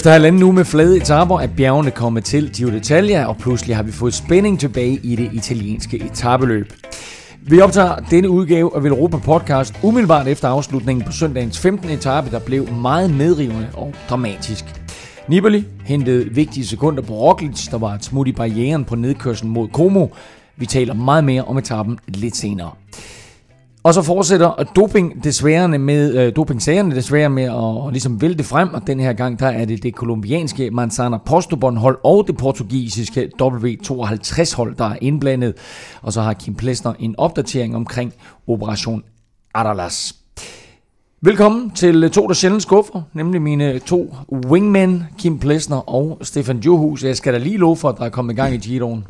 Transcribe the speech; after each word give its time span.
Efter 0.00 0.10
halvanden 0.10 0.42
uge 0.42 0.52
med 0.52 0.64
flade 0.64 0.96
etaper 0.96 1.40
er 1.40 1.46
bjergene 1.46 1.90
kommet 1.90 2.24
til 2.24 2.50
Giro 2.52 2.70
d'Italia, 2.70 3.24
og 3.24 3.36
pludselig 3.36 3.76
har 3.76 3.82
vi 3.82 3.92
fået 3.92 4.14
spænding 4.14 4.60
tilbage 4.60 5.00
i 5.02 5.16
det 5.16 5.30
italienske 5.32 6.04
etabeløb. 6.04 6.72
Vi 7.42 7.60
optager 7.60 7.96
denne 7.96 8.30
udgave 8.30 8.76
af 8.76 8.84
Velropa 8.84 9.16
Podcast 9.16 9.74
umiddelbart 9.82 10.28
efter 10.28 10.48
afslutningen 10.48 11.04
på 11.04 11.12
søndagens 11.12 11.58
15. 11.58 11.90
etape, 11.90 12.30
der 12.30 12.38
blev 12.38 12.72
meget 12.72 13.14
medrivende 13.14 13.68
og 13.74 13.94
dramatisk. 14.10 14.64
Nibali 15.28 15.64
hentede 15.84 16.34
vigtige 16.34 16.66
sekunder 16.66 17.02
på 17.02 17.12
Roglic, 17.12 17.68
der 17.70 17.78
var 17.78 17.94
et 17.94 18.04
smut 18.04 18.28
i 18.28 18.32
barrieren 18.32 18.84
på 18.84 18.96
nedkørslen 18.96 19.52
mod 19.52 19.68
Como. 19.68 20.06
Vi 20.56 20.66
taler 20.66 20.94
meget 20.94 21.24
mere 21.24 21.44
om 21.44 21.58
etappen 21.58 21.98
lidt 22.08 22.36
senere. 22.36 22.70
Og 23.82 23.94
så 23.94 24.02
fortsætter 24.02 24.50
doping 24.76 25.24
desværre 25.24 25.78
med, 25.78 26.14
øh, 26.14 26.36
dopingsagerne 26.36 26.94
desværre 26.94 27.30
med 27.30 27.42
at, 27.42 27.86
at 27.86 27.92
ligesom 27.92 28.22
vælte 28.22 28.44
frem, 28.44 28.74
og 28.74 28.86
den 28.86 29.00
her 29.00 29.12
gang 29.12 29.38
der 29.38 29.46
er 29.46 29.64
det 29.64 29.82
det 29.82 29.94
kolumbianske 29.94 30.70
Manzana 30.70 31.16
Postobon 31.16 31.76
hold 31.76 31.98
og 32.04 32.26
det 32.26 32.36
portugisiske 32.36 33.30
W52 33.42 34.56
hold, 34.56 34.76
der 34.76 34.84
er 34.84 34.96
indblandet. 35.00 35.54
Og 36.02 36.12
så 36.12 36.22
har 36.22 36.32
Kim 36.32 36.54
Plesner 36.54 36.92
en 36.98 37.14
opdatering 37.18 37.76
omkring 37.76 38.12
Operation 38.46 39.02
Adalas. 39.54 40.14
Velkommen 41.22 41.70
til 41.70 42.04
øh, 42.04 42.10
to, 42.10 42.26
der 42.26 42.34
sjældent 42.34 42.62
skuffer, 42.62 43.02
nemlig 43.14 43.42
mine 43.42 43.78
to 43.78 44.14
wingmen, 44.46 45.04
Kim 45.18 45.38
Plesner 45.38 45.90
og 45.90 46.18
Stefan 46.22 46.58
Johus. 46.58 47.04
Jeg 47.04 47.16
skal 47.16 47.32
da 47.32 47.38
lige 47.38 47.56
love 47.56 47.76
for, 47.76 47.88
at 47.88 47.98
der 47.98 48.04
er 48.04 48.08
kommet 48.08 48.32
i 48.32 48.36
gang 48.36 48.54
i 48.54 48.56
Giroen. 48.56 49.04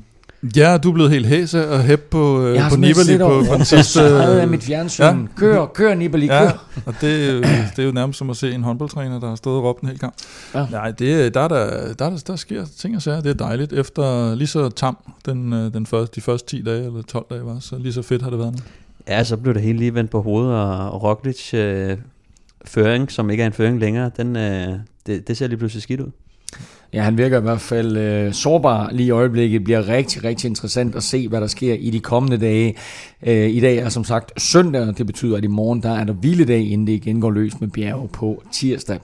Ja, 0.56 0.76
du 0.78 0.88
er 0.88 0.92
blevet 0.94 1.10
helt 1.10 1.26
hæse 1.26 1.68
og 1.70 1.82
hæb 1.82 2.00
på, 2.00 2.42
øh, 2.42 2.54
Jeg 2.54 2.62
har 2.62 2.70
på 2.70 2.76
Nibali 2.76 3.18
på, 3.18 3.44
på 3.48 3.54
den 3.54 3.64
sidste... 3.64 4.00
af 4.02 4.48
mit 4.48 4.62
fjernsyn. 4.62 5.02
Ja. 5.02 5.14
Kør, 5.36 5.66
kør 5.66 5.94
Nibali, 5.94 6.26
Ja, 6.26 6.40
kør. 6.50 6.82
og 6.86 6.94
det, 7.00 7.28
er 7.28 7.32
jo- 7.32 7.40
det 7.76 7.78
er 7.78 7.82
jo 7.82 7.92
nærmest 7.92 8.18
som 8.18 8.30
at 8.30 8.36
se 8.36 8.52
en 8.52 8.62
håndboldtræner, 8.64 9.20
der 9.20 9.28
har 9.28 9.34
stået 9.36 9.56
og 9.56 9.64
råbt 9.64 9.82
en 9.82 9.88
hel 9.88 9.98
kamp. 9.98 10.14
Ja. 10.54 10.66
Nej, 10.70 10.90
det, 10.90 11.34
der, 11.34 11.40
er 11.40 11.48
der, 11.48 11.66
der, 11.94 12.04
er 12.06 12.10
der, 12.10 12.22
der 12.26 12.36
sker 12.36 12.64
ting 12.78 12.96
og 12.96 13.02
sager. 13.02 13.20
Det 13.20 13.30
er 13.30 13.34
dejligt. 13.34 13.72
Efter 13.72 14.34
lige 14.34 14.48
så 14.48 14.68
tam 14.68 14.96
den, 15.26 15.52
øh, 15.52 15.72
den 15.72 15.86
første, 15.86 16.14
de 16.16 16.20
første 16.20 16.48
10 16.56 16.62
dage 16.62 16.86
eller 16.86 17.02
12 17.02 17.26
dage 17.30 17.44
var, 17.46 17.58
så 17.60 17.78
lige 17.78 17.92
så 17.92 18.02
fedt 18.02 18.22
har 18.22 18.30
det 18.30 18.38
været 18.38 18.52
nu. 18.52 18.58
Ja, 19.08 19.24
så 19.24 19.36
blev 19.36 19.54
det 19.54 19.62
hele 19.62 19.78
lige 19.78 19.94
vendt 19.94 20.10
på 20.10 20.22
hovedet, 20.22 20.52
og 20.90 21.02
Roglic 21.02 21.54
øh, 21.54 21.96
føring, 22.64 23.12
som 23.12 23.30
ikke 23.30 23.42
er 23.42 23.46
en 23.46 23.52
føring 23.52 23.78
længere, 23.78 24.10
den, 24.16 24.36
øh, 24.36 24.68
det, 25.06 25.28
det 25.28 25.36
ser 25.36 25.46
lige 25.46 25.58
pludselig 25.58 25.82
skidt 25.82 26.00
ud. 26.00 26.10
Ja, 26.92 27.02
han 27.02 27.18
virker 27.18 27.38
i 27.38 27.42
hvert 27.42 27.60
fald 27.60 27.96
øh, 27.96 28.32
sårbar 28.32 28.90
lige 28.92 29.06
i 29.06 29.10
øjeblikket. 29.10 29.58
Det 29.58 29.64
bliver 29.64 29.88
rigtig, 29.88 30.24
rigtig 30.24 30.48
interessant 30.48 30.94
at 30.94 31.02
se, 31.02 31.28
hvad 31.28 31.40
der 31.40 31.46
sker 31.46 31.74
i 31.74 31.90
de 31.90 32.00
kommende 32.00 32.38
dage. 32.38 32.74
Øh, 33.26 33.50
I 33.50 33.60
dag 33.60 33.76
er 33.76 33.88
som 33.88 34.04
sagt 34.04 34.42
søndag, 34.42 34.88
og 34.88 34.98
det 34.98 35.06
betyder, 35.06 35.36
at 35.36 35.44
i 35.44 35.46
morgen 35.46 35.82
der 35.82 35.90
er 35.90 36.04
der 36.04 36.12
hviledag, 36.12 36.70
inden 36.70 36.86
det 36.86 36.92
igen 36.92 37.20
går 37.20 37.30
løs 37.30 37.60
med 37.60 37.68
bjerge 37.68 38.08
på 38.08 38.42
tirsdag. 38.52 38.98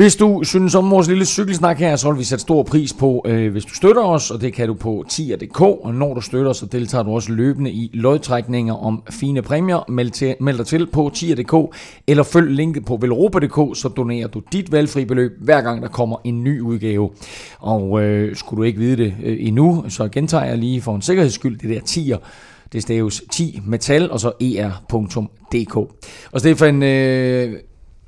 Hvis 0.00 0.16
du 0.16 0.40
synes 0.44 0.74
om 0.74 0.90
vores 0.90 1.08
lille 1.08 1.24
cykelsnak 1.24 1.78
her, 1.78 1.96
så 1.96 2.10
vil 2.10 2.18
vi 2.18 2.24
sætte 2.24 2.42
stor 2.42 2.62
pris 2.62 2.92
på, 2.92 3.24
øh, 3.26 3.52
hvis 3.52 3.64
du 3.64 3.74
støtter 3.74 4.02
os, 4.02 4.30
og 4.30 4.40
det 4.40 4.52
kan 4.52 4.68
du 4.68 4.74
på 4.74 5.04
tier.dk, 5.08 5.60
og 5.60 5.94
når 5.94 6.14
du 6.14 6.20
støtter, 6.20 6.52
så 6.52 6.66
deltager 6.66 7.04
du 7.04 7.10
også 7.10 7.32
løbende 7.32 7.70
i 7.70 7.90
lodtrækninger 7.94 8.74
om 8.74 9.02
fine 9.10 9.42
præmier. 9.42 9.84
Meld, 9.88 10.10
til, 10.10 10.34
meld 10.40 10.58
dig 10.58 10.66
til 10.66 10.86
på 10.86 11.10
tier.dk, 11.14 11.76
eller 12.06 12.22
følg 12.22 12.50
linket 12.50 12.84
på 12.84 12.98
velropa.dk, 13.00 13.78
så 13.78 13.88
donerer 13.96 14.28
du 14.28 14.42
dit 14.52 14.72
valgfri 14.72 15.04
beløb, 15.04 15.32
hver 15.40 15.60
gang 15.60 15.82
der 15.82 15.88
kommer 15.88 16.16
en 16.24 16.44
ny 16.44 16.60
udgave. 16.60 17.10
Og 17.58 18.02
øh, 18.02 18.36
skulle 18.36 18.58
du 18.58 18.62
ikke 18.62 18.78
vide 18.78 18.96
det 18.96 19.14
øh, 19.24 19.36
endnu, 19.40 19.84
så 19.88 20.08
gentager 20.08 20.44
jeg 20.44 20.58
lige 20.58 20.80
for 20.80 20.94
en 20.94 21.02
sikkerheds 21.02 21.34
skyld, 21.34 21.58
det 21.58 21.70
der 21.70 21.80
tier, 21.80 22.18
det 22.72 22.82
staves 22.82 23.22
10 23.32 23.60
metal, 23.66 24.10
og 24.10 24.20
så 24.20 24.32
er.dk. 24.40 25.76
Og 26.32 26.40
Stefan, 26.40 26.82
øh, 26.82 27.54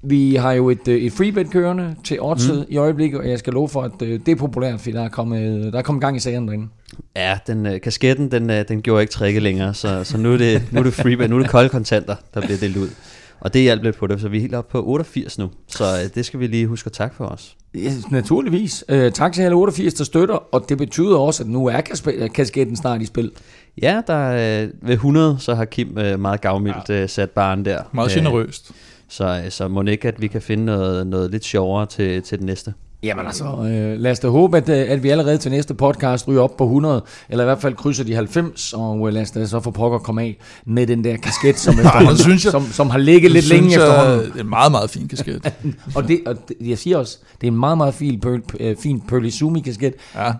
vi 0.03 0.35
har 0.35 0.53
jo 0.53 0.71
et, 0.71 0.89
øh, 0.89 0.95
et 1.01 1.13
freebet 1.13 1.51
kørende 1.51 1.95
til 2.05 2.21
oddset 2.21 2.59
mm. 2.59 2.65
i 2.69 2.77
øjeblikket, 2.77 3.21
og 3.21 3.29
jeg 3.31 3.39
skal 3.39 3.53
love 3.53 3.69
for, 3.69 3.83
at 3.83 4.03
øh, 4.03 4.21
det 4.27 4.33
er 4.33 4.37
populært, 4.37 4.81
fordi 4.81 4.93
der 4.93 5.03
er 5.05 5.09
kommet, 5.09 5.73
der 5.73 5.79
er 5.79 5.83
kommet 5.83 6.01
gang 6.03 6.17
i 6.17 6.21
sagerne 6.21 6.47
derinde. 6.47 6.67
Ja, 7.17 7.39
den, 7.47 7.67
øh, 7.67 7.81
kasketten, 7.81 8.31
den, 8.31 8.51
øh, 8.51 8.65
den 8.69 8.83
gjorde 8.83 9.03
ikke 9.03 9.13
tricket 9.13 9.43
længere, 9.43 9.75
så, 9.75 10.05
så 10.05 10.19
nu 10.19 10.33
er 10.33 10.37
det, 10.37 10.63
nu 10.71 10.79
er 10.81 10.85
det 10.85 10.93
free, 10.95 11.29
nu 11.29 11.37
er 11.37 11.41
det 11.41 11.51
kolde 11.51 11.69
kontanter, 11.69 12.17
der 12.35 12.41
bliver 12.41 12.59
delt 12.59 12.77
ud. 12.77 12.89
Og 13.41 13.55
det 13.55 13.63
hjalp 13.63 13.83
lidt 13.83 13.97
på 13.97 14.07
det, 14.07 14.21
så 14.21 14.29
vi 14.29 14.37
er 14.37 14.41
helt 14.41 14.55
oppe 14.55 14.73
på 14.73 14.85
88 14.87 15.39
nu. 15.39 15.51
Så 15.69 15.85
øh, 15.85 16.11
det 16.15 16.27
skal 16.27 16.41
vi 16.41 16.47
lige 16.47 16.67
huske 16.67 16.87
at 16.89 16.93
takke 16.93 17.17
for 17.17 17.25
os. 17.25 17.57
Ja, 17.75 17.93
naturligvis. 18.11 18.85
Øh, 18.89 19.13
tak 19.13 19.33
til 19.33 19.43
alle 19.43 19.57
88, 19.57 19.95
der 19.95 20.05
støtter, 20.05 20.55
og 20.55 20.65
det 20.69 20.79
betyder 20.79 21.17
også, 21.17 21.43
at 21.43 21.49
nu 21.49 21.67
er 21.67 21.81
kaspe- 21.81 22.27
kasketten 22.29 22.77
snart 22.77 23.03
i 23.03 23.07
spil. 23.07 23.31
Ja, 23.83 24.01
der 24.07 24.15
er, 24.15 24.63
øh, 24.63 24.69
ved 24.83 24.95
100, 24.95 25.37
så 25.39 25.55
har 25.55 25.65
Kim 25.65 25.99
øh, 25.99 26.21
meget 26.21 26.41
gavmildt 26.41 26.91
øh, 26.91 27.09
sat 27.09 27.31
baren 27.31 27.65
der. 27.65 27.79
Meget 27.93 28.11
Øh, 28.11 28.17
generøst. 28.17 28.71
Så, 29.13 29.25
øh, 29.45 29.51
så 29.51 29.69
må 29.69 29.83
ikke, 29.83 30.09
at 30.09 30.23
vi 30.23 30.27
kan 30.27 30.43
finde 30.43 30.65
noget, 30.65 31.07
noget 31.07 31.31
lidt 31.31 31.45
sjovere 31.45 31.87
til, 31.87 32.23
til 32.23 32.39
den 32.39 32.47
næste. 32.47 32.75
Jamen 33.05 33.27
altså, 33.27 33.45
øh, 33.45 34.01
lad 34.01 34.11
os 34.11 34.19
da 34.19 34.29
håbe, 34.29 34.57
at, 34.57 34.69
øh, 34.69 34.91
at 34.91 35.03
vi 35.03 35.09
allerede 35.09 35.39
til 35.39 35.51
næste 35.51 35.75
podcast 35.75 36.29
ryger 36.29 36.41
op 36.43 36.57
på 36.57 36.65
100, 36.65 37.05
eller 37.29 37.45
i 37.45 37.47
hvert 37.47 37.61
fald 37.61 37.75
krydser 37.75 38.05
de 38.05 38.15
90, 38.15 38.73
og 38.73 39.09
øh, 39.09 39.15
lad 39.15 39.23
os 39.23 39.31
da 39.31 39.47
så 39.47 39.61
få 39.61 39.71
pokker 39.71 39.99
komme 39.99 40.23
af 40.23 40.37
med 40.67 40.87
den 40.87 41.05
der 41.05 41.17
kasket, 41.17 41.59
som, 41.59 41.75
efterhånden, 41.81 42.17
synes 42.17 42.45
jeg- 42.45 42.51
som, 42.53 42.63
som 42.67 42.91
har 42.91 42.99
ligget 42.99 43.31
lidt 43.31 43.43
Det 43.43 43.49
længe 43.53 43.71
jeg 43.71 43.77
efterhånden. 43.89 44.33
er 44.37 44.41
en 44.41 44.49
meget, 44.49 44.73
meget 44.73 44.91
fin 44.91 45.09
kasket. 45.09 45.53
Og, 45.97 46.09
det, 46.09 46.21
og 46.27 46.37
det, 46.49 46.57
jeg 46.69 46.79
siger 46.79 46.97
også, 46.99 47.19
det 47.41 47.47
er 47.47 47.51
en 47.51 47.59
meget, 47.59 47.77
meget 47.79 47.95
fin, 47.95 48.21
pearl, 48.21 48.43
øh, 48.61 48.77
fin 48.77 49.01
Pearly 49.09 49.29
Sumi 49.31 49.61
kasket. 49.61 49.95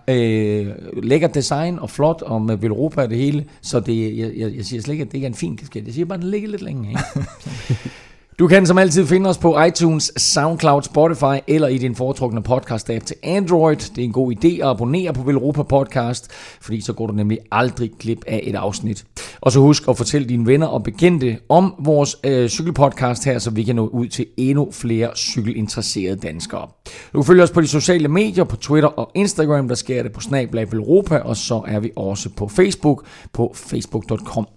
Ja. 0.07 0.13
Øh, 0.15 0.67
lækker 1.03 1.27
design 1.27 1.79
og 1.79 1.89
flot, 1.89 2.21
og 2.21 2.41
med 2.41 2.57
Velropa 2.57 3.01
og 3.01 3.09
det 3.09 3.17
hele. 3.17 3.45
Så 3.61 3.79
det, 3.79 4.17
jeg, 4.17 4.31
jeg, 4.37 4.55
jeg 4.55 4.65
siger 4.65 4.81
slet 4.81 4.91
ikke, 4.93 5.01
at 5.01 5.07
det 5.07 5.13
ikke 5.13 5.25
er 5.25 5.29
en 5.29 5.35
fin 5.35 5.57
kasket. 5.57 5.85
Jeg 5.85 5.93
siger 5.93 6.05
bare, 6.05 6.17
at 6.17 6.21
den 6.21 6.31
ligger 6.31 6.49
lidt 6.49 6.61
længe. 6.61 6.89
Ikke? 6.89 7.01
Du 8.39 8.47
kan 8.47 8.65
som 8.65 8.77
altid 8.77 9.05
finde 9.07 9.29
os 9.29 9.37
på 9.37 9.63
iTunes, 9.63 10.11
SoundCloud, 10.17 10.81
Spotify 10.81 11.43
eller 11.47 11.67
i 11.67 11.77
din 11.77 11.95
foretrukne 11.95 12.41
podcast-app 12.49 13.05
til 13.05 13.15
Android. 13.23 13.75
Det 13.75 13.97
er 13.97 14.03
en 14.03 14.11
god 14.11 14.33
idé 14.33 14.47
at 14.47 14.69
abonnere 14.69 15.13
på 15.13 15.23
Velropa 15.23 15.63
Podcast, 15.63 16.31
fordi 16.61 16.81
så 16.81 16.93
går 16.93 17.07
du 17.07 17.13
nemlig 17.13 17.39
aldrig 17.51 17.91
glip 17.99 18.23
af 18.27 18.39
et 18.43 18.55
afsnit. 18.55 19.05
Og 19.41 19.51
så 19.51 19.59
husk 19.59 19.87
at 19.87 19.97
fortælle 19.97 20.29
dine 20.29 20.45
venner 20.45 20.67
og 20.67 20.83
bekendte 20.83 21.37
om 21.49 21.75
vores 21.79 22.17
øh, 22.23 22.49
cykelpodcast 22.49 23.25
her, 23.25 23.39
så 23.39 23.51
vi 23.51 23.63
kan 23.63 23.75
nå 23.75 23.87
ud 23.87 24.07
til 24.07 24.25
endnu 24.37 24.71
flere 24.71 25.09
cykelinteresserede 25.15 26.15
danskere. 26.15 26.67
Du 27.13 27.21
kan 27.21 27.25
følge 27.25 27.43
os 27.43 27.51
på 27.51 27.61
de 27.61 27.67
sociale 27.67 28.07
medier, 28.07 28.43
på 28.43 28.55
Twitter 28.55 28.89
og 28.89 29.11
Instagram, 29.15 29.67
der 29.67 29.75
sker 29.75 30.03
det 30.03 30.11
på 30.11 30.21
Snablag 30.21 30.71
Velropa, 30.71 31.17
og 31.17 31.37
så 31.37 31.61
er 31.67 31.79
vi 31.79 31.91
også 31.95 32.29
på 32.29 32.47
Facebook 32.47 33.05
på 33.33 33.53
facebook.com 33.55 34.47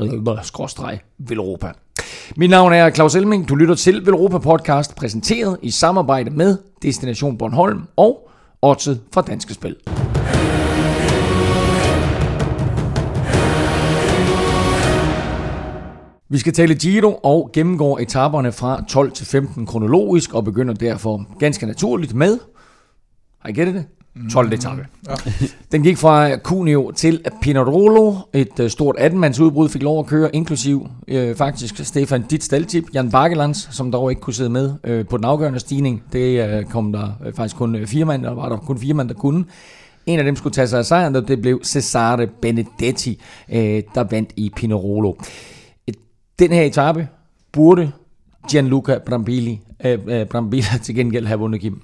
øh, 0.00 0.26
Velropa. 1.18 1.72
Mit 2.36 2.50
navn 2.50 2.72
er 2.72 2.90
Claus 2.90 3.14
Elming. 3.14 3.48
Du 3.48 3.54
lytter 3.54 3.74
til 3.74 4.06
Velropa 4.06 4.38
Podcast, 4.38 4.96
præsenteret 4.96 5.58
i 5.62 5.70
samarbejde 5.70 6.30
med 6.30 6.58
Destination 6.82 7.38
Bornholm 7.38 7.82
og 7.96 8.30
Odset 8.62 9.00
fra 9.14 9.22
Danske 9.22 9.54
Spil. 9.54 9.76
Vi 16.28 16.38
skal 16.38 16.52
tale 16.52 16.74
Giro 16.74 17.20
og 17.22 17.50
gennemgår 17.52 17.98
etaperne 17.98 18.52
fra 18.52 18.84
12 18.88 19.12
til 19.12 19.26
15 19.26 19.66
kronologisk 19.66 20.34
og 20.34 20.44
begynder 20.44 20.74
derfor 20.74 21.38
ganske 21.38 21.66
naturligt 21.66 22.14
med, 22.14 22.38
har 23.38 23.48
I 23.48 23.52
gættet 23.52 23.74
det? 23.74 23.84
12. 24.32 24.52
etape. 24.52 24.86
Ja. 25.08 25.14
Den 25.72 25.82
gik 25.82 25.96
fra 25.98 26.36
Cuneo 26.36 26.90
til 26.90 27.20
Pinarolo. 27.42 28.14
Et 28.32 28.60
øh, 28.60 28.70
stort 28.70 28.96
18-mands 28.98 29.40
udbrud 29.40 29.68
fik 29.68 29.82
lov 29.82 29.98
at 29.98 30.06
køre, 30.06 30.36
inklusiv 30.36 30.88
øh, 31.08 31.36
faktisk 31.36 31.84
Stefan 31.84 32.22
dit 32.22 32.44
staldtip, 32.44 32.84
Jan 32.94 33.10
Bakkelands, 33.10 33.68
som 33.76 33.92
dog 33.92 34.10
ikke 34.10 34.20
kunne 34.22 34.34
sidde 34.34 34.50
med 34.50 34.72
øh, 34.84 35.06
på 35.06 35.16
den 35.16 35.24
afgørende 35.24 35.58
stigning. 35.60 36.02
Det 36.12 36.48
øh, 36.48 36.64
kom 36.64 36.92
der 36.92 37.08
øh, 37.26 37.32
faktisk 37.34 37.56
kun 37.56 37.74
øh, 37.76 37.86
fire 37.86 38.04
mand, 38.04 38.22
der 38.22 38.34
var 38.34 38.48
der 38.48 38.56
kun 38.56 38.78
fire 38.78 38.94
mand, 38.94 39.08
der 39.08 39.14
kunne. 39.14 39.44
En 40.06 40.18
af 40.18 40.24
dem 40.24 40.36
skulle 40.36 40.52
tage 40.52 40.68
sig 40.68 40.78
af 40.78 40.84
sejren, 40.84 41.16
og 41.16 41.28
det 41.28 41.40
blev 41.42 41.60
Cesare 41.64 42.26
Benedetti, 42.42 43.20
øh, 43.52 43.82
der 43.94 44.04
vandt 44.10 44.30
i 44.36 44.52
Pinarolo. 44.56 45.12
Et- 45.90 45.94
Den 46.38 46.50
her 46.52 46.62
etape 46.62 47.08
burde 47.52 47.92
Gianluca 48.50 48.98
Brambili, 49.06 49.60
øh, 49.84 49.98
øh, 50.06 50.26
Brambilla 50.26 50.78
til 50.82 50.94
gengæld 50.94 51.26
have 51.26 51.38
vundet 51.38 51.60
Kim. 51.60 51.80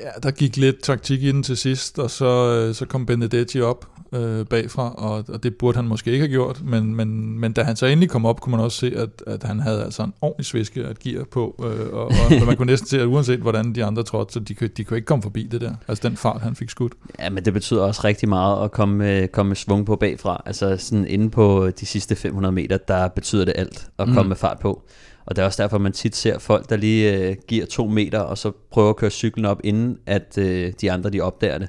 Ja, 0.00 0.10
der 0.22 0.30
gik 0.30 0.56
lidt 0.56 0.82
taktik 0.82 1.22
i 1.22 1.32
den 1.32 1.42
til 1.42 1.56
sidst, 1.56 1.98
og 1.98 2.10
så, 2.10 2.52
øh, 2.52 2.74
så 2.74 2.86
kom 2.86 3.06
Benedetti 3.06 3.60
op 3.60 3.86
øh, 4.12 4.46
bagfra, 4.46 4.94
og, 4.94 5.24
og 5.28 5.42
det 5.42 5.56
burde 5.56 5.76
han 5.76 5.88
måske 5.88 6.12
ikke 6.12 6.22
have 6.22 6.30
gjort, 6.30 6.62
men, 6.64 6.94
men, 6.94 7.38
men 7.38 7.52
da 7.52 7.62
han 7.62 7.76
så 7.76 7.86
endelig 7.86 8.10
kom 8.10 8.26
op, 8.26 8.40
kunne 8.40 8.50
man 8.50 8.60
også 8.60 8.78
se, 8.78 8.92
at, 8.96 9.22
at 9.26 9.42
han 9.42 9.60
havde 9.60 9.84
altså 9.84 10.02
en 10.02 10.12
ordentlig 10.20 10.46
sviske 10.46 10.84
at 10.84 10.98
give 10.98 11.24
på, 11.24 11.64
øh, 11.64 11.92
og, 11.92 12.04
og 12.40 12.46
man 12.46 12.56
kunne 12.56 12.66
næsten 12.66 12.88
se, 12.88 13.00
at 13.00 13.06
uanset 13.06 13.38
hvordan 13.38 13.74
de 13.74 13.84
andre 13.84 14.02
trådte, 14.02 14.32
så 14.32 14.40
de, 14.40 14.54
de 14.54 14.84
kunne 14.84 14.96
ikke 14.96 15.06
komme 15.06 15.22
forbi 15.22 15.48
det 15.50 15.60
der, 15.60 15.74
altså 15.88 16.08
den 16.08 16.16
fart, 16.16 16.40
han 16.40 16.56
fik 16.56 16.70
skudt. 16.70 16.92
Ja, 17.18 17.30
men 17.30 17.44
det 17.44 17.52
betyder 17.52 17.82
også 17.82 18.00
rigtig 18.04 18.28
meget 18.28 18.64
at 18.64 18.70
komme, 18.70 19.26
komme 19.26 19.48
med 19.48 19.56
svung 19.56 19.86
på 19.86 19.96
bagfra, 19.96 20.42
altså 20.46 20.76
sådan 20.76 21.06
inde 21.06 21.30
på 21.30 21.70
de 21.80 21.86
sidste 21.86 22.16
500 22.16 22.52
meter, 22.52 22.76
der 22.76 23.08
betyder 23.08 23.44
det 23.44 23.54
alt 23.56 23.88
at 23.98 24.06
komme 24.06 24.22
mm. 24.22 24.28
med 24.28 24.36
fart 24.36 24.58
på. 24.58 24.82
Og 25.26 25.36
det 25.36 25.42
er 25.42 25.46
også 25.46 25.62
derfor, 25.62 25.78
man 25.78 25.92
tit 25.92 26.16
ser 26.16 26.38
folk, 26.38 26.70
der 26.70 26.76
lige 26.76 27.18
øh, 27.18 27.36
giver 27.48 27.66
to 27.66 27.86
meter, 27.86 28.20
og 28.20 28.38
så 28.38 28.52
prøver 28.70 28.90
at 28.90 28.96
køre 28.96 29.10
cyklen 29.10 29.44
op, 29.44 29.60
inden 29.64 29.98
at 30.06 30.38
øh, 30.38 30.72
de 30.80 30.92
andre 30.92 31.10
de 31.10 31.20
opdager 31.20 31.58
det. 31.58 31.68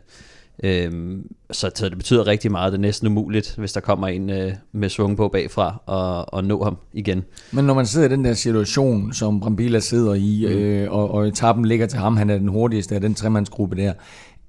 Øhm, 0.64 1.24
så, 1.52 1.72
så 1.76 1.90
det 1.90 1.98
betyder 1.98 2.28
rigtig 2.28 2.52
meget. 2.52 2.74
Det 2.74 2.78
er 2.78 2.82
næsten 2.82 3.08
umuligt, 3.08 3.56
hvis 3.58 3.74
der 3.74 3.80
kommer 3.80 4.08
en 4.08 4.30
øh, 4.30 4.54
med 4.72 4.90
svung 4.90 5.18
på 5.18 5.28
bagfra 5.28 5.82
og, 5.86 6.34
og 6.34 6.44
nå 6.44 6.64
ham 6.64 6.78
igen. 6.94 7.24
Men 7.52 7.66
når 7.66 7.74
man 7.74 7.86
sidder 7.86 8.08
i 8.08 8.12
den 8.12 8.26
der 8.26 8.34
situation, 8.34 9.14
som 9.14 9.40
Brambilla 9.40 9.80
sidder 9.80 10.14
i, 10.14 10.46
mm. 10.48 10.54
øh, 10.54 10.92
og, 10.92 11.12
og 11.12 11.28
etappen 11.28 11.66
ligger 11.66 11.88
til 11.88 12.00
ham, 12.00 12.18
han 12.18 12.30
er 12.30 12.38
den 12.38 12.48
hurtigste 12.48 12.96
af 12.96 13.02
den 13.02 13.14
tremandsgruppe 13.16 13.76
der, 13.76 13.94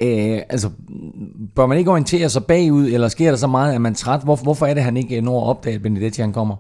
Øh, 0.03 0.41
altså, 0.49 0.71
bør 1.55 1.67
man 1.67 1.79
ikke 1.79 1.91
orientere 1.91 2.29
sig 2.29 2.45
bagud, 2.45 2.87
eller 2.87 3.09
sker 3.09 3.31
der 3.31 3.37
så 3.37 3.47
meget, 3.47 3.75
at 3.75 3.81
man 3.81 3.93
er 3.93 3.97
træt? 3.97 4.21
Hvor, 4.25 4.37
hvorfor 4.37 4.67
er 4.67 4.75
det, 4.75 4.83
han 4.83 4.97
ikke 4.97 5.21
når 5.21 5.41
at 5.41 5.49
opdage, 5.49 5.75
at 5.75 5.83
Benedetti 5.83 6.21
han 6.21 6.33
kommer? 6.33 6.57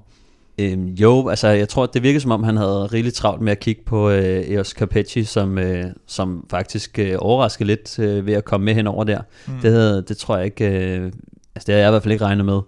Øhm, 0.58 0.86
jo, 0.86 1.28
altså 1.28 1.48
jeg 1.48 1.68
tror, 1.68 1.86
det 1.86 2.02
virker 2.02 2.20
som 2.20 2.30
om, 2.30 2.42
han 2.42 2.56
havde 2.56 2.86
rigeligt 2.86 3.14
travlt 3.14 3.42
med 3.42 3.52
at 3.52 3.60
kigge 3.60 3.82
på 3.86 4.10
øh, 4.10 4.50
Eos 4.50 4.68
Capecci, 4.68 5.24
som, 5.24 5.58
øh, 5.58 5.84
som 6.06 6.46
faktisk 6.50 6.98
øh, 6.98 7.16
overraskede 7.18 7.66
lidt 7.66 7.98
øh, 7.98 8.26
ved 8.26 8.34
at 8.34 8.44
komme 8.44 8.64
med 8.64 8.74
henover 8.74 9.04
der. 9.04 9.20
Mm. 9.46 9.52
Det, 9.62 9.72
havde, 9.72 10.04
det 10.08 10.16
tror 10.16 10.36
jeg 10.36 10.44
ikke, 10.44 10.66
øh, 10.66 11.04
altså 11.54 11.66
det 11.66 11.68
havde 11.68 11.80
jeg 11.80 11.88
i 11.88 11.92
hvert 11.92 12.02
fald 12.02 12.12
ikke 12.12 12.24
regnet 12.24 12.44
med. 12.44 12.60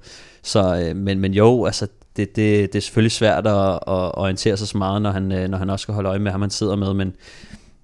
Så, 0.43 0.83
øh, 0.85 0.97
men, 0.97 1.21
men 1.21 1.35
jo, 1.35 1.65
altså 1.65 1.87
det, 2.17 2.37
det, 2.37 2.73
det 2.73 2.79
er 2.79 2.83
selvfølgelig 2.83 3.13
svært 3.13 3.47
at, 3.47 3.73
at 3.75 4.19
orientere 4.19 4.57
sig 4.57 4.69
så 4.69 4.79
meget, 4.79 5.03
når 5.03 5.11
han, 5.11 5.33
øh, 5.33 5.49
når 5.49 5.59
han 5.59 5.71
også 5.71 5.83
skal 5.83 5.95
holde 5.95 6.09
øje 6.09 6.19
med 6.19 6.33
ham, 6.33 6.41
han 6.41 6.51
sidder 6.51 6.77
med, 6.77 6.95
men 6.95 7.15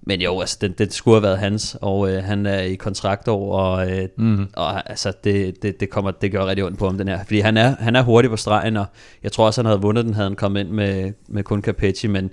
men 0.07 0.21
jo, 0.21 0.39
altså, 0.39 0.57
det, 0.61 0.79
det 0.79 0.93
skulle 0.93 1.15
have 1.15 1.23
været 1.23 1.37
hans, 1.37 1.77
og 1.81 2.11
øh, 2.11 2.23
han 2.23 2.45
er 2.45 2.59
i 2.59 2.75
kontraktår, 2.75 3.59
og, 3.59 3.91
øh, 3.91 4.07
mm. 4.17 4.47
og 4.55 4.89
altså, 4.89 5.13
det, 5.23 5.63
det, 5.63 5.79
det, 5.79 5.89
kommer, 5.89 6.11
det 6.11 6.31
gør 6.31 6.45
rigtig 6.45 6.65
ondt 6.65 6.79
på 6.79 6.85
ham, 6.85 6.97
den 6.97 7.07
her. 7.07 7.23
Fordi 7.23 7.39
han 7.39 7.57
er, 7.57 7.75
han 7.79 7.95
er 7.95 8.01
hurtig 8.01 8.29
på 8.29 8.37
stregen, 8.37 8.77
og 8.77 8.85
jeg 9.23 9.31
tror 9.31 9.45
også, 9.45 9.61
han 9.61 9.65
havde 9.65 9.81
vundet 9.81 10.05
den, 10.05 10.13
havde 10.13 10.27
han 10.27 10.35
kommet 10.35 10.59
ind 10.59 10.69
med, 10.69 11.13
med 11.27 11.43
kun 11.43 11.61
Capecci, 11.61 12.07
men, 12.07 12.29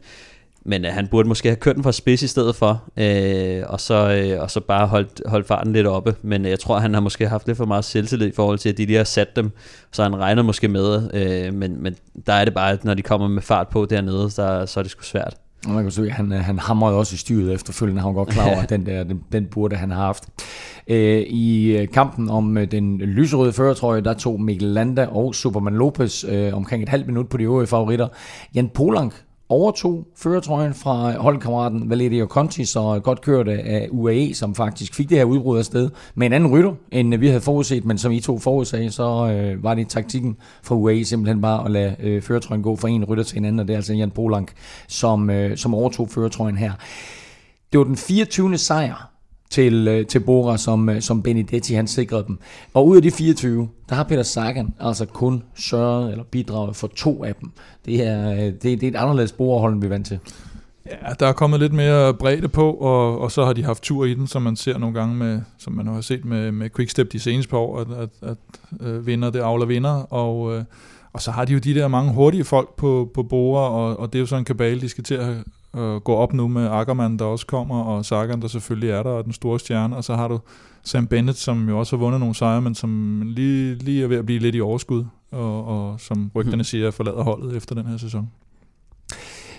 men 0.65 0.85
øh, 0.85 0.93
han 0.93 1.09
burde 1.09 1.29
måske 1.29 1.49
have 1.49 1.57
kørt 1.57 1.75
den 1.75 1.85
fra 1.85 1.93
spids 1.93 2.23
i 2.23 2.29
stedet 2.29 2.57
for, 2.57 2.85
øh, 2.97 3.63
og, 3.67 3.81
så, 3.81 3.95
øh, 3.95 4.43
og 4.43 4.51
så 4.51 4.61
bare 4.61 4.87
holdt, 4.87 5.23
holdt 5.27 5.47
farten 5.47 5.73
lidt 5.73 5.87
oppe. 5.87 6.15
Men 6.23 6.45
jeg 6.45 6.61
tror, 6.61 6.79
han 6.79 6.95
har 6.95 7.01
måske 7.01 7.29
haft 7.29 7.47
lidt 7.47 7.57
for 7.57 7.65
meget 7.65 7.85
selvtillid 7.85 8.29
i 8.29 8.35
forhold 8.35 8.59
til, 8.59 8.69
at 8.69 8.79
de 8.79 8.87
lige 8.87 8.97
har 8.97 9.05
sat 9.05 9.37
dem, 9.37 9.51
så 9.93 10.03
han 10.03 10.17
regner 10.17 10.43
måske 10.43 10.69
med, 10.69 11.11
øh, 11.15 11.55
men, 11.55 11.83
men 11.83 11.97
der 12.27 12.33
er 12.33 12.45
det 12.45 12.55
bare, 12.55 12.73
at 12.73 12.85
når 12.85 12.95
de 12.95 13.03
kommer 13.03 13.29
med 13.29 13.43
fart 13.43 13.69
på 13.69 13.87
dernede, 13.91 14.31
der, 14.37 14.67
så 14.67 14.81
er 14.81 14.83
det 14.83 14.91
sgu 14.91 15.03
svært. 15.03 15.37
Man 15.69 15.83
kan 15.83 15.91
se, 15.91 16.11
han, 16.11 16.31
han 16.31 16.59
hamrede 16.59 16.97
også 16.97 17.15
i 17.15 17.17
styret 17.17 17.53
efterfølgende. 17.53 18.03
Han 18.03 18.09
var 18.09 18.15
godt 18.15 18.29
klar 18.29 18.47
over, 18.47 18.61
at 18.63 18.71
den, 18.71 18.87
der, 18.87 19.05
den, 19.05 19.21
den 19.33 19.47
burde 19.47 19.77
han 19.77 19.91
have 19.91 20.05
haft. 20.05 20.29
Øh, 20.87 21.21
I 21.21 21.77
øh, 21.77 21.89
kampen 21.89 22.31
om 22.31 22.59
øh, 22.59 22.71
den 22.71 22.99
lyserøde 22.99 23.53
føretrøje, 23.53 24.01
der 24.01 24.15
tog 24.15 24.41
Mikkel 24.41 24.69
Landa 24.69 25.07
og 25.07 25.35
Superman 25.35 25.75
Lopez 25.75 26.25
øh, 26.25 26.55
omkring 26.55 26.83
et 26.83 26.89
halvt 26.89 27.07
minut 27.07 27.29
på 27.29 27.37
de 27.37 27.43
øvrige 27.43 27.67
favoritter. 27.67 28.09
Jan 28.55 28.69
Polank 28.69 29.15
overtog 29.55 30.07
føretrøjen 30.17 30.75
fra 30.75 31.19
holdkammeraten 31.19 31.91
Valerio 31.91 32.27
Conti, 32.27 32.65
så 32.65 33.01
godt 33.05 33.21
kørt 33.21 33.49
af 33.49 33.89
UAE, 33.91 34.35
som 34.35 34.55
faktisk 34.55 34.95
fik 34.95 35.09
det 35.09 35.19
her 35.19 35.25
udbrud 35.25 35.59
af 35.59 35.65
sted 35.65 35.91
med 36.15 36.27
en 36.27 36.33
anden 36.33 36.51
rytter, 36.51 36.73
end 36.93 37.15
vi 37.15 37.29
havde 37.29 37.41
forudset, 37.41 37.85
men 37.85 37.99
som 37.99 38.13
I 38.13 38.21
to 38.21 38.39
forudsagde, 38.39 38.91
så 38.91 39.31
øh, 39.33 39.65
var 39.65 39.75
det 39.75 39.89
taktikken 39.89 40.37
fra 40.63 40.75
UAE 40.75 41.05
simpelthen 41.05 41.41
bare 41.41 41.65
at 41.65 41.71
lade 41.71 41.97
øh, 42.01 42.23
føretrøjen 42.23 42.63
gå 42.63 42.77
fra 42.77 42.89
en 42.89 43.05
rytter 43.05 43.25
til 43.25 43.39
en 43.39 43.45
anden, 43.45 43.61
og 43.61 43.69
det 43.69 43.73
er 43.75 43.79
altså 43.79 43.95
Jan 43.95 44.11
Polank, 44.11 44.53
som, 44.89 45.31
øh, 45.31 45.57
som 45.57 45.75
overtog 45.75 46.11
føretrøjen 46.11 46.57
her. 46.57 46.73
Det 47.73 47.79
var 47.79 47.85
den 47.85 47.97
24. 47.97 48.59
sejr 48.59 49.14
til, 49.55 49.89
øh, 49.89 50.07
til 50.07 50.21
Bora, 50.21 50.57
som, 50.57 50.89
øh, 50.89 51.01
som 51.01 51.23
Benedetti 51.23 51.75
han 51.75 51.87
sikrede 51.87 52.25
dem. 52.27 52.39
Og 52.75 52.87
ud 52.87 52.97
af 52.97 53.03
de 53.03 53.11
24, 53.11 53.69
der 53.89 53.95
har 53.95 54.05
Peter 54.05 54.23
Sagan 54.23 54.75
altså 54.81 55.07
kun 55.07 55.43
sørget 55.55 56.11
eller 56.11 56.25
bidraget 56.25 56.77
for 56.77 56.87
to 56.87 57.25
af 57.25 57.35
dem. 57.35 57.51
Det 57.87 58.07
er, 58.07 58.33
øh, 58.33 58.39
det, 58.39 58.63
det 58.63 58.83
er 58.83 58.89
et 58.89 58.97
anderledes 58.97 59.33
Bora-hold, 59.33 59.73
end 59.73 59.81
vi 59.81 59.87
er 59.87 59.91
vant 59.91 60.07
til. 60.07 60.19
Ja, 60.87 61.13
der 61.21 61.27
er 61.27 61.33
kommet 61.33 61.61
lidt 61.61 61.73
mere 61.73 62.15
bredde 62.15 62.49
på, 62.49 62.73
og, 62.73 63.21
og 63.21 63.33
så 63.33 63.45
har 63.45 63.53
de 63.53 63.65
haft 63.65 63.83
tur 63.83 64.05
i 64.05 64.15
den, 64.15 64.27
som 64.27 64.43
man 64.43 64.57
ser 64.57 64.79
nogle 64.79 64.99
gange 64.99 65.15
med, 65.15 65.41
som 65.59 65.73
man 65.73 65.87
har 65.87 66.01
set 66.01 66.25
med, 66.25 66.53
med 66.53 66.71
Quickstep 66.77 67.13
de 67.13 67.21
seneste 67.21 67.51
par 67.51 67.59
år, 67.59 67.81
at, 67.81 67.87
at, 67.91 68.09
at 68.23 68.37
øh, 68.81 69.07
vinder 69.07 69.31
det 69.31 69.41
avler 69.41 69.67
vinder, 69.67 70.13
og, 70.13 70.57
øh, 70.57 70.65
og 71.13 71.23
så 71.23 71.31
har 71.31 71.45
de 71.45 71.53
jo 71.53 71.59
de 71.59 71.75
der 71.75 71.89
mange 71.89 72.13
hurtige 72.13 72.45
folk 72.45 72.77
på, 72.77 73.11
på 73.15 73.23
borer, 73.23 73.69
og, 73.69 74.01
og 74.01 74.13
det 74.13 74.19
er 74.19 74.21
jo 74.21 74.27
sådan 74.27 74.41
en 74.41 74.45
kabale, 74.45 74.81
de 74.81 74.89
skal 74.89 75.05
til 75.05 75.15
at 75.15 75.35
øh, 75.77 75.97
gå 75.97 76.15
op 76.15 76.33
nu 76.33 76.49
med 76.49 76.69
Ackermann, 76.71 77.19
der 77.19 77.25
også 77.25 77.47
kommer, 77.47 77.83
og 77.83 78.05
Sagan, 78.05 78.43
der 78.43 78.49
selvfølgelig 78.49 78.91
er 78.91 79.03
der, 79.03 79.11
og 79.11 79.25
den 79.25 79.33
store 79.33 79.59
stjerne, 79.61 79.97
og 79.97 80.05
så 80.05 80.15
har 80.15 80.29
du 80.29 80.41
Sam 80.83 81.07
Bennett, 81.07 81.39
som 81.39 81.69
jo 81.69 81.79
også 81.79 81.97
har 81.97 82.05
vundet 82.05 82.21
nogle 82.21 82.35
sejre, 82.35 82.61
men 82.61 82.75
som 82.75 83.23
lige, 83.27 83.75
lige 83.75 84.03
er 84.03 84.07
ved 84.07 84.17
at 84.17 84.27
blive 84.27 84.39
lidt 84.39 84.55
i 84.55 84.61
overskud, 84.61 85.05
og, 85.31 85.65
og 85.67 86.01
som 86.01 86.31
rygterne 86.35 86.57
mhm. 86.57 86.65
siger, 86.65 86.91
forlader 86.91 87.23
holdet 87.23 87.57
efter 87.57 87.75
den 87.75 87.87
her 87.87 87.97
sæson. 87.97 88.31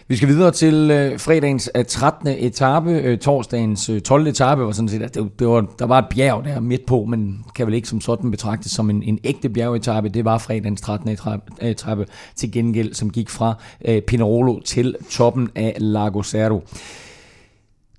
Vi 0.07 0.15
skal 0.15 0.27
videre 0.27 0.51
til 0.51 0.91
øh, 0.91 1.19
fredagens 1.19 1.69
øh, 1.75 1.85
13. 1.85 2.27
etape. 2.27 2.91
Øh, 2.91 3.17
torsdagens 3.17 3.89
øh, 3.89 4.01
12. 4.01 4.27
etape 4.27 4.61
var 4.61 4.71
sådan 4.71 4.89
set, 4.89 5.01
at 5.01 5.15
det, 5.15 5.39
det 5.39 5.47
var, 5.47 5.65
der 5.79 5.85
var 5.85 5.99
et 5.99 6.05
bjerg 6.15 6.45
der 6.45 6.59
midt 6.59 6.85
på, 6.85 7.05
men 7.05 7.45
kan 7.55 7.67
vel 7.67 7.75
ikke 7.75 7.87
som 7.87 8.01
sådan 8.01 8.31
betragtes 8.31 8.71
som 8.71 8.89
en, 8.89 9.03
en 9.03 9.19
ægte 9.23 9.49
bjergetape. 9.49 10.09
Det 10.09 10.25
var 10.25 10.37
fredagens 10.37 10.81
13. 10.81 11.17
etape 11.61 12.05
til 12.35 12.51
gengæld, 12.51 12.93
som 12.93 13.09
gik 13.09 13.29
fra 13.29 13.53
øh, 13.85 14.01
Pinerolo 14.01 14.59
til 14.59 14.95
toppen 15.09 15.49
af 15.55 15.75
Lago 15.77 16.23
Cerro. 16.23 16.63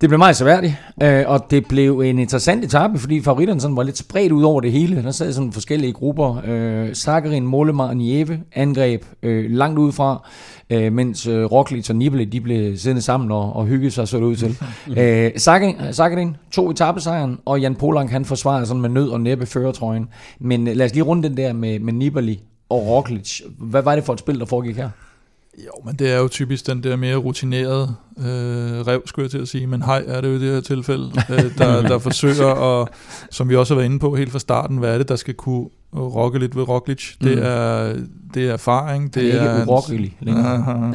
Det 0.01 0.09
blev 0.09 0.19
meget 0.19 0.37
seværdigt, 0.37 0.75
øh, 1.03 1.25
og 1.27 1.51
det 1.51 1.67
blev 1.67 2.01
en 2.01 2.19
interessant 2.19 2.65
etape, 2.65 2.99
fordi 2.99 3.23
favoritterne 3.23 3.61
sådan 3.61 3.77
var 3.77 3.83
lidt 3.83 3.99
spredt 3.99 4.33
ud 4.33 4.43
over 4.43 4.61
det 4.61 4.73
hele. 4.73 5.03
Der 5.03 5.11
sad 5.11 5.33
sådan 5.33 5.53
forskellige 5.53 5.93
grupper. 5.93 6.43
Øh, 6.45 6.95
Sakarin, 6.95 7.47
Mollema 7.47 7.85
og 7.85 7.97
Nieve 7.97 8.41
angreb 8.53 9.05
øh, 9.23 9.51
langt 9.51 9.79
udefra, 9.79 10.29
øh, 10.71 10.93
mens 10.93 11.27
øh, 11.27 11.45
Roglic 11.45 11.91
og 11.91 11.97
Nibali 11.97 12.25
de 12.25 12.41
blev 12.41 12.77
siddende 12.77 13.03
sammen 13.03 13.31
og, 13.31 13.57
og 13.57 13.67
hyggede 13.67 13.91
sig 13.91 14.09
så 14.09 14.19
ud 14.19 14.37
til. 14.37 14.59
øh, 15.01 15.31
Sakarin 15.93 16.37
to 16.51 16.71
etappesejren, 16.71 17.39
og 17.45 17.61
Jan 17.61 17.75
Polank 17.75 18.11
han 18.11 18.25
forsvarede 18.25 18.67
sådan 18.67 18.83
med 18.83 18.91
nød 18.91 19.09
og 19.09 19.21
næppe 19.21 19.47
føretrøjen. 19.47 20.09
Men 20.41 20.69
øh, 20.69 20.77
lad 20.77 20.87
os 20.87 20.93
lige 20.95 21.05
runde 21.05 21.29
den 21.29 21.37
der 21.37 21.53
med, 21.53 21.79
med 21.79 21.93
Nibali 21.93 22.41
og 22.69 22.87
Roglic. 22.87 23.41
Hvad 23.59 23.83
var 23.83 23.95
det 23.95 24.05
for 24.05 24.13
et 24.13 24.19
spil, 24.19 24.39
der 24.39 24.47
foregik 24.47 24.77
her? 24.77 24.91
Jo, 25.65 25.73
men 25.85 25.97
det 25.97 26.13
er 26.13 26.19
jo 26.19 26.29
typisk 26.29 26.67
den 26.67 26.83
der 26.83 26.97
mere 26.97 27.17
rutinerede 27.17 27.95
øh, 28.19 28.25
rev, 28.87 29.03
skulle 29.07 29.25
jeg 29.25 29.31
til 29.31 29.39
at 29.39 29.49
sige, 29.49 29.67
men 29.67 29.83
hej 29.83 30.05
er 30.07 30.21
det 30.21 30.29
jo 30.29 30.35
i 30.35 30.39
det 30.39 30.55
her 30.55 30.61
tilfælde, 30.61 31.13
øh, 31.31 31.59
der, 31.59 31.83
der 31.89 31.99
forsøger 31.99 32.81
at, 32.81 32.89
som 33.31 33.49
vi 33.49 33.57
også 33.57 33.75
har 33.75 33.77
været 33.77 33.91
inde 33.91 33.99
på 33.99 34.17
helt 34.17 34.33
fra 34.33 34.39
starten, 34.39 34.79
hvad 34.79 34.95
er 34.95 34.99
det, 34.99 35.09
der 35.09 35.17
skal 35.17 35.35
kunne 35.35 35.69
rokke 35.95 36.39
lidt 36.39 36.57
ved 36.57 36.69
Roglic? 36.69 37.17
Det, 37.21 37.39
mm. 37.39 37.45
er, 37.45 37.95
det 38.35 38.49
er 38.49 38.53
erfaring. 38.53 39.15
Det, 39.15 39.23
det 39.23 39.35
er, 39.35 39.59
ikke 39.59 39.71
urokkelig 39.71 40.17
længere. 40.21 40.95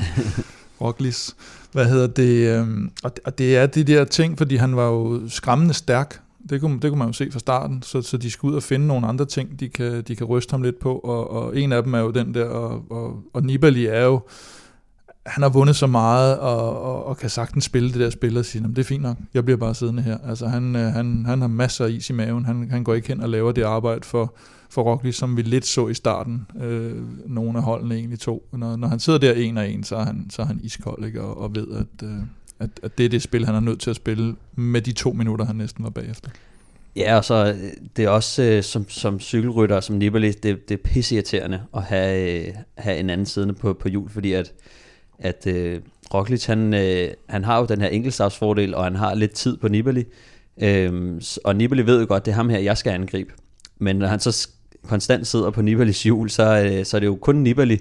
Roglic. 0.82 1.30
Hvad 1.72 1.86
hedder 1.86 2.08
det? 2.08 2.60
Øh, 2.60 2.68
og, 3.04 3.12
og 3.26 3.38
det 3.38 3.58
er 3.58 3.66
de 3.66 3.84
der 3.84 4.06
ting, 4.06 4.38
fordi 4.38 4.56
han 4.56 4.76
var 4.76 4.86
jo 4.86 5.22
skræmmende 5.30 5.74
stærk. 5.74 6.22
Det 6.50 6.62
kunne, 6.62 6.80
det 6.80 6.92
kunne 6.92 7.00
man 7.00 7.08
jo 7.08 7.14
se 7.14 7.32
fra 7.32 7.40
starten, 7.40 7.82
så, 7.82 8.02
så 8.02 8.18
de 8.18 8.32
skal 8.32 8.48
ud 8.48 8.56
og 8.56 8.64
finde 8.64 8.88
nogle 8.88 9.08
andre 9.08 9.26
ting, 9.26 9.60
de 9.60 9.70
kan, 9.70 10.02
de 10.02 10.16
kan 10.16 10.28
ryste 10.28 10.52
ham 10.52 10.62
lidt 10.62 10.80
på, 10.80 10.96
og, 10.96 11.32
og 11.32 11.58
en 11.58 11.72
af 11.72 11.84
dem 11.84 11.94
er 11.94 12.00
jo 12.00 12.12
den 12.12 12.34
der, 12.34 12.46
og, 12.46 12.84
og, 12.90 13.24
og 13.34 13.44
Nibali 13.44 13.86
er 13.86 14.04
jo, 14.04 14.22
han 15.26 15.42
har 15.44 15.50
vundet 15.50 15.76
så 15.76 15.88
meget, 15.88 16.40
og, 16.40 16.82
og, 16.82 17.06
og 17.06 17.18
kan 17.18 17.30
sagtens 17.30 17.64
spille 17.64 17.90
det 17.90 18.00
der 18.00 18.10
spil 18.10 18.38
og 18.38 18.46
sige, 18.46 18.64
det 18.64 18.78
er 18.78 18.84
fint 18.84 19.04
nok, 19.04 19.18
jeg 19.34 19.46
bliver 19.46 19.58
bare 19.58 19.76
siddende 19.76 20.04
her. 20.04 20.18
Altså 20.24 20.48
han, 20.48 20.76
øh, 20.76 20.94
han, 20.94 21.26
han 21.26 21.42
har 21.42 21.48
masser 21.48 21.86
af 21.86 21.90
is 21.90 22.10
i 22.10 22.14
maven, 22.14 22.46
han, 22.46 22.70
han 22.72 22.84
går 22.84 22.94
ikke 22.94 23.08
hen 23.08 23.22
og 23.22 23.30
laver 23.30 23.52
det 23.52 23.64
arbejde 23.64 24.04
for, 24.04 24.36
for 24.70 24.84
Roglic, 24.84 25.16
som 25.16 25.38
vi 25.38 25.42
lidt 25.42 25.66
så 25.66 25.88
i 25.88 25.94
starten, 25.94 26.48
øh, 26.62 27.02
nogle 27.28 27.58
af 27.58 27.64
holdene 27.64 27.96
egentlig 27.96 28.20
to. 28.20 28.50
Når, 28.54 28.76
når 28.76 28.88
han 28.88 29.00
sidder 29.00 29.20
der 29.20 29.34
en 29.34 29.58
og 29.58 29.70
en, 29.70 29.84
så 29.84 29.96
er 29.96 30.06
han, 30.06 30.28
så 30.30 30.42
er 30.42 30.46
han 30.46 30.60
iskold, 30.64 31.06
ikke? 31.06 31.22
Og, 31.22 31.38
og 31.38 31.56
ved, 31.56 31.68
at, 31.72 32.08
øh, 32.08 32.18
at, 32.62 32.70
at 32.84 32.98
det 32.98 33.06
er 33.06 33.10
det 33.10 33.22
spil, 33.22 33.46
han 33.46 33.56
er 33.56 33.60
nødt 33.60 33.80
til 33.80 33.90
at 33.90 33.96
spille 33.96 34.36
med 34.56 34.82
de 34.82 34.92
to 34.92 35.12
minutter, 35.12 35.46
han 35.46 35.56
næsten 35.56 35.84
var 35.84 35.90
bagefter. 35.90 36.30
Ja, 36.96 37.18
og 37.18 37.26
så 37.26 37.48
øh, 37.48 37.72
det 37.98 38.06
er 38.06 38.10
også 38.10 38.44
øh, 38.44 38.64
som, 38.64 38.90
som 38.90 39.20
cykelrytter, 39.20 39.80
som 39.80 39.96
Nibali, 39.96 40.32
det, 40.32 40.70
det 40.70 40.72
er 40.72 40.84
pisseirriterende 40.84 41.62
at 41.76 41.84
have, 41.84 42.48
øh, 42.48 42.54
have 42.78 42.98
en 42.98 43.10
anden 43.10 43.26
siddende 43.26 43.54
på, 43.54 43.74
på 43.74 43.88
hjul, 43.88 44.10
fordi 44.10 44.34
at 44.34 44.54
at 45.22 45.48
øh, 45.48 45.80
Roglic, 46.14 46.46
han, 46.46 46.74
øh, 46.74 47.12
han 47.30 47.44
har 47.44 47.60
jo 47.60 47.66
den 47.66 47.82
her 47.82 47.88
enkeltstartsfordel, 47.88 48.76
og 48.76 48.84
han 48.84 48.96
har 48.96 49.16
lidt 49.16 49.32
tid 49.32 49.58
på 49.58 49.68
Nibali. 49.68 50.06
Øh, 50.62 51.22
og 51.44 51.56
Nibali 51.56 51.86
ved 51.86 52.00
jo 52.00 52.06
godt, 52.08 52.26
det 52.26 52.32
er 52.32 52.36
ham 52.36 52.50
her, 52.50 52.60
jeg 52.60 52.78
skal 52.78 52.92
angribe. 52.92 53.34
Men 53.80 53.96
når 53.96 54.08
han 54.08 54.20
så 54.20 54.50
konstant 54.88 55.28
sidder 55.28 55.50
på 55.50 55.62
Nibalis 55.62 56.04
hjul, 56.04 56.30
så, 56.30 56.64
øh, 56.66 56.86
så 56.86 56.98
er 56.98 57.00
det 57.00 57.08
jo 57.08 57.16
kun 57.16 57.36
Nibali, 57.36 57.80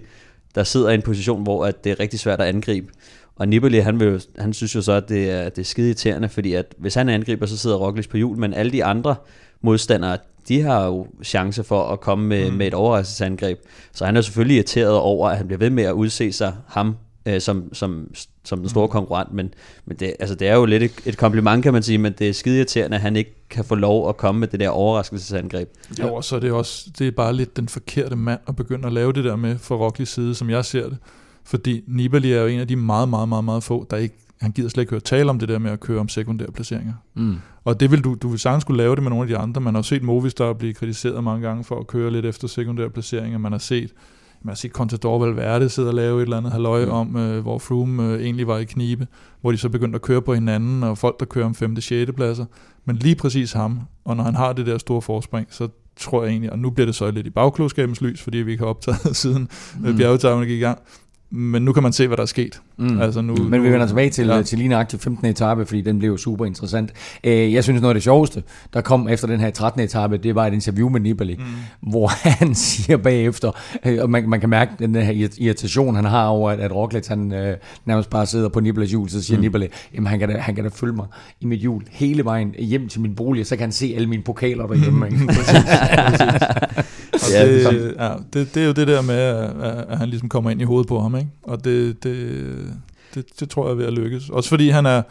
der 0.55 0.65
sidder 0.65 0.91
i 0.91 0.95
en 0.95 1.03
position, 1.03 1.43
hvor 1.43 1.67
at 1.67 1.85
det 1.85 1.93
er 1.93 2.01
rigtig 2.01 2.21
svært 2.21 2.41
at 2.41 2.47
angribe. 2.47 2.93
Og 3.41 3.49
Nibali, 3.49 3.79
han, 3.79 4.01
vil 4.01 4.09
jo, 4.09 4.21
han 4.39 4.53
synes 4.53 4.75
jo 4.75 4.83
så, 4.83 4.93
at 4.93 5.09
det 5.09 5.31
er, 5.31 5.49
det 5.49 5.59
er 5.59 5.65
skide 5.65 5.87
irriterende, 5.87 6.29
fordi 6.29 6.53
at 6.55 6.75
hvis 6.79 6.95
han 6.95 7.09
angriber, 7.09 7.47
så 7.47 7.59
sidder 7.59 7.77
Roglic 7.77 8.09
på 8.09 8.17
hjul, 8.17 8.39
men 8.39 8.55
alle 8.55 8.73
de 8.73 8.85
andre 8.85 9.15
modstandere, 9.61 10.19
de 10.49 10.61
har 10.61 10.87
jo 10.87 11.07
chance 11.25 11.65
for 11.65 11.83
at 11.83 12.01
komme 12.01 12.27
med, 12.27 12.51
mm. 12.51 12.57
med 12.57 12.67
et 12.67 12.75
overraskelsesangreb. 12.75 13.59
Så 13.93 14.05
han 14.05 14.17
er 14.17 14.21
selvfølgelig 14.21 14.57
irriteret 14.57 14.95
over, 14.95 15.29
at 15.29 15.37
han 15.37 15.47
bliver 15.47 15.59
ved 15.59 15.71
med 15.71 15.85
at 15.85 15.93
udse 15.93 16.33
sig 16.33 16.55
ham 16.67 16.97
øh, 17.27 17.41
som, 17.41 17.75
som, 17.75 18.15
som 18.45 18.59
den 18.59 18.69
store 18.69 18.87
mm. 18.87 18.93
konkurrent, 18.93 19.33
men, 19.33 19.55
men 19.87 19.97
det, 19.97 20.15
altså, 20.21 20.35
det 20.35 20.49
er 20.49 20.55
jo 20.55 20.65
lidt 20.65 20.83
et, 20.83 20.93
et 21.07 21.17
kompliment, 21.17 21.63
kan 21.63 21.73
man 21.73 21.83
sige, 21.83 21.99
men 21.99 22.13
det 22.19 22.29
er 22.29 22.33
skide 22.33 22.57
irriterende, 22.57 22.95
at 22.95 23.01
han 23.01 23.17
ikke 23.17 23.47
kan 23.51 23.65
få 23.65 23.75
lov 23.75 24.09
at 24.09 24.17
komme 24.17 24.39
med 24.39 24.49
det 24.49 24.61
der 24.61 24.69
overraskelsesangreb. 24.69 25.69
Jo, 26.01 26.15
og 26.15 26.25
så 26.25 26.37
er 26.37 26.41
det 26.41 26.53
også, 26.53 26.91
det 26.99 27.07
er 27.07 27.11
bare 27.11 27.33
lidt 27.33 27.57
den 27.57 27.69
forkerte 27.69 28.17
mand 28.17 28.41
at 28.49 28.57
begynde 28.57 28.87
at 28.87 28.93
lave 28.93 29.13
det 29.13 29.25
der 29.25 29.37
med 29.37 29.59
for 29.59 29.77
Rockleys 29.77 30.09
side, 30.09 30.35
som 30.35 30.51
jeg 30.51 30.65
ser 30.65 30.89
det. 30.89 30.99
Fordi 31.45 31.83
Nibali 31.87 32.33
er 32.33 32.41
jo 32.41 32.47
en 32.47 32.61
af 32.61 32.69
de 32.69 32.77
meget, 32.77 33.09
meget, 33.09 33.29
meget, 33.29 33.45
meget 33.45 33.63
få, 33.63 33.87
der 33.91 33.97
ikke 33.97 34.17
han 34.41 34.53
gider 34.53 34.69
slet 34.69 34.83
ikke 34.83 34.91
høre 34.91 35.01
tale 35.01 35.31
om 35.31 35.39
det 35.39 35.49
der 35.49 35.59
med 35.59 35.71
at 35.71 35.81
køre 35.81 36.01
om 36.01 36.09
sekundære 36.09 36.53
placeringer. 36.53 36.95
Mm. 37.15 37.37
Og 37.65 37.81
det 37.81 37.91
vil 37.91 38.05
du, 38.05 38.15
du 38.15 38.29
vil 38.29 38.39
sagtens 38.39 38.63
skulle 38.63 38.83
lave 38.83 38.95
det 38.95 39.03
med 39.03 39.11
nogle 39.11 39.23
af 39.23 39.29
de 39.29 39.37
andre. 39.37 39.61
Man 39.61 39.75
har 39.75 39.79
jo 39.79 39.83
set 39.83 40.03
Movistar 40.03 40.53
blive 40.53 40.75
kritiseret 40.75 41.25
mange 41.25 41.49
gange 41.49 41.65
for 41.65 41.81
at 41.81 41.87
køre 41.87 42.11
lidt 42.11 42.27
efter 42.27 42.49
sekundære 42.49 42.91
placeringer. 42.91 43.39
Man 43.39 43.53
har 43.53 43.59
set 43.59 43.93
man 44.43 44.51
har 44.51 44.57
set 44.57 44.71
Contador 44.71 45.19
Valverde 45.19 45.69
sidde 45.69 45.89
og 45.89 45.95
lave 45.95 46.19
et 46.19 46.23
eller 46.23 46.37
andet 46.37 46.53
halvøje 46.53 46.87
mm. 46.87 46.93
om, 46.93 47.17
øh, 47.17 47.43
hvor 47.43 47.59
Froome 47.59 48.13
øh, 48.13 48.23
egentlig 48.23 48.47
var 48.47 48.59
i 48.59 48.65
knibe, 48.65 49.07
hvor 49.41 49.53
de 49.53 49.59
så 49.59 49.69
begyndte 49.69 49.97
at 49.97 50.03
køre 50.03 50.23
på 50.23 50.35
hinanden, 50.35 50.83
og 50.83 50.99
folk, 50.99 51.21
der 51.21 51.27
kører 51.27 51.47
om 51.47 51.55
5. 51.55 51.81
6. 51.81 52.13
pladser. 52.13 52.45
Men 52.85 52.97
lige 52.97 53.15
præcis 53.15 53.53
ham, 53.53 53.81
og 54.05 54.17
når 54.17 54.25
han 54.25 54.35
har 54.35 54.53
det 54.53 54.67
der 54.67 54.79
store 54.79 55.03
forspring, 55.03 55.47
så 55.51 55.69
tror 55.97 56.23
jeg 56.23 56.31
egentlig, 56.31 56.53
og 56.53 56.59
nu 56.59 56.71
bliver 56.71 56.87
det 56.87 56.95
så 56.95 57.11
lidt 57.11 57.27
i 57.27 57.31
bagklogskabens 57.31 58.01
lys, 58.01 58.23
fordi 58.23 58.39
vi 58.39 58.51
ikke 58.51 58.63
har 58.63 58.69
optaget 58.69 59.17
siden 59.23 59.49
mm. 59.81 59.97
bjergetagerne 59.97 60.47
gik 60.47 60.59
i 60.59 60.63
gang, 60.63 60.79
men 61.31 61.63
nu 61.63 61.73
kan 61.73 61.83
man 61.83 61.93
se, 61.93 62.07
hvad 62.07 62.17
der 62.17 62.23
er 62.23 62.27
sket. 62.27 62.61
Mm. 62.77 63.01
Altså 63.01 63.21
nu, 63.21 63.37
men 63.37 63.63
vi 63.63 63.73
vender 63.73 63.87
tilbage 63.87 64.11
til, 64.11 64.27
ja. 64.27 64.43
til 64.43 64.59
lige 64.59 64.69
nøjagtigt 64.69 65.03
15. 65.03 65.27
etape, 65.27 65.67
fordi 65.67 65.81
den 65.81 65.99
blev 65.99 66.19
super 66.19 66.45
interessant. 66.45 66.93
Øh, 67.25 67.53
jeg 67.53 67.65
synes, 67.65 67.81
noget 67.81 67.91
af 67.91 67.95
det 67.95 68.03
sjoveste, 68.03 68.43
der 68.75 68.81
kom 68.81 69.09
efter 69.09 69.27
den 69.27 69.41
her 69.41 69.51
13. 69.51 69.81
etape, 69.81 70.17
det 70.17 70.35
var 70.35 70.47
et 70.47 70.53
interview 70.53 70.89
med 70.89 71.01
Nibali, 71.01 71.37
mm. 71.37 71.91
hvor 71.91 72.07
han 72.39 72.55
siger 72.55 72.97
bagefter, 72.97 73.51
øh, 73.87 73.99
og 74.03 74.11
man, 74.11 74.29
man 74.29 74.41
kan 74.41 74.49
mærke 74.49 74.73
den 74.79 74.95
her 74.95 75.29
irritation, 75.39 75.95
han 75.95 76.05
har 76.05 76.27
over, 76.27 76.51
at, 76.51 76.61
at 76.61 76.73
Roglic, 76.75 77.07
han 77.07 77.33
øh, 77.33 77.57
nærmest 77.85 78.11
bare 78.11 78.27
sidder 78.27 78.49
på 78.49 78.61
Nibalis 78.61 78.91
hjul, 78.91 79.09
så 79.09 79.23
siger 79.23 79.39
mm. 79.39 79.43
Nibali, 79.43 79.69
jamen 79.95 80.07
han 80.07 80.19
kan, 80.19 80.29
da, 80.29 80.39
han 80.39 80.55
kan 80.55 80.65
da 80.65 80.71
følge 80.75 80.95
mig 80.95 81.07
i 81.41 81.47
mit 81.47 81.61
hjul 81.61 81.83
hele 81.91 82.25
vejen 82.25 82.55
hjem 82.59 82.89
til 82.89 83.01
min 83.01 83.15
bolig, 83.15 83.47
så 83.47 83.57
kan 83.57 83.63
han 83.63 83.73
se 83.73 83.93
alle 83.97 84.09
mine 84.09 84.23
pokaler 84.23 84.67
derhjemme. 84.67 85.01
Mm. 85.11 85.27
præcis, 85.27 85.65
præcis. 86.09 87.00
Ja, 87.33 87.47
det, 87.47 87.95
ja, 87.99 88.13
det, 88.33 88.55
det 88.55 88.63
er 88.63 88.67
jo 88.67 88.73
det 88.73 88.89
der 88.89 89.03
med, 89.03 89.15
at, 89.15 89.87
at 89.89 89.99
han 89.99 90.09
ligesom 90.09 90.29
kommer 90.29 90.51
ind 90.51 90.61
i 90.61 90.65
hovedet 90.65 90.89
på 90.89 91.01
ham, 91.01 91.17
ikke? 91.17 91.31
og 91.43 91.65
det, 91.65 92.05
det, 92.05 92.49
det, 93.15 93.41
det 93.41 93.51
tror 93.51 93.65
jeg 93.65 93.71
er 93.73 93.77
ved 93.77 93.87
at 93.87 93.93
lykkes. 93.93 94.29
Også 94.29 94.49
fordi 94.49 94.69
han 94.69 94.87
er, 94.87 95.03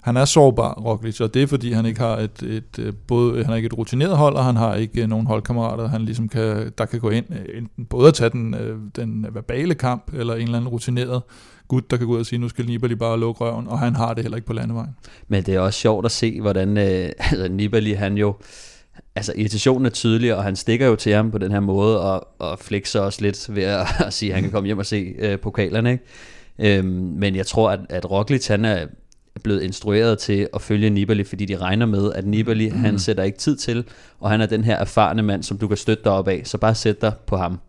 han 0.00 0.16
er 0.16 0.24
sårbar, 0.24 0.72
Roglic, 0.72 1.20
og 1.20 1.34
det 1.34 1.42
er 1.42 1.46
fordi, 1.46 1.72
han 1.72 1.86
ikke 1.86 2.00
har 2.00 2.16
et, 2.16 2.42
et, 2.42 2.78
øh, 2.78 2.92
både, 3.06 3.36
han 3.36 3.46
har 3.46 3.56
ikke 3.56 3.66
et 3.66 3.78
rutineret 3.78 4.16
hold, 4.16 4.34
og 4.34 4.44
han 4.44 4.56
har 4.56 4.74
ikke 4.74 5.06
nogen 5.06 5.26
holdkammerater, 5.26 5.88
han 5.88 6.02
ligesom 6.02 6.28
kan, 6.28 6.72
der 6.78 6.84
kan 6.84 7.00
gå 7.00 7.10
ind, 7.10 7.26
øh, 7.30 7.58
enten 7.58 7.84
både 7.84 8.08
at 8.08 8.14
tage 8.14 8.30
den, 8.30 8.54
øh, 8.54 8.78
den 8.96 9.26
verbale 9.32 9.74
kamp, 9.74 10.12
eller 10.14 10.34
en 10.34 10.42
eller 10.42 10.56
anden 10.56 10.68
rutineret 10.68 11.22
gut, 11.68 11.90
der 11.90 11.96
kan 11.96 12.06
gå 12.06 12.12
ud 12.12 12.18
og 12.18 12.26
sige, 12.26 12.38
nu 12.38 12.48
skal 12.48 12.66
Nibali 12.66 12.94
bare 12.94 13.20
lukke 13.20 13.44
røven, 13.44 13.68
og 13.68 13.78
han 13.78 13.96
har 13.96 14.14
det 14.14 14.24
heller 14.24 14.36
ikke 14.36 14.46
på 14.46 14.52
landevejen. 14.52 14.96
Men 15.28 15.42
det 15.42 15.54
er 15.54 15.60
også 15.60 15.80
sjovt 15.80 16.04
at 16.04 16.12
se, 16.12 16.40
hvordan 16.40 16.78
øh, 16.78 16.84
altså 17.30 17.48
Nibali, 17.50 17.92
han 17.92 18.18
jo, 18.18 18.36
altså 19.16 19.32
irritationen 19.36 19.86
er 19.86 19.90
tydelig, 19.90 20.34
og 20.34 20.44
han 20.44 20.56
stikker 20.56 20.86
jo 20.86 20.96
til 20.96 21.12
ham 21.12 21.30
på 21.30 21.38
den 21.38 21.52
her 21.52 21.60
måde, 21.60 22.00
og, 22.00 22.28
og 22.38 22.58
flexer 22.58 23.00
også 23.00 23.22
lidt 23.22 23.54
ved 23.54 23.62
at, 23.62 23.86
at 24.06 24.12
sige, 24.12 24.30
at 24.30 24.34
han 24.34 24.42
kan 24.42 24.52
komme 24.52 24.66
hjem 24.66 24.78
og 24.78 24.86
se 24.86 25.14
øh, 25.18 25.38
pokalerne. 25.38 25.92
Ikke? 25.92 26.78
Øhm, 26.78 26.88
men 27.16 27.36
jeg 27.36 27.46
tror, 27.46 27.70
at, 27.70 27.80
at 27.88 28.10
Roglic, 28.10 28.46
han 28.46 28.64
er 28.64 28.86
blevet 29.42 29.62
instrueret 29.62 30.18
til 30.18 30.48
at 30.54 30.62
følge 30.62 30.90
Nibali, 30.90 31.24
fordi 31.24 31.44
de 31.44 31.56
regner 31.56 31.86
med, 31.86 32.12
at 32.12 32.26
Nibali, 32.26 32.70
mm. 32.70 32.76
han 32.76 32.98
sætter 32.98 33.22
ikke 33.22 33.38
tid 33.38 33.56
til, 33.56 33.84
og 34.20 34.30
han 34.30 34.40
er 34.40 34.46
den 34.46 34.64
her 34.64 34.76
erfarne 34.76 35.22
mand, 35.22 35.42
som 35.42 35.58
du 35.58 35.68
kan 35.68 35.76
støtte 35.76 36.04
dig 36.04 36.12
op 36.12 36.28
af, 36.28 36.42
så 36.44 36.58
bare 36.58 36.74
sæt 36.74 37.00
dig 37.02 37.12
på 37.26 37.36
ham. 37.36 37.60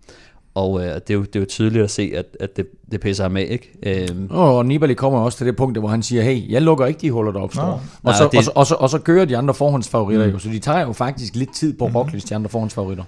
Og 0.55 0.81
øh, 0.81 0.85
det, 0.85 1.09
er 1.09 1.13
jo, 1.13 1.21
det 1.21 1.35
er 1.35 1.39
jo 1.39 1.45
tydeligt 1.45 1.83
at 1.83 1.91
se, 1.91 2.11
at, 2.15 2.25
at 2.39 2.57
det, 2.57 2.67
det 2.91 2.99
pisser 2.99 3.23
ham 3.23 3.37
af, 3.37 3.47
ikke? 3.49 4.07
Øhm. 4.11 4.27
Og 4.29 4.65
Nibali 4.65 4.93
kommer 4.93 5.19
også 5.19 5.37
til 5.37 5.47
det 5.47 5.55
punkt, 5.55 5.77
hvor 5.77 5.87
han 5.87 6.03
siger, 6.03 6.21
hey, 6.21 6.51
jeg 6.51 6.61
lukker 6.61 6.85
ikke 6.85 7.01
de 7.01 7.11
huller, 7.11 7.31
der 7.31 7.39
opstår. 7.39 7.63
Og, 7.63 7.81
Nej, 8.03 8.13
så, 8.13 8.29
det... 8.31 8.37
og, 8.37 8.43
så, 8.43 8.51
og, 8.55 8.67
så, 8.67 8.75
og 8.75 8.89
så 8.89 8.99
kører 8.99 9.25
de 9.25 9.37
andre 9.37 9.53
forhåndsfavoritter 9.53 10.25
mm. 10.25 10.31
jo, 10.31 10.39
så 10.39 10.49
de 10.49 10.59
tager 10.59 10.81
jo 10.81 10.93
faktisk 10.93 11.35
lidt 11.35 11.53
tid 11.53 11.73
på 11.73 11.87
mm. 11.87 11.95
Roglic, 11.95 12.23
de 12.23 12.35
andre 12.35 12.49
forhåndsfavoritter. 12.49 13.03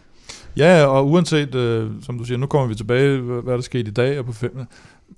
Ja, 0.57 0.85
og 0.85 1.07
uanset, 1.07 1.55
øh, 1.55 1.89
som 2.01 2.17
du 2.17 2.23
siger, 2.23 2.37
nu 2.37 2.45
kommer 2.45 2.67
vi 2.67 2.75
tilbage, 2.75 3.17
hvad 3.17 3.53
der 3.53 3.61
skete 3.61 3.89
i 3.89 3.93
dag 3.93 4.19
og 4.19 4.25
på 4.25 4.33
fem. 4.33 4.65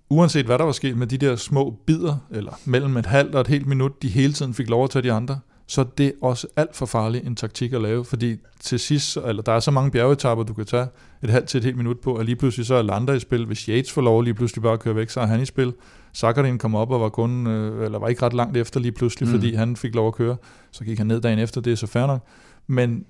Uanset 0.10 0.46
hvad 0.46 0.58
der 0.58 0.64
var 0.64 0.72
sket 0.72 0.98
med 0.98 1.08
de 1.08 1.18
der 1.18 1.36
små 1.36 1.76
bidder, 1.86 2.16
eller 2.32 2.52
mellem 2.66 2.98
et 2.98 3.06
halvt 3.06 3.36
og 3.36 3.42
et 3.42 3.48
helt 3.48 3.68
minut, 3.68 4.02
de 4.02 4.08
hele 4.08 4.34
tiden 4.34 4.54
fik 4.54 4.70
lov 4.70 4.84
at 4.84 4.90
tage 4.90 5.04
de 5.04 5.12
andre, 5.12 5.40
så 5.68 5.82
er 5.82 5.86
det 5.86 6.14
også 6.22 6.48
alt 6.56 6.76
for 6.76 6.86
farligt 6.86 7.28
en 7.28 7.36
taktik 7.36 7.74
at 7.74 7.82
lave, 7.82 8.06
fordi 8.06 8.38
til 8.60 8.80
sidst, 8.80 9.18
eller 9.18 9.42
der 9.42 9.52
er 9.52 9.60
så 9.60 9.72
mange 9.72 9.92
bjergetapper, 9.92 10.44
du 10.44 10.54
kan 10.54 10.66
tage 10.66 10.88
et 11.24 11.30
halvt 11.30 11.48
til 11.48 11.58
et 11.58 11.64
helt 11.64 11.78
minut 11.78 12.00
på, 12.00 12.18
og 12.18 12.26
lige 12.26 12.36
pludselig 12.36 12.66
så 12.66 12.76
er 12.76 12.82
Lander 12.82 13.14
i 13.14 13.20
spil. 13.20 13.46
Hvis 13.46 13.60
Yates 13.60 13.92
får 13.92 14.02
lov 14.02 14.22
lige 14.22 14.34
pludselig 14.34 14.64
bare 14.64 14.74
at 14.74 14.80
køre 14.80 14.96
væk, 14.96 15.10
så 15.10 15.20
er 15.20 15.26
han 15.26 15.42
i 15.42 15.46
spil. 15.46 15.74
Sakharin 16.14 16.58
kom 16.58 16.76
op 16.76 16.92
og 16.92 17.02
var 17.02 17.10
kun, 17.10 17.48
øh, 17.48 17.86
eller 17.86 18.00
var 18.00 18.08
ikke 18.08 18.22
ret 18.22 18.34
langt 18.34 18.58
efter 18.58 18.80
lige 18.80 18.92
pludselig, 18.92 19.30
mm. 19.30 19.34
fordi 19.34 19.54
han 19.54 19.76
fik 19.76 19.96
lov 19.96 20.08
at 20.08 20.14
køre. 20.14 20.36
Så 20.72 20.84
gik 20.84 20.98
han 20.98 21.08
ned 21.08 21.22
dagen 21.22 21.40
efter, 21.40 21.62
det 21.62 21.74
er 21.74 21.78
så 21.78 21.88
fair 21.88 22.08
nok. 22.08 22.28
Men 22.68 23.06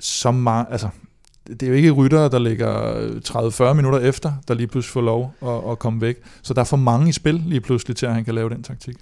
så 0.00 0.30
meget, 0.30 0.66
altså, 0.70 0.88
det 1.46 1.62
er 1.62 1.66
jo 1.66 1.72
ikke 1.72 1.90
ryttere, 1.90 2.28
der 2.28 2.38
ligger 2.38 3.70
30-40 3.70 3.72
minutter 3.72 3.98
efter, 3.98 4.32
der 4.48 4.54
lige 4.54 4.66
pludselig 4.66 4.92
får 4.92 5.00
lov 5.00 5.34
at, 5.42 5.70
at 5.70 5.78
komme 5.78 6.00
væk. 6.00 6.16
Så 6.42 6.54
der 6.54 6.60
er 6.60 6.64
for 6.64 6.76
mange 6.76 7.08
i 7.08 7.12
spil 7.12 7.42
lige 7.46 7.60
pludselig 7.60 7.96
til, 7.96 8.06
at 8.06 8.14
han 8.14 8.24
kan 8.24 8.34
lave 8.34 8.50
den 8.50 8.62
taktik. 8.62 8.96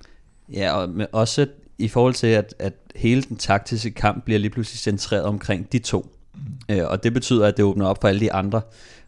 Ja, 0.53 0.73
og 0.75 0.89
også 1.13 1.47
i 1.78 1.88
forhold 1.88 2.14
til, 2.14 2.26
at, 2.26 2.54
at 2.59 2.73
hele 2.97 3.23
den 3.23 3.37
taktiske 3.37 3.90
kamp 3.90 4.25
bliver 4.25 4.38
lige 4.38 4.50
pludselig 4.50 4.78
centreret 4.78 5.25
omkring 5.25 5.73
de 5.73 5.78
to. 5.78 6.06
Mm. 6.35 6.75
Øh, 6.75 6.87
og 6.88 7.02
det 7.04 7.14
betyder, 7.14 7.47
at 7.47 7.56
det 7.56 7.64
åbner 7.64 7.87
op 7.87 8.00
for 8.00 8.09
alle 8.09 8.21
de 8.21 8.33
andre. 8.33 8.61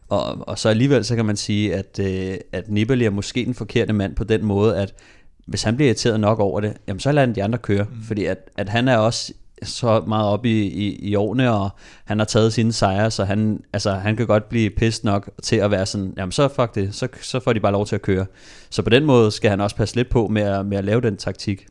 Og, 0.09 0.49
og 0.49 0.59
så 0.59 0.69
alligevel 0.69 1.05
så 1.05 1.17
kan 1.17 1.25
man 1.25 1.37
sige, 1.37 1.75
at, 1.75 1.99
øh, 2.01 2.37
at 2.53 2.71
Nibali 2.71 3.05
er 3.05 3.11
måske 3.11 3.45
den 3.45 3.55
forkerte 3.55 3.93
mand 3.93 4.15
på 4.15 4.25
den 4.25 4.45
måde, 4.45 4.77
at 4.77 4.95
hvis 5.47 5.63
han 5.63 5.77
bliver 5.77 5.89
irriteret 5.89 6.21
nok 6.21 6.39
over 6.39 6.61
det, 6.61 6.77
jamen 6.89 7.01
så 7.01 7.13
lader 7.13 7.27
han 7.27 7.35
de 7.35 7.45
andre 7.45 7.59
køre. 7.59 7.85
Mm. 7.85 8.03
Fordi 8.03 8.25
at, 8.25 8.39
at 8.57 8.69
han 8.69 8.89
er 8.89 8.97
også 8.97 9.33
så 9.63 10.01
meget 10.07 10.27
op 10.27 10.47
i, 10.47 10.61
i, 10.61 10.97
i 10.97 11.15
årene, 11.15 11.53
og 11.53 11.71
han 12.05 12.19
har 12.19 12.25
taget 12.25 12.53
sine 12.53 12.73
sejre, 12.73 13.11
så 13.11 13.25
han, 13.25 13.61
altså, 13.73 13.93
han 13.93 14.17
kan 14.17 14.27
godt 14.27 14.49
blive 14.49 14.71
pissed 14.71 15.05
nok 15.05 15.31
til 15.43 15.57
at 15.57 15.71
være 15.71 15.87
sådan, 15.87 16.15
jamen 16.17 16.33
så 16.33 16.49
fuck 16.49 16.75
det, 16.75 16.95
så, 16.95 17.09
så 17.23 17.41
får 17.41 17.53
de 17.53 17.61
bare 17.61 17.73
lov 17.73 17.87
til 17.87 17.95
at 17.95 18.03
køre. 18.03 18.27
Så 18.71 18.83
på 18.83 18.91
den 18.91 19.05
måde 19.05 19.31
skal 19.31 19.51
han 19.51 19.61
også 19.61 19.77
passe 19.77 19.97
lidt 19.97 20.11
på 20.11 20.27
med 20.29 20.43
at, 20.43 20.67
med 20.67 20.79
at 20.79 20.85
lave 20.85 21.01
den 21.01 21.17
taktik. 21.17 21.67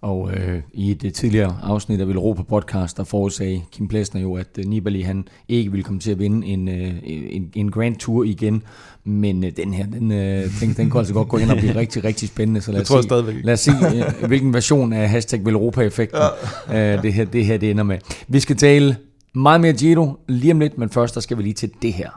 Og 0.00 0.30
øh, 0.32 0.60
i 0.72 0.94
det 0.94 1.14
tidligere 1.14 1.58
afsnit 1.62 2.00
af 2.00 2.08
Velropa 2.08 2.42
podcast, 2.42 2.96
der 2.96 3.04
forudsagde 3.04 3.62
Kim 3.72 3.88
Plesner 3.88 4.20
jo, 4.20 4.36
at 4.36 4.46
øh, 4.58 4.64
Nibali 4.64 5.00
han 5.00 5.28
ikke 5.48 5.70
ville 5.70 5.84
komme 5.84 6.00
til 6.00 6.10
at 6.10 6.18
vinde 6.18 6.46
en, 6.46 6.68
øh, 6.68 6.94
en, 7.02 7.50
en 7.54 7.70
Grand 7.70 7.96
Tour 7.96 8.24
igen. 8.24 8.62
Men 9.04 9.44
øh, 9.44 9.52
den 9.56 9.74
her, 9.74 9.86
den, 9.86 10.12
øh, 10.12 10.60
den, 10.60 10.74
den 10.76 10.90
kan 10.90 10.98
altså 10.98 11.14
godt 11.14 11.28
gå 11.28 11.36
ind 11.36 11.50
og 11.50 11.56
blive 11.56 11.74
rigtig, 11.82 12.04
rigtig 12.04 12.28
spændende. 12.28 12.60
Så 12.60 12.72
lad 12.72 12.80
os, 12.80 12.88
se, 12.88 13.42
lad 13.44 13.54
os 13.54 13.60
se, 13.60 13.70
øh, 13.94 14.28
hvilken 14.28 14.54
version 14.54 14.92
af 14.92 15.08
hashtag 15.08 15.44
Velropa-effekten 15.44 16.20
ja. 16.68 16.96
øh, 16.96 17.02
det, 17.02 17.12
her, 17.12 17.24
det 17.24 17.44
her 17.46 17.56
det 17.58 17.70
ender 17.70 17.84
med. 17.84 17.98
Vi 18.28 18.40
skal 18.40 18.56
tale 18.56 18.96
meget 19.34 19.60
mere 19.60 19.72
Giro 19.72 20.16
lige 20.28 20.52
om 20.52 20.60
lidt, 20.60 20.78
men 20.78 20.90
først 20.90 21.14
der 21.14 21.20
skal 21.20 21.38
vi 21.38 21.42
lige 21.42 21.54
til 21.54 21.70
det 21.82 21.92
her. 21.92 22.10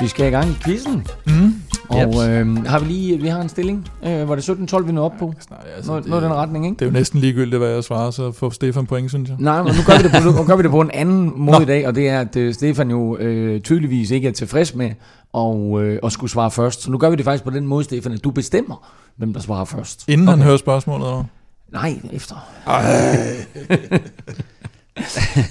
Vi 0.00 0.08
skal 0.08 0.26
i 0.26 0.30
gang 0.30 0.50
i 0.50 0.54
quizzen. 0.64 1.06
Mm. 1.26 1.67
Og 1.88 2.28
øh, 2.28 2.66
har 2.66 2.78
vi 2.78 2.86
lige, 2.86 3.20
vi 3.20 3.28
har 3.28 3.40
en 3.40 3.48
stilling, 3.48 3.88
øh, 4.04 4.28
var 4.28 4.34
det 4.34 4.48
17-12, 4.48 4.82
vi 4.82 4.92
nåede 4.92 5.04
op 5.04 5.12
på? 5.18 5.34
Ja, 5.50 5.56
altså, 5.76 5.90
noget, 5.90 6.04
det, 6.04 6.10
noget 6.10 6.22
den 6.22 6.32
retning, 6.32 6.66
ikke? 6.66 6.74
Det 6.74 6.82
er 6.82 6.86
jo 6.86 6.92
næsten 6.92 7.20
ligegyldigt, 7.20 7.58
hvad 7.58 7.70
jeg 7.70 7.84
svarer, 7.84 8.10
så 8.10 8.32
får 8.32 8.50
Stefan 8.50 8.86
point, 8.86 9.10
synes 9.10 9.28
jeg. 9.28 9.36
Nej, 9.40 9.62
men 9.62 9.74
nu 9.74 9.82
gør 9.86 9.96
vi 9.96 10.02
det 10.02 10.10
på, 10.10 10.18
nu 10.40 10.44
gør 10.46 10.56
vi 10.56 10.62
det 10.62 10.70
på 10.70 10.80
en 10.80 10.90
anden 10.90 11.32
måde 11.36 11.58
Nå. 11.58 11.62
i 11.62 11.66
dag, 11.66 11.86
og 11.86 11.94
det 11.94 12.08
er, 12.08 12.20
at 12.20 12.36
uh, 12.36 12.52
Stefan 12.52 12.90
jo 12.90 13.16
øh, 13.16 13.60
tydeligvis 13.60 14.10
ikke 14.10 14.28
er 14.28 14.32
tilfreds 14.32 14.74
med 14.74 14.90
og, 15.32 15.82
øh, 15.82 15.98
at 16.02 16.12
skulle 16.12 16.30
svare 16.30 16.50
først. 16.50 16.82
Så 16.82 16.90
nu 16.90 16.98
gør 16.98 17.10
vi 17.10 17.16
det 17.16 17.24
faktisk 17.24 17.44
på 17.44 17.50
den 17.50 17.66
måde, 17.66 17.84
Stefan, 17.84 18.12
at 18.12 18.24
du 18.24 18.30
bestemmer, 18.30 18.88
hvem 19.16 19.32
der 19.32 19.40
svarer 19.40 19.64
først. 19.64 20.04
Inden 20.08 20.28
okay. 20.28 20.36
han 20.36 20.46
hører 20.46 20.56
spørgsmålet, 20.56 21.06
eller? 21.06 21.24
Nej, 21.72 22.00
efter. 22.12 22.34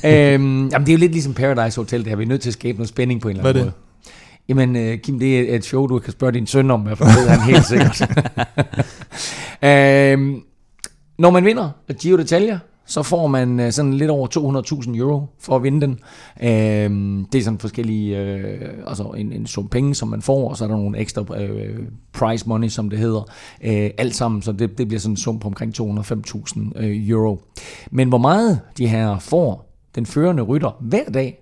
øhm, 0.06 0.68
jamen, 0.68 0.86
det 0.86 0.90
er 0.90 0.94
jo 0.94 1.00
lidt 1.00 1.12
ligesom 1.12 1.34
Paradise 1.34 1.80
Hotel, 1.80 2.00
det 2.00 2.08
her. 2.08 2.16
Vi 2.16 2.24
er 2.24 2.28
nødt 2.28 2.42
til 2.42 2.50
at 2.50 2.54
skabe 2.54 2.78
noget 2.78 2.90
spænding 2.90 3.22
på 3.22 3.30
en 3.30 3.38
eller 3.38 3.50
anden 3.50 3.64
måde. 3.64 3.74
Jamen, 4.50 4.76
uh, 4.76 5.00
Kim, 5.04 5.20
det 5.20 5.40
er 5.40 5.56
et 5.56 5.66
show, 5.66 5.88
du 5.88 6.00
kan 6.00 6.14
spørge 6.14 6.32
din 6.34 6.48
søn 6.48 6.72
om, 6.72 6.88
for 6.96 7.06
det 7.06 7.30
han 7.30 7.42
helt 7.42 7.66
sikkert. 7.66 8.02
uh, 9.62 10.42
når 11.24 11.30
man 11.30 11.46
vinder 11.46 11.70
Giro 12.00 12.18
d'Italia, 12.18 12.58
så 12.86 13.04
får 13.04 13.28
man 13.28 13.60
uh, 13.60 13.70
sådan 13.70 13.94
lidt 13.94 14.12
over 14.12 14.28
200.000 14.86 14.98
euro 14.98 15.26
for 15.40 15.56
at 15.56 15.64
vinde 15.64 15.82
den. 15.82 15.92
Uh, 16.36 17.26
det 17.32 17.40
er 17.40 17.44
sådan 17.44 17.60
forskellige, 17.60 18.22
uh, 18.22 18.90
altså 18.90 19.04
en, 19.04 19.32
en 19.32 19.48
sum 19.48 19.68
penge, 19.68 19.96
som 19.96 20.08
man 20.08 20.22
får, 20.22 20.50
og 20.50 20.58
så 20.58 20.64
er 20.64 20.68
der 20.68 20.76
nogle 20.76 20.98
ekstra 20.98 21.22
uh, 21.22 21.86
prize 22.14 22.50
money, 22.50 22.68
som 22.68 22.90
det 22.90 23.00
hedder. 23.00 23.22
Uh, 23.22 23.90
alt 23.98 24.16
sammen, 24.16 24.42
så 24.42 24.52
det, 24.52 24.78
det 24.78 24.88
bliver 24.88 25.00
sådan 25.00 25.14
en 25.14 25.18
sum 25.18 25.40
på 25.40 25.48
omkring 25.48 25.74
205.000 25.82 26.60
uh, 26.60 27.10
euro. 27.10 27.42
Men 27.92 28.10
hvor 28.10 28.18
meget 28.18 28.60
de 28.78 28.88
her 28.88 29.20
får 29.20 29.68
den 29.96 30.06
førende 30.06 30.44
rytter 30.44 30.78
hver 30.82 31.06
dag 31.14 31.40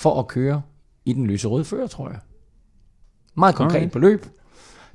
for 0.00 0.18
at 0.18 0.28
køre 0.28 0.62
i 1.04 1.12
den 1.12 1.26
lyserøde 1.26 1.64
fører, 1.64 1.86
tror 1.86 2.08
jeg. 2.08 2.18
Meget 3.34 3.54
konkret 3.54 3.82
okay. 3.82 3.90
beløb. 3.90 4.26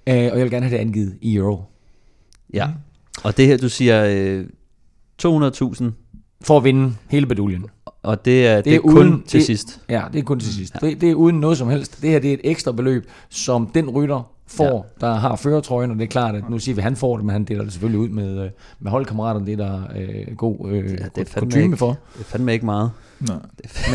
Øh, 0.07 0.15
og 0.15 0.37
jeg 0.37 0.37
vil 0.43 0.51
gerne 0.51 0.65
have 0.65 0.77
det 0.77 0.81
angivet 0.81 1.17
i 1.21 1.35
euro. 1.35 1.63
Ja. 2.53 2.67
Og 3.23 3.37
det 3.37 3.47
her, 3.47 3.57
du 3.57 3.69
siger, 3.69 4.05
øh, 4.09 4.45
200.000, 5.17 5.83
For 6.41 6.57
at 6.57 6.63
vinde 6.63 6.93
hele 7.09 7.25
beduljen. 7.25 7.65
og 8.03 8.25
det 8.25 8.47
er, 8.47 8.55
det, 8.55 8.65
Det 8.65 8.65
det 8.65 8.73
er 8.73 8.77
er 8.77 8.81
kun 8.81 8.97
uden- 8.97 9.23
til 9.27 9.37
det- 9.39 9.45
sidst. 9.45 9.81
Ja, 9.89 10.03
det 10.13 10.19
er 10.19 10.23
kun 10.23 10.39
til 10.39 10.53
sidst. 10.53 10.73
Det, 10.81 11.01
det 11.01 11.11
er 11.11 11.15
uden 11.15 11.39
noget 11.39 11.57
som 11.57 11.69
helst. 11.69 12.01
Det 12.01 12.09
her 12.09 12.19
det 12.19 12.29
er 12.29 12.33
et 12.33 12.41
ekstra 12.43 12.71
beløb, 12.71 13.05
som 13.29 13.67
den 13.67 13.89
rytter 13.89 14.31
får, 14.47 14.87
ja. 15.01 15.07
der 15.07 15.13
har 15.13 15.35
førertrøjen, 15.35 15.91
og 15.91 15.97
det 15.97 16.03
er 16.03 16.07
klart, 16.07 16.35
at 16.35 16.49
nu 16.49 16.59
siger 16.59 16.75
vi, 16.75 16.79
at 16.79 16.83
han 16.83 16.95
får 16.95 17.15
det, 17.17 17.25
men 17.25 17.33
han 17.33 17.43
deler 17.43 17.63
det 17.63 17.71
selvfølgelig 17.73 17.99
ud 17.99 18.09
med, 18.09 18.43
øh, 18.45 18.49
med 18.79 18.91
holdkammeraterne. 18.91 19.45
Det 19.45 19.53
er 19.59 19.65
der 19.65 19.81
øh, 19.95 20.35
god 20.37 20.69
øh, 20.71 20.83
det 20.89 20.99
er 20.99 21.07
ja, 21.17 21.39
kutume 21.39 21.63
ikke- 21.63 21.77
for. 21.77 21.89
Det 21.89 22.19
er 22.19 22.23
fandme 22.23 22.53
ikke 22.53 22.65
meget. 22.65 22.91
Nej. 23.19 23.37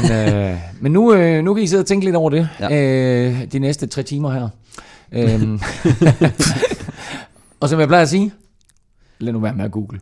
Men, 0.02 0.12
øh, 0.12 0.58
men 0.80 0.92
nu, 0.92 1.14
øh, 1.14 1.44
nu 1.44 1.54
kan 1.54 1.62
I 1.62 1.66
sidde 1.66 1.80
og 1.80 1.86
tænke 1.86 2.04
lidt 2.04 2.16
over 2.16 2.30
det 2.30 2.48
ja. 2.60 3.28
Øh, 3.28 3.52
de 3.52 3.58
næste 3.58 3.86
tre 3.86 4.02
timer 4.02 4.30
her. 4.30 4.48
Øhm, 5.12 5.60
og 7.60 7.68
som 7.68 7.80
jeg 7.80 7.88
plejer 7.88 8.02
at 8.02 8.08
sige, 8.08 8.32
lad 9.18 9.32
nu 9.32 9.40
være 9.40 9.54
med 9.54 9.64
at 9.64 9.70
google. 9.72 10.00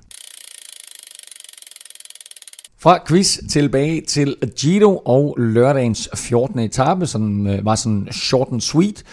Fra 2.81 2.99
quiz 3.09 3.39
tilbage 3.51 4.01
til 4.01 4.37
Gito 4.61 4.97
og 4.99 5.37
lørdagens 5.39 6.09
14. 6.15 6.59
etape, 6.59 7.07
som 7.07 7.47
øh, 7.47 7.65
var 7.65 7.75
sådan 7.75 8.09
short 8.13 8.49
and 8.53 8.61
sweet. 8.61 9.05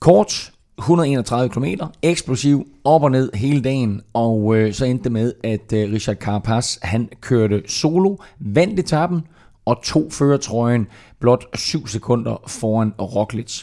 Kort, 0.00 0.52
131 0.78 1.48
km, 1.48 1.64
eksplosiv, 2.02 2.66
op 2.84 3.02
og 3.02 3.10
ned 3.10 3.30
hele 3.34 3.60
dagen, 3.60 4.00
og 4.12 4.56
øh, 4.56 4.74
så 4.74 4.84
endte 4.84 5.04
det 5.04 5.12
med, 5.12 5.32
at 5.44 5.72
øh, 5.72 5.92
Richard 5.92 6.16
Carapaz, 6.16 6.76
han 6.82 7.08
kørte 7.20 7.62
solo, 7.66 8.16
vandt 8.38 8.80
etappen, 8.80 9.20
og 9.64 9.82
tog 9.82 10.06
førertrøjen 10.10 10.86
blot 11.20 11.44
7 11.58 11.86
sekunder 11.86 12.42
foran 12.46 12.92
Roglic. 12.98 13.62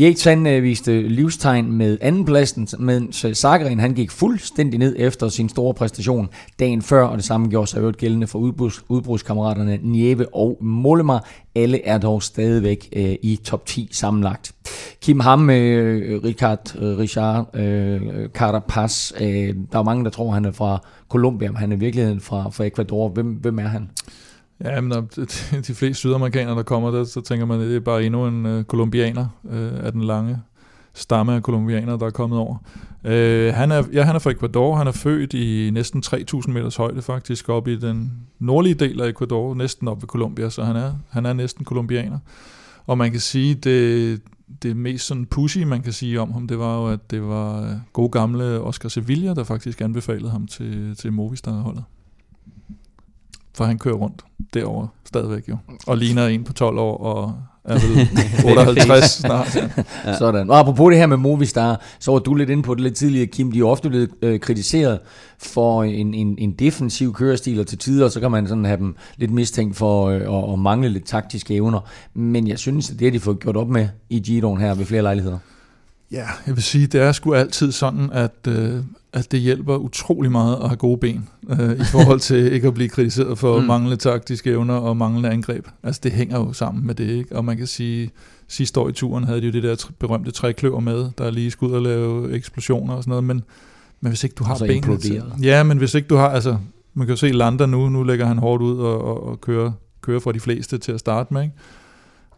Yates 0.00 0.24
han 0.24 0.46
øh, 0.46 0.62
viste 0.62 1.08
livstegn 1.08 1.72
med 1.72 1.98
andenpladsen, 2.00 2.68
mens 2.78 3.24
øh, 3.24 3.34
han 3.78 3.94
gik 3.94 4.10
fuldstændig 4.10 4.78
ned 4.78 4.96
efter 4.98 5.28
sin 5.28 5.48
store 5.48 5.74
præstation 5.74 6.28
dagen 6.58 6.82
før, 6.82 7.04
og 7.04 7.16
det 7.16 7.24
samme 7.24 7.48
gjorde 7.48 7.66
sig 7.66 7.78
øvrigt 7.78 7.98
gældende 7.98 8.26
for 8.26 8.38
udbruds, 8.38 8.84
udbrudskammeraterne 8.88 9.78
Nieve 9.82 10.34
og 10.34 10.58
Mollema. 10.60 11.18
Alle 11.54 11.86
er 11.86 11.98
dog 11.98 12.22
stadigvæk 12.22 12.88
øh, 12.96 13.14
i 13.22 13.38
top 13.44 13.66
10 13.66 13.88
sammenlagt. 13.92 14.52
Kim 15.00 15.20
Ham, 15.20 15.50
øh, 15.50 16.24
Richard, 16.24 16.76
øh, 16.78 16.98
Richard 16.98 17.56
øh, 17.56 18.28
Carapaz, 18.28 19.12
øh, 19.20 19.54
der 19.72 19.78
er 19.78 19.82
mange, 19.82 20.04
der 20.04 20.10
tror, 20.10 20.30
han 20.30 20.44
er 20.44 20.52
fra 20.52 20.78
Colombia, 21.08 21.48
men 21.48 21.56
han 21.56 21.72
er 21.72 21.76
i 21.76 21.78
virkeligheden 21.78 22.20
fra, 22.20 22.50
fra 22.50 22.64
Ecuador. 22.64 23.08
Hvem, 23.08 23.26
hvem 23.26 23.58
er 23.58 23.68
han? 23.68 23.90
Ja, 24.64 24.80
men 24.80 24.88
når 24.88 25.00
de 25.00 25.26
de 25.68 25.74
fleste 25.74 25.94
sydamerikanere, 25.94 26.56
der 26.56 26.62
kommer 26.62 26.90
der, 26.90 27.04
så 27.04 27.20
tænker 27.20 27.46
man, 27.46 27.60
at 27.60 27.66
det 27.66 27.76
er 27.76 27.80
bare 27.80 28.04
endnu 28.04 28.26
en 28.26 28.46
øh, 28.46 28.64
kolumbianer 28.64 29.26
øh, 29.50 29.84
af 29.84 29.92
den 29.92 30.04
lange 30.04 30.38
stamme 30.94 31.34
af 31.34 31.42
kolumbianere, 31.42 31.98
der 31.98 32.06
er 32.06 32.10
kommet 32.10 32.38
over. 32.38 32.56
Øh, 33.04 33.54
han, 33.54 33.70
er, 33.72 33.84
ja, 33.92 34.02
han 34.02 34.14
er 34.14 34.18
fra 34.18 34.30
Ecuador. 34.30 34.76
Han 34.76 34.86
er 34.86 34.92
født 34.92 35.34
i 35.34 35.70
næsten 35.72 36.02
3.000 36.06 36.50
meters 36.50 36.76
højde 36.76 37.02
faktisk, 37.02 37.48
op 37.48 37.68
i 37.68 37.76
den 37.76 38.12
nordlige 38.38 38.74
del 38.74 39.00
af 39.00 39.08
Ecuador, 39.08 39.54
næsten 39.54 39.88
op 39.88 40.02
ved 40.02 40.08
Colombia, 40.08 40.50
så 40.50 40.64
han 40.64 40.76
er, 40.76 40.92
han 41.10 41.26
er 41.26 41.32
næsten 41.32 41.64
kolumbianer. 41.64 42.18
Og 42.86 42.98
man 42.98 43.10
kan 43.10 43.20
sige, 43.20 43.54
det, 43.54 44.20
det 44.62 44.76
mest 44.76 45.06
sådan 45.06 45.26
pushy, 45.26 45.58
man 45.58 45.82
kan 45.82 45.92
sige 45.92 46.20
om 46.20 46.32
ham, 46.32 46.46
det 46.46 46.58
var 46.58 46.80
jo, 46.80 46.86
at 46.86 47.10
det 47.10 47.22
var 47.22 47.62
øh, 47.62 47.76
gode 47.92 48.08
gamle 48.08 48.60
Oscar 48.60 48.88
Sevilla, 48.88 49.34
der 49.34 49.44
faktisk 49.44 49.80
anbefalede 49.80 50.30
ham 50.30 50.46
til, 50.46 50.96
til 50.96 51.12
Movistar-holdet. 51.12 51.84
For 53.54 53.64
han 53.64 53.78
kører 53.78 53.94
rundt 53.94 54.22
derovre 54.54 54.88
stadigvæk 55.04 55.48
jo. 55.48 55.56
Og 55.86 55.96
ligner 55.96 56.26
en 56.26 56.44
på 56.44 56.52
12 56.52 56.78
år, 56.78 56.96
og 56.96 57.34
er 57.64 57.74
vel 57.74 58.08
58 58.58 59.10
snart. 59.20 59.56
Ja. 59.56 59.68
Ja. 60.06 60.18
Sådan. 60.18 60.50
Og 60.50 60.58
apropos 60.58 60.90
det 60.90 60.98
her 60.98 61.06
med 61.06 61.16
Movistar, 61.16 61.80
så 61.98 62.12
var 62.12 62.18
du 62.18 62.34
lidt 62.34 62.50
inde 62.50 62.62
på 62.62 62.74
det 62.74 62.82
lidt 62.82 62.94
tidligere, 62.94 63.26
Kim. 63.26 63.52
De 63.52 63.58
er 63.58 63.64
ofte 63.64 63.88
blevet 63.88 64.10
øh, 64.22 64.40
kritiseret 64.40 64.98
for 65.38 65.82
en, 65.84 66.14
en, 66.14 66.34
en 66.38 66.52
defensiv 66.52 67.14
kørestil, 67.14 67.60
og 67.60 67.66
til 67.66 67.78
tider, 67.78 68.08
så 68.08 68.20
kan 68.20 68.30
man 68.30 68.46
sådan 68.48 68.64
have 68.64 68.76
dem 68.76 68.96
lidt 69.16 69.30
mistænkt 69.30 69.76
for 69.76 70.06
øh, 70.06 70.14
at, 70.14 70.52
at 70.52 70.58
mangle 70.58 70.88
lidt 70.88 71.04
taktiske 71.04 71.54
evner. 71.54 71.80
Men 72.14 72.48
jeg 72.48 72.58
synes, 72.58 72.90
at 72.90 72.98
det 72.98 73.06
har 73.06 73.10
de 73.12 73.20
fået 73.20 73.40
gjort 73.40 73.56
op 73.56 73.68
med 73.68 73.88
i 74.10 74.18
Giroen 74.20 74.60
her 74.60 74.74
ved 74.74 74.84
flere 74.84 75.02
lejligheder. 75.02 75.38
ja, 76.12 76.24
jeg 76.46 76.54
vil 76.54 76.62
sige, 76.62 76.86
det 76.86 77.00
er 77.00 77.12
sgu 77.12 77.34
altid 77.34 77.72
sådan, 77.72 78.10
at, 78.12 78.46
øh, 78.48 78.76
at 79.12 79.32
det 79.32 79.40
hjælper 79.40 79.76
utrolig 79.76 80.32
meget 80.32 80.56
at 80.56 80.68
have 80.68 80.76
gode 80.76 80.98
ben, 80.98 81.28
øh, 81.50 81.72
i 81.80 81.84
forhold 81.84 82.20
til 82.30 82.52
ikke 82.52 82.66
at 82.68 82.74
blive 82.74 82.88
kritiseret 82.88 83.38
for 83.38 83.60
Mm. 83.60 83.66
manglende 83.66 83.96
taktiske 83.96 84.50
evner 84.50 84.74
og 84.74 84.96
manglende 84.96 85.30
angreb. 85.30 85.66
Altså 85.82 86.00
det 86.04 86.12
hænger 86.12 86.38
jo 86.38 86.52
sammen 86.52 86.86
med 86.86 86.94
det, 86.94 87.08
ikke? 87.08 87.36
Og 87.36 87.44
man 87.44 87.56
kan 87.56 87.66
sige, 87.66 88.10
sidste 88.48 88.80
år 88.80 88.88
i 88.88 88.92
turen 88.92 89.24
havde 89.24 89.40
de 89.40 89.46
jo 89.46 89.52
det 89.52 89.62
der 89.62 89.90
berømte 89.98 90.30
trækløver 90.30 90.80
med, 90.80 91.10
der 91.18 91.30
lige 91.30 91.50
skulle 91.50 91.70
ud 91.70 91.76
og 91.76 91.82
lave 91.82 92.32
eksplosioner 92.32 92.94
og 92.94 93.02
sådan 93.02 93.10
noget, 93.10 93.24
men, 93.24 93.42
men 94.00 94.10
hvis 94.10 94.24
ikke 94.24 94.34
du 94.34 94.44
har 94.44 94.52
Og 94.52 94.58
så 94.58 94.66
benene 94.66 94.98
til... 94.98 95.22
Ja, 95.42 95.62
men 95.62 95.78
hvis 95.78 95.94
ikke 95.94 96.08
du 96.08 96.16
har, 96.16 96.28
altså, 96.28 96.56
man 96.94 97.06
kan 97.06 97.12
jo 97.12 97.16
se 97.16 97.28
Landa 97.32 97.66
nu, 97.66 97.88
nu 97.88 98.02
lægger 98.02 98.26
han 98.26 98.38
hårdt 98.38 98.62
ud 98.62 98.78
og, 98.78 99.04
og, 99.04 99.26
og 99.26 99.40
kører, 99.40 99.72
kører 100.00 100.20
fra 100.20 100.32
de 100.32 100.40
fleste 100.40 100.78
til 100.78 100.92
at 100.92 101.00
starte 101.00 101.34
med, 101.34 101.42
ikke? 101.42 101.54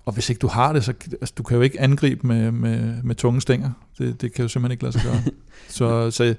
Og 0.04 0.12
hvis 0.12 0.30
ikke 0.30 0.38
du 0.38 0.46
har 0.46 0.72
det, 0.72 0.84
så 0.84 0.92
altså, 1.20 1.34
du 1.38 1.42
kan 1.42 1.56
jo 1.56 1.62
ikke 1.62 1.80
angribe 1.80 2.26
med, 2.26 2.50
med, 2.52 3.02
med 3.02 3.14
tunge 3.14 3.40
stænger. 3.40 3.70
Det, 3.98 4.20
det 4.20 4.32
kan 4.34 4.42
jo 4.42 4.48
simpelthen 4.48 4.72
ikke 4.72 4.82
lade 4.84 4.92
sig 4.92 5.02
gøre. 5.02 5.22
så, 5.68 6.10
så 6.10 6.34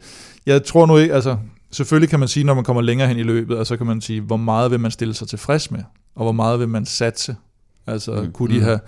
jeg 0.45 0.63
tror 0.65 0.85
nu 0.85 0.97
ikke, 0.97 1.13
altså 1.13 1.37
selvfølgelig 1.71 2.09
kan 2.09 2.19
man 2.19 2.27
sige, 2.27 2.43
når 2.43 2.53
man 2.53 2.63
kommer 2.63 2.81
længere 2.81 3.07
hen 3.07 3.17
i 3.17 3.23
løbet, 3.23 3.57
og 3.57 3.67
så 3.67 3.77
kan 3.77 3.85
man 3.85 4.01
sige, 4.01 4.21
hvor 4.21 4.37
meget 4.37 4.71
vil 4.71 4.79
man 4.79 4.91
stille 4.91 5.13
sig 5.13 5.27
tilfreds 5.27 5.71
med, 5.71 5.83
og 6.15 6.23
hvor 6.23 6.31
meget 6.31 6.59
vil 6.59 6.69
man 6.69 6.85
satse. 6.85 7.35
Altså 7.87 8.21
Mm, 8.21 8.31
kunne 8.31 8.53
de 8.53 8.59
mm. 8.59 8.63
have 8.65 8.79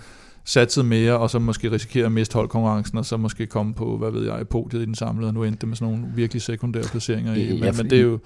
satset 0.44 0.84
mere, 0.84 1.18
og 1.18 1.30
så 1.30 1.38
måske 1.38 1.70
risikere 1.72 2.06
at 2.06 2.12
miste 2.12 2.34
holdkonkurrencen, 2.34 2.98
og 2.98 3.06
så 3.06 3.16
måske 3.16 3.46
komme 3.46 3.74
på, 3.74 3.96
hvad 3.98 4.10
ved 4.10 4.24
jeg, 4.26 4.48
podiet 4.48 4.82
i 4.82 4.84
den 4.84 4.94
samlede, 4.94 5.28
og 5.28 5.34
nu 5.34 5.44
endte 5.44 5.60
det 5.60 5.68
med 5.68 5.76
sådan 5.76 5.94
nogle 5.94 6.12
virkelig 6.14 6.42
sekundære 6.42 6.82
placeringer 6.84 7.34
i. 7.34 7.44
Ja, 7.46 7.52
Men, 7.64 7.74
fordi- 7.74 7.82
men 7.82 7.90
det 7.90 7.98
er 7.98 8.02
jo, 8.02 8.18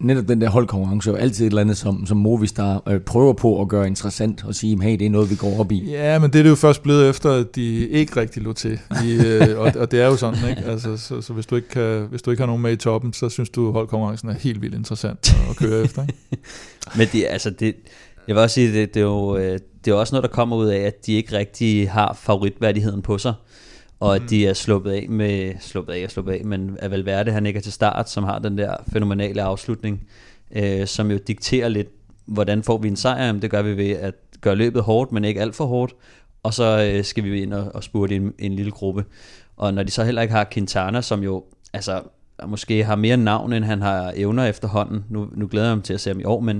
Netop 0.00 0.28
den 0.28 0.40
der 0.40 0.48
holdkonkurrence 0.48 1.10
er 1.10 1.14
jo 1.14 1.18
altid 1.18 1.46
et 1.46 1.50
eller 1.50 1.60
andet, 1.60 1.76
som, 1.76 2.06
som 2.06 2.16
Movistar 2.16 2.82
øh, 2.88 3.00
prøver 3.00 3.32
på 3.32 3.60
at 3.60 3.68
gøre 3.68 3.86
interessant 3.86 4.44
og 4.44 4.54
sige, 4.54 4.82
hey, 4.82 4.98
det 4.98 5.06
er 5.06 5.10
noget, 5.10 5.30
vi 5.30 5.36
går 5.36 5.60
op 5.60 5.72
i. 5.72 5.90
Ja, 5.90 6.18
men 6.18 6.32
det 6.32 6.38
er 6.38 6.42
det 6.42 6.50
jo 6.50 6.54
først 6.54 6.82
blevet 6.82 7.08
efter, 7.08 7.30
at 7.30 7.56
de 7.56 7.88
ikke 7.88 8.20
rigtig 8.20 8.42
lå 8.42 8.52
til. 8.52 8.80
I, 9.04 9.12
øh, 9.26 9.58
og, 9.58 9.72
og 9.76 9.90
det 9.90 10.00
er 10.00 10.06
jo 10.06 10.16
sådan, 10.16 10.50
ikke? 10.50 10.62
Altså, 10.62 10.96
så, 10.96 11.20
så 11.20 11.32
hvis, 11.32 11.46
du 11.46 11.56
ikke 11.56 11.68
kan, 11.68 12.06
hvis 12.10 12.22
du 12.22 12.30
ikke 12.30 12.40
har 12.40 12.46
nogen 12.46 12.62
med 12.62 12.72
i 12.72 12.76
toppen, 12.76 13.12
så 13.12 13.28
synes 13.28 13.48
du, 13.48 13.72
holdkonkurrencen 13.72 14.28
er 14.28 14.34
helt 14.34 14.62
vildt 14.62 14.74
interessant 14.74 15.36
at 15.50 15.56
køre 15.56 15.84
efter. 15.84 16.02
Ikke? 16.02 16.42
Men 16.98 17.08
det, 17.12 17.26
altså 17.30 17.50
det, 17.50 17.74
jeg 18.28 18.34
vil 18.34 18.42
også 18.42 18.54
sige, 18.54 18.72
det, 18.72 18.94
det, 18.94 19.00
er 19.00 19.04
jo, 19.04 19.36
øh, 19.36 19.52
det 19.52 19.90
er 19.90 19.92
jo 19.92 20.00
også 20.00 20.14
noget, 20.14 20.22
der 20.22 20.34
kommer 20.34 20.56
ud 20.56 20.66
af, 20.66 20.78
at 20.78 21.06
de 21.06 21.12
ikke 21.12 21.38
rigtig 21.38 21.90
har 21.90 22.18
favoritværdigheden 22.22 23.02
på 23.02 23.18
sig. 23.18 23.34
Og 24.00 24.14
at 24.14 24.22
Mm. 24.22 24.28
de 24.28 24.46
er 24.46 24.52
sluppet 24.52 24.90
af 24.90 25.06
med, 25.08 25.52
sluppet 25.60 25.92
af 25.92 26.04
og 26.04 26.10
sluppet 26.10 26.32
af, 26.32 26.44
men 26.44 26.76
at 26.78 26.90
Valverde 26.90 27.32
han 27.32 27.46
ikke 27.46 27.56
er 27.56 27.62
til 27.62 27.72
start, 27.72 28.10
som 28.10 28.24
har 28.24 28.38
den 28.38 28.58
der 28.58 28.76
fænomenale 28.92 29.42
afslutning, 29.42 30.06
øh, 30.56 30.86
som 30.86 31.10
jo 31.10 31.18
dikterer 31.26 31.68
lidt, 31.68 31.88
hvordan 32.26 32.62
får 32.62 32.78
vi 32.78 32.88
en 32.88 32.96
sejr? 32.96 33.26
Jamen, 33.26 33.42
det 33.42 33.50
gør 33.50 33.62
vi 33.62 33.76
ved 33.76 33.90
at 33.90 34.14
gøre 34.40 34.54
løbet 34.54 34.82
hårdt, 34.82 35.12
men 35.12 35.24
ikke 35.24 35.40
alt 35.40 35.54
for 35.56 35.66
hårdt, 35.66 35.94
og 36.42 36.54
så 36.54 36.92
øh, 36.92 37.04
skal 37.04 37.24
vi 37.24 37.42
ind 37.42 37.52
og, 37.52 37.70
og 37.74 37.84
spurte 37.84 38.16
en, 38.16 38.32
en 38.38 38.52
lille 38.52 38.70
gruppe. 38.72 39.04
Og 39.56 39.74
når 39.74 39.82
de 39.82 39.90
så 39.90 40.04
heller 40.04 40.22
ikke 40.22 40.34
har 40.34 40.48
Quintana, 40.52 41.00
som 41.00 41.22
jo 41.22 41.44
altså, 41.72 42.00
måske 42.46 42.84
har 42.84 42.96
mere 42.96 43.16
navn, 43.16 43.52
end 43.52 43.64
han 43.64 43.82
har 43.82 44.12
evner 44.16 44.44
efterhånden, 44.44 45.04
nu, 45.10 45.28
nu 45.34 45.48
glæder 45.50 45.66
jeg 45.66 45.76
mig 45.76 45.84
til 45.84 45.94
at 45.94 46.00
se 46.00 46.10
ham 46.10 46.20
i 46.20 46.24
år, 46.24 46.40
men 46.40 46.56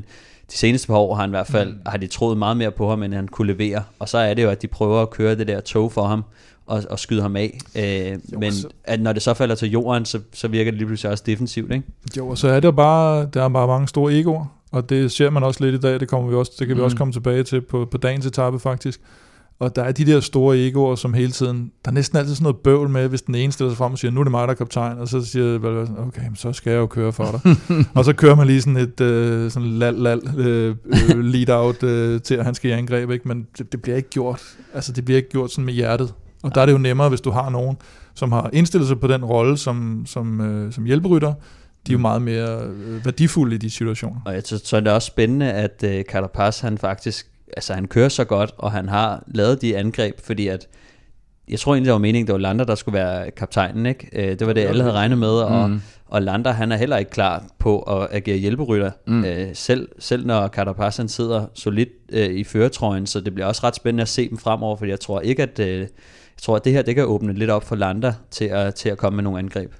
de 0.51 0.57
seneste 0.57 0.87
par 0.87 0.97
år 0.97 1.15
har 1.15 1.21
han 1.21 1.31
i 1.31 1.37
hvert 1.37 1.47
fald, 1.47 1.73
mm. 1.73 1.81
har 1.87 1.99
de 1.99 2.07
troet 2.07 2.39
meget 2.39 2.57
mere 2.57 2.71
på 2.71 2.89
ham, 2.89 3.03
end 3.03 3.15
han 3.15 3.29
kunne 3.29 3.53
levere. 3.53 3.83
Og 3.99 4.09
så 4.09 4.19
er 4.19 4.35
det 4.35 4.43
jo, 4.43 4.51
at 4.51 4.63
de 4.63 4.67
prøver 4.67 5.03
at 5.03 5.11
køre 5.11 5.35
det 5.35 5.49
der 5.49 5.61
tog 5.61 5.93
for 5.93 6.07
ham, 6.07 6.25
og, 6.67 6.83
og 6.91 6.99
skyde 6.99 7.23
ham 7.23 7.37
af. 7.37 7.59
Øh, 7.77 8.19
Jo, 8.33 8.39
men 8.39 8.53
så- 8.53 8.69
at 8.85 9.01
når 9.01 9.13
det 9.13 9.23
så 9.23 9.35
falder 9.35 9.55
til 9.55 9.71
jorden, 9.71 10.05
så, 10.05 10.21
så 10.33 10.49
virker 10.49 10.71
det 10.71 10.79
lige 10.79 10.87
pludselig 10.87 11.13
også 11.13 11.25
defensivt, 11.27 11.73
ikke? 11.73 11.87
Jo, 12.17 12.29
og 12.29 12.39
så 12.39 12.49
er 12.49 12.61
det 12.61 12.65
jo 12.67 12.73
bare, 12.73 13.29
der 13.35 13.43
er 13.45 13.49
bare 13.49 13.67
mange 13.67 13.89
store 13.89 14.15
egoer, 14.19 14.45
og 14.73 14.89
det 14.91 15.13
ser 15.13 15.31
man 15.31 15.43
også 15.43 15.65
lidt 15.65 15.75
i 15.75 15.79
dag, 15.79 16.01
det, 16.01 16.09
kommer 16.09 16.31
vi 16.31 16.35
også, 16.37 16.53
det 16.59 16.67
kan 16.67 16.77
vi 16.77 16.81
Mm. 16.81 16.85
også 16.85 16.97
komme 16.97 17.13
tilbage 17.13 17.43
til 17.43 17.61
på, 17.61 17.89
på 17.91 17.97
dagens 17.99 18.27
etape 18.27 18.59
faktisk. 18.59 19.01
Og 19.59 19.77
der 19.77 19.83
er 19.83 19.93
de 19.93 20.05
der 20.07 20.21
store 20.21 20.59
egoer, 20.67 20.95
som 20.95 21.15
hele 21.15 21.33
tiden, 21.33 21.73
der 21.85 21.91
er 21.91 21.95
næsten 21.95 22.19
altid 22.19 22.35
sådan 22.35 22.43
noget 22.43 22.57
bøvl 22.57 22.89
med, 22.89 23.09
hvis 23.09 23.23
den 23.23 23.35
ene 23.35 23.53
stiller 23.53 23.71
sig 23.71 23.77
frem 23.79 23.93
og 23.93 23.99
siger, 23.99 24.11
nu 24.13 24.21
er 24.21 24.25
det 24.25 24.31
mig, 24.31 24.49
der 24.49 24.55
er 24.55 24.57
kaptajn, 24.57 24.99
og 24.99 25.09
så 25.09 25.25
siger 25.25 25.59
Valverde, 25.59 25.91
okay, 26.07 26.21
så 26.35 26.53
skal 26.53 26.71
jeg 26.71 26.79
jo 26.79 26.87
køre 26.87 27.13
for 27.13 27.25
dig. 27.45 27.57
og 27.95 28.05
så 28.05 28.13
kører 28.13 28.35
man 28.35 28.47
lige 28.47 28.63
sådan 28.63 28.77
et 28.77 29.01
øh, 29.01 29.51
sådan 29.51 29.69
lal, 29.69 29.95
lal, 29.95 30.21
øh, 30.39 30.77
øh, 30.87 31.19
lead-out 31.25 31.83
øh, 31.83 32.21
til, 32.21 32.35
at 32.35 32.45
han 32.45 32.55
skal 32.55 32.71
i 32.71 32.75
angreb, 32.75 33.11
ikke? 33.11 33.29
men 33.29 33.47
det, 33.59 33.73
det, 33.73 33.83
bliver 33.83 33.97
ikke 33.97 34.11
gjort, 34.11 34.43
altså 34.75 34.93
det 34.93 35.05
bliver 35.05 35.17
ikke 35.17 35.29
gjort 35.31 35.51
sådan 35.51 35.65
med 35.65 35.75
hjertet. 35.75 36.15
Og 36.47 36.55
der 36.55 36.61
er 36.61 36.67
det 36.67 36.73
jo 36.73 36.79
nemmere, 36.79 37.09
hvis 37.09 37.21
du 37.21 37.31
har 37.31 37.51
nogen, 37.51 37.77
som 38.15 38.33
har 38.33 38.51
indstillet 38.53 38.89
sig 38.89 39.01
på 39.01 39.07
den 39.07 39.25
rolle 39.25 39.57
som, 39.57 40.03
som, 40.07 40.41
øh, 40.41 40.73
som 40.73 40.85
hjælperytter, 40.85 41.33
de 41.87 41.93
er 41.93 41.95
jo 41.95 41.99
meget 41.99 42.23
mere 42.23 42.61
øh, 42.63 43.05
værdifulde 43.05 43.55
i 43.55 43.59
de 43.59 43.71
situationer. 43.71 44.21
Og 44.25 44.35
jeg 44.35 44.43
synes, 44.45 44.63
så 44.63 44.77
er 44.77 44.81
det 44.81 44.93
også 44.93 45.07
spændende, 45.07 45.53
at 45.53 45.85
øh, 45.85 46.05
Carapaz, 46.05 46.61
han 46.61 46.79
faktisk, 46.79 47.27
altså 47.57 47.75
han 47.75 47.87
kører 47.89 48.09
så 48.09 48.25
godt, 48.25 48.55
og 48.59 48.73
han 48.73 48.89
har 48.89 49.23
lavet 49.27 49.63
de 49.63 49.77
angreb, 49.77 50.21
fordi 50.25 50.47
at, 50.49 50.67
jeg 51.49 51.59
tror 51.59 51.75
egentlig, 51.75 51.87
det 51.87 51.93
var 51.93 51.99
meningen, 51.99 52.27
det 52.27 52.33
var 52.33 52.39
Lander, 52.39 52.65
der 52.65 52.75
skulle 52.75 52.99
være 52.99 53.31
kaptajnen, 53.31 53.87
ikke? 53.87 54.09
Øh, 54.13 54.39
det 54.39 54.47
var 54.47 54.53
det, 54.53 54.61
alle 54.61 54.83
havde 54.83 54.95
regnet 54.95 55.19
med, 55.19 55.29
og, 55.29 55.71
Mm. 55.71 55.81
og 56.07 56.23
Lander, 56.23 56.53
han 56.53 56.73
er 56.73 56.77
heller 56.77 56.97
ikke 56.97 57.11
klar 57.11 57.45
på 57.59 57.81
at 57.81 58.09
agere 58.11 58.37
hjælperytter, 58.37 58.91
Mm. 59.07 59.13
mm. 59.15 59.25
øh, 59.25 59.49
selv, 59.55 59.89
selv 59.99 60.27
når 60.27 60.49
Carapaz, 60.49 60.97
han 60.97 61.09
sidder 61.09 61.47
solidt 61.55 61.89
øh, 62.13 62.31
i 62.31 62.45
føretrøjen, 62.45 63.07
så 63.07 63.21
det 63.21 63.35
bliver 63.35 63.47
også 63.47 63.61
ret 63.65 63.77
spændende 63.77 64.03
at 64.03 64.09
se 64.09 64.29
dem 64.29 64.39
fremover, 64.39 64.77
fordi 64.77 64.91
jeg 64.91 65.01
tror 65.01 65.21
ikke, 65.21 65.43
at, 65.43 65.59
øh, 65.59 65.87
jeg 66.37 66.43
tror, 66.43 66.57
at 66.57 66.65
det 66.65 66.73
her, 66.73 66.83
det 66.83 66.95
kan 66.95 67.05
åbne 67.05 67.33
lidt 67.33 67.51
op 67.51 67.65
for 67.65 67.77
Lander 67.77 68.13
til 68.31 68.45
at, 68.45 68.75
til 68.75 68.89
at 68.89 68.99
komme 68.99 69.17
med 69.17 69.25
nogle 69.25 69.39
angreb. 69.39 69.73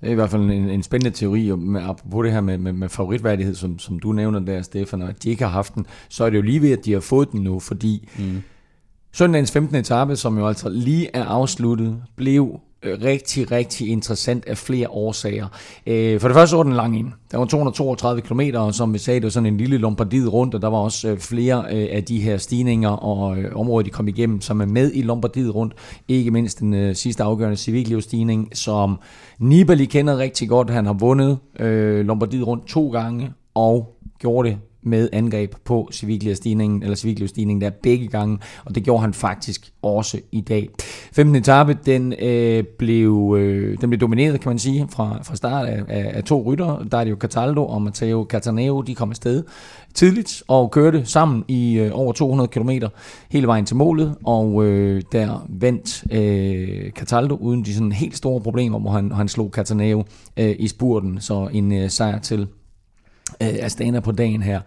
Det 0.00 0.08
er 0.08 0.12
i 0.12 0.14
hvert 0.14 0.30
fald 0.30 0.42
en, 0.42 0.50
en 0.50 0.82
spændende 0.82 1.16
teori, 1.16 1.48
og 1.52 1.58
med, 1.58 1.82
apropos 1.82 2.24
det 2.24 2.32
her 2.32 2.40
med, 2.40 2.58
med, 2.58 2.72
med 2.72 2.88
favoritværdighed, 2.88 3.54
som, 3.54 3.78
som 3.78 3.98
du 3.98 4.12
nævner 4.12 4.40
der, 4.40 4.62
Stefan, 4.62 5.02
og 5.02 5.08
at 5.08 5.22
de 5.22 5.30
ikke 5.30 5.44
har 5.44 5.50
haft 5.50 5.74
den, 5.74 5.86
så 6.08 6.24
er 6.24 6.30
det 6.30 6.36
jo 6.36 6.42
lige 6.42 6.62
ved, 6.62 6.72
at 6.72 6.84
de 6.84 6.92
har 6.92 7.00
fået 7.00 7.32
den 7.32 7.40
nu, 7.40 7.60
fordi 7.60 8.08
mm. 8.18 8.42
søndagens 9.12 9.52
15. 9.52 9.76
etape, 9.76 10.16
som 10.16 10.38
jo 10.38 10.48
altså 10.48 10.68
lige 10.68 11.10
er 11.14 11.24
afsluttet, 11.24 12.02
blev 12.16 12.60
rigtig, 12.84 13.50
rigtig 13.50 13.88
interessant 13.88 14.46
af 14.46 14.58
flere 14.58 14.90
årsager. 14.90 15.46
Øh, 15.86 16.20
for 16.20 16.28
det 16.28 16.34
første 16.34 16.56
var 16.56 16.62
den 16.62 16.72
lang 16.72 16.98
ind. 16.98 17.12
Der 17.30 17.38
var 17.38 17.44
232 17.44 18.20
km, 18.20 18.40
og 18.54 18.74
som 18.74 18.94
vi 18.94 18.98
sagde, 18.98 19.20
det 19.20 19.24
var 19.24 19.30
sådan 19.30 19.46
en 19.46 19.56
lille 19.56 19.78
Lombardiet 19.78 20.32
rundt, 20.32 20.54
og 20.54 20.62
der 20.62 20.68
var 20.68 20.78
også 20.78 21.08
øh, 21.08 21.18
flere 21.18 21.64
øh, 21.70 21.88
af 21.90 22.04
de 22.04 22.20
her 22.20 22.36
stigninger 22.36 22.88
og 22.90 23.38
øh, 23.38 23.56
områder, 23.56 23.84
de 23.84 23.90
kom 23.90 24.08
igennem, 24.08 24.40
som 24.40 24.60
er 24.60 24.66
med 24.66 24.92
i 24.94 25.02
Lombardiet 25.02 25.54
rundt. 25.54 25.74
Ikke 26.08 26.30
mindst 26.30 26.60
den 26.60 26.94
sidste 26.94 27.22
afgørende 27.22 27.56
civiklivsstigning, 27.56 28.56
som 28.56 28.98
Nibali 29.38 29.84
kender 29.84 30.18
rigtig 30.18 30.48
godt. 30.48 30.70
Han 30.70 30.86
har 30.86 30.92
vundet 30.92 31.38
Lombardiet 32.06 32.46
rundt 32.46 32.66
to 32.66 32.90
gange, 32.90 33.32
og 33.54 33.96
gjorde 34.18 34.48
det 34.48 34.58
med 34.86 35.08
angreb 35.12 35.54
på 35.64 35.88
stigningen 35.92 36.82
eller 36.82 36.96
civiklivsstigningen 36.96 37.60
der 37.60 37.70
begge 37.70 38.06
gange, 38.06 38.38
og 38.64 38.74
det 38.74 38.84
gjorde 38.84 39.00
han 39.00 39.14
faktisk 39.14 39.72
også 39.82 40.20
i 40.32 40.40
dag. 40.40 40.68
15. 41.12 41.34
etape, 41.34 41.78
den, 41.86 42.14
øh, 42.22 42.64
blev, 42.78 43.36
øh, 43.38 43.78
den 43.80 43.90
blev 43.90 44.00
domineret, 44.00 44.40
kan 44.40 44.50
man 44.50 44.58
sige, 44.58 44.86
fra, 44.90 45.18
fra 45.22 45.36
start 45.36 45.68
af, 45.68 45.82
af, 45.88 46.10
af 46.14 46.24
to 46.24 46.42
rytter. 46.42 46.84
Der 46.90 46.98
er 46.98 47.04
det 47.04 47.10
jo 47.10 47.16
Cataldo 47.20 47.66
og 47.66 47.82
Matteo 47.82 48.26
Cataneo, 48.30 48.80
de 48.80 48.94
kom 48.94 49.10
afsted 49.10 49.44
tidligt 49.96 50.42
og 50.48 50.70
kørte 50.70 51.04
sammen 51.04 51.44
i 51.48 51.78
øh, 51.78 51.90
over 51.94 52.12
200 52.12 52.48
km 52.48 52.70
hele 53.30 53.46
vejen 53.46 53.66
til 53.66 53.76
målet, 53.76 54.14
og 54.24 54.64
øh, 54.64 55.02
der 55.12 55.46
vandt 55.48 56.04
øh, 56.12 56.90
Cataldo 56.90 57.34
uden 57.34 57.64
de 57.64 57.74
sådan 57.74 57.92
helt 57.92 58.16
store 58.16 58.40
problemer, 58.40 58.78
hvor 58.78 58.90
han, 58.90 59.12
han 59.12 59.28
slog 59.28 59.50
Cataneo 59.50 60.04
øh, 60.36 60.56
i 60.58 60.68
spurten, 60.68 61.20
så 61.20 61.48
en 61.52 61.72
øh, 61.72 61.90
sejr 61.90 62.18
til 62.18 62.48
øh, 63.42 63.48
Astana 63.60 64.00
på 64.00 64.12
dagen 64.12 64.42
her. 64.42 64.60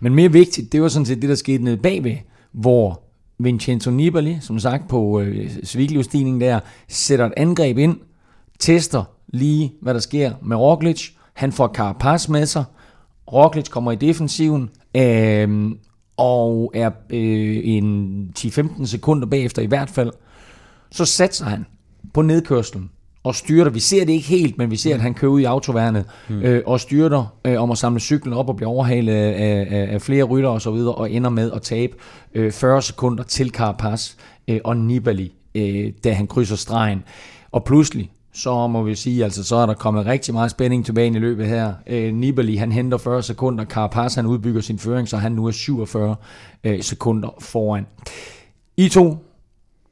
Men 0.00 0.14
mere 0.14 0.32
vigtigt, 0.32 0.72
det 0.72 0.82
var 0.82 0.88
sådan 0.88 1.06
set 1.06 1.22
det, 1.22 1.28
der 1.28 1.34
skete 1.34 1.64
nede 1.64 1.76
bagved, 1.76 2.16
hvor 2.52 3.02
Vincenzo 3.38 3.90
Nibali, 3.90 4.38
som 4.40 4.58
sagt 4.58 4.88
på 4.88 5.20
øh, 5.20 5.50
Sviglivstigningen 5.64 6.40
der, 6.40 6.60
sætter 6.88 7.26
et 7.26 7.32
angreb 7.36 7.78
ind, 7.78 7.96
tester 8.58 9.04
lige, 9.28 9.72
hvad 9.82 9.94
der 9.94 10.00
sker 10.00 10.32
med 10.42 10.56
Roglic. 10.56 11.10
Han 11.34 11.52
får 11.52 11.68
Carapaz 11.74 12.28
med 12.28 12.46
sig. 12.46 12.64
Roglic 13.32 13.68
kommer 13.68 13.92
i 13.92 13.96
defensiven, 13.96 14.70
øh, 14.96 15.70
og 16.16 16.72
er 16.74 16.90
øh, 17.10 17.60
en 17.64 18.30
10-15 18.38 18.86
sekunder 18.86 19.26
bagefter 19.26 19.62
i 19.62 19.66
hvert 19.66 19.90
fald. 19.90 20.12
Så 20.90 21.04
satser 21.04 21.44
han 21.44 21.66
på 22.14 22.22
nedkørslen 22.22 22.90
og 23.26 23.34
styrter. 23.34 23.70
Vi 23.70 23.80
ser 23.80 24.04
det 24.04 24.12
ikke 24.12 24.28
helt, 24.28 24.58
men 24.58 24.70
vi 24.70 24.76
ser, 24.76 24.94
at 24.94 25.00
han 25.00 25.14
kører 25.14 25.32
ud 25.32 25.40
i 25.40 25.44
autoværnet 25.44 26.04
mm. 26.28 26.42
øh, 26.42 26.62
og 26.66 26.80
styrter 26.80 27.36
øh, 27.44 27.62
om 27.62 27.70
at 27.70 27.78
samle 27.78 28.00
cyklen 28.00 28.34
op 28.34 28.48
og 28.48 28.56
blive 28.56 28.68
overhalet 28.68 29.12
af, 29.12 29.66
af, 29.70 29.94
af 29.94 30.02
flere 30.02 30.24
rytter 30.24 30.48
og 30.48 30.62
så 30.62 30.70
videre, 30.70 30.94
og 30.94 31.10
ender 31.10 31.30
med 31.30 31.52
at 31.52 31.62
tabe 31.62 31.96
øh, 32.34 32.52
40 32.52 32.82
sekunder 32.82 33.24
til 33.24 33.50
Carapaz 33.50 34.14
øh, 34.48 34.60
og 34.64 34.76
Nibali, 34.76 35.32
øh, 35.54 35.92
da 36.04 36.12
han 36.12 36.26
krydser 36.26 36.56
stregen. 36.56 37.04
Og 37.52 37.64
pludselig, 37.64 38.10
så 38.34 38.66
må 38.66 38.82
vi 38.82 38.94
sige, 38.94 39.24
altså 39.24 39.44
så 39.44 39.56
er 39.56 39.66
der 39.66 39.74
kommet 39.74 40.06
rigtig 40.06 40.34
meget 40.34 40.50
spænding 40.50 40.86
tilbage 40.86 41.08
i 41.08 41.18
løbet 41.18 41.46
her. 41.46 41.72
Øh, 41.86 42.14
Nibali, 42.14 42.56
han 42.56 42.72
henter 42.72 42.98
40 42.98 43.22
sekunder, 43.22 43.64
Carapaz, 43.64 44.14
han 44.14 44.26
udbygger 44.26 44.60
sin 44.60 44.78
føring, 44.78 45.08
så 45.08 45.16
han 45.16 45.32
nu 45.32 45.46
er 45.46 45.50
47 45.50 46.16
øh, 46.64 46.82
sekunder 46.82 47.34
foran. 47.40 47.86
I 48.76 48.88
to 48.88 49.16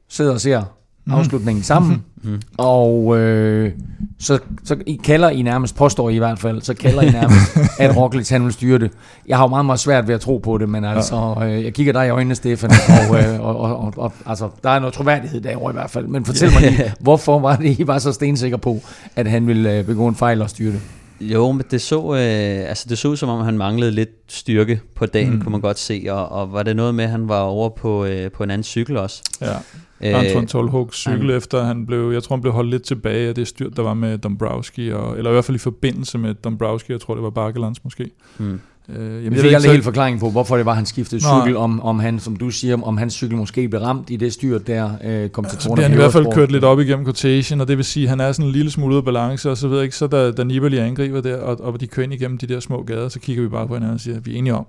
sidder 0.09 0.33
og 0.33 0.41
ser 0.41 0.59
mm. 0.59 0.65
Afslutningen 1.11 1.63
sammen. 1.63 2.03
Mm. 2.23 2.41
Og 2.57 3.17
øh, 3.17 3.71
så, 4.19 4.39
så 4.63 4.77
I 4.85 4.99
kalder 5.03 5.29
I 5.29 5.41
nærmest, 5.41 5.75
påstår 5.75 6.09
I 6.09 6.15
i 6.15 6.17
hvert 6.17 6.39
fald, 6.39 6.61
så 6.61 6.73
kalder 6.73 7.01
I 7.01 7.09
nærmest, 7.11 7.57
at 7.79 7.97
Roglic 7.97 8.29
han 8.29 8.43
vil 8.43 8.53
styre 8.53 8.79
det. 8.79 8.91
Jeg 9.27 9.37
har 9.37 9.43
jo 9.43 9.47
meget, 9.47 9.65
meget 9.65 9.79
svært 9.79 10.07
ved 10.07 10.15
at 10.15 10.21
tro 10.21 10.37
på 10.37 10.57
det, 10.57 10.69
men 10.69 10.83
altså, 10.83 11.35
øh, 11.41 11.63
jeg 11.63 11.73
kigger 11.73 11.93
dig 11.93 12.07
i 12.07 12.09
øjnene, 12.09 12.35
Stefan, 12.35 12.71
og, 12.71 13.23
øh, 13.23 13.41
og, 13.41 13.57
og, 13.57 13.77
og, 13.79 13.93
og 13.97 14.13
altså, 14.25 14.49
der 14.63 14.69
er 14.69 14.79
noget 14.79 14.93
troværdighed 14.93 15.41
derovre 15.41 15.71
i 15.71 15.73
hvert 15.73 15.89
fald. 15.89 16.07
Men 16.07 16.25
fortæl 16.25 16.51
mig 16.53 16.61
lige, 16.61 16.93
hvorfor 16.99 17.39
var 17.39 17.55
det, 17.55 17.79
I 17.79 17.87
var 17.87 17.97
så 17.99 18.11
stensikker 18.11 18.57
på, 18.57 18.79
at 19.15 19.27
han 19.27 19.47
ville 19.47 19.77
øh, 19.77 19.85
begå 19.85 20.07
en 20.07 20.15
fejl 20.15 20.41
og 20.41 20.49
styre 20.49 20.71
det? 20.71 20.81
Jo, 21.21 21.51
men 21.51 21.65
det 21.71 21.81
så, 21.81 22.13
øh, 22.13 22.69
altså 22.69 22.85
det 22.89 22.97
så 22.97 23.07
ud 23.07 23.17
som 23.17 23.29
om, 23.29 23.45
han 23.45 23.57
manglede 23.57 23.91
lidt 23.91 24.09
styrke 24.27 24.81
på 24.95 25.05
dagen, 25.05 25.33
mm. 25.33 25.41
kunne 25.41 25.51
man 25.51 25.61
godt 25.61 25.79
se. 25.79 26.05
Og, 26.09 26.29
og 26.29 26.53
var 26.53 26.63
det 26.63 26.75
noget 26.75 26.95
med, 26.95 27.03
at 27.03 27.09
han 27.09 27.29
var 27.29 27.39
over 27.39 27.69
på, 27.69 28.05
øh, 28.05 28.31
på 28.31 28.43
en 28.43 28.51
anden 28.51 28.63
cykel 28.63 28.97
også? 28.97 29.23
Ja. 29.41 29.55
Øh, 30.01 30.19
Anton 30.25 30.47
Tolhug 30.47 30.93
cykel 30.93 31.27
han, 31.27 31.37
efter 31.37 31.63
han 31.63 31.85
blev, 31.85 32.11
jeg 32.11 32.23
tror 32.23 32.35
han 32.35 32.41
blev 32.41 32.53
holdt 32.53 32.69
lidt 32.69 32.83
tilbage 32.83 33.27
af 33.27 33.35
det 33.35 33.47
styrt, 33.47 33.77
der 33.77 33.83
var 33.83 33.93
med 33.93 34.17
Dombrowski, 34.17 34.91
og, 34.91 35.17
eller 35.17 35.31
i 35.31 35.33
hvert 35.33 35.45
fald 35.45 35.55
i 35.55 35.59
forbindelse 35.59 36.17
med 36.17 36.33
Dombrowski, 36.33 36.91
jeg 36.91 37.01
tror 37.01 37.13
det 37.13 37.23
var 37.23 37.29
Barkelands 37.29 37.83
måske. 37.83 38.11
Mm. 38.37 38.59
Øh, 38.89 39.23
jamen, 39.23 39.31
vi 39.31 39.39
fik 39.39 39.53
aldrig 39.53 39.71
helt 39.71 39.83
forklaring 39.83 40.19
på, 40.19 40.29
hvorfor 40.29 40.57
det 40.57 40.65
var, 40.65 40.73
han 40.73 40.85
skiftede 40.85 41.21
Nå. 41.23 41.41
cykel, 41.41 41.57
om, 41.57 41.81
om 41.81 41.99
han, 41.99 42.19
som 42.19 42.35
du 42.35 42.49
siger, 42.49 42.81
om 42.83 42.97
hans 42.97 43.13
cykel 43.13 43.37
måske 43.37 43.69
blev 43.69 43.81
ramt 43.81 44.09
i 44.09 44.15
det 44.15 44.33
styrt 44.33 44.67
der, 44.67 44.91
øh, 45.03 45.29
kom 45.29 45.45
til 45.45 45.57
Trone. 45.57 45.81
Han 45.81 45.91
i 45.91 45.95
hvert 45.95 46.11
fald 46.11 46.33
kørt 46.33 46.51
lidt 46.51 46.63
op 46.63 46.79
igennem 46.79 47.05
quotation, 47.05 47.61
og 47.61 47.67
det 47.67 47.77
vil 47.77 47.85
sige, 47.85 48.03
at 48.03 48.09
han 48.09 48.19
er 48.19 48.31
sådan 48.31 48.45
en 48.45 48.51
lille 48.51 48.71
smule 48.71 48.91
ude 48.91 48.97
af 48.97 49.05
balance, 49.05 49.51
og 49.51 49.57
så 49.57 49.67
ved 49.67 49.77
jeg 49.77 49.83
ikke, 49.83 49.95
så 49.95 50.07
da, 50.07 50.31
da 50.31 50.43
Nibali 50.43 50.77
angriber 50.77 51.21
der, 51.21 51.37
og, 51.37 51.61
og 51.61 51.81
de 51.81 51.87
kører 51.87 52.03
ind 52.03 52.13
igennem 52.13 52.37
de 52.37 52.47
der 52.47 52.59
små 52.59 52.83
gader, 52.83 53.09
så 53.09 53.19
kigger 53.19 53.43
vi 53.43 53.49
bare 53.49 53.67
på 53.67 53.73
hinanden 53.73 53.95
og 53.95 53.99
siger, 53.99 54.19
vi 54.19 54.33
er 54.33 54.37
enige 54.37 54.53
om, 54.53 54.65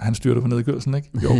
han 0.00 0.14
styrte 0.14 0.40
på 0.40 0.48
nedkørslen, 0.48 0.94
ikke? 0.94 1.08
Jo. 1.22 1.30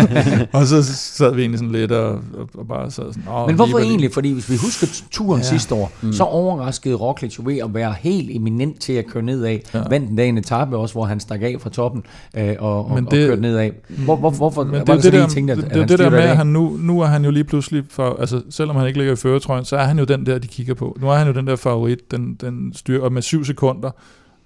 og 0.58 0.66
så 0.66 0.82
sad 0.84 1.34
vi 1.34 1.40
egentlig 1.40 1.58
sådan 1.58 1.72
lidt 1.72 1.92
og, 1.92 2.10
og, 2.10 2.48
og 2.54 2.68
bare 2.68 2.90
sad 2.90 3.12
sådan... 3.12 3.46
Men 3.46 3.56
hvorfor 3.56 3.78
egentlig? 3.78 4.12
Fordi 4.12 4.32
hvis 4.32 4.50
vi 4.50 4.56
husker 4.56 4.86
turen 5.10 5.40
ja. 5.40 5.46
sidste 5.46 5.74
år, 5.74 5.92
mm. 6.02 6.12
så 6.12 6.24
overraskede 6.24 6.94
Roglic 6.94 7.38
jo 7.38 7.42
ved 7.46 7.58
at 7.58 7.74
være 7.74 7.94
helt 8.00 8.30
eminent 8.30 8.80
til 8.80 8.92
at 8.92 9.06
køre 9.06 9.22
nedad. 9.22 9.58
Ja. 9.74 9.82
Vandt 9.90 10.10
en 10.10 10.16
dag 10.16 10.28
en 10.28 10.38
etape 10.38 10.76
også, 10.76 10.94
hvor 10.94 11.04
han 11.04 11.20
stak 11.20 11.42
af 11.42 11.56
fra 11.60 11.70
toppen 11.70 12.02
øh, 12.36 12.54
og, 12.58 12.90
men 12.94 13.04
det, 13.04 13.22
og 13.22 13.28
kørte 13.28 13.42
nedad. 13.42 13.70
Hvor, 13.88 14.16
hvor, 14.16 14.30
hvorfor 14.30 14.64
men 14.64 14.74
det, 14.74 14.88
var 14.88 14.94
det, 14.94 15.04
det, 15.04 15.12
der, 15.12 15.28
tænkte, 15.28 15.52
at, 15.52 15.58
det, 15.58 15.64
at 15.64 15.74
det, 15.74 15.88
det 15.88 15.98
der 15.98 16.10
med, 16.10 16.18
at 16.18 16.36
han 16.36 16.46
nu, 16.46 16.76
nu 16.80 17.00
er 17.00 17.06
han 17.06 17.24
jo 17.24 17.30
lige 17.30 17.44
pludselig... 17.44 17.84
For, 17.90 18.16
altså, 18.20 18.42
selvom 18.50 18.76
han 18.76 18.86
ikke 18.86 18.98
ligger 18.98 19.12
i 19.12 19.16
føretrøjen, 19.16 19.64
så 19.64 19.76
er 19.76 19.84
han 19.84 19.98
jo 19.98 20.04
den 20.04 20.26
der, 20.26 20.38
de 20.38 20.46
kigger 20.46 20.74
på. 20.74 20.96
Nu 21.00 21.08
er 21.10 21.14
han 21.14 21.26
jo 21.26 21.32
den 21.32 21.46
der 21.46 21.56
favorit, 21.56 22.10
den, 22.10 22.34
den 22.40 22.72
styr, 22.74 23.02
og 23.02 23.12
med 23.12 23.22
syv 23.22 23.44
sekunder 23.44 23.90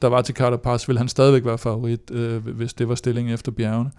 der 0.02 0.08
var 0.08 0.22
til 0.22 0.34
Carter 0.34 0.86
vil 0.86 0.98
han 0.98 1.08
stadigvæk 1.08 1.44
være 1.44 1.58
favorit, 1.58 2.10
øh, 2.10 2.46
hvis 2.46 2.74
det 2.74 2.88
var 2.88 2.94
stillingen 2.94 3.34
efter 3.34 3.52
bjergene. 3.52 3.90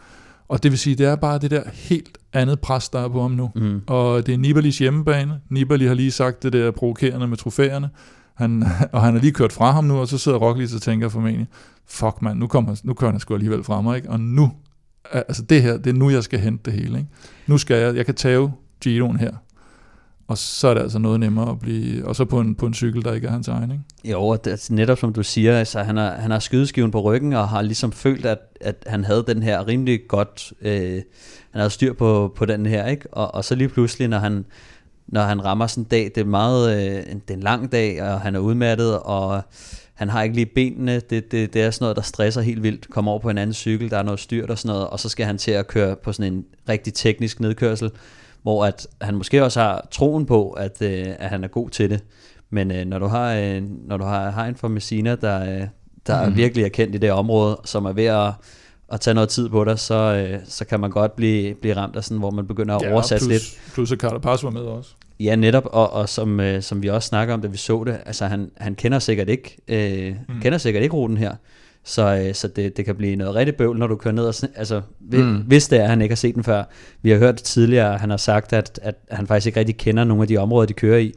Og 0.47 0.63
det 0.63 0.71
vil 0.71 0.79
sige, 0.79 0.95
det 0.95 1.05
er 1.05 1.15
bare 1.15 1.39
det 1.39 1.51
der 1.51 1.63
helt 1.73 2.17
andet 2.33 2.59
pres, 2.59 2.89
der 2.89 2.99
er 2.99 3.07
på 3.07 3.21
ham 3.21 3.31
nu. 3.31 3.51
Mm. 3.55 3.81
Og 3.87 4.25
det 4.25 4.33
er 4.33 4.37
Nibalis 4.37 4.77
hjemmebane. 4.77 5.41
Nibali 5.49 5.85
har 5.85 5.93
lige 5.93 6.11
sagt 6.11 6.43
det 6.43 6.53
der 6.53 6.71
provokerende 6.71 7.27
med 7.27 7.37
trofæerne. 7.37 7.89
Han, 8.35 8.63
og 8.93 9.01
han 9.01 9.13
har 9.13 9.21
lige 9.21 9.31
kørt 9.31 9.53
fra 9.53 9.71
ham 9.71 9.83
nu, 9.83 9.99
og 9.99 10.07
så 10.07 10.17
sidder 10.17 10.37
Roglic 10.37 10.73
og 10.75 10.81
tænker 10.81 11.09
formentlig, 11.09 11.47
fuck 11.87 12.21
mand, 12.21 12.39
nu, 12.39 12.47
kommer, 12.47 12.81
nu 12.83 12.93
kører 12.93 13.11
han 13.11 13.19
sgu 13.19 13.33
alligevel 13.33 13.63
fra 13.63 13.81
mig, 13.81 13.97
ikke? 13.97 14.09
og 14.09 14.19
nu, 14.19 14.51
altså 15.11 15.41
det 15.43 15.61
her, 15.61 15.77
det 15.77 15.87
er 15.87 15.93
nu, 15.93 16.09
jeg 16.09 16.23
skal 16.23 16.39
hente 16.39 16.71
det 16.71 16.79
hele. 16.79 16.97
Ikke? 16.97 17.09
Nu 17.47 17.57
skal 17.57 17.77
jeg, 17.77 17.95
jeg 17.95 18.05
kan 18.05 18.15
tage 18.15 18.51
Giroen 18.81 19.17
her. 19.17 19.31
Og 20.31 20.37
så 20.37 20.67
er 20.67 20.73
det 20.73 20.81
altså 20.81 20.99
noget 20.99 21.19
nemmere 21.19 21.49
at 21.49 21.59
blive, 21.59 22.07
og 22.07 22.15
så 22.15 22.25
på 22.25 22.39
en, 22.39 22.55
på 22.55 22.65
en 22.65 22.73
cykel, 22.73 23.03
der 23.03 23.13
ikke 23.13 23.27
er 23.27 23.31
hans 23.31 23.47
egen, 23.47 23.71
ikke? 23.71 23.83
Jo, 24.03 24.35
det, 24.43 24.51
altså, 24.51 24.73
netop 24.73 24.97
som 24.97 25.13
du 25.13 25.23
siger, 25.23 25.59
altså, 25.59 25.79
han, 25.79 25.97
har, 25.97 26.11
han 26.11 26.31
har 26.31 26.39
skydeskiven 26.39 26.91
på 26.91 27.01
ryggen, 27.01 27.33
og 27.33 27.49
har 27.49 27.61
ligesom 27.61 27.91
følt, 27.91 28.25
at, 28.25 28.39
at 28.61 28.75
han 28.87 29.03
havde 29.03 29.23
den 29.27 29.43
her 29.43 29.67
rimelig 29.67 29.99
godt, 30.07 30.53
øh, 30.61 31.01
han 31.51 31.59
havde 31.59 31.69
styr 31.69 31.93
på, 31.93 32.33
på 32.35 32.45
den 32.45 32.65
her, 32.65 32.87
ikke? 32.87 33.13
Og, 33.13 33.35
og 33.35 33.45
så 33.45 33.55
lige 33.55 33.69
pludselig, 33.69 34.07
når 34.07 34.17
han, 34.17 34.45
når 35.07 35.21
han 35.21 35.45
rammer 35.45 35.67
sådan 35.67 35.83
en 35.83 35.87
dag, 35.87 36.11
det 36.15 36.17
er 36.17 36.25
meget, 36.25 36.75
øh, 36.75 37.03
det 37.13 37.29
er 37.29 37.33
en 37.33 37.43
lang 37.43 37.71
dag, 37.71 38.03
og 38.03 38.21
han 38.21 38.35
er 38.35 38.39
udmattet, 38.39 38.99
og 38.99 39.41
han 39.93 40.09
har 40.09 40.23
ikke 40.23 40.35
lige 40.35 40.45
benene, 40.45 40.99
det, 40.99 41.31
det, 41.31 41.53
det 41.53 41.61
er 41.61 41.71
sådan 41.71 41.83
noget, 41.83 41.95
der 41.95 42.01
stresser 42.01 42.41
helt 42.41 42.63
vildt, 42.63 42.89
kommer 42.89 43.11
over 43.11 43.19
på 43.19 43.29
en 43.29 43.37
anden 43.37 43.53
cykel, 43.53 43.89
der 43.89 43.97
er 43.97 44.03
noget 44.03 44.19
styrt 44.19 44.49
og 44.49 44.57
sådan 44.57 44.75
noget, 44.75 44.87
og 44.87 44.99
så 44.99 45.09
skal 45.09 45.25
han 45.25 45.37
til 45.37 45.51
at 45.51 45.67
køre 45.67 45.95
på 45.95 46.13
sådan 46.13 46.33
en 46.33 46.45
rigtig 46.69 46.93
teknisk 46.93 47.39
nedkørsel, 47.39 47.91
hvor 48.43 48.65
at 48.65 48.87
han 49.01 49.15
måske 49.15 49.43
også 49.43 49.59
har 49.59 49.87
troen 49.91 50.25
på, 50.25 50.51
at, 50.51 50.81
øh, 50.81 51.05
at 51.19 51.29
han 51.29 51.43
er 51.43 51.47
god 51.47 51.69
til 51.69 51.89
det. 51.89 52.03
Men 52.49 52.71
øh, 52.71 52.85
når 52.85 52.99
du 52.99 53.05
har, 53.05 53.33
øh, 53.33 53.61
når 53.87 53.97
du 53.97 54.03
har, 54.03 54.29
har 54.29 54.45
en 54.45 54.55
fra 54.55 54.67
Messina, 54.67 55.15
der, 55.15 55.61
øh, 55.61 55.67
der 56.07 56.29
mm. 56.29 56.35
virkelig 56.35 56.65
er 56.65 56.69
kendt 56.69 56.95
i 56.95 56.97
det 56.97 57.11
område, 57.11 57.59
som 57.65 57.85
er 57.85 57.93
ved 57.93 58.05
at, 58.05 58.33
at 58.91 59.01
tage 59.01 59.13
noget 59.13 59.29
tid 59.29 59.49
på 59.49 59.63
dig, 59.63 59.79
så, 59.79 59.95
øh, 59.95 60.39
så 60.45 60.65
kan 60.65 60.79
man 60.79 60.89
godt 60.89 61.15
blive, 61.15 61.55
blive 61.55 61.75
ramt 61.75 61.95
af 61.95 62.03
sådan, 62.03 62.17
hvor 62.17 62.31
man 62.31 62.47
begynder 62.47 62.75
at 62.75 62.81
ja, 62.81 62.93
oversætte 62.93 63.25
plus, 63.25 63.31
lidt. 63.31 63.73
Plus 63.73 63.91
at 63.91 63.97
Carter 63.97 64.19
Pass 64.19 64.43
var 64.43 64.49
med 64.49 64.61
også. 64.61 64.89
Ja, 65.19 65.35
netop, 65.35 65.65
og, 65.65 65.93
og 65.93 66.09
som, 66.09 66.39
øh, 66.39 66.61
som 66.61 66.83
vi 66.83 66.87
også 66.87 67.07
snakker 67.07 67.33
om, 67.33 67.41
da 67.41 67.47
vi 67.47 67.57
så 67.57 67.83
det, 67.83 67.97
altså 68.05 68.25
han, 68.25 68.51
han 68.57 68.75
kender 68.75 68.99
sikkert 68.99 69.29
ikke, 69.29 69.57
øh, 69.67 70.15
mm. 70.29 70.41
kender 70.41 70.57
sikkert 70.57 70.83
ikke 70.83 70.95
ruten 70.95 71.17
her. 71.17 71.35
Så, 71.83 72.23
øh, 72.25 72.33
så 72.33 72.47
det, 72.47 72.77
det 72.77 72.85
kan 72.85 72.95
blive 72.95 73.15
noget 73.15 73.35
rigtig 73.35 73.55
bøvl, 73.55 73.77
når 73.77 73.87
du 73.87 73.95
kører 73.95 74.13
ned 74.13 74.23
og 74.23 74.33
altså, 74.55 74.81
mm. 75.11 75.35
hvis 75.35 75.67
det 75.67 75.79
er, 75.79 75.83
at 75.83 75.89
han 75.89 76.01
ikke 76.01 76.13
har 76.13 76.17
set 76.17 76.35
den 76.35 76.43
før. 76.43 76.63
Vi 77.01 77.09
har 77.09 77.17
hørt 77.17 77.35
tidligere, 77.35 77.93
at 77.93 77.99
han 77.99 78.09
har 78.09 78.17
sagt, 78.17 78.53
at, 78.53 78.79
at 78.83 78.95
han 79.11 79.27
faktisk 79.27 79.47
ikke 79.47 79.59
rigtig 79.59 79.77
kender 79.77 80.03
nogle 80.03 80.21
af 80.21 80.27
de 80.27 80.37
områder, 80.37 80.65
de 80.65 80.73
kører 80.73 80.99
i. 80.99 81.13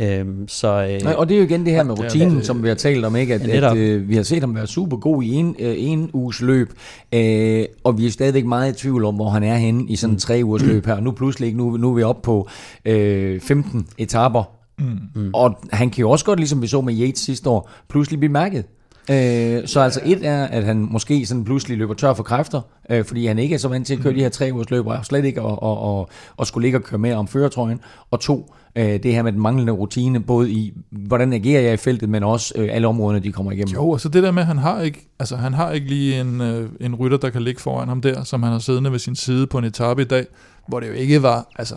Øhm, 0.00 0.48
så, 0.48 1.00
øh, 1.04 1.18
og 1.18 1.28
det 1.28 1.34
er 1.34 1.38
jo 1.38 1.44
igen 1.44 1.64
det 1.64 1.72
her 1.72 1.82
med 1.82 1.98
rutinen, 1.98 2.36
ja, 2.36 2.42
som 2.42 2.62
vi 2.62 2.68
har 2.68 2.74
talt 2.74 3.04
om, 3.04 3.16
ikke? 3.16 3.34
at, 3.34 3.48
at 3.48 3.76
øh, 3.76 4.08
vi 4.08 4.16
har 4.16 4.22
set 4.22 4.40
ham 4.40 4.54
være 4.54 4.66
super 4.66 4.96
god 4.96 5.22
i 5.22 5.34
en, 5.34 5.56
øh, 5.58 5.74
en 5.78 6.10
uges 6.12 6.40
løb, 6.40 6.72
øh, 7.14 7.64
og 7.84 7.98
vi 7.98 8.06
er 8.06 8.10
stadigvæk 8.10 8.44
meget 8.44 8.76
i 8.76 8.78
tvivl 8.78 9.04
om, 9.04 9.14
hvor 9.14 9.28
han 9.28 9.42
er 9.42 9.56
henne 9.56 9.84
i 9.88 9.96
sådan 9.96 10.14
en 10.14 10.20
tre 10.20 10.40
ugers 10.44 10.62
løb 10.62 10.86
her. 10.86 11.00
Nu 11.00 11.10
pludselig, 11.10 11.54
nu, 11.54 11.76
nu 11.76 11.90
er 11.90 11.94
vi 11.94 12.02
oppe 12.02 12.22
på 12.22 12.48
øh, 12.84 13.40
15 13.40 13.86
etaper 13.98 14.60
Mm. 14.80 14.98
Mm. 15.14 15.30
Og 15.34 15.58
han 15.72 15.90
kan 15.90 16.00
jo 16.00 16.10
også 16.10 16.24
godt, 16.24 16.38
ligesom 16.38 16.62
vi 16.62 16.66
så 16.66 16.80
med 16.80 17.00
Yates 17.00 17.20
sidste 17.20 17.50
år, 17.50 17.70
pludselig 17.88 18.20
blive 18.20 18.32
mærket. 18.32 18.64
Øh, 19.10 19.66
så 19.66 19.80
altså 19.80 20.00
et 20.04 20.26
er, 20.26 20.44
at 20.44 20.64
han 20.64 20.88
måske 20.90 21.26
sådan 21.26 21.44
pludselig 21.44 21.78
løber 21.78 21.94
tør 21.94 22.14
for 22.14 22.22
kræfter, 22.22 22.60
øh, 22.90 23.04
fordi 23.04 23.26
han 23.26 23.38
ikke 23.38 23.54
er 23.54 23.58
så 23.58 23.68
vant 23.68 23.86
til 23.86 23.94
at 23.94 24.00
køre 24.00 24.12
mm. 24.12 24.16
de 24.16 24.22
her 24.22 24.28
tre 24.28 24.50
ugers 24.52 24.70
løber, 24.70 24.98
og 24.98 25.04
slet 25.04 25.24
ikke 25.24 25.40
at, 25.40 25.58
at, 25.62 25.98
at, 26.00 26.06
at 26.40 26.46
skulle 26.46 26.64
ligge 26.64 26.78
og 26.78 26.82
køre 26.82 26.98
mere 26.98 27.14
om 27.14 27.28
føretrøjen. 27.28 27.80
Og 28.10 28.20
to, 28.20 28.54
øh, 28.76 29.02
det 29.02 29.14
her 29.14 29.22
med 29.22 29.32
den 29.32 29.40
manglende 29.40 29.72
rutine, 29.72 30.20
både 30.20 30.50
i, 30.50 30.72
hvordan 30.90 31.32
agerer 31.32 31.60
jeg 31.60 31.74
i 31.74 31.76
feltet, 31.76 32.08
men 32.08 32.22
også 32.22 32.54
øh, 32.56 32.68
alle 32.72 32.88
områderne, 32.88 33.24
de 33.24 33.32
kommer 33.32 33.52
igennem. 33.52 33.74
Jo, 33.74 33.92
altså 33.92 34.08
det 34.08 34.22
der 34.22 34.30
med, 34.30 34.42
at 34.42 34.46
han 34.46 34.58
har 34.58 34.80
ikke, 34.80 35.08
altså 35.18 35.36
han 35.36 35.54
har 35.54 35.72
ikke 35.72 35.88
lige 35.88 36.20
en, 36.20 36.40
øh, 36.40 36.70
en 36.80 36.94
rytter, 36.94 37.18
der 37.18 37.30
kan 37.30 37.42
ligge 37.42 37.60
foran 37.60 37.88
ham 37.88 38.00
der, 38.00 38.24
som 38.24 38.42
han 38.42 38.52
har 38.52 38.58
siddende 38.58 38.92
ved 38.92 38.98
sin 38.98 39.16
side 39.16 39.46
på 39.46 39.58
en 39.58 39.64
etape 39.64 40.02
i 40.02 40.04
dag, 40.04 40.26
hvor 40.68 40.80
det 40.80 40.88
jo 40.88 40.92
ikke 40.92 41.22
var, 41.22 41.48
altså 41.56 41.76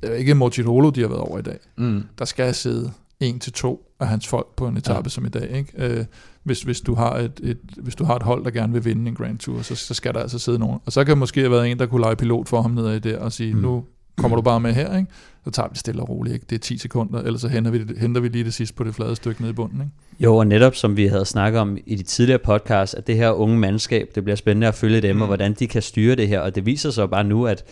det 0.00 0.08
er 0.08 0.12
jo 0.12 0.18
ikke 0.18 0.34
Mortirolo, 0.34 0.90
de 0.90 1.00
har 1.00 1.08
været 1.08 1.20
over 1.20 1.38
i 1.38 1.42
dag. 1.42 1.58
Mm. 1.76 2.02
Der 2.18 2.24
skal 2.24 2.54
sidde 2.54 2.90
en 3.20 3.38
til 3.38 3.52
to 3.52 3.86
af 4.00 4.08
hans 4.08 4.28
folk 4.28 4.46
på 4.56 4.66
en 4.66 4.76
etape 4.76 5.04
ja. 5.04 5.08
som 5.08 5.26
i 5.26 5.28
dag. 5.28 5.50
Ikke? 5.50 5.72
Øh, 5.76 6.04
hvis, 6.44 6.62
hvis, 6.62 6.80
du 6.80 6.94
har 6.94 7.16
et, 7.16 7.40
et, 7.42 7.58
hvis 7.76 7.94
du 7.94 8.04
har 8.04 8.16
et 8.16 8.22
hold, 8.22 8.44
der 8.44 8.50
gerne 8.50 8.72
vil 8.72 8.84
vinde 8.84 9.08
en 9.08 9.14
Grand 9.14 9.38
Tour, 9.38 9.62
så, 9.62 9.74
så 9.74 9.94
skal 9.94 10.14
der 10.14 10.20
altså 10.20 10.38
sidde 10.38 10.58
nogen. 10.58 10.78
Og 10.86 10.92
så 10.92 11.04
kan 11.04 11.18
måske 11.18 11.40
have 11.40 11.50
været 11.50 11.70
en, 11.70 11.78
der 11.78 11.86
kunne 11.86 12.00
lege 12.00 12.16
pilot 12.16 12.48
for 12.48 12.62
ham 12.62 12.70
nedad 12.70 12.96
i 12.96 12.98
der 12.98 13.18
og 13.18 13.32
sige, 13.32 13.54
mm. 13.54 13.60
nu 13.60 13.84
kommer 14.16 14.36
du 14.36 14.42
bare 14.42 14.60
med 14.60 14.72
her, 14.72 14.96
ikke? 14.96 15.10
så 15.44 15.50
tager 15.50 15.68
vi 15.68 15.70
det 15.70 15.78
stille 15.78 16.02
og 16.02 16.08
roligt. 16.08 16.34
Ikke? 16.34 16.46
Det 16.50 16.54
er 16.54 16.60
10 16.60 16.78
sekunder, 16.78 17.22
ellers 17.22 17.40
så 17.40 17.48
henter 17.48 17.70
vi, 17.70 17.84
henter 17.98 18.20
vi 18.20 18.28
lige 18.28 18.44
det 18.44 18.54
sidste 18.54 18.74
på 18.74 18.84
det 18.84 18.94
flade 18.94 19.16
stykke 19.16 19.40
nede 19.40 19.50
i 19.50 19.54
bunden. 19.54 19.80
Ikke? 19.80 19.92
Jo, 20.20 20.36
og 20.36 20.46
netop 20.46 20.74
som 20.74 20.96
vi 20.96 21.06
havde 21.06 21.24
snakket 21.24 21.60
om 21.60 21.78
i 21.86 21.94
de 21.94 22.02
tidligere 22.02 22.38
podcasts, 22.38 22.94
at 22.94 23.06
det 23.06 23.16
her 23.16 23.30
unge 23.30 23.58
mandskab, 23.58 24.10
det 24.14 24.24
bliver 24.24 24.36
spændende 24.36 24.66
at 24.66 24.74
følge 24.74 25.00
dem, 25.00 25.16
mm. 25.16 25.22
og 25.22 25.26
hvordan 25.26 25.54
de 25.54 25.66
kan 25.66 25.82
styre 25.82 26.16
det 26.16 26.28
her. 26.28 26.40
Og 26.40 26.54
det 26.54 26.66
viser 26.66 26.90
sig 26.90 27.10
bare 27.10 27.24
nu, 27.24 27.46
at 27.46 27.64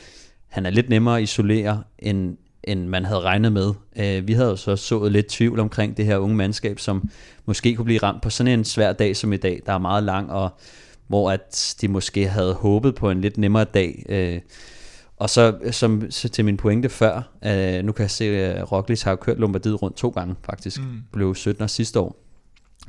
han 0.48 0.66
er 0.66 0.70
lidt 0.70 0.88
nemmere 0.88 1.16
at 1.16 1.22
isolere, 1.22 1.82
end, 1.98 2.36
end 2.64 2.86
man 2.86 3.04
havde 3.04 3.20
regnet 3.20 3.52
med. 3.52 3.68
Uh, 3.68 4.28
vi 4.28 4.32
havde 4.32 4.48
jo 4.48 4.56
så 4.56 4.76
sået 4.76 5.12
lidt 5.12 5.26
tvivl 5.26 5.60
omkring 5.60 5.96
det 5.96 6.04
her 6.04 6.16
unge 6.16 6.36
mandskab, 6.36 6.78
som 6.78 7.10
måske 7.46 7.74
kunne 7.74 7.84
blive 7.84 7.98
ramt 8.02 8.22
på 8.22 8.30
sådan 8.30 8.58
en 8.58 8.64
svær 8.64 8.92
dag 8.92 9.16
som 9.16 9.32
i 9.32 9.36
dag, 9.36 9.62
der 9.66 9.72
er 9.72 9.78
meget 9.78 10.04
lang, 10.04 10.30
og 10.30 10.50
hvor 11.06 11.30
at 11.30 11.76
de 11.80 11.88
måske 11.88 12.28
havde 12.28 12.54
håbet 12.54 12.94
på 12.94 13.10
en 13.10 13.20
lidt 13.20 13.38
nemmere 13.38 13.64
dag. 13.64 14.04
Uh, 14.08 14.40
og 15.16 15.30
så, 15.30 15.58
som, 15.70 16.10
så 16.10 16.28
til 16.28 16.44
min 16.44 16.56
pointe 16.56 16.88
før, 16.88 17.16
uh, 17.46 17.84
nu 17.84 17.92
kan 17.92 18.02
jeg 18.02 18.10
se, 18.10 18.24
at 18.24 18.72
Roglic 18.72 19.02
har 19.02 19.16
kørt 19.16 19.38
Lombardiet 19.38 19.82
rundt 19.82 19.96
to 19.96 20.08
gange 20.08 20.34
faktisk, 20.44 20.80
mm. 20.80 21.02
blev 21.12 21.34
17 21.34 21.68
sidste 21.68 22.00
år. 22.00 22.24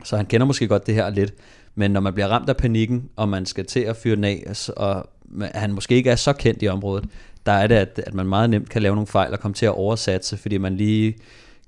Så 0.04 0.18
han 0.18 0.26
kender 0.26 0.48
måske 0.48 0.68
godt 0.68 0.88
det 0.88 0.96
her 0.96 1.10
lidt, 1.10 1.34
men 1.76 1.92
når 1.92 2.00
man 2.00 2.14
bliver 2.14 2.28
ramt 2.28 2.50
af 2.50 2.58
panikken, 2.58 3.10
og 3.16 3.30
man 3.30 3.46
skal 3.46 3.66
til 3.66 3.80
at 3.80 3.96
fyre 3.96 4.16
den 4.16 4.24
af, 4.24 4.70
og 4.78 5.10
han 5.42 5.72
måske 5.72 5.96
ikke 5.96 6.10
er 6.10 6.16
så 6.16 6.34
kendt 6.34 6.64
i 6.64 6.68
området, 6.68 7.10
der 7.50 7.56
er 7.56 7.68
det, 7.68 7.76
at, 7.76 8.02
at 8.08 8.14
man 8.14 8.28
meget 8.28 8.50
nemt 8.50 8.70
kan 8.70 8.82
lave 8.82 8.96
nogle 8.96 9.08
fejl 9.08 9.34
og 9.34 9.40
komme 9.40 9.56
til 9.56 9.66
at 9.66 9.72
oversatse, 9.72 10.38
fordi 10.38 10.58
man 10.58 10.76
lige 10.76 11.16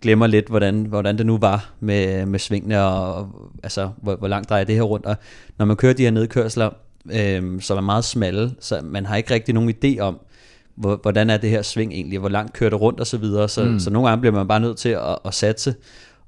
glemmer 0.02 0.28
lidt, 0.28 0.48
hvordan, 0.48 0.86
hvordan 0.86 1.18
det 1.18 1.26
nu 1.26 1.38
var 1.38 1.70
med, 1.80 2.26
med 2.26 2.40
svingene, 2.40 2.82
og, 2.82 3.16
og 3.16 3.30
altså, 3.64 3.90
hvor, 4.02 4.16
hvor 4.16 4.28
langt 4.28 4.50
drejer 4.50 4.64
det 4.64 4.76
her 4.76 4.82
rundt. 4.82 5.06
Og 5.06 5.16
når 5.58 5.66
man 5.66 5.76
kører 5.76 5.94
de 5.94 6.04
her 6.04 6.12
nedkørsler, 6.12 6.70
øh, 7.12 7.62
som 7.62 7.78
er 7.78 7.82
meget 7.82 8.04
smalle, 8.04 8.52
så 8.60 8.80
man 8.84 9.06
har 9.06 9.16
ikke 9.16 9.34
rigtig 9.34 9.54
nogen 9.54 9.74
idé 9.86 10.00
om, 10.00 10.20
hvor, 10.76 11.00
hvordan 11.02 11.30
er 11.30 11.38
det 11.38 11.50
her 11.50 11.62
sving 11.62 11.94
egentlig, 11.94 12.20
hvor 12.20 12.30
langt 12.30 12.54
kører 12.54 12.70
det 12.70 12.82
rundt 12.82 13.00
og 13.00 13.08
så 13.08 13.18
videre. 13.18 13.50
Så, 13.50 13.64
mm. 13.64 13.80
så 13.80 13.90
nogle 13.90 14.10
gange 14.10 14.22
bliver 14.22 14.34
man 14.34 14.48
bare 14.48 14.60
nødt 14.60 14.78
til 14.78 14.90
at, 14.90 15.18
at 15.26 15.34
satse. 15.34 15.76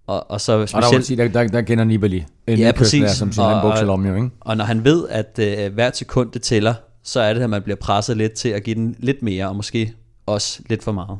Og, 0.07 0.31
og 0.31 0.41
så 0.41 0.65
specielt... 0.65 0.85
Og 0.85 0.93
der, 0.93 1.01
sige, 1.01 1.17
der, 1.17 1.27
der, 1.27 1.47
der 1.47 1.61
kender 1.61 1.83
Nibali 1.83 2.25
en 2.47 2.59
ja, 2.59 2.71
præcis. 2.71 3.01
Der, 3.01 3.09
som 3.09 3.31
siger, 3.31 3.47
og, 3.47 3.77
han 3.77 3.89
om 3.89 4.05
jo, 4.05 4.15
ikke? 4.15 4.29
Og 4.39 4.57
når 4.57 4.65
han 4.65 4.85
ved, 4.85 5.07
at 5.09 5.39
uh, 5.67 5.73
hvert 5.73 5.97
sekund 5.97 6.31
det 6.31 6.41
tæller, 6.41 6.73
så 7.03 7.19
er 7.19 7.33
det, 7.33 7.41
at 7.41 7.49
man 7.49 7.61
bliver 7.61 7.77
presset 7.77 8.17
lidt 8.17 8.33
til 8.33 8.49
at 8.49 8.63
give 8.63 8.75
den 8.75 8.95
lidt 8.99 9.23
mere, 9.23 9.49
og 9.49 9.55
måske 9.55 9.93
også 10.25 10.61
lidt 10.69 10.83
for 10.83 10.91
meget. 10.91 11.19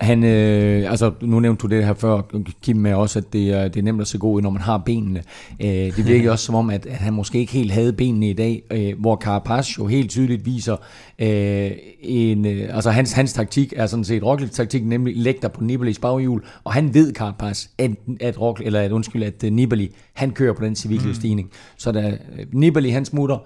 Han, 0.00 0.24
øh, 0.24 0.90
altså, 0.90 1.12
nu 1.22 1.40
nævnte 1.40 1.62
du 1.62 1.66
det 1.66 1.84
her 1.84 1.94
før, 1.94 2.22
Kim, 2.62 2.76
med 2.76 2.94
også, 2.94 3.18
at 3.18 3.32
det 3.32 3.50
er, 3.50 3.68
det 3.68 3.80
er 3.80 3.82
nemt 3.82 4.00
at 4.00 4.06
se 4.06 4.18
god 4.18 4.36
ud, 4.36 4.42
når 4.42 4.50
man 4.50 4.62
har 4.62 4.78
benene. 4.78 5.22
Øh, 5.60 5.68
det 5.68 6.06
virker 6.06 6.30
også 6.30 6.44
som 6.44 6.54
om, 6.54 6.70
at, 6.70 6.86
at 6.86 6.96
han 6.96 7.12
måske 7.12 7.38
ikke 7.38 7.52
helt 7.52 7.72
havde 7.72 7.92
benene 7.92 8.30
i 8.30 8.32
dag, 8.32 8.62
øh, 8.70 9.00
hvor 9.00 9.16
Carapaz 9.16 9.78
jo 9.78 9.86
helt 9.86 10.10
tydeligt 10.10 10.46
viser 10.46 10.76
øh, 11.18 11.70
en, 12.00 12.46
øh, 12.46 12.74
altså 12.74 12.90
hans, 12.90 13.12
hans 13.12 13.32
taktik 13.32 13.72
er 13.76 13.86
sådan 13.86 14.04
set 14.04 14.22
Roglic 14.24 14.50
taktik, 14.50 14.86
nemlig 14.86 15.16
læg 15.16 15.42
dig 15.42 15.52
på 15.52 15.60
Nibali's 15.64 16.00
baghjul, 16.00 16.44
og 16.64 16.72
han 16.72 16.94
ved 16.94 17.14
Carapaz, 17.14 17.66
at, 17.78 17.90
at 18.20 18.40
Roglic, 18.40 18.66
eller 18.66 18.80
at 18.80 18.92
undskyld, 18.92 19.22
at 19.22 19.44
uh, 19.44 19.50
Nibali, 19.50 19.94
han 20.12 20.30
kører 20.30 20.54
på 20.54 20.64
den 20.64 20.76
civile 20.76 21.34
Mm. 21.36 21.50
Så 21.76 21.92
da 21.92 22.08
øh, 22.10 22.46
Nibali 22.52 22.90
han 22.90 23.04
smutter, 23.04 23.38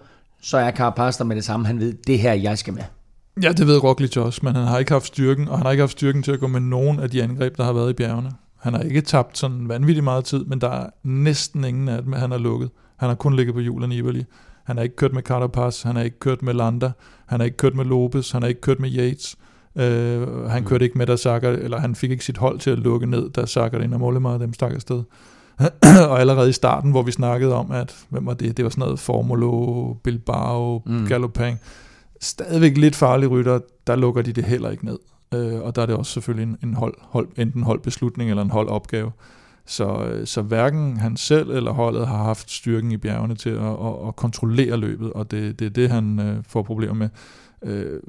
så 0.45 0.59
er 0.59 0.71
Carapaz 0.71 1.19
der 1.19 1.25
med 1.25 1.37
det 1.37 1.45
samme, 1.45 1.67
han 1.67 1.81
ved, 1.81 1.93
det 2.07 2.19
her 2.19 2.33
jeg 2.33 2.59
skal 2.59 2.75
med. 2.75 2.83
Ja, 3.43 3.53
det 3.53 3.67
ved 3.67 3.85
Roglic 3.85 4.17
også, 4.17 4.41
men 4.43 4.55
han 4.55 4.65
har 4.65 4.79
ikke 4.79 4.93
haft 4.93 5.07
styrken, 5.07 5.49
og 5.49 5.59
han 5.59 5.67
har 5.67 5.71
ikke 5.71 5.83
haft 5.83 5.93
styrken 5.93 6.23
til 6.23 6.33
at 6.33 6.41
gå 6.41 6.47
med 6.47 6.61
nogen 6.61 7.01
af 7.01 7.11
de 7.11 7.23
angreb, 7.23 7.57
der 7.57 7.65
har 7.65 7.73
været 7.73 7.91
i 7.91 7.93
bjergene. 7.93 8.33
Han 8.61 8.75
har 8.75 8.81
ikke 8.81 9.01
tabt 9.01 9.39
sådan 9.39 9.69
vanvittigt 9.69 10.05
meget 10.05 10.25
tid, 10.25 10.45
men 10.45 10.61
der 10.61 10.69
er 10.69 10.87
næsten 11.03 11.65
ingen 11.65 11.89
af 11.89 12.03
dem, 12.03 12.13
han 12.13 12.31
har 12.31 12.39
lukket. 12.39 12.71
Han 12.97 13.09
har 13.09 13.17
kun 13.17 13.37
ligget 13.37 13.55
på 13.55 13.61
julen 13.61 13.93
i 13.93 13.95
Nibali. 13.95 14.25
Han 14.65 14.77
har 14.77 14.83
ikke 14.83 14.97
kørt 14.97 15.13
med 15.13 15.23
Carapaz, 15.23 15.83
han 15.83 15.97
har 15.97 16.03
ikke 16.03 16.19
kørt 16.19 16.43
med 16.43 16.55
Landa, 16.55 16.93
han 17.27 17.41
har 17.41 17.45
ikke 17.45 17.57
kørt 17.57 17.75
med 17.75 17.85
Lopez, 17.85 18.31
han 18.31 18.43
har 18.43 18.49
ikke 18.49 18.61
kørt 18.61 18.81
med 18.81 18.91
Yates. 18.93 19.37
Uh, 19.75 20.51
han 20.51 20.65
kørte 20.65 20.85
ikke 20.85 20.99
med, 20.99 21.07
der 21.07 21.17
Sager, 21.17 21.51
eller 21.51 21.79
han 21.79 21.95
fik 21.95 22.11
ikke 22.11 22.25
sit 22.25 22.39
hold 22.39 22.59
til 22.59 22.71
at 22.71 22.79
lukke 22.79 23.07
ned, 23.07 23.31
da 23.31 23.47
Sager 23.47 23.81
ind 23.81 23.95
og 23.95 24.01
Mollema 24.01 24.39
dem 24.39 24.53
stak 24.53 24.73
afsted. 24.73 25.03
og 26.11 26.21
allerede 26.21 26.49
i 26.49 26.53
starten, 26.53 26.91
hvor 26.91 27.03
vi 27.03 27.13
snakkede 27.13 27.55
om, 27.55 27.71
at 27.71 27.97
hvem 28.09 28.27
var 28.27 28.35
det? 28.35 28.57
Det 28.57 28.65
var 28.65 28.71
sådan 28.71 28.83
noget 28.83 28.99
Formulo, 28.99 29.93
Bilbao, 29.93 30.83
mm. 30.87 31.07
Galopin 31.07 31.57
stadigvæk 32.25 32.77
lidt 32.77 32.97
farlige 32.97 33.29
rytter, 33.29 33.59
der 33.87 33.97
lukker 33.97 34.23
de 34.23 34.33
det 34.33 34.45
heller 34.45 34.71
ikke 34.71 34.85
ned. 34.85 34.99
Øh, 35.35 35.61
og 35.61 35.77
der 35.77 35.83
er 35.83 35.87
det 35.87 35.97
også 35.97 36.13
selvfølgelig 36.13 36.57
en, 36.63 36.69
en 36.69 36.75
hold, 36.75 36.95
hold, 37.01 37.29
enten 37.37 37.63
holdbeslutning 37.63 38.31
eller 38.31 38.43
en 38.43 38.51
holdopgave. 38.51 39.13
Så, 39.67 40.05
øh, 40.05 40.27
så 40.27 40.43
hverken 40.43 40.97
han 40.97 41.17
selv 41.17 41.51
eller 41.51 41.73
holdet 41.73 42.07
har 42.07 42.25
haft 42.25 42.51
styrken 42.51 42.93
i 42.93 42.97
bjergene 42.97 43.35
til 43.35 43.51
at, 43.51 43.63
at, 43.63 44.09
at 44.09 44.17
kontrollere 44.17 44.77
løbet, 44.77 45.13
og 45.13 45.31
det, 45.31 45.59
det 45.59 45.67
er 45.67 45.71
det, 45.71 45.91
han 45.91 46.21
øh, 46.21 46.37
får 46.49 46.63
problemer 46.63 46.95
med. 46.95 47.09
Øh, 47.63 48.01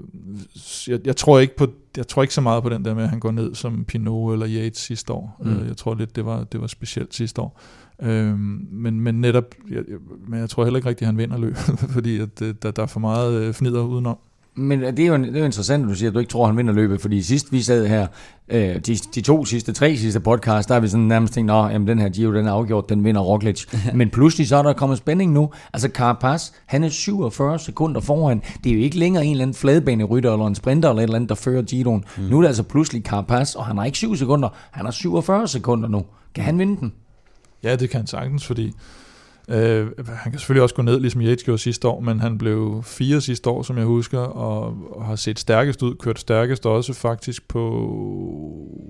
jeg, 0.87 1.07
jeg, 1.07 1.15
tror 1.15 1.39
ikke 1.39 1.55
på, 1.55 1.67
jeg 1.97 2.07
tror 2.07 2.21
ikke 2.21 2.33
så 2.33 2.41
meget 2.41 2.63
på 2.63 2.69
den 2.69 2.85
der 2.85 2.93
med, 2.93 3.03
at 3.03 3.09
han 3.09 3.19
går 3.19 3.31
ned 3.31 3.55
som 3.55 3.85
Pinot 3.85 4.33
eller 4.33 4.47
Yates 4.49 4.79
sidste 4.79 5.13
år. 5.13 5.37
Mm. 5.43 5.49
Øh, 5.49 5.67
jeg 5.67 5.77
tror 5.77 5.95
lidt, 5.95 6.15
det 6.15 6.25
var, 6.25 6.43
det 6.43 6.61
var 6.61 6.67
specielt 6.67 7.13
sidste 7.13 7.41
år. 7.41 7.61
Øh, 8.01 8.39
men, 8.39 9.01
men 9.01 9.21
netop, 9.21 9.55
jeg, 9.69 9.83
men 10.27 10.39
jeg 10.39 10.49
tror 10.49 10.63
heller 10.63 10.77
ikke 10.77 10.89
rigtig, 10.89 11.05
at 11.05 11.07
han 11.07 11.17
vinder 11.17 11.37
løb, 11.37 11.55
fordi 11.95 12.19
at, 12.19 12.41
øh, 12.41 12.55
der, 12.61 12.71
der 12.71 12.83
er 12.83 12.87
for 12.87 12.99
meget 12.99 13.41
øh, 13.41 13.53
fnider 13.53 13.81
udenom. 13.81 14.17
Men 14.57 14.81
det 14.81 14.99
er, 14.99 15.05
jo, 15.05 15.17
det 15.17 15.35
er 15.35 15.39
jo 15.39 15.45
interessant, 15.45 15.83
at 15.83 15.89
du 15.89 15.95
siger, 15.95 16.09
at 16.09 16.13
du 16.13 16.19
ikke 16.19 16.29
tror, 16.29 16.43
at 16.43 16.49
han 16.49 16.57
vinder 16.57 16.73
løbet, 16.73 17.01
fordi 17.01 17.21
sidst 17.21 17.51
vi 17.51 17.61
sad 17.61 17.87
her, 17.87 18.07
øh, 18.49 18.75
de, 18.75 18.95
de 18.95 19.21
to 19.21 19.45
sidste, 19.45 19.73
tre 19.73 19.97
sidste 19.97 20.19
podcast, 20.19 20.69
der 20.69 20.75
har 20.75 20.81
vi 20.81 20.87
sådan 20.87 21.05
nærmest 21.05 21.33
tænkt, 21.33 21.51
at 21.51 21.81
den 21.87 21.99
her 21.99 22.09
Giro, 22.09 22.33
den 22.33 22.45
er 22.45 22.51
afgjort, 22.51 22.89
den 22.89 23.03
vinder 23.03 23.21
Roglic. 23.21 23.65
Men 23.93 24.09
pludselig 24.09 24.47
så 24.47 24.55
er 24.55 24.63
der 24.63 24.73
kommet 24.73 24.97
spænding 24.97 25.31
nu. 25.31 25.49
Altså 25.73 25.89
Carapaz, 25.93 26.51
han 26.65 26.83
er 26.83 26.89
47 26.89 27.59
sekunder 27.59 28.01
foran. 28.01 28.41
Det 28.63 28.69
er 28.69 28.75
jo 28.75 28.81
ikke 28.81 28.99
længere 28.99 29.25
en 29.25 29.31
eller 29.31 29.41
anden 29.41 29.55
fladbanerytter 29.55 30.31
eller 30.33 30.47
en 30.47 30.55
sprinter 30.55 30.89
eller 30.89 31.01
et 31.01 31.03
eller 31.03 31.15
andet, 31.15 31.29
der 31.29 31.35
fører 31.35 31.61
Giroen. 31.61 32.03
Mm. 32.17 32.23
Nu 32.23 32.37
er 32.37 32.41
det 32.41 32.47
altså 32.47 32.63
pludselig 32.63 33.03
Carapaz, 33.03 33.55
og 33.55 33.65
han 33.65 33.77
har 33.77 33.85
ikke 33.85 33.97
7 33.97 34.15
sekunder, 34.15 34.49
han 34.71 34.85
har 34.85 34.91
47 34.91 35.47
sekunder 35.47 35.89
nu. 35.89 36.05
Kan 36.35 36.43
han 36.43 36.59
vinde 36.59 36.79
den? 36.79 36.93
Ja, 37.63 37.75
det 37.75 37.89
kan 37.89 37.99
han 37.99 38.07
sagtens, 38.07 38.45
fordi 38.45 38.73
øh, 39.49 39.87
han 40.07 40.31
kan 40.31 40.39
selvfølgelig 40.39 40.63
også 40.63 40.75
gå 40.75 40.81
ned, 40.81 40.99
ligesom 40.99 41.21
Yates 41.21 41.43
gjorde 41.43 41.57
sidste 41.57 41.87
år, 41.87 41.99
men 41.99 42.19
han 42.19 42.37
blev 42.37 42.83
fire 42.83 43.21
sidste 43.21 43.49
år, 43.49 43.63
som 43.63 43.77
jeg 43.77 43.85
husker, 43.85 44.19
og, 44.19 44.77
og 44.91 45.05
har 45.05 45.15
set 45.15 45.39
stærkest 45.39 45.83
ud, 45.83 45.95
kørt 45.95 46.19
stærkest 46.19 46.65
også 46.65 46.93
faktisk 46.93 47.47
på 47.47 47.61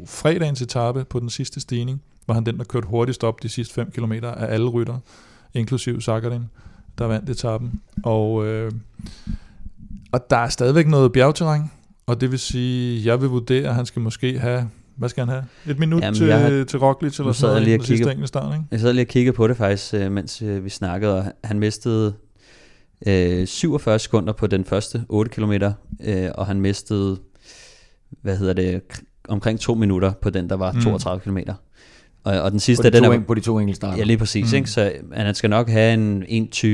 fredagens 0.07 0.61
etape 0.61 1.05
på 1.05 1.19
den 1.19 1.29
sidste 1.29 1.59
stigning, 1.59 2.01
var 2.27 2.33
han 2.33 2.45
den, 2.45 2.57
der 2.57 2.63
kørte 2.63 2.87
hurtigst 2.87 3.23
op 3.23 3.43
de 3.43 3.49
sidste 3.49 3.73
5 3.73 3.91
km 3.91 4.11
af 4.11 4.53
alle 4.53 4.67
rytter, 4.67 4.97
inklusiv 5.53 6.01
Sakharin, 6.01 6.45
der 6.97 7.05
vandt 7.05 7.29
etappen. 7.29 7.81
Og, 8.03 8.45
øh, 8.45 8.71
og 10.11 10.29
der 10.29 10.37
er 10.37 10.49
stadigvæk 10.49 10.87
noget 10.87 11.11
bjergterræn, 11.11 11.71
og 12.07 12.21
det 12.21 12.31
vil 12.31 12.39
sige, 12.39 13.05
jeg 13.05 13.21
vil 13.21 13.29
vurdere, 13.29 13.69
at 13.69 13.75
han 13.75 13.85
skal 13.85 14.01
måske 14.01 14.39
have 14.39 14.69
hvad 14.95 15.09
skal 15.09 15.21
han 15.21 15.29
have? 15.29 15.43
Et 15.67 15.79
minut 15.79 16.01
Jamen, 16.01 16.15
til, 16.15 16.31
har, 16.31 16.63
til 16.63 16.79
Roglic 16.79 17.19
eller 17.19 17.33
sådan 17.33 17.63
noget, 17.63 17.79
den 17.79 17.85
sidste 17.85 18.05
enkelte 18.05 18.27
start, 18.27 18.53
ikke? 18.53 18.65
Jeg 18.71 18.79
sad 18.79 18.93
lige 18.93 19.03
og 19.03 19.07
kiggede 19.07 19.35
på 19.35 19.47
det 19.47 19.57
faktisk, 19.57 19.93
øh, 19.93 20.11
mens 20.11 20.41
øh, 20.41 20.63
vi 20.63 20.69
snakkede, 20.69 21.17
og 21.17 21.25
han 21.43 21.59
mistede 21.59 22.13
øh, 23.07 23.47
47 23.47 23.99
sekunder 23.99 24.33
på 24.33 24.47
den 24.47 24.65
første 24.65 25.05
8 25.09 25.31
km, 25.31 25.53
øh, 26.03 26.29
og 26.35 26.47
han 26.47 26.61
mistede, 26.61 27.17
hvad 28.21 28.37
hedder 28.37 28.53
det, 28.53 28.81
omkring 29.29 29.59
to 29.59 29.73
minutter 29.73 30.13
på 30.21 30.29
den, 30.29 30.49
der 30.49 30.55
var 30.55 30.75
32 30.83 31.21
mm. 31.25 31.35
km. 31.35 31.51
Og, 32.25 32.41
og 32.41 32.51
den 32.51 32.59
sidste, 32.59 32.83
på 32.83 32.89
de, 32.89 32.95
den 32.97 33.03
to, 33.03 33.11
er, 33.11 33.19
på 33.19 33.33
de 33.33 33.39
to 33.39 33.59
enkeltstarter. 33.59 33.97
Ja, 33.97 34.03
lige 34.03 34.17
præcis. 34.17 34.51
Mm. 34.51 34.55
Ikke? 34.57 34.69
Så 34.69 34.91
han 35.13 35.35
skal 35.35 35.49
nok 35.49 35.69
have 35.69 35.93
en 35.93 36.23
1.20, 36.23 36.65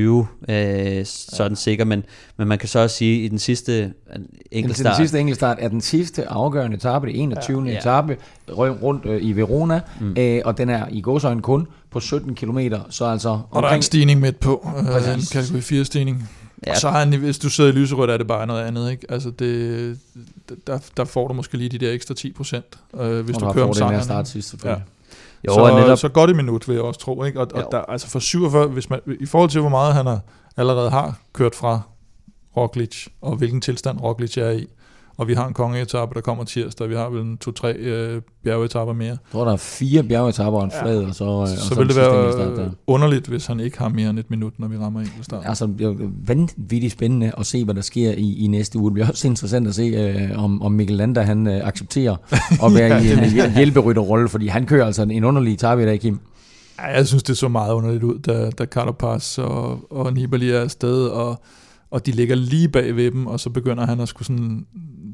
øh, 0.51 1.05
sådan 1.05 1.51
ja. 1.51 1.55
sikker, 1.55 1.85
men, 1.85 2.03
men 2.37 2.47
man 2.47 2.57
kan 2.57 2.69
så 2.69 2.79
også 2.79 2.95
sige, 2.95 3.19
at 3.19 3.25
i 3.25 3.27
den 3.27 3.39
sidste 3.39 3.93
enkeltstart... 4.51 4.97
Den 4.97 5.03
sidste 5.03 5.19
enkeltstart 5.19 5.57
er 5.59 5.67
den 5.67 5.81
sidste 5.81 6.27
afgørende 6.27 6.77
etape, 6.77 7.07
det 7.07 7.21
21. 7.21 7.63
Ja. 7.65 7.77
etape, 7.77 8.17
rundt 8.49 9.05
øh, 9.05 9.23
i 9.23 9.31
Verona, 9.31 9.81
mm. 9.99 10.15
øh, 10.17 10.41
og 10.45 10.57
den 10.57 10.69
er 10.69 10.85
i 10.91 11.01
gåsøjne 11.01 11.41
kun 11.41 11.67
på 11.91 11.99
17 11.99 12.35
km, 12.35 12.59
så 12.89 13.05
altså... 13.05 13.39
Og 13.51 13.63
der 13.63 13.69
er 13.69 13.75
en 13.75 13.81
stigning 13.81 14.19
midt 14.19 14.39
på, 14.39 14.69
øh, 14.77 15.13
en 15.13 15.21
kategori 15.31 15.61
4 15.61 15.85
stigning. 15.85 16.29
Ja. 16.65 16.71
Og 16.71 16.77
så 16.77 16.89
har 16.89 16.99
han, 16.99 17.13
hvis 17.13 17.39
du 17.39 17.49
sidder 17.49 17.69
i 17.69 17.73
lyserødt, 17.73 18.11
er 18.11 18.17
det 18.17 18.27
bare 18.27 18.47
noget 18.47 18.61
andet. 18.61 18.91
Ikke? 18.91 19.05
Altså 19.09 19.29
det, 19.29 19.99
der, 20.67 20.79
der 20.97 21.05
får 21.05 21.27
du 21.27 21.33
måske 21.33 21.57
lige 21.57 21.69
de 21.69 21.77
der 21.77 21.91
ekstra 21.91 22.13
10 22.13 22.31
procent, 22.31 22.65
øh, 22.99 23.25
hvis 23.25 23.35
og 23.35 23.41
du 23.41 23.53
kører 23.53 23.65
om 23.65 23.73
sejren. 23.73 24.03
start 24.03 24.27
sidst, 24.27 24.49
selvfølgelig. 24.49 24.83
Ja. 24.87 25.00
Jo, 25.47 25.53
så, 25.53 25.79
netop... 25.79 25.97
så 25.97 26.09
godt 26.09 26.29
i 26.29 26.33
minut, 26.33 26.67
vil 26.67 26.73
jeg 26.73 26.83
også 26.83 26.99
tro. 26.99 27.23
Ikke? 27.23 27.39
Og, 27.39 27.47
og 27.53 27.67
der, 27.71 27.79
altså 27.79 28.07
for 28.07 28.19
47, 28.19 28.67
hvis 28.67 28.89
man, 28.89 28.99
i 29.19 29.25
forhold 29.25 29.49
til, 29.49 29.61
hvor 29.61 29.69
meget 29.69 29.93
han 29.93 30.05
har, 30.05 30.19
allerede 30.57 30.89
har 30.89 31.19
kørt 31.33 31.55
fra 31.55 31.81
Roglic, 32.57 33.07
og 33.21 33.35
hvilken 33.35 33.61
tilstand 33.61 33.99
Roglic 33.99 34.37
er 34.37 34.49
i, 34.49 34.67
og 35.21 35.27
vi 35.27 35.33
har 35.33 35.47
en 35.47 35.53
kongeetappe, 35.53 36.15
der 36.15 36.21
kommer 36.21 36.43
tirsdag, 36.43 36.89
vi 36.89 36.95
har 36.95 37.09
vel 37.09 37.21
en 37.21 37.37
to-tre 37.37 37.73
øh, 37.73 38.21
bjergetapper 38.43 38.93
mere. 38.93 39.07
Jeg 39.07 39.17
tror, 39.31 39.45
der 39.45 39.51
er 39.51 39.57
fire 39.57 40.03
bjergetapper 40.03 40.59
og 40.59 40.65
en 40.65 40.71
flad, 40.81 41.01
ja. 41.01 41.07
og 41.07 41.15
så, 41.15 41.23
og 41.23 41.47
så, 41.47 41.67
så 41.67 41.75
vil 41.75 41.87
det 41.87 41.95
være 41.95 42.31
start, 42.31 42.71
underligt, 42.87 43.27
hvis 43.27 43.45
han 43.45 43.59
ikke 43.59 43.79
har 43.79 43.89
mere 43.89 44.09
end 44.09 44.19
et 44.19 44.29
minut, 44.29 44.53
når 44.59 44.67
vi 44.67 44.77
rammer 44.77 45.03
starten. 45.21 45.47
Altså, 45.49 45.69
det 45.77 45.87
er 45.87 46.09
vanvittigt 46.25 46.93
spændende 46.93 47.31
at 47.37 47.45
se, 47.45 47.65
hvad 47.65 47.75
der 47.75 47.81
sker 47.81 48.11
i, 48.11 48.43
i 48.43 48.47
næste 48.47 48.79
uge. 48.79 48.89
Det 48.89 48.93
bliver 48.93 49.07
også 49.07 49.27
interessant 49.27 49.67
at 49.67 49.75
se, 49.75 49.83
øh, 49.83 50.43
om, 50.43 50.61
om 50.61 50.71
Mikkel 50.71 50.97
Lander 50.97 51.21
han 51.21 51.47
øh, 51.47 51.67
accepterer 51.67 52.15
at 52.65 52.73
være 52.73 52.95
ja, 52.95 53.23
i 53.25 53.39
en 53.39 53.53
hjælperytterrolle, 53.55 54.29
fordi 54.29 54.47
han 54.47 54.65
kører 54.65 54.85
altså 54.85 55.03
en 55.03 55.23
underlig 55.23 55.53
etape 55.53 55.83
i 55.83 55.85
dag, 55.85 55.99
Kim. 55.99 56.19
Ja, 56.79 56.85
jeg 56.85 57.07
synes, 57.07 57.23
det 57.23 57.37
så 57.37 57.47
meget 57.47 57.73
underligt 57.73 58.03
ud, 58.03 58.19
da, 58.19 58.49
da 58.49 58.65
Carlos 58.65 59.37
og, 59.37 59.91
og 59.91 60.13
Nibali 60.13 60.49
er 60.49 60.59
afsted, 60.59 61.07
og 61.07 61.41
og 61.91 62.05
de 62.05 62.11
ligger 62.11 62.35
lige 62.35 62.69
bag 62.69 62.95
ved 62.95 63.11
dem, 63.11 63.27
og 63.27 63.39
så 63.39 63.49
begynder 63.49 63.85
han 63.85 63.99
at 63.99 64.07
skulle 64.09 64.27
sådan 64.27 64.65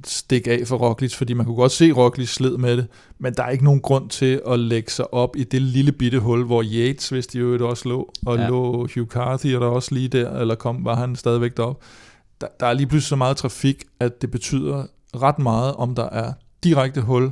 stikke 0.06 0.52
af 0.52 0.68
for 0.68 0.78
Roglic, 0.78 1.16
fordi 1.16 1.34
man 1.34 1.46
kunne 1.46 1.56
godt 1.56 1.72
se 1.72 1.92
Roglic 1.92 2.30
sled 2.30 2.58
med 2.58 2.78
det, 2.78 2.88
men 3.20 3.34
der 3.34 3.44
er 3.44 3.50
ikke 3.50 3.64
nogen 3.64 3.82
grund 3.82 4.10
til 4.10 4.42
at 4.48 4.60
lægge 4.60 4.92
sig 4.92 5.14
op 5.14 5.36
i 5.36 5.44
det 5.44 5.62
lille 5.62 5.92
bitte 5.92 6.20
hul, 6.20 6.44
hvor 6.44 6.64
Yates, 6.64 7.10
hvis 7.10 7.28
de 7.28 7.40
jo 7.40 7.70
også 7.70 7.90
lå, 7.90 8.14
og 8.26 8.38
ja. 8.38 8.48
lå 8.48 8.88
Hugh 8.96 9.08
Carthy, 9.08 9.56
og 9.56 9.62
der 9.62 9.68
også 9.68 9.96
lige 9.96 10.08
der, 10.08 10.40
eller 10.40 10.56
kom, 10.56 10.86
var 10.86 10.96
han 10.96 11.16
stadigvæk 11.16 11.58
derop. 11.58 11.82
Der, 12.42 12.48
der 12.60 12.68
er 12.68 12.74
lige 12.74 12.88
pludselig 12.88 13.10
så 13.10 13.16
meget 13.16 13.38
trafik, 13.38 13.84
at 14.00 14.22
det 14.22 14.32
betyder 14.32 14.86
ret 15.16 15.40
meget, 15.40 15.76
om 15.76 15.96
der 15.96 16.10
er 16.10 16.34
direkte 16.64 17.02
hul 17.02 17.32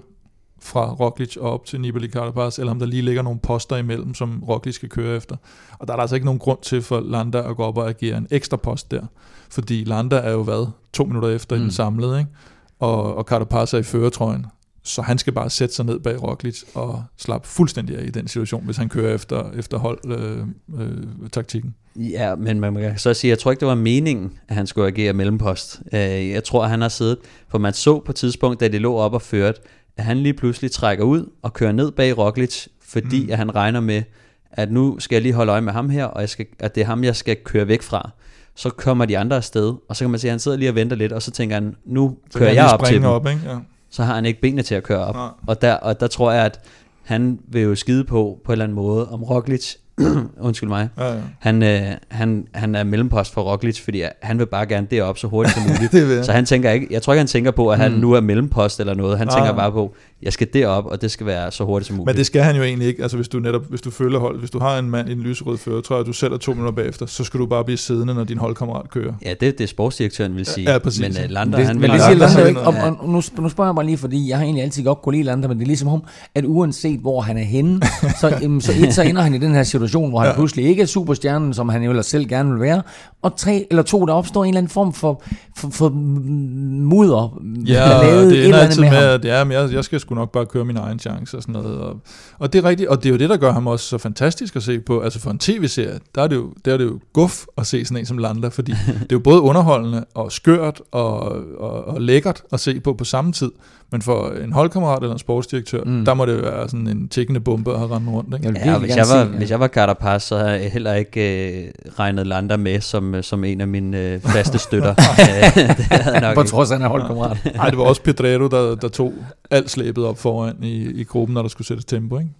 fra 0.59 0.93
Roglic 0.93 1.37
og 1.37 1.51
op 1.51 1.65
til 1.65 1.81
Nibali 1.81 2.09
Carapaz, 2.09 2.59
eller 2.59 2.71
om 2.71 2.79
der 2.79 2.85
lige 2.85 3.01
ligger 3.01 3.21
nogle 3.21 3.39
poster 3.39 3.77
imellem, 3.77 4.13
som 4.13 4.43
Roglic 4.43 4.75
skal 4.75 4.89
køre 4.89 5.15
efter. 5.15 5.35
Og 5.79 5.87
der 5.87 5.93
er 5.93 5.97
der 5.97 6.01
altså 6.01 6.15
ikke 6.15 6.25
nogen 6.25 6.39
grund 6.39 6.59
til 6.61 6.81
for 6.81 6.99
Landa 6.99 7.49
at 7.49 7.55
gå 7.55 7.63
op 7.63 7.77
og 7.77 7.89
agere 7.89 8.17
en 8.17 8.27
ekstra 8.31 8.57
post 8.57 8.91
der, 8.91 9.05
fordi 9.49 9.83
Landa 9.83 10.15
er 10.15 10.31
jo 10.31 10.43
hvad, 10.43 10.67
to 10.93 11.03
minutter 11.03 11.29
efter 11.29 11.55
mm. 11.55 11.61
i 11.61 11.63
den 11.63 11.71
samlede, 11.71 12.19
ikke? 12.19 12.31
Og, 12.79 13.15
og 13.15 13.23
Carapaz 13.23 13.73
er 13.73 13.77
i 13.77 13.83
føretrøjen. 13.83 14.45
Så 14.83 15.01
han 15.01 15.17
skal 15.17 15.33
bare 15.33 15.49
sætte 15.49 15.75
sig 15.75 15.85
ned 15.85 15.99
bag 15.99 16.23
Roglic 16.23 16.63
og 16.73 17.03
slappe 17.17 17.47
fuldstændig 17.47 17.97
af 17.97 18.03
i 18.03 18.09
den 18.09 18.27
situation, 18.27 18.65
hvis 18.65 18.77
han 18.77 18.89
kører 18.89 19.15
efter, 19.15 19.51
efter 19.51 19.77
hold 19.77 19.99
øh, 20.05 20.39
øh, 20.79 21.29
taktikken. 21.31 21.75
Ja, 21.95 22.35
men 22.35 22.59
man 22.59 22.75
kan 22.75 22.97
så 22.97 23.13
sige, 23.13 23.29
jeg 23.29 23.39
tror 23.39 23.51
ikke, 23.51 23.59
det 23.59 23.67
var 23.67 23.75
meningen, 23.75 24.33
at 24.47 24.55
han 24.55 24.67
skulle 24.67 24.87
agere 24.87 25.13
mellempost. 25.13 25.81
Øh, 25.93 26.29
jeg 26.29 26.43
tror, 26.43 26.63
at 26.63 26.69
han 26.69 26.81
har 26.81 26.89
siddet, 26.89 27.17
for 27.47 27.57
man 27.57 27.73
så 27.73 27.99
på 27.99 28.11
et 28.11 28.15
tidspunkt, 28.15 28.59
da 28.59 28.67
de 28.67 28.77
lå 28.77 28.95
op 28.95 29.13
og 29.13 29.21
førte, 29.21 29.61
at 29.97 30.03
han 30.03 30.17
lige 30.17 30.33
pludselig 30.33 30.71
trækker 30.71 31.03
ud 31.03 31.29
og 31.41 31.53
kører 31.53 31.71
ned 31.71 31.91
bag 31.91 32.17
Roglic, 32.17 32.67
fordi 32.81 33.23
mm. 33.25 33.31
at 33.31 33.37
han 33.37 33.55
regner 33.55 33.79
med, 33.79 34.03
at 34.51 34.71
nu 34.71 34.99
skal 34.99 35.15
jeg 35.15 35.21
lige 35.21 35.33
holde 35.33 35.51
øje 35.51 35.61
med 35.61 35.73
ham 35.73 35.89
her, 35.89 36.05
og 36.05 36.21
jeg 36.21 36.29
skal, 36.29 36.45
at 36.59 36.75
det 36.75 36.81
er 36.81 36.85
ham, 36.85 37.03
jeg 37.03 37.15
skal 37.15 37.37
køre 37.43 37.67
væk 37.67 37.81
fra. 37.81 38.09
Så 38.55 38.69
kommer 38.69 39.05
de 39.05 39.17
andre 39.17 39.35
afsted, 39.35 39.73
og 39.89 39.95
så 39.95 40.03
kan 40.03 40.11
man 40.11 40.19
se, 40.19 40.27
at 40.27 40.31
han 40.31 40.39
sidder 40.39 40.57
lige 40.57 40.69
og 40.69 40.75
venter 40.75 40.95
lidt, 40.95 41.11
og 41.11 41.21
så 41.21 41.31
tænker 41.31 41.55
han, 41.55 41.75
nu 41.85 42.17
så 42.31 42.39
kører 42.39 42.53
jeg 42.53 42.69
op 42.73 42.83
til 42.85 42.95
dem. 42.95 43.03
Op, 43.03 43.27
ikke? 43.27 43.41
Ja. 43.45 43.57
Så 43.89 44.03
har 44.03 44.15
han 44.15 44.25
ikke 44.25 44.41
benene 44.41 44.61
til 44.61 44.75
at 44.75 44.83
køre 44.83 44.99
op. 44.99 45.15
Og 45.47 45.61
der, 45.61 45.73
og 45.73 45.99
der 45.99 46.07
tror 46.07 46.31
jeg, 46.31 46.45
at 46.45 46.59
han 47.03 47.39
vil 47.47 47.61
jo 47.61 47.75
skide 47.75 48.03
på, 48.03 48.39
på 48.45 48.51
en 48.51 48.53
eller 48.53 48.63
anden 48.63 48.75
måde, 48.75 49.09
om 49.09 49.23
Roglic 49.23 49.75
undskyld 50.39 50.69
mig, 50.69 50.89
ja, 50.97 51.13
ja. 51.13 51.19
Han, 51.39 51.63
øh, 51.63 51.81
han, 52.11 52.47
han 52.53 52.75
er 52.75 52.83
mellempost 52.83 53.33
for 53.33 53.41
Roglic, 53.41 53.83
fordi 53.83 54.03
han 54.21 54.39
vil 54.39 54.45
bare 54.45 54.65
gerne 54.65 54.87
derop 54.91 55.17
så 55.17 55.27
hurtigt 55.27 55.55
som 55.55 55.63
muligt. 55.71 56.25
så 56.25 56.31
han 56.31 56.45
tænker 56.45 56.71
ikke, 56.71 56.87
jeg 56.91 57.01
tror 57.01 57.13
ikke, 57.13 57.19
han 57.19 57.27
tænker 57.27 57.51
på, 57.51 57.69
at 57.69 57.77
han 57.77 57.91
mm. 57.91 57.97
nu 57.97 58.11
er 58.11 58.21
mellempost 58.21 58.79
eller 58.79 58.93
noget. 58.93 59.17
Han 59.17 59.27
ja, 59.29 59.35
tænker 59.35 59.53
bare 59.53 59.71
på, 59.71 59.95
jeg 60.21 60.33
skal 60.33 60.47
derop, 60.53 60.85
og 60.85 61.01
det 61.01 61.11
skal 61.11 61.25
være 61.25 61.51
så 61.51 61.63
hurtigt 61.63 61.87
som 61.87 61.95
muligt. 61.95 62.05
Men 62.05 62.17
det 62.17 62.25
skal 62.25 62.41
han 62.41 62.55
jo 62.55 62.63
egentlig 62.63 62.87
ikke. 62.87 63.01
Altså 63.01 63.17
hvis 63.17 63.27
du 63.27 63.39
netop, 63.39 63.65
hvis 63.69 63.81
du 63.81 63.91
følger 63.91 64.19
hold, 64.19 64.39
hvis 64.39 64.51
du 64.51 64.59
har 64.59 64.79
en 64.79 64.89
mand 64.89 65.09
i 65.09 65.11
en 65.11 65.19
lyserød 65.19 65.57
fører, 65.57 65.81
tror 65.81 65.95
jeg, 65.95 66.05
du 66.05 66.13
selv 66.13 66.33
er 66.33 66.37
to 66.37 66.51
minutter 66.53 66.71
bagefter, 66.71 67.05
så 67.05 67.23
skal 67.23 67.39
du 67.39 67.45
bare 67.45 67.63
blive 67.63 67.77
siddende, 67.77 68.13
når 68.13 68.23
din 68.23 68.37
holdkammerat 68.37 68.89
kører. 68.89 69.13
Ja, 69.25 69.33
det 69.39 69.57
det 69.57 69.69
sportsdirektøren 69.69 70.35
vil 70.35 70.45
sige. 70.45 70.71
Ja, 70.71 70.77
præcis. 70.77 71.01
Men 71.01 71.11
uh, 71.11 71.29
Lander, 71.29 71.57
det, 71.57 71.67
han 71.67 71.81
vil... 71.81 71.89
Men 71.89 71.99
det 71.99 72.17
Lander 72.17 72.45
ikke. 72.45 72.61
Og, 72.61 72.73
og, 72.73 73.09
nu, 73.09 73.21
nu 73.39 73.49
spørger 73.49 73.69
jeg 73.69 73.75
bare 73.75 73.85
lige, 73.85 73.97
fordi 73.97 74.29
jeg 74.29 74.37
har 74.37 74.43
egentlig 74.43 74.63
altid 74.63 74.83
godt 74.83 75.01
kunne 75.01 75.15
lide 75.15 75.23
Lander, 75.23 75.47
men 75.47 75.57
det 75.57 75.63
er 75.63 75.67
ligesom 75.67 75.87
om, 75.87 76.03
at 76.35 76.45
uanset 76.45 76.99
hvor 76.99 77.21
han 77.21 77.37
er 77.37 77.43
henne, 77.43 77.81
så, 78.21 78.39
um, 78.45 78.61
så, 78.61 78.71
et, 78.71 78.93
så 78.93 79.01
ender 79.01 79.21
han 79.21 79.33
i 79.33 79.37
den 79.37 79.55
her 79.55 79.63
situation, 79.63 80.09
hvor 80.09 80.19
han 80.19 80.29
ja. 80.29 80.35
pludselig 80.35 80.65
ikke 80.65 80.81
er 80.81 80.85
superstjernen, 80.85 81.53
som 81.53 81.69
han 81.69 81.83
jo 81.83 81.89
ellers 81.89 82.05
selv 82.05 82.27
gerne 82.27 82.51
vil 82.51 82.61
være, 82.61 82.81
og 83.21 83.37
tre 83.37 83.67
eller 83.69 83.83
to, 83.83 84.05
der 84.05 84.13
opstår 84.13 84.43
en 84.43 84.47
eller 84.47 84.57
anden 84.57 84.69
form 84.69 84.93
for, 84.93 85.23
for, 85.57 85.69
for 85.69 85.89
mudder. 85.89 87.39
Ja, 87.67 88.25
det 88.29 88.45
ender 88.45 88.59
altid 88.59 88.81
med, 88.81 88.89
med 88.89 88.97
at 88.97 89.25
ja, 89.25 89.43
men 89.43 89.51
jeg, 89.51 89.73
jeg 89.73 89.83
skal 89.83 89.99
sgu 89.99 90.14
nok 90.15 90.31
bare 90.31 90.45
køre 90.45 90.65
min 90.65 90.77
egen 90.77 90.99
chance 90.99 91.37
og 91.37 91.43
sådan 91.43 91.61
noget. 91.61 91.77
Og, 91.77 92.01
og 92.39 92.53
det 92.53 92.59
er 92.59 92.69
rigtigt, 92.69 92.89
og 92.89 93.03
det 93.03 93.09
er 93.09 93.13
jo 93.13 93.17
det, 93.17 93.29
der 93.29 93.37
gør 93.37 93.51
ham 93.51 93.67
også 93.67 93.85
så 93.85 93.97
fantastisk 93.97 94.55
at 94.55 94.63
se 94.63 94.79
på. 94.79 94.99
Altså 94.99 95.19
for 95.19 95.31
en 95.31 95.39
tv-serie, 95.39 95.99
der 96.15 96.21
er 96.21 96.27
det 96.27 96.35
jo, 96.35 96.53
der 96.65 96.73
er 96.73 96.77
det 96.77 96.85
jo 96.85 96.99
guf 97.13 97.45
at 97.57 97.67
se 97.67 97.85
sådan 97.85 97.97
en 97.97 98.05
som 98.05 98.17
Landa, 98.17 98.47
fordi 98.47 98.71
det 98.99 99.11
er 99.11 99.15
jo 99.15 99.19
både 99.19 99.41
underholdende 99.41 100.05
og 100.13 100.31
skørt 100.31 100.81
og, 100.91 101.19
og, 101.57 101.85
og 101.85 102.01
lækkert 102.01 102.43
at 102.51 102.59
se 102.59 102.79
på 102.79 102.93
på 102.93 103.03
samme 103.03 103.31
tid. 103.31 103.51
Men 103.91 104.01
for 104.01 104.29
en 104.43 104.53
holdkammerat 104.53 105.03
eller 105.03 105.13
en 105.13 105.19
sportsdirektør, 105.19 105.83
mm. 105.83 106.05
der 106.05 106.13
må 106.13 106.25
det 106.25 106.41
være 106.41 106.69
sådan 106.69 106.87
en 106.87 107.07
tækkende 107.07 107.39
bombe 107.39 107.73
at 107.73 107.79
have 107.79 107.95
rendt 107.95 108.09
rundt. 108.09 108.33
Ikke? 108.33 108.59
Ja, 108.59 108.77
hvis, 108.77 108.95
jeg 108.95 108.97
var, 108.97 109.03
se, 109.03 109.31
ja. 109.31 109.37
hvis 109.37 109.51
jeg 109.51 109.59
var 109.59 109.67
Carapaz, 109.67 110.23
så 110.23 110.37
havde 110.37 110.51
jeg 110.51 110.71
heller 110.71 110.93
ikke 110.93 111.49
øh, 111.57 111.71
regnet 111.99 112.27
Landa 112.27 112.57
med 112.57 112.81
som, 112.81 113.23
som 113.23 113.43
en 113.43 113.61
af 113.61 113.67
mine 113.67 113.99
øh, 113.99 114.21
faste 114.21 114.57
støtter. 114.57 114.93
det 115.77 115.85
havde 115.85 116.21
nok 116.21 116.35
På 116.35 116.43
trods 116.43 116.71
af, 116.71 116.77
han 116.77 116.85
er 116.85 116.89
holdkammerat. 116.89 117.37
Nej, 117.55 117.69
det 117.69 117.77
var 117.77 117.83
også 117.83 118.01
Pedrero, 118.01 118.47
der, 118.47 118.75
der 118.75 118.87
tog 118.87 119.13
alt 119.51 119.71
slæbet 119.71 120.05
op 120.05 120.17
foran 120.17 120.55
i, 120.61 121.01
i 121.01 121.03
gruppen, 121.03 121.33
når 121.33 121.41
der 121.41 121.49
skulle 121.49 121.67
sættes 121.67 121.85
tempo. 121.85 122.19
Ikke? 122.19 122.31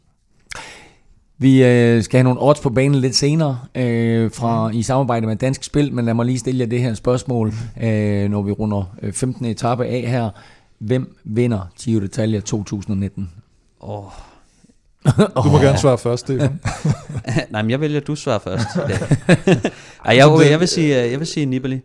Vi 1.38 1.64
øh, 1.64 2.04
skal 2.04 2.18
have 2.18 2.24
nogle 2.24 2.42
odds 2.42 2.60
på 2.60 2.70
banen 2.70 3.02
lidt 3.02 3.16
senere 3.16 3.60
øh, 3.76 4.32
fra 4.32 4.70
i 4.74 4.82
samarbejde 4.82 5.28
med 5.28 5.36
Dansk 5.36 5.64
Spil, 5.64 5.94
men 5.94 6.06
lad 6.06 6.14
mig 6.14 6.26
lige 6.26 6.40
stille 6.40 6.60
jer 6.60 6.66
det 6.66 6.82
her 6.82 6.94
spørgsmål, 6.94 7.54
øh, 7.84 8.30
når 8.30 8.42
vi 8.42 8.52
runder 8.52 8.96
15. 9.12 9.46
etape 9.46 9.86
af 9.86 10.02
her. 10.08 10.30
Hvem 10.80 11.18
vinder 11.24 11.72
Giro 11.80 12.06
d'Italia 12.06 12.40
2019? 12.40 13.32
Åh... 13.82 14.06
Oh. 14.06 14.12
Du 15.44 15.50
må 15.50 15.58
gerne 15.58 15.78
svare 15.78 15.98
først, 15.98 16.20
Stefan. 16.20 16.62
Nej, 17.52 17.62
men 17.62 17.72
jeg 17.72 17.82
vælger, 17.82 18.00
at 18.00 18.08
du 18.08 18.16
svarer 18.16 18.40
først. 18.40 18.68
Ej, 20.06 20.16
jeg, 20.16 20.28
okay, 20.28 20.50
jeg, 20.50 20.60
vil 20.60 20.68
sige, 20.68 20.96
jeg 20.96 21.20
vil 21.20 21.28
sige 21.28 21.46
Nibali. 21.46 21.82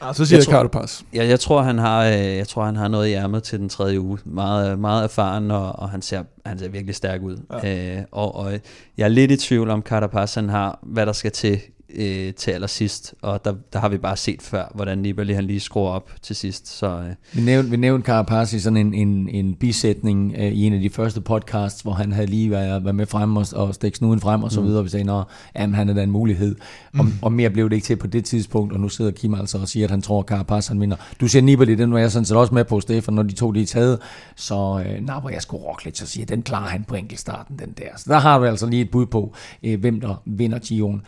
Ah, 0.00 0.14
så 0.14 0.24
siger 0.24 0.38
jeg, 0.50 0.62
jeg 0.62 0.70
Pass. 0.70 1.04
Jeg, 1.12 1.28
jeg, 1.28 1.40
tror, 1.40 1.62
han 1.62 1.78
har, 1.78 2.04
øh, 2.04 2.12
jeg 2.12 2.48
tror, 2.48 2.64
han 2.64 2.76
har 2.76 2.88
noget 2.88 3.08
i 3.08 3.12
ærmet 3.12 3.42
til 3.42 3.58
den 3.58 3.68
tredje 3.68 4.00
uge. 4.00 4.18
Meget, 4.24 4.78
meget 4.78 5.04
erfaren, 5.04 5.50
og, 5.50 5.78
og 5.78 5.90
han, 5.90 6.02
ser, 6.02 6.22
han 6.46 6.58
ser 6.58 6.68
virkelig 6.68 6.94
stærk 6.94 7.22
ud. 7.22 7.36
Ja. 7.62 7.96
Øh, 7.96 8.02
og, 8.12 8.34
og 8.34 8.52
jeg 8.96 9.04
er 9.04 9.08
lidt 9.08 9.30
i 9.30 9.36
tvivl 9.36 9.70
om, 9.70 9.82
Pass, 9.82 10.34
han 10.34 10.48
har, 10.48 10.78
hvad 10.82 11.06
der 11.06 11.12
skal 11.12 11.32
til 11.32 11.60
øh, 11.94 12.34
til 12.34 12.50
allersidst, 12.50 13.14
og 13.22 13.44
der, 13.44 13.54
der 13.72 13.78
har 13.78 13.88
vi 13.88 13.98
bare 13.98 14.16
set 14.16 14.42
før, 14.42 14.72
hvordan 14.74 14.98
Nibali 14.98 15.32
han 15.32 15.44
lige 15.44 15.60
skruer 15.60 15.90
op 15.90 16.10
til 16.22 16.36
sidst. 16.36 16.78
Så, 16.78 16.86
øh. 16.86 17.14
Vi 17.32 17.42
nævnte, 17.42 17.70
vi 17.70 17.76
nævnte 17.76 18.06
Carapaz 18.06 18.52
i 18.52 18.60
sådan 18.60 18.76
en, 18.76 18.94
en, 18.94 19.28
en 19.28 19.54
bisætning 19.54 20.34
øh, 20.38 20.52
i 20.52 20.66
en 20.66 20.72
af 20.72 20.80
de 20.80 20.90
første 20.90 21.20
podcasts, 21.20 21.82
hvor 21.82 21.92
han 21.92 22.12
havde 22.12 22.26
lige 22.26 22.50
været, 22.50 22.84
været 22.84 22.94
med 22.94 23.06
frem 23.06 23.36
og, 23.36 23.46
og 23.52 23.74
stik 23.74 23.96
snuden 23.96 24.20
frem 24.20 24.42
og 24.42 24.52
så 24.52 24.60
mm. 24.60 24.66
videre, 24.66 24.80
og 24.80 24.84
vi 24.84 24.90
sagde, 24.90 25.24
at 25.54 25.70
han 25.70 25.88
er 25.88 25.94
da 25.94 26.02
en 26.02 26.10
mulighed. 26.10 26.56
Og, 26.98 27.04
mm. 27.04 27.12
og 27.22 27.32
mere 27.32 27.50
blev 27.50 27.70
det 27.70 27.76
ikke 27.76 27.84
til 27.84 27.96
på 27.96 28.06
det 28.06 28.24
tidspunkt, 28.24 28.72
og 28.72 28.80
nu 28.80 28.88
sidder 28.88 29.10
Kim 29.10 29.34
altså 29.34 29.58
og 29.58 29.68
siger, 29.68 29.86
at 29.86 29.90
han 29.90 30.02
tror, 30.02 30.20
at 30.20 30.26
Carapaz 30.26 30.66
han 30.66 30.80
vinder. 30.80 30.96
Du 31.20 31.28
siger 31.28 31.42
Nibali, 31.42 31.74
den 31.74 31.92
var 31.92 31.98
jeg 31.98 32.10
sådan 32.10 32.24
set 32.24 32.36
også 32.36 32.54
med 32.54 32.64
på, 32.64 32.80
Stefan, 32.80 33.14
når 33.14 33.22
de 33.22 33.32
to 33.34 33.50
de 33.50 33.62
er 33.62 33.66
taget, 33.66 33.98
så 34.36 34.84
øh, 34.86 35.20
hvor 35.20 35.30
jeg 35.30 35.42
skulle 35.42 35.64
rokke 35.64 35.84
lidt, 35.84 35.98
så 35.98 36.06
siger 36.06 36.26
den 36.26 36.42
klarer 36.42 36.68
han 36.68 36.84
på 36.84 36.94
enkeltstarten, 36.94 37.58
den 37.58 37.72
der. 37.78 37.88
Så 37.96 38.04
der 38.08 38.18
har 38.18 38.38
du 38.38 38.44
altså 38.44 38.66
lige 38.66 38.82
et 38.82 38.90
bud 38.90 39.06
på, 39.06 39.34
øh, 39.62 39.80
hvem 39.80 40.00
der 40.00 40.22
vinder 40.24 40.58
Gion. 40.58 41.02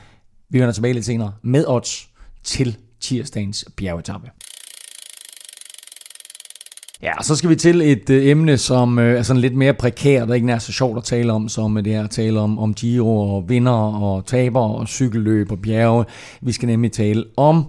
Vi 0.50 0.58
vender 0.58 0.72
tilbage 0.72 0.94
lidt 0.94 1.04
senere 1.04 1.32
med 1.42 1.64
odds 1.66 2.08
til 2.44 2.76
tirsdagens 3.00 3.64
bjergetappe. 3.76 4.30
Ja, 7.02 7.18
og 7.18 7.24
så 7.24 7.36
skal 7.36 7.50
vi 7.50 7.56
til 7.56 7.82
et 7.82 8.10
øh, 8.10 8.26
emne, 8.26 8.58
som 8.58 8.98
øh, 8.98 9.18
er 9.18 9.22
sådan 9.22 9.40
lidt 9.40 9.56
mere 9.56 9.74
prekært, 9.74 10.28
og 10.30 10.34
ikke 10.34 10.46
nær 10.46 10.58
så 10.58 10.72
sjovt 10.72 10.98
at 10.98 11.04
tale 11.04 11.32
om, 11.32 11.48
som 11.48 11.78
øh, 11.78 11.84
det 11.84 11.94
er 11.94 12.04
at 12.04 12.10
tale 12.10 12.40
om, 12.40 12.58
om 12.58 12.74
Giro 12.74 13.36
og 13.36 13.48
vinder 13.48 14.02
og 14.02 14.26
taber 14.26 14.60
og 14.60 14.88
cykelløb 14.88 15.52
og 15.52 15.58
bjerge. 15.62 16.04
Vi 16.40 16.52
skal 16.52 16.66
nemlig 16.66 16.92
tale 16.92 17.24
om 17.36 17.64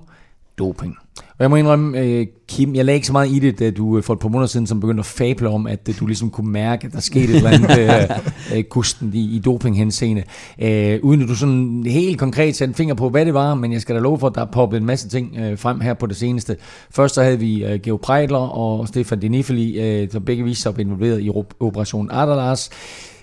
doping. 0.62 0.97
Og 1.17 1.43
jeg 1.43 1.50
må 1.50 1.56
indrømme, 1.56 2.00
øh, 2.00 2.28
Kim, 2.47 2.76
jeg 2.76 2.86
lagde 2.86 2.95
ikke 2.95 3.07
så 3.07 3.14
meget 3.14 3.32
i 3.32 3.39
det, 3.39 3.59
da 3.59 3.72
du 3.72 3.97
øh, 3.97 4.03
for 4.03 4.14
et 4.14 4.20
par 4.20 4.30
måneder 4.30 4.47
siden 4.47 4.68
som 4.68 4.80
begyndte 4.80 4.99
at 4.99 5.05
fable 5.05 5.49
om, 5.49 5.68
at 5.68 5.89
øh, 5.89 5.99
du 5.99 6.05
ligesom 6.05 6.30
kunne 6.30 6.51
mærke, 6.51 6.88
at 6.88 6.93
der 6.93 6.99
skete 6.99 7.34
et 7.34 7.36
eller 7.36 7.49
andet 7.49 8.68
kusten 8.70 9.12
i, 9.14 9.36
i 9.36 9.39
dopinghenseende. 9.39 10.24
Øh, 10.62 10.99
uden 11.03 11.22
at 11.22 11.28
du 11.28 11.36
sådan 11.36 11.84
helt 11.88 12.20
konkret 12.20 12.55
satte 12.55 12.72
en 12.72 12.76
finger 12.76 12.95
på, 12.95 13.09
hvad 13.09 13.26
det 13.26 13.34
var, 13.34 13.55
men 13.55 13.74
jeg 13.74 13.82
skal 13.82 13.95
da 13.95 14.01
love 14.01 14.20
for, 14.20 14.28
at 14.28 14.36
der 14.36 14.41
er 14.41 14.51
poppet 14.51 14.78
en 14.78 14.86
masse 14.86 15.09
ting 15.09 15.38
øh, 15.38 15.57
frem 15.57 15.80
her 15.80 15.93
på 15.93 16.05
det 16.05 16.16
seneste. 16.16 16.57
Først 16.91 17.16
så 17.16 17.24
havde 17.24 17.39
vi 17.39 17.66
øh, 17.66 17.80
Geo 17.80 17.97
Preidler 17.97 18.38
og 18.38 18.88
Stefan 18.88 19.20
Dinifeli, 19.20 19.80
øh, 19.80 20.12
der 20.12 20.20
begge 20.20 20.43
viste 20.43 20.62
sig 20.62 20.80
involveret 20.80 21.22
i 21.22 21.30
Operation 21.59 22.12
Adalas 22.12 22.70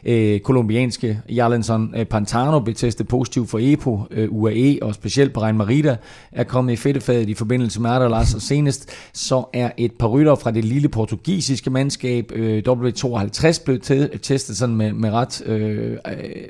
øh, 0.05 0.41
kolumbianske 0.41 1.21
Jarlinson 1.29 1.95
øh, 1.97 2.05
Pantano 2.05 2.61
blev 2.61 2.75
testet 2.75 3.09
positiv 3.09 3.47
for 3.47 3.59
EPO, 3.63 4.01
øh, 4.11 4.29
UAE 4.31 4.79
og 4.83 4.95
specielt 4.95 5.33
på 5.33 5.41
Marita 5.53 5.97
er 6.33 6.45
kommet 6.45 6.73
i 6.73 6.77
fedtefadet 6.77 7.29
i 7.29 7.35
forbindelse 7.35 7.81
med 7.81 7.91
Adalas, 7.91 8.35
og 8.35 8.43
senest 8.43 8.91
så 9.13 9.45
er 9.53 9.71
et 9.77 9.93
par 9.93 10.07
rytter 10.07 10.35
fra 10.35 10.51
det 10.51 10.65
lille 10.65 10.89
portugisiske 10.89 11.71
mandskab, 11.71 12.33
øh, 12.35 12.63
W52, 12.69 13.65
blevet 13.65 14.11
testet 14.23 14.57
sådan 14.57 14.77
med, 14.77 14.93
med 14.93 15.11
ret 15.11 15.43
øh, 15.47 15.97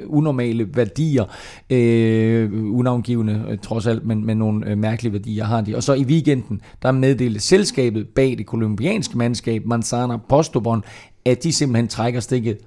unormale 0.07 0.77
værdier, 0.77 1.25
øh, 1.71 2.51
unavngivende 2.75 3.45
øh, 3.51 3.59
trods 3.59 3.87
alt, 3.87 4.07
men 4.07 4.27
med 4.27 4.35
nogle 4.35 4.71
øh, 4.71 4.79
mærkelige 4.79 5.13
værdier 5.13 5.45
har 5.45 5.61
de. 5.61 5.77
Og 5.77 5.83
så 5.83 5.95
i 5.95 6.05
weekenden, 6.05 6.61
der 6.83 6.93
meddelte 6.93 7.41
selskabet 7.41 8.09
bag 8.09 8.35
det 8.39 8.47
kolumbianske 8.47 9.19
mandskab, 9.19 9.67
Manzana 9.67 10.17
Postobon, 10.29 10.83
at 11.25 11.43
de 11.43 11.53
simpelthen 11.53 11.89
trækker 11.89 12.21
stikket 12.21 12.59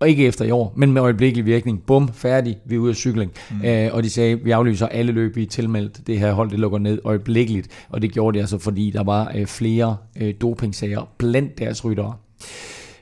og 0.00 0.08
ikke 0.08 0.26
efter 0.26 0.44
i 0.44 0.50
år, 0.50 0.72
men 0.76 0.92
med 0.92 1.02
øjeblikkelig 1.02 1.46
virkning. 1.46 1.82
Bum, 1.86 2.08
færdig, 2.12 2.56
vi 2.66 2.74
er 2.74 2.78
ude 2.78 2.90
af 2.90 2.96
cykling. 2.96 3.32
Mm. 3.50 3.68
Øh, 3.68 3.88
og 3.92 4.02
de 4.02 4.10
sagde, 4.10 4.40
vi 4.44 4.50
aflyser 4.50 4.86
alle 4.86 5.12
løb, 5.12 5.36
i 5.36 5.46
tilmeldt. 5.46 6.06
Det 6.06 6.18
her 6.18 6.32
hold, 6.32 6.50
det 6.50 6.58
lukker 6.58 6.78
ned 6.78 6.98
øjeblikkeligt. 7.04 7.68
Og 7.88 8.02
det 8.02 8.12
gjorde 8.12 8.34
de 8.34 8.40
altså, 8.40 8.58
fordi 8.58 8.90
der 8.90 9.04
var 9.04 9.32
øh, 9.36 9.46
flere 9.46 9.96
øh, 10.20 10.34
dopingsager 10.40 11.08
blandt 11.18 11.58
deres 11.58 11.84
ryttere. 11.84 12.14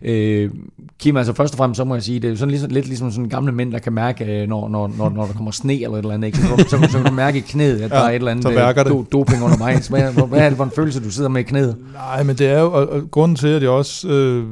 Øh, 0.02 0.50
Kim, 0.98 1.16
altså 1.16 1.32
først 1.32 1.54
og 1.54 1.58
fremmest, 1.58 1.76
så 1.76 1.84
må 1.84 1.94
jeg 1.94 2.02
sige, 2.02 2.20
det 2.20 2.30
er 2.30 2.34
sådan 2.34 2.50
ligesom, 2.50 2.70
lidt 2.70 2.86
ligesom 2.86 3.10
sådan 3.10 3.28
gamle 3.28 3.52
mænd, 3.52 3.72
der 3.72 3.78
kan 3.78 3.92
mærke, 3.92 4.24
øh, 4.24 4.48
når, 4.48 4.68
når, 4.68 4.92
når, 4.98 5.08
når 5.08 5.26
der 5.26 5.32
kommer 5.32 5.50
sne 5.50 5.74
eller 5.74 5.90
et 5.90 5.98
eller 5.98 6.14
andet, 6.14 6.26
ikke? 6.26 6.38
Så, 6.38 6.46
så, 6.58 6.68
så, 6.68 6.88
så 6.90 6.98
kan 6.98 7.06
du 7.06 7.12
mærke 7.12 7.38
i 7.38 7.40
knæet, 7.40 7.80
at 7.80 7.90
ja, 7.90 7.96
der 7.96 8.02
er 8.02 8.08
et 8.08 8.14
eller 8.14 8.30
andet 8.30 8.50
øh, 8.50 8.84
do, 8.84 9.04
doping 9.12 9.42
under 9.42 9.58
mig. 9.58 9.78
Hvad, 9.90 10.28
hvad 10.28 10.40
er 10.40 10.48
det 10.48 10.56
for 10.56 10.64
en 10.64 10.70
følelse, 10.70 11.04
du 11.04 11.10
sidder 11.10 11.28
med 11.28 11.40
i 11.40 11.44
knæet? 11.44 11.76
Nej, 11.92 12.22
men 12.22 12.36
det 12.36 12.46
er 12.46 12.60
jo, 12.60 12.72
og, 12.72 12.88
og 12.88 13.10
grunden 13.10 13.36
til, 13.36 13.48
at 13.48 13.62
jeg 13.62 13.70
også 13.70 14.08
øh, 14.08 14.44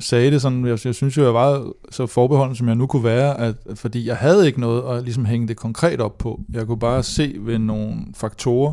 sagde 0.00 0.30
det 0.30 0.42
sådan, 0.42 0.66
jeg, 0.66 0.78
jeg 0.84 0.94
synes 0.94 1.16
jo, 1.16 1.24
jeg 1.24 1.34
var 1.34 1.72
så 1.90 2.06
forbeholden, 2.06 2.56
som 2.56 2.68
jeg 2.68 2.76
nu 2.76 2.86
kunne 2.86 3.04
være, 3.04 3.40
at, 3.40 3.54
fordi 3.74 4.06
jeg 4.06 4.16
havde 4.16 4.46
ikke 4.46 4.60
noget 4.60 4.96
at 4.96 5.04
ligesom 5.04 5.24
hænge 5.24 5.48
det 5.48 5.56
konkret 5.56 6.00
op 6.00 6.18
på. 6.18 6.40
Jeg 6.52 6.66
kunne 6.66 6.78
bare 6.78 7.02
se 7.02 7.36
ved 7.40 7.58
nogle 7.58 7.96
faktorer, 8.14 8.72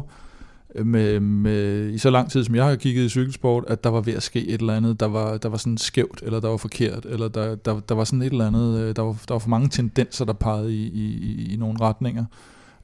øh, 0.75 0.85
med, 0.85 1.19
med, 1.19 1.89
i 1.89 1.97
så 1.97 2.09
lang 2.09 2.31
tid, 2.31 2.43
som 2.43 2.55
jeg 2.55 2.65
har 2.65 2.75
kigget 2.75 3.05
i 3.05 3.09
cykelsport, 3.09 3.63
at 3.67 3.83
der 3.83 3.89
var 3.89 4.01
ved 4.01 4.13
at 4.13 4.23
ske 4.23 4.47
et 4.47 4.61
eller 4.61 4.75
andet, 4.75 4.99
der 4.99 5.07
var, 5.07 5.37
der 5.37 5.49
var 5.49 5.57
sådan 5.57 5.77
skævt, 5.77 6.21
eller 6.23 6.39
der 6.39 6.47
var 6.47 6.57
forkert, 6.57 7.05
eller 7.05 7.27
der, 7.27 7.55
der, 7.55 7.79
der 7.79 7.95
var 7.95 8.03
sådan 8.03 8.21
et 8.21 8.31
eller 8.31 8.47
andet, 8.47 8.79
øh, 8.79 8.95
der 8.95 9.01
var, 9.01 9.11
der 9.27 9.33
var 9.33 9.39
for 9.39 9.49
mange 9.49 9.69
tendenser, 9.69 10.25
der 10.25 10.33
pegede 10.33 10.75
i, 10.75 10.87
i, 10.87 11.53
i 11.53 11.57
nogle 11.57 11.81
retninger. 11.81 12.25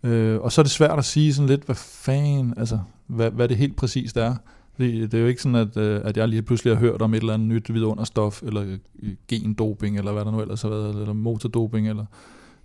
Øh, 0.04 0.40
og 0.42 0.52
så 0.52 0.62
er 0.62 0.64
det 0.64 0.72
svært 0.72 1.00
at 1.00 1.06
sige 1.06 1.34
sådan 1.34 1.50
lidt, 1.50 1.64
hvad 1.66 1.76
fanden, 1.76 2.54
altså, 2.58 2.80
hvad, 3.08 3.32
hvad 3.32 3.48
det 3.48 3.58
helt 3.58 3.76
præcist 3.76 4.18
er. 4.18 4.36
Det, 4.78 5.12
det 5.12 5.18
er 5.18 5.22
jo 5.22 5.28
ikke 5.28 5.42
sådan, 5.42 5.56
at, 5.56 5.78
øh, 5.78 6.02
at 6.04 6.18
jeg 6.18 6.28
lige 6.28 6.42
pludselig 6.42 6.74
har 6.76 6.80
hørt 6.80 7.02
om 7.02 7.14
et 7.14 7.20
eller 7.20 7.34
andet 7.34 7.48
nyt 7.48 7.74
vidunderstof, 7.74 8.44
eller 8.44 8.78
øh, 9.04 9.14
gendoping, 9.28 9.98
eller 9.98 10.12
hvad 10.12 10.26
der 10.26 10.32
nu 10.32 10.42
ellers 10.42 10.62
har 10.62 10.70
været, 10.70 10.96
eller 11.02 11.14
motordoping, 11.14 11.90
eller, 11.90 12.06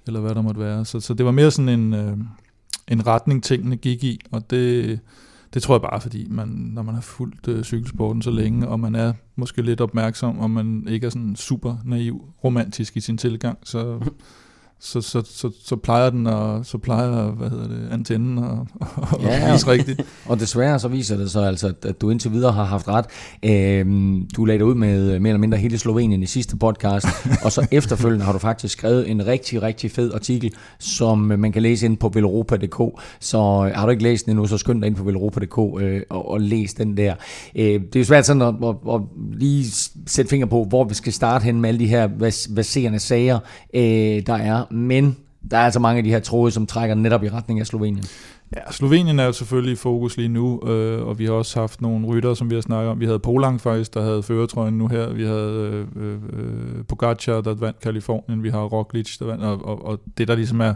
eller 0.07 0.21
hvad 0.21 0.35
der 0.35 0.43
måtte 0.43 0.61
være. 0.61 0.85
Så, 0.85 1.01
så 1.01 1.15
det 1.15 1.27
var 1.27 1.33
mere 1.33 1.51
sådan 1.51 1.69
en... 1.81 1.95
Øh, 1.95 2.17
en 2.91 3.07
retning, 3.07 3.43
tingene 3.43 3.77
gik 3.77 4.05
i, 4.05 4.21
og 4.31 4.51
det, 4.51 5.01
det 5.55 5.63
tror 5.63 5.75
jeg 5.75 5.83
bare, 5.83 6.01
fordi 6.01 6.27
man, 6.31 6.49
når 6.49 6.83
man 6.83 6.95
har 6.95 7.03
fulgt 7.03 7.49
øh, 7.49 7.65
cykelsporten 7.65 8.23
så 8.23 8.31
længe, 8.31 8.69
og 8.69 8.81
man 8.81 8.95
er 8.95 9.13
måske 9.37 9.63
lidt 9.63 9.81
opmærksom, 9.81 10.39
og 10.39 10.51
man 10.51 10.87
ikke 10.89 11.07
er 11.07 11.11
sådan 11.11 11.37
super 11.37 11.77
naiv, 11.85 12.25
romantisk 12.45 12.97
i 12.97 13.01
sin 13.01 13.19
tilgang, 13.19 13.59
så, 13.63 14.01
så, 14.83 15.01
så, 15.01 15.23
så, 15.25 15.51
så 15.65 15.77
plejer 15.77 16.11
den 16.11 16.27
og 16.27 16.67
så 16.67 16.79
plejer 16.79 17.31
hvad 17.31 17.51
hedder 17.51 17.69
det, 17.69 17.89
antennen 17.93 18.39
og, 18.39 18.67
og 18.97 19.23
ja, 19.23 19.53
vise 19.53 19.67
rigtigt. 19.67 20.03
Og 20.27 20.41
desværre 20.41 20.79
så 20.79 20.89
viser 20.89 21.17
det 21.17 21.31
så 21.31 21.41
altså, 21.41 21.73
at 21.83 22.01
du 22.01 22.11
indtil 22.11 22.33
videre 22.33 22.53
har 22.53 22.65
haft 22.65 22.89
ret. 22.89 23.05
Øhm, 23.45 24.29
du 24.37 24.45
lagde 24.45 24.65
ud 24.65 24.75
med 24.75 25.21
mere 25.21 25.31
eller 25.31 25.41
mindre 25.41 25.59
hele 25.59 25.79
Slovenien 25.79 26.23
i 26.23 26.27
sidste 26.27 26.57
podcast, 26.57 27.07
og 27.45 27.53
så 27.53 27.67
efterfølgende 27.71 28.25
har 28.25 28.33
du 28.33 28.39
faktisk 28.39 28.73
skrevet 28.73 29.11
en 29.11 29.27
rigtig, 29.27 29.63
rigtig 29.63 29.91
fed 29.91 30.15
artikel, 30.15 30.53
som 30.79 31.19
man 31.19 31.53
kan 31.53 31.63
læse 31.63 31.87
ind 31.87 31.97
på 31.97 32.11
velropa.dk. 32.15 33.03
Så 33.21 33.39
øh, 33.39 33.75
har 33.75 33.85
du 33.85 33.91
ikke 33.91 34.03
læst 34.03 34.27
den 34.27 34.31
endnu, 34.31 34.47
så 34.47 34.59
skynd 34.59 34.81
dig 34.83 34.87
ind 34.87 34.97
på 34.97 35.05
velropa.dk 35.05 35.83
øh, 35.83 36.03
og, 36.11 36.31
og 36.31 36.41
læs 36.41 36.75
den 36.75 36.97
der. 36.97 37.15
Øh, 37.57 37.65
det 37.65 37.97
er 37.97 38.01
jo 38.01 38.05
svært 38.05 38.27
sådan 38.27 38.43
at, 38.43 38.55
at, 38.65 38.95
at 38.95 39.01
lige 39.33 39.65
sætte 40.07 40.29
finger 40.29 40.47
på, 40.47 40.65
hvor 40.65 40.85
vi 40.85 40.95
skal 40.95 41.13
starte 41.13 41.45
hen 41.45 41.61
med 41.61 41.69
alle 41.69 41.81
de 41.81 41.87
her 41.87 42.09
baserende 42.55 42.99
sager, 42.99 43.39
øh, 43.75 44.27
der 44.27 44.35
er 44.35 44.70
men 44.71 45.17
der 45.51 45.57
er 45.57 45.65
altså 45.65 45.81
mange 45.81 45.99
af 45.99 46.05
de 46.05 46.11
her 46.11 46.21
tråde, 46.21 46.51
som 46.51 46.67
trækker 46.67 46.95
netop 46.95 47.25
i 47.25 47.29
retning 47.29 47.61
af 47.61 47.67
Slovenien. 47.67 48.05
Ja, 48.57 48.73
Slovenien 48.73 49.19
er 49.19 49.25
jo 49.25 49.33
selvfølgelig 49.33 49.73
i 49.73 49.77
fokus 49.77 50.17
lige 50.17 50.29
nu, 50.29 50.61
øh, 50.67 51.07
og 51.07 51.19
vi 51.19 51.25
har 51.25 51.33
også 51.33 51.61
haft 51.61 51.81
nogle 51.81 52.07
rytter, 52.07 52.35
som 52.35 52.51
vi 52.51 52.55
har 52.55 52.63
snakket 52.63 52.91
om. 52.91 53.01
Vi 53.01 53.05
havde 53.05 53.19
Polang 53.19 53.61
faktisk, 53.61 53.95
der 53.95 54.03
havde 54.03 54.23
føretrøjen 54.23 54.79
nu 54.79 54.89
her. 54.89 55.13
Vi 55.13 55.25
havde 55.25 55.87
øh, 55.97 56.05
øh, 56.05 56.15
øh 56.15 56.85
Pogacar, 56.89 57.41
der 57.41 57.55
vandt 57.55 57.81
Kalifornien. 57.81 58.43
Vi 58.43 58.51
har 58.51 58.63
Roglic, 58.63 59.19
der 59.19 59.25
vandt, 59.25 59.45
og, 59.45 59.65
og, 59.65 59.87
og 59.87 60.01
det 60.19 60.29
der 60.29 60.35
ligesom 60.35 60.61
er 60.61 60.75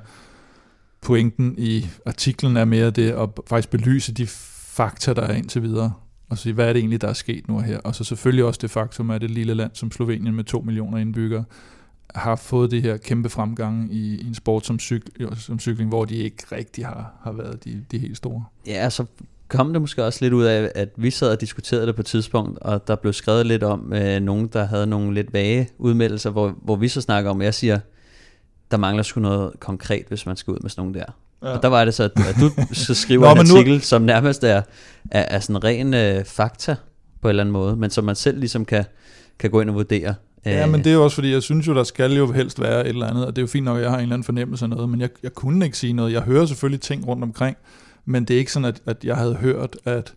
pointen 1.02 1.54
i 1.58 1.86
artiklen 2.06 2.56
er 2.56 2.64
mere 2.64 2.90
det 2.90 3.10
at 3.10 3.28
faktisk 3.46 3.70
belyse 3.70 4.14
de 4.14 4.26
fakta, 4.26 5.12
der 5.12 5.22
er 5.22 5.34
indtil 5.34 5.62
videre. 5.62 5.92
Og 6.28 6.38
sige, 6.38 6.52
hvad 6.52 6.68
er 6.68 6.72
det 6.72 6.80
egentlig, 6.80 7.00
der 7.00 7.08
er 7.08 7.12
sket 7.12 7.48
nu 7.48 7.58
her? 7.58 7.78
Og 7.78 7.94
så 7.94 8.04
selvfølgelig 8.04 8.44
også 8.44 8.58
det 8.62 8.70
faktum, 8.70 9.10
at 9.10 9.22
et 9.22 9.30
lille 9.30 9.54
land 9.54 9.70
som 9.74 9.90
Slovenien 9.90 10.34
med 10.34 10.44
2 10.44 10.60
millioner 10.60 10.98
indbyggere 10.98 11.44
har 12.14 12.36
fået 12.36 12.70
det 12.70 12.82
her 12.82 12.96
kæmpe 12.96 13.28
fremgang 13.28 13.94
i, 13.94 14.14
i 14.14 14.26
en 14.26 14.34
sport 14.34 14.66
som, 14.66 14.78
cyk, 14.78 15.02
som 15.36 15.58
cykling, 15.58 15.88
hvor 15.88 16.04
de 16.04 16.16
ikke 16.16 16.44
rigtig 16.52 16.86
har, 16.86 17.12
har 17.22 17.32
været 17.32 17.64
de, 17.64 17.84
de 17.90 17.98
helt 17.98 18.16
store. 18.16 18.44
Ja, 18.66 18.90
så 18.90 19.04
kom 19.48 19.72
det 19.72 19.80
måske 19.80 20.04
også 20.04 20.18
lidt 20.22 20.32
ud 20.32 20.44
af, 20.44 20.70
at 20.74 20.88
vi 20.96 21.10
sad 21.10 21.30
og 21.30 21.40
diskuterede 21.40 21.86
det 21.86 21.94
på 21.94 22.02
et 22.02 22.06
tidspunkt, 22.06 22.58
og 22.58 22.88
der 22.88 22.96
blev 22.96 23.12
skrevet 23.12 23.46
lidt 23.46 23.62
om 23.62 23.92
øh, 23.92 24.20
nogen, 24.20 24.46
der 24.46 24.64
havde 24.64 24.86
nogle 24.86 25.14
lidt 25.14 25.32
vage 25.32 25.68
udmeldelser, 25.78 26.30
hvor, 26.30 26.54
hvor 26.62 26.76
vi 26.76 26.88
så 26.88 27.00
snakker 27.00 27.30
om, 27.30 27.42
jeg 27.42 27.54
siger, 27.54 27.78
der 28.70 28.76
mangler 28.76 29.02
sgu 29.02 29.20
noget 29.20 29.60
konkret, 29.60 30.04
hvis 30.08 30.26
man 30.26 30.36
skal 30.36 30.50
ud 30.50 30.58
med 30.62 30.70
sådan 30.70 30.82
nogle 30.82 30.98
der. 30.98 31.04
Ja. 31.42 31.48
Og 31.48 31.62
der 31.62 31.68
var 31.68 31.84
det 31.84 31.94
så, 31.94 32.02
at, 32.02 32.12
at 32.28 32.36
du 32.40 32.50
så 32.74 32.94
skriver 32.94 33.26
Nå, 33.26 33.32
en 33.32 33.38
artikel, 33.38 33.74
nu... 33.74 33.80
som 33.80 34.02
nærmest 34.02 34.44
er, 34.44 34.62
er, 35.10 35.22
er 35.22 35.40
sådan 35.40 35.64
ren 35.64 35.94
øh, 35.94 36.24
fakta 36.24 36.76
på 37.20 37.28
en 37.28 37.30
eller 37.30 37.42
anden 37.42 37.52
måde, 37.52 37.76
men 37.76 37.90
som 37.90 38.04
man 38.04 38.14
selv 38.14 38.38
ligesom 38.38 38.64
kan, 38.64 38.84
kan 39.38 39.50
gå 39.50 39.60
ind 39.60 39.70
og 39.70 39.74
vurdere. 39.74 40.14
Ja, 40.46 40.66
men 40.66 40.84
det 40.84 40.86
er 40.86 40.94
jo 40.94 41.04
også 41.04 41.14
fordi, 41.14 41.32
jeg 41.32 41.42
synes 41.42 41.66
jo, 41.66 41.74
der 41.74 41.84
skal 41.84 42.12
jo 42.12 42.32
helst 42.32 42.60
være 42.60 42.80
et 42.80 42.88
eller 42.88 43.06
andet, 43.06 43.26
og 43.26 43.36
det 43.36 43.42
er 43.42 43.42
jo 43.42 43.46
fint 43.46 43.64
nok, 43.64 43.76
at 43.76 43.82
jeg 43.82 43.90
har 43.90 43.96
en 43.96 44.02
eller 44.02 44.14
anden 44.14 44.24
fornemmelse 44.24 44.64
af 44.64 44.68
noget, 44.68 44.88
men 44.88 45.00
jeg, 45.00 45.08
jeg 45.22 45.32
kunne 45.32 45.64
ikke 45.64 45.78
sige 45.78 45.92
noget. 45.92 46.12
Jeg 46.12 46.22
hører 46.22 46.46
selvfølgelig 46.46 46.80
ting 46.80 47.06
rundt 47.06 47.22
omkring, 47.22 47.56
men 48.04 48.24
det 48.24 48.34
er 48.34 48.38
ikke 48.38 48.52
sådan, 48.52 48.68
at, 48.68 48.82
at 48.86 49.04
jeg 49.04 49.16
havde 49.16 49.34
hørt, 49.34 49.76
at 49.84 50.14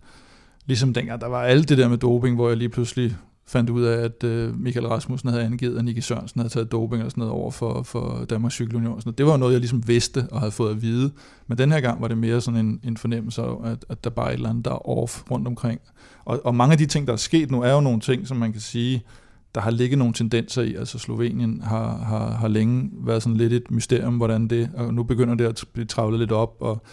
ligesom 0.66 0.94
dengang 0.94 1.22
der 1.22 1.28
var 1.28 1.44
alt 1.44 1.70
det 1.70 1.78
der 1.78 1.88
med 1.88 1.98
doping, 1.98 2.36
hvor 2.36 2.48
jeg 2.48 2.58
lige 2.58 2.70
pludselig 2.70 3.16
fandt 3.48 3.70
ud 3.70 3.84
af, 3.84 4.04
at 4.04 4.24
uh, 4.24 4.60
Michael 4.60 4.88
Rasmussen 4.88 5.30
havde 5.30 5.44
angivet, 5.44 5.78
at 5.78 5.86
Nicky 5.86 6.00
Sørensen 6.00 6.40
havde 6.40 6.54
taget 6.54 6.72
doping 6.72 7.04
og 7.04 7.12
sådan 7.12 7.22
noget 7.22 7.34
over 7.34 7.52
for, 7.52 7.84
for 7.84 8.26
Danmarks 8.30 8.56
Cykelunion. 8.56 9.02
Sådan 9.02 9.14
Det 9.18 9.26
var 9.26 9.38
noget, 9.38 9.54
jeg 9.54 9.60
ligesom 9.60 9.88
vidste 9.88 10.28
og 10.32 10.40
havde 10.40 10.52
fået 10.52 10.72
at 10.72 10.82
vide. 10.82 11.12
Men 11.48 11.58
den 11.58 11.72
her 11.72 11.80
gang 11.80 12.02
var 12.02 12.08
det 12.08 12.18
mere 12.18 12.42
sådan 12.42 12.66
en, 12.66 12.80
en 12.84 12.98
fornemmelse 12.98 13.42
af, 13.42 13.56
at, 13.64 13.86
at 13.90 14.04
der 14.04 14.10
bare 14.10 14.28
er 14.28 14.30
et 14.30 14.34
eller 14.34 14.50
andet, 14.50 14.66
der 14.66 14.72
er 14.72 14.90
off 14.90 15.32
rundt 15.32 15.48
omkring. 15.48 15.80
Og, 16.26 16.42
og 16.46 16.56
mange 16.56 16.72
af 16.72 16.78
de 16.78 16.86
ting, 16.86 17.08
der 17.08 17.14
er 17.14 17.18
sket 17.18 17.52
nu, 17.52 17.62
er 17.62 17.72
jo 17.72 17.82
nogle 17.82 18.00
ting, 18.00 18.28
som 18.28 18.38
man 18.38 18.52
kan 18.52 18.62
sige, 18.62 19.04
der 19.56 19.62
har 19.62 19.72
ligget 19.72 20.00
nogle 20.00 20.14
tendenser 20.14 20.62
i, 20.62 20.76
altså 20.76 21.00
Slovenien 21.00 21.62
har, 21.62 21.98
har, 21.98 22.32
har 22.32 22.48
længe 22.48 22.90
været 22.94 23.24
sådan 23.24 23.38
lidt 23.38 23.54
et 23.54 23.72
mysterium, 23.72 24.18
hvordan 24.18 24.48
det, 24.48 24.70
og 24.74 24.94
nu 24.94 25.04
begynder 25.04 25.36
det 25.36 25.46
at 25.46 25.64
blive 25.74 25.86
travlet 25.86 26.20
lidt 26.20 26.32
op, 26.32 26.56
og, 26.60 26.84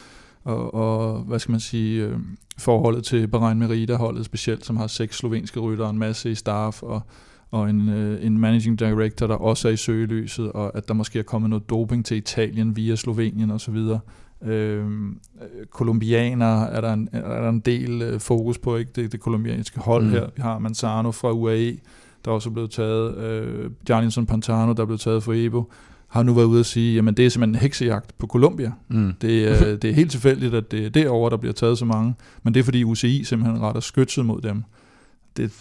og, 0.44 0.74
og 0.74 1.18
hvad 1.18 1.38
skal 1.38 1.52
man 1.52 1.60
sige, 1.60 2.04
øh, 2.04 2.18
forholdet 2.58 3.04
til 3.04 3.28
Bahrain 3.28 3.58
Merida 3.58 3.94
holdet 3.94 4.24
specielt, 4.24 4.66
som 4.66 4.76
har 4.76 4.86
seks 4.86 5.16
slovenske 5.16 5.60
rytter, 5.60 5.88
en 5.88 5.98
masse 5.98 6.30
i 6.30 6.34
staff, 6.34 6.82
og, 6.82 7.02
og 7.50 7.70
en, 7.70 7.88
øh, 7.88 8.26
en 8.26 8.38
managing 8.38 8.78
director, 8.78 9.26
der 9.26 9.34
også 9.34 9.68
er 9.68 9.72
i 9.72 9.76
søgelyset, 9.76 10.52
og 10.52 10.76
at 10.76 10.88
der 10.88 10.94
måske 10.94 11.18
er 11.18 11.22
kommet 11.22 11.50
noget 11.50 11.70
doping 11.70 12.04
til 12.04 12.16
Italien 12.16 12.76
via 12.76 12.96
Slovenien 12.96 13.50
osv. 13.50 13.76
Øh, 14.42 14.86
kolumbianer 15.70 16.62
er 16.62 16.80
der 16.80 16.92
en, 16.92 17.08
er 17.12 17.40
der 17.42 17.48
en 17.48 17.60
del 17.60 18.02
øh, 18.02 18.20
fokus 18.20 18.58
på, 18.58 18.76
ikke 18.76 18.92
det, 18.96 19.12
det 19.12 19.20
kolumbianske 19.20 19.80
hold 19.80 20.04
mm. 20.04 20.10
her. 20.10 20.26
Vi 20.36 20.42
har 20.42 20.58
Manzano 20.58 21.10
fra 21.10 21.32
UAE, 21.32 21.76
der 22.24 22.30
også 22.30 22.48
er 22.48 22.52
blevet 22.52 22.70
taget, 22.70 23.16
øh, 23.16 23.70
Jarlinson 23.88 24.26
Pantano, 24.26 24.72
der 24.72 24.82
er 24.82 24.86
blevet 24.86 25.00
taget 25.00 25.22
for 25.22 25.32
Ebo, 25.36 25.70
har 26.08 26.22
nu 26.22 26.34
været 26.34 26.46
ude 26.46 26.60
at 26.60 26.66
sige, 26.66 26.94
jamen 26.94 27.14
det 27.14 27.26
er 27.26 27.30
simpelthen 27.30 27.54
en 27.54 27.60
heksejagt 27.60 28.18
på 28.18 28.26
Colombia. 28.26 28.72
Mm. 28.88 29.12
Det, 29.20 29.48
øh, 29.48 29.60
det 29.82 29.84
er 29.84 29.92
helt 29.92 30.10
tilfældigt, 30.10 30.54
at 30.54 30.70
det 30.70 30.86
er 30.86 30.90
derovre, 30.90 31.30
der 31.30 31.36
bliver 31.36 31.52
taget 31.52 31.78
så 31.78 31.84
mange, 31.84 32.14
men 32.42 32.54
det 32.54 32.60
er 32.60 32.64
fordi 32.64 32.84
UCI 32.84 33.24
simpelthen 33.24 33.62
retter 33.62 33.80
skytset 33.80 34.26
mod 34.26 34.40
dem. 34.40 34.62
Det 35.36 35.52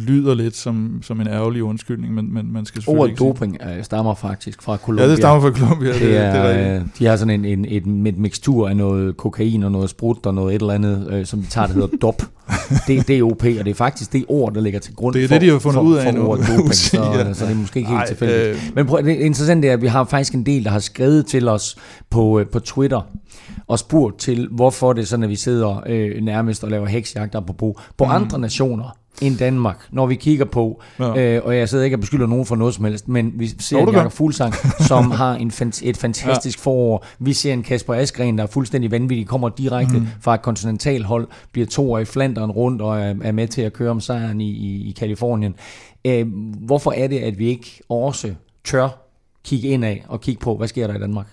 lyder 0.00 0.34
lidt 0.34 0.56
som, 0.56 1.00
som 1.02 1.20
en 1.20 1.26
ærgerlig 1.26 1.62
undskyldning, 1.62 2.14
men, 2.14 2.34
men 2.34 2.52
man 2.52 2.64
skal 2.64 2.82
selvfølgelig 2.82 3.20
Ordet 3.20 3.36
doping 3.36 3.58
sige. 3.62 3.84
stammer 3.84 4.14
faktisk 4.14 4.62
fra 4.62 4.76
Colombia. 4.76 5.04
Ja, 5.04 5.10
det 5.10 5.18
stammer 5.18 5.40
fra 5.40 5.58
Colombia, 5.58 5.92
det, 5.92 6.00
det, 6.00 6.16
er, 6.16 6.32
det 6.32 6.60
er 6.60 6.82
De 6.98 7.06
har 7.06 7.16
sådan 7.16 7.44
en, 7.44 7.44
en, 7.44 7.64
et, 7.64 8.06
et 8.06 8.18
mixtur 8.18 8.68
af 8.68 8.76
noget 8.76 9.16
kokain 9.16 9.62
og 9.62 9.72
noget 9.72 9.90
sprut 9.90 10.26
og 10.26 10.34
noget 10.34 10.54
et 10.54 10.60
eller 10.60 10.74
andet, 10.74 11.08
øh, 11.10 11.26
som 11.26 11.40
de 11.40 11.46
tager, 11.46 11.66
der 11.66 11.74
hedder 11.74 11.96
dop. 12.02 12.22
det, 12.86 13.10
er 13.10 13.22
OP, 13.22 13.42
og 13.42 13.64
det 13.64 13.68
er 13.68 13.74
faktisk 13.74 14.12
det 14.12 14.24
ord, 14.28 14.54
der 14.54 14.60
ligger 14.60 14.80
til 14.80 14.94
grund 14.94 15.14
det 15.14 15.24
er 15.24 15.28
for, 15.28 15.34
det, 15.34 15.42
de 15.42 15.50
har 15.50 15.58
fundet 15.58 15.74
for, 15.74 15.82
ud 15.82 15.96
af 15.96 16.14
for 16.14 16.28
ordet 16.28 16.46
doping, 16.56 16.74
så, 16.74 17.02
ja. 17.02 17.32
så 17.34 17.44
det 17.44 17.52
er 17.52 17.56
måske 17.56 17.78
ikke 17.78 17.90
helt 17.90 18.00
Ej, 18.00 18.06
tilfældigt. 18.06 18.48
Øh... 18.48 18.56
Men 18.74 18.86
prøv, 18.86 19.02
det 19.02 19.16
interessant 19.16 19.64
er, 19.64 19.72
at 19.72 19.82
vi 19.82 19.86
har 19.86 20.04
faktisk 20.04 20.34
en 20.34 20.46
del, 20.46 20.64
der 20.64 20.70
har 20.70 20.78
skrevet 20.78 21.26
til 21.26 21.48
os 21.48 21.76
på, 22.10 22.40
øh, 22.40 22.46
på 22.46 22.58
Twitter, 22.58 23.00
og 23.66 23.78
spurgt 23.78 24.18
til, 24.18 24.48
hvorfor 24.50 24.92
det 24.92 25.02
er 25.02 25.06
sådan, 25.06 25.22
at 25.22 25.30
vi 25.30 25.36
sidder 25.36 25.82
øh, 25.86 26.22
nærmest 26.22 26.64
og 26.64 26.70
laver 26.70 26.86
heksjagter 26.86 27.40
på, 27.40 27.80
på 27.96 28.04
mm. 28.04 28.10
andre 28.10 28.38
nationer 28.38 28.96
end 29.22 29.38
Danmark, 29.38 29.88
når 29.90 30.06
vi 30.06 30.14
kigger 30.14 30.44
på, 30.44 30.82
ja. 30.98 31.34
øh, 31.36 31.42
og 31.44 31.56
jeg 31.56 31.68
sidder 31.68 31.84
ikke 31.84 31.96
og 31.96 32.00
beskylder 32.00 32.26
nogen 32.26 32.46
for 32.46 32.56
noget 32.56 32.74
som 32.74 32.84
helst, 32.84 33.08
men 33.08 33.32
vi 33.34 33.46
ser 33.60 33.78
en 33.78 33.94
Jakob 33.94 34.12
Fuglsang, 34.12 34.54
som 34.88 35.10
har 35.10 35.34
en, 35.34 35.52
et 35.82 35.96
fantastisk 35.96 36.58
ja. 36.58 36.62
forår. 36.62 37.06
Vi 37.18 37.32
ser 37.32 37.52
en 37.52 37.62
Kasper 37.62 37.94
Askren, 37.94 38.38
der 38.38 38.44
er 38.44 38.48
fuldstændig 38.48 38.90
vanvittig, 38.90 39.26
kommer 39.26 39.48
direkte 39.48 39.98
mm. 39.98 40.06
fra 40.20 40.34
et 40.34 40.42
kontinentalhold, 40.42 41.28
bliver 41.52 41.66
to 41.66 41.92
år 41.92 41.98
i 41.98 42.04
Flanderen 42.04 42.50
rundt 42.50 42.82
og 42.82 43.00
er, 43.00 43.14
er 43.22 43.32
med 43.32 43.48
til 43.48 43.62
at 43.62 43.72
køre 43.72 43.90
om 43.90 44.00
sejren 44.00 44.40
i, 44.40 44.50
i, 44.50 44.88
i 44.88 44.94
Kalifornien. 44.98 45.54
Øh, 46.04 46.26
hvorfor 46.66 46.92
er 46.92 47.06
det, 47.06 47.18
at 47.18 47.38
vi 47.38 47.46
ikke 47.46 47.80
også 47.88 48.34
tør 48.64 48.88
kigge 49.44 49.68
ind 49.68 49.84
af 49.84 50.04
og 50.08 50.20
kigge 50.20 50.40
på, 50.40 50.56
hvad 50.56 50.68
sker 50.68 50.86
der 50.86 50.94
i 50.94 50.98
Danmark? 50.98 51.26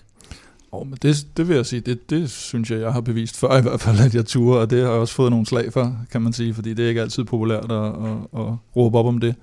Oh, 0.74 0.86
men 0.86 0.98
det, 1.02 1.26
det 1.36 1.48
vil 1.48 1.56
jeg 1.56 1.66
sige, 1.66 1.80
det, 1.80 2.10
det 2.10 2.30
synes 2.30 2.70
jeg, 2.70 2.80
jeg 2.80 2.92
har 2.92 3.00
bevist 3.00 3.36
før 3.36 3.58
i 3.58 3.62
hvert 3.62 3.80
fald, 3.80 4.00
at 4.00 4.14
jeg 4.14 4.26
turer, 4.26 4.60
og 4.60 4.70
det 4.70 4.82
har 4.82 4.90
jeg 4.90 5.00
også 5.00 5.14
fået 5.14 5.30
nogle 5.30 5.46
slag 5.46 5.72
for, 5.72 5.96
kan 6.12 6.22
man 6.22 6.32
sige, 6.32 6.54
fordi 6.54 6.74
det 6.74 6.84
er 6.84 6.88
ikke 6.88 7.00
altid 7.00 7.24
populært 7.24 7.72
at, 7.72 7.86
at, 7.86 8.40
at 8.40 8.46
råbe 8.76 8.98
op 8.98 9.06
om 9.06 9.18
det 9.18 9.34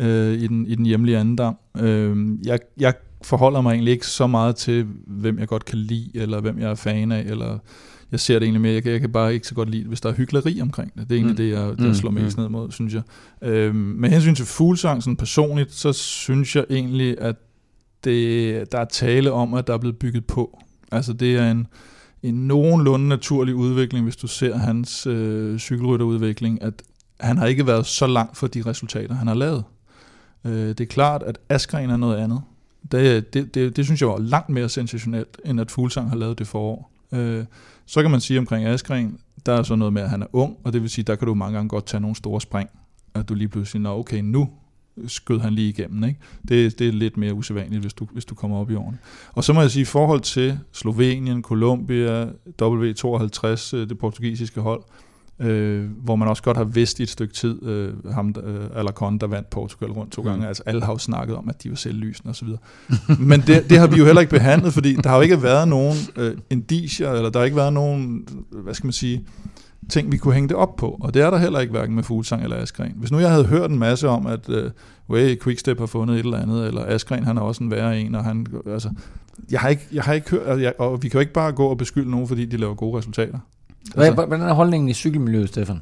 øh, 0.00 0.32
i, 0.32 0.46
den, 0.46 0.66
i 0.66 0.74
den 0.74 0.86
hjemlige 0.86 1.18
andendam. 1.18 1.56
Øh, 1.78 2.28
jeg, 2.44 2.58
jeg 2.76 2.94
forholder 3.22 3.60
mig 3.60 3.72
egentlig 3.72 3.92
ikke 3.92 4.06
så 4.06 4.26
meget 4.26 4.56
til, 4.56 4.86
hvem 5.06 5.38
jeg 5.38 5.48
godt 5.48 5.64
kan 5.64 5.78
lide, 5.78 6.10
eller 6.14 6.40
hvem 6.40 6.58
jeg 6.58 6.70
er 6.70 6.74
fan 6.74 7.12
af, 7.12 7.20
eller 7.20 7.58
jeg 8.12 8.20
ser 8.20 8.34
det 8.34 8.42
egentlig 8.42 8.60
mere, 8.60 8.72
jeg 8.72 8.82
kan, 8.82 8.92
jeg 8.92 9.00
kan 9.00 9.12
bare 9.12 9.34
ikke 9.34 9.46
så 9.46 9.54
godt 9.54 9.70
lide, 9.70 9.88
hvis 9.88 10.00
der 10.00 10.08
er 10.08 10.14
hyggeleri 10.14 10.60
omkring 10.60 10.94
det. 10.94 11.10
Det 11.10 11.14
er 11.14 11.18
egentlig 11.18 11.32
mm. 11.32 11.36
det, 11.36 11.50
jeg 11.50 11.78
der 11.78 11.88
mm. 11.88 11.94
slår 11.94 12.10
mest 12.10 12.36
mm. 12.36 12.42
ned 12.42 12.50
mod, 12.50 12.70
synes 12.70 12.94
jeg. 12.94 13.02
Øh, 13.42 13.74
med 13.74 14.10
hensyn 14.10 14.34
til 14.34 14.46
fuglsang 14.46 15.02
sådan 15.02 15.16
personligt, 15.16 15.74
så 15.74 15.92
synes 15.92 16.56
jeg 16.56 16.64
egentlig, 16.70 17.20
at 17.20 17.36
det, 18.04 18.72
der 18.72 18.78
er 18.78 18.84
tale 18.84 19.32
om, 19.32 19.54
at 19.54 19.66
der 19.66 19.74
er 19.74 19.78
blevet 19.78 19.98
bygget 19.98 20.26
på. 20.26 20.58
Altså 20.92 21.12
det 21.12 21.36
er 21.36 21.50
en, 21.50 21.66
en 22.22 22.34
nogenlunde 22.46 23.08
naturlig 23.08 23.54
udvikling, 23.54 24.04
hvis 24.04 24.16
du 24.16 24.26
ser 24.26 24.56
hans 24.56 25.06
øh, 25.06 25.58
cykelrytterudvikling, 25.58 26.62
at 26.62 26.82
han 27.20 27.38
har 27.38 27.46
ikke 27.46 27.66
været 27.66 27.86
så 27.86 28.06
langt 28.06 28.36
for 28.36 28.46
de 28.46 28.62
resultater, 28.62 29.14
han 29.14 29.26
har 29.26 29.34
lavet. 29.34 29.64
Øh, 30.44 30.68
det 30.68 30.80
er 30.80 30.86
klart, 30.86 31.22
at 31.22 31.38
Askren 31.48 31.90
er 31.90 31.96
noget 31.96 32.16
andet. 32.16 32.40
Det, 32.92 33.34
det, 33.34 33.54
det, 33.54 33.76
det 33.76 33.84
synes 33.84 34.00
jeg 34.00 34.08
var 34.08 34.18
langt 34.18 34.48
mere 34.48 34.68
sensationelt, 34.68 35.40
end 35.44 35.60
at 35.60 35.70
Fuglsang 35.70 36.08
har 36.08 36.16
lavet 36.16 36.38
det 36.38 36.46
forår. 36.46 36.92
Øh, 37.12 37.44
så 37.86 38.02
kan 38.02 38.10
man 38.10 38.20
sige 38.20 38.38
omkring 38.38 38.66
Askren, 38.66 39.18
der 39.46 39.52
er 39.52 39.62
så 39.62 39.76
noget 39.76 39.92
med, 39.92 40.02
at 40.02 40.10
han 40.10 40.22
er 40.22 40.26
ung, 40.32 40.56
og 40.64 40.72
det 40.72 40.82
vil 40.82 40.90
sige, 40.90 41.04
der 41.04 41.14
kan 41.14 41.26
du 41.26 41.34
mange 41.34 41.56
gange 41.56 41.68
godt 41.68 41.86
tage 41.86 42.00
nogle 42.00 42.16
store 42.16 42.40
spring. 42.40 42.68
At 43.14 43.28
du 43.28 43.34
lige 43.34 43.48
pludselig 43.48 43.82
siger, 43.82 43.92
okay, 43.92 44.20
nu 44.20 44.48
skød 45.06 45.40
han 45.40 45.52
lige 45.52 45.68
igennem. 45.68 46.04
Ikke? 46.04 46.20
Det, 46.48 46.78
det 46.78 46.88
er 46.88 46.92
lidt 46.92 47.16
mere 47.16 47.34
usædvanligt, 47.34 47.80
hvis 47.80 47.92
du, 47.92 48.06
hvis 48.12 48.24
du 48.24 48.34
kommer 48.34 48.56
op 48.56 48.70
i 48.70 48.74
årene. 48.74 48.98
Og 49.32 49.44
så 49.44 49.52
må 49.52 49.60
jeg 49.60 49.70
sige, 49.70 49.82
i 49.82 49.84
forhold 49.84 50.20
til 50.20 50.58
Slovenien, 50.72 51.42
Colombia, 51.42 52.24
W52, 52.62 53.76
øh, 53.76 53.88
det 53.88 53.98
portugisiske 53.98 54.60
hold, 54.60 54.82
øh, 55.40 55.90
hvor 56.04 56.16
man 56.16 56.28
også 56.28 56.42
godt 56.42 56.56
har 56.56 56.64
vidst 56.64 57.00
i 57.00 57.02
et 57.02 57.08
stykke 57.08 57.34
tid, 57.34 57.62
øh, 57.62 58.12
ham, 58.12 58.34
øh, 58.44 58.66
Alarcon, 58.74 59.18
der 59.18 59.26
vandt 59.26 59.50
Portugal 59.50 59.90
rundt 59.90 60.12
to 60.12 60.22
gange, 60.22 60.38
mm. 60.38 60.46
altså 60.46 60.62
alle 60.66 60.82
har 60.82 60.92
jo 60.92 60.98
snakket 60.98 61.36
om, 61.36 61.48
at 61.48 61.62
de 61.62 61.70
var 61.70 61.76
selvlysende 61.76 62.30
osv. 62.30 62.48
Men 63.30 63.40
det, 63.40 63.70
det 63.70 63.78
har 63.78 63.86
vi 63.86 63.96
jo 63.96 64.04
heller 64.04 64.20
ikke 64.20 64.30
behandlet, 64.30 64.72
fordi 64.72 64.94
der 64.94 65.08
har 65.08 65.16
jo 65.16 65.22
ikke 65.22 65.42
været 65.42 65.68
nogen 65.68 65.96
øh, 66.16 66.36
indicier, 66.50 67.12
eller 67.12 67.30
der 67.30 67.38
har 67.38 67.44
ikke 67.44 67.56
været 67.56 67.72
nogen, 67.72 68.26
hvad 68.50 68.74
skal 68.74 68.86
man 68.86 68.92
sige, 68.92 69.24
ting, 69.88 70.12
vi 70.12 70.16
kunne 70.16 70.34
hænge 70.34 70.48
det 70.48 70.56
op 70.56 70.76
på. 70.76 70.96
Og 71.00 71.14
det 71.14 71.22
er 71.22 71.30
der 71.30 71.38
heller 71.38 71.60
ikke, 71.60 71.70
hverken 71.70 71.94
med 71.94 72.02
Fuglsang 72.02 72.42
eller 72.42 72.56
Askren. 72.56 72.92
Hvis 72.96 73.10
nu 73.10 73.18
jeg 73.18 73.30
havde 73.30 73.44
hørt 73.44 73.70
en 73.70 73.78
masse 73.78 74.08
om, 74.08 74.26
at 74.26 74.48
uh, 74.48 74.70
Way 75.10 75.42
Quickstep 75.42 75.78
har 75.78 75.86
fundet 75.86 76.18
et 76.18 76.24
eller 76.24 76.38
andet, 76.38 76.66
eller 76.66 76.86
Askren 76.86 77.24
han 77.24 77.36
er 77.36 77.40
også 77.40 77.64
en 77.64 77.70
værre 77.70 78.00
en, 78.00 78.14
og 78.14 78.24
han, 78.24 78.46
altså, 78.66 78.90
jeg 79.50 79.60
har 79.60 79.68
ikke, 79.68 79.82
jeg 79.92 80.02
har 80.02 80.12
ikke 80.12 80.30
hørt, 80.30 80.42
og, 80.42 80.62
jeg, 80.62 80.72
og 80.78 81.02
vi 81.02 81.08
kan 81.08 81.18
jo 81.18 81.20
ikke 81.20 81.32
bare 81.32 81.52
gå 81.52 81.66
og 81.66 81.78
beskylde 81.78 82.10
nogen, 82.10 82.28
fordi 82.28 82.44
de 82.44 82.56
laver 82.56 82.74
gode 82.74 82.98
resultater. 82.98 83.38
Altså. 83.96 84.12
Hvordan 84.12 84.48
er 84.48 84.52
holdningen 84.52 84.88
i 84.88 84.94
cykelmiljøet, 84.94 85.48
Stefan? 85.48 85.80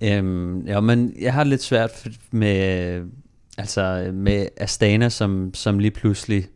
Øhm, 0.00 0.60
ja, 0.66 0.80
men 0.80 1.12
jeg 1.20 1.34
har 1.34 1.44
lidt 1.44 1.62
svært 1.62 2.08
med, 2.30 3.02
altså 3.58 4.10
med 4.14 4.46
Astana, 4.56 5.08
som, 5.08 5.54
som 5.54 5.78
lige 5.78 5.90
pludselig 5.90 6.46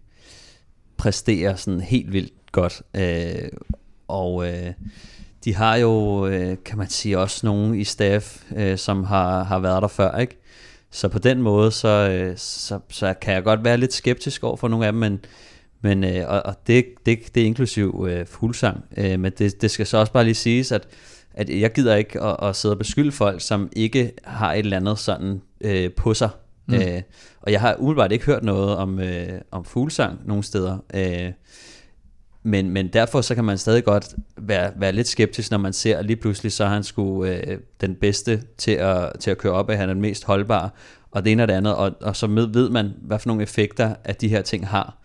præsterer 0.96 1.54
sådan 1.54 1.80
helt 1.80 2.12
vildt 2.12 2.32
godt. 2.52 2.82
Øh, 2.96 3.48
og 4.08 4.48
øh, 4.48 4.72
de 5.44 5.54
har 5.54 5.76
jo, 5.76 6.26
øh, 6.26 6.56
kan 6.64 6.78
man 6.78 6.88
sige, 6.88 7.18
også 7.18 7.46
nogen 7.46 7.74
i 7.74 7.84
staff, 7.84 8.42
øh, 8.56 8.78
som 8.78 9.04
har, 9.04 9.44
har 9.44 9.58
været 9.58 9.82
der 9.82 9.88
før, 9.88 10.18
ikke? 10.18 10.38
Så 10.90 11.08
på 11.08 11.18
den 11.18 11.42
måde, 11.42 11.70
så, 11.70 11.88
øh, 11.88 12.36
så, 12.36 12.78
så 12.90 13.14
kan 13.20 13.34
jeg 13.34 13.42
godt 13.42 13.64
være 13.64 13.76
lidt 13.76 13.92
skeptisk 13.92 14.44
over 14.44 14.56
for 14.56 14.68
nogle 14.68 14.86
af 14.86 14.92
dem, 14.92 15.00
men, 15.00 15.20
men 15.80 16.04
og, 16.04 16.46
og 16.46 16.54
det, 16.66 16.84
det, 17.06 17.34
det 17.34 17.42
er 17.42 17.46
inklusiv 17.46 18.06
øh, 18.08 18.26
fuldsang. 18.26 18.84
Øh, 18.96 19.20
men 19.20 19.32
det, 19.38 19.62
det 19.62 19.70
skal 19.70 19.86
så 19.86 19.96
også 19.98 20.12
bare 20.12 20.24
lige 20.24 20.34
siges, 20.34 20.72
at, 20.72 20.88
at 21.34 21.60
jeg 21.60 21.72
gider 21.72 21.96
ikke 21.96 22.20
at, 22.20 22.36
at 22.42 22.56
sidde 22.56 22.74
og 22.74 22.78
beskylde 22.78 23.12
folk, 23.12 23.40
som 23.40 23.68
ikke 23.76 24.12
har 24.24 24.52
et 24.52 24.58
eller 24.58 24.76
andet 24.76 24.98
sådan 24.98 25.42
øh, 25.60 25.90
på 25.92 26.14
sig. 26.14 26.30
Mm. 26.66 26.74
Øh, 26.74 27.02
og 27.40 27.52
jeg 27.52 27.60
har 27.60 27.76
umiddelbart 27.78 28.12
ikke 28.12 28.24
hørt 28.24 28.44
noget 28.44 28.76
om, 28.76 29.00
øh, 29.00 29.40
om 29.50 29.64
fuglsang 29.64 30.20
nogen 30.24 30.42
steder. 30.42 30.78
Øh, 30.94 31.32
men, 32.42 32.70
men 32.70 32.88
derfor 32.88 33.20
så 33.20 33.34
kan 33.34 33.44
man 33.44 33.58
stadig 33.58 33.84
godt 33.84 34.14
være, 34.36 34.72
være 34.76 34.92
lidt 34.92 35.08
skeptisk, 35.08 35.50
når 35.50 35.58
man 35.58 35.72
ser, 35.72 35.98
at 35.98 36.06
lige 36.06 36.16
pludselig 36.16 36.52
så 36.52 36.64
er 36.64 36.68
han 36.68 36.84
sgu 36.84 37.24
øh, 37.24 37.58
den 37.80 37.94
bedste 37.94 38.42
til 38.58 38.70
at, 38.70 39.12
til 39.20 39.30
at 39.30 39.38
køre 39.38 39.52
op, 39.52 39.70
at 39.70 39.78
han 39.78 39.88
er 39.88 39.92
den 39.92 40.02
mest 40.02 40.24
holdbare, 40.24 40.70
og 41.10 41.24
det 41.24 41.32
ene 41.32 41.42
og 41.42 41.48
det 41.48 41.54
andet, 41.54 41.74
og, 41.74 41.92
og 42.00 42.16
så 42.16 42.26
med, 42.26 42.46
ved 42.46 42.70
man, 42.70 42.92
hvad 43.02 43.18
for 43.18 43.28
nogle 43.28 43.42
effekter, 43.42 43.94
at 44.04 44.20
de 44.20 44.28
her 44.28 44.42
ting 44.42 44.68
har. 44.68 44.98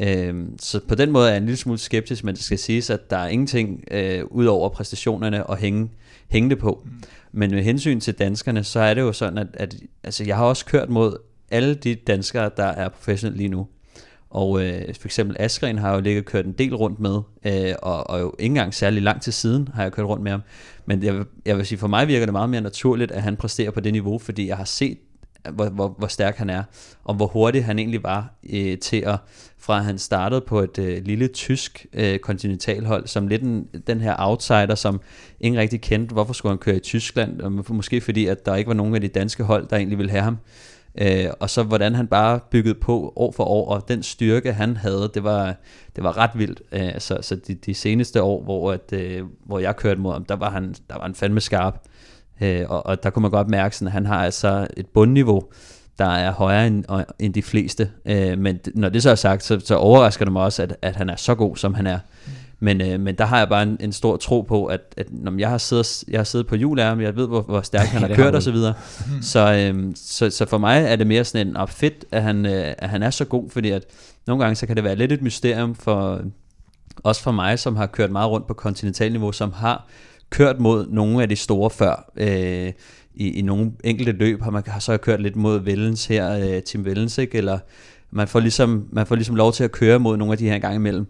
Øhm, 0.00 0.58
så 0.58 0.80
på 0.88 0.94
den 0.94 1.10
måde 1.10 1.26
er 1.26 1.30
jeg 1.30 1.38
en 1.38 1.44
lille 1.44 1.56
smule 1.56 1.78
skeptisk, 1.78 2.24
men 2.24 2.34
det 2.34 2.44
skal 2.44 2.58
siges, 2.58 2.90
at 2.90 3.10
der 3.10 3.16
er 3.16 3.28
ingenting 3.28 3.84
øh, 3.90 4.24
ud 4.30 4.46
over 4.46 4.68
præstationerne 4.68 5.50
at 5.50 5.58
hænge, 5.58 5.90
hænge 6.28 6.50
det 6.50 6.58
på. 6.58 6.82
Mm. 6.84 6.90
Men 7.32 7.50
med 7.50 7.62
hensyn 7.62 8.00
til 8.00 8.14
danskerne, 8.14 8.64
så 8.64 8.80
er 8.80 8.94
det 8.94 9.00
jo 9.00 9.12
sådan, 9.12 9.38
at, 9.38 9.46
at 9.54 9.76
altså, 10.04 10.24
jeg 10.24 10.36
har 10.36 10.44
også 10.44 10.64
kørt 10.64 10.88
mod 10.88 11.16
alle 11.50 11.74
de 11.74 11.94
danskere, 11.94 12.50
der 12.56 12.64
er 12.64 12.88
professionelle 12.88 13.38
lige 13.38 13.48
nu. 13.48 13.66
Og 14.30 14.64
øh, 14.64 14.94
for 15.00 15.08
eksempel 15.08 15.36
Askren 15.38 15.78
har 15.78 15.88
jeg 15.88 15.96
jo 15.96 16.00
ligget 16.00 16.24
kørt 16.24 16.46
en 16.46 16.52
del 16.52 16.74
rundt 16.76 17.00
med, 17.00 17.20
øh, 17.46 17.74
og, 17.82 18.10
og 18.10 18.20
jo 18.20 18.34
ikke 18.38 18.52
engang 18.52 18.74
særlig 18.74 19.02
lang 19.02 19.22
til 19.22 19.32
siden 19.32 19.68
har 19.74 19.82
jeg 19.82 19.92
kørt 19.92 20.06
rundt 20.06 20.22
med 20.22 20.30
ham. 20.30 20.42
Men 20.86 21.02
jeg, 21.02 21.24
jeg 21.46 21.56
vil 21.56 21.66
sige, 21.66 21.78
for 21.78 21.88
mig 21.88 22.08
virker 22.08 22.26
det 22.26 22.32
meget 22.32 22.50
mere 22.50 22.60
naturligt, 22.60 23.10
at 23.10 23.22
han 23.22 23.36
præsterer 23.36 23.70
på 23.70 23.80
det 23.80 23.92
niveau, 23.92 24.18
fordi 24.18 24.48
jeg 24.48 24.56
har 24.56 24.64
set, 24.64 24.98
hvor, 25.52 25.68
hvor, 25.68 25.94
hvor 25.98 26.06
stærk 26.06 26.36
han 26.36 26.50
er, 26.50 26.62
og 27.04 27.14
hvor 27.14 27.26
hurtig 27.26 27.64
han 27.64 27.78
egentlig 27.78 28.02
var 28.02 28.34
øh, 28.52 28.78
til 28.78 28.96
at, 28.96 29.16
fra 29.58 29.78
at 29.78 29.84
han 29.84 29.98
startede 29.98 30.40
på 30.40 30.60
et 30.60 30.78
øh, 30.78 31.04
lille 31.04 31.28
tysk 31.28 31.86
øh, 31.92 32.18
kontinentalhold, 32.18 33.06
som 33.06 33.28
lidt 33.28 33.42
en, 33.42 33.66
den 33.86 34.00
her 34.00 34.14
outsider, 34.18 34.74
som 34.74 35.00
ingen 35.40 35.60
rigtig 35.60 35.80
kendte, 35.80 36.12
hvorfor 36.12 36.32
skulle 36.32 36.50
han 36.50 36.58
køre 36.58 36.76
i 36.76 36.80
Tyskland, 36.80 37.40
og 37.40 37.74
måske 37.74 38.00
fordi, 38.00 38.26
at 38.26 38.46
der 38.46 38.54
ikke 38.54 38.68
var 38.68 38.74
nogen 38.74 38.94
af 38.94 39.00
de 39.00 39.08
danske 39.08 39.42
hold, 39.42 39.68
der 39.68 39.76
egentlig 39.76 39.98
ville 39.98 40.10
have 40.10 40.22
ham. 40.22 40.36
Øh, 41.00 41.26
og 41.40 41.50
så 41.50 41.62
hvordan 41.62 41.94
han 41.94 42.06
bare 42.06 42.40
byggede 42.50 42.74
på 42.74 43.12
år 43.16 43.32
for 43.32 43.44
år, 43.44 43.68
og 43.68 43.88
den 43.88 44.02
styrke 44.02 44.52
han 44.52 44.76
havde, 44.76 45.10
det 45.14 45.24
var, 45.24 45.54
det 45.96 46.04
var 46.04 46.16
ret 46.16 46.30
vildt. 46.34 46.62
Øh, 46.72 46.92
så 46.98 47.18
så 47.20 47.36
de, 47.36 47.54
de 47.54 47.74
seneste 47.74 48.22
år, 48.22 48.42
hvor, 48.42 48.72
at, 48.72 48.92
øh, 48.92 49.22
hvor 49.46 49.58
jeg 49.58 49.76
kørte 49.76 50.00
mod 50.00 50.12
ham, 50.12 50.24
der 50.24 50.36
var 50.36 50.50
han, 50.50 50.74
der 50.88 50.94
var 50.94 51.02
han 51.02 51.14
fandme 51.14 51.40
skarp. 51.40 51.78
Øh, 52.40 52.64
og, 52.68 52.86
og 52.86 53.02
der 53.02 53.10
kunne 53.10 53.22
man 53.22 53.30
godt 53.30 53.48
mærke, 53.48 53.84
at 53.84 53.92
han 53.92 54.06
har 54.06 54.24
altså 54.24 54.66
et 54.76 54.86
bundniveau, 54.86 55.42
der 55.98 56.08
er 56.08 56.32
højere 56.32 56.66
end, 56.66 56.84
end 57.18 57.34
de 57.34 57.42
fleste. 57.42 57.90
Øh, 58.04 58.38
men 58.38 58.60
når 58.74 58.88
det 58.88 59.02
så 59.02 59.10
er 59.10 59.14
sagt, 59.14 59.42
så, 59.42 59.60
så 59.60 59.76
overrasker 59.76 60.24
det 60.24 60.32
mig 60.32 60.42
også, 60.42 60.62
at, 60.62 60.76
at 60.82 60.96
han 60.96 61.10
er 61.10 61.16
så 61.16 61.34
god, 61.34 61.56
som 61.56 61.74
han 61.74 61.86
er. 61.86 61.98
Mm. 62.26 62.32
Men, 62.60 62.80
øh, 62.80 63.00
men 63.00 63.14
der 63.14 63.24
har 63.24 63.38
jeg 63.38 63.48
bare 63.48 63.62
en, 63.62 63.76
en 63.80 63.92
stor 63.92 64.16
tro 64.16 64.40
på, 64.40 64.66
at, 64.66 64.80
at 64.96 65.06
når 65.10 65.38
jeg 65.38 65.48
har 65.48 65.58
siddet, 65.58 66.04
jeg 66.08 66.18
har 66.18 66.24
siddet 66.24 66.46
på 66.46 66.56
jul 66.56 66.78
af 66.78 66.86
ham, 66.86 67.00
jeg 67.00 67.16
ved, 67.16 67.26
hvor, 67.26 67.42
hvor 67.42 67.60
stærkt 67.60 67.88
han 67.88 68.02
har 68.02 68.16
kørt 68.16 68.34
og 68.34 68.42
så 68.42 68.50
videre. 68.50 68.74
Så, 69.22 69.72
øh, 69.74 69.92
så, 69.96 70.30
så 70.30 70.46
for 70.46 70.58
mig 70.58 70.84
er 70.84 70.96
det 70.96 71.06
mere 71.06 71.24
sådan 71.24 71.46
en 71.46 71.56
op 71.56 71.70
fedt, 71.70 72.04
at 72.12 72.22
han, 72.22 72.46
øh, 72.46 72.74
at 72.78 72.88
han 72.88 73.02
er 73.02 73.10
så 73.10 73.24
god, 73.24 73.50
fordi 73.50 73.70
at 73.70 73.84
nogle 74.26 74.42
gange 74.42 74.56
så 74.56 74.66
kan 74.66 74.76
det 74.76 74.84
være 74.84 74.96
lidt 74.96 75.12
et 75.12 75.22
mysterium 75.22 75.74
for, 75.74 76.20
også 76.96 77.22
for 77.22 77.32
mig, 77.32 77.58
som 77.58 77.76
har 77.76 77.86
kørt 77.86 78.10
meget 78.10 78.30
rundt 78.30 78.46
på 78.46 78.54
kontinentalniveau, 78.54 79.32
som 79.32 79.52
har 79.52 79.88
kørt 80.30 80.60
mod 80.60 80.86
nogle 80.86 81.22
af 81.22 81.28
de 81.28 81.36
store 81.36 81.70
før. 81.70 82.10
Øh, 82.16 82.72
i, 83.14 83.38
i 83.38 83.42
nogle 83.42 83.72
enkelte 83.84 84.12
løb 84.12 84.42
har 84.42 84.50
man 84.50 84.62
har 84.66 84.80
så 84.80 84.96
kørt 84.96 85.22
lidt 85.22 85.36
mod 85.36 85.60
Vellens 85.60 86.06
her, 86.06 86.32
øh, 86.32 86.62
Tim 86.62 86.84
Vellens, 86.84 87.18
ikke? 87.18 87.38
eller 87.38 87.58
man 88.10 88.28
får, 88.28 88.40
ligesom, 88.40 88.88
man 88.92 89.06
får 89.06 89.14
ligesom 89.14 89.36
lov 89.36 89.52
til 89.52 89.64
at 89.64 89.72
køre 89.72 89.98
mod 89.98 90.16
nogle 90.16 90.32
af 90.32 90.38
de 90.38 90.48
her 90.48 90.58
gang 90.58 90.74
imellem. 90.74 91.06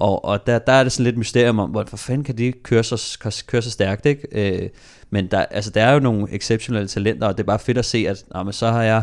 Og, 0.00 0.24
og 0.24 0.46
der, 0.46 0.58
der 0.58 0.72
er 0.72 0.82
det 0.82 0.92
sådan 0.92 1.04
lidt 1.04 1.18
mysterium 1.18 1.58
om, 1.58 1.70
hvorfor 1.70 1.96
fanden 1.96 2.24
kan 2.24 2.38
de 2.38 2.52
køre 2.52 2.84
så, 2.84 3.42
køre 3.46 3.62
så 3.62 3.70
stærkt, 3.70 4.06
ikke? 4.06 4.28
Øh, 4.32 4.68
men 5.10 5.26
der, 5.26 5.38
altså, 5.38 5.70
der 5.70 5.82
er 5.82 5.92
jo 5.92 6.00
nogle 6.00 6.34
exceptionelle 6.34 6.88
talenter, 6.88 7.26
og 7.26 7.36
det 7.36 7.42
er 7.42 7.46
bare 7.46 7.58
fedt 7.58 7.78
at 7.78 7.84
se, 7.84 8.04
at 8.08 8.24
nå, 8.34 8.42
men 8.42 8.52
så 8.52 8.70
har 8.70 8.82
jeg... 8.82 9.02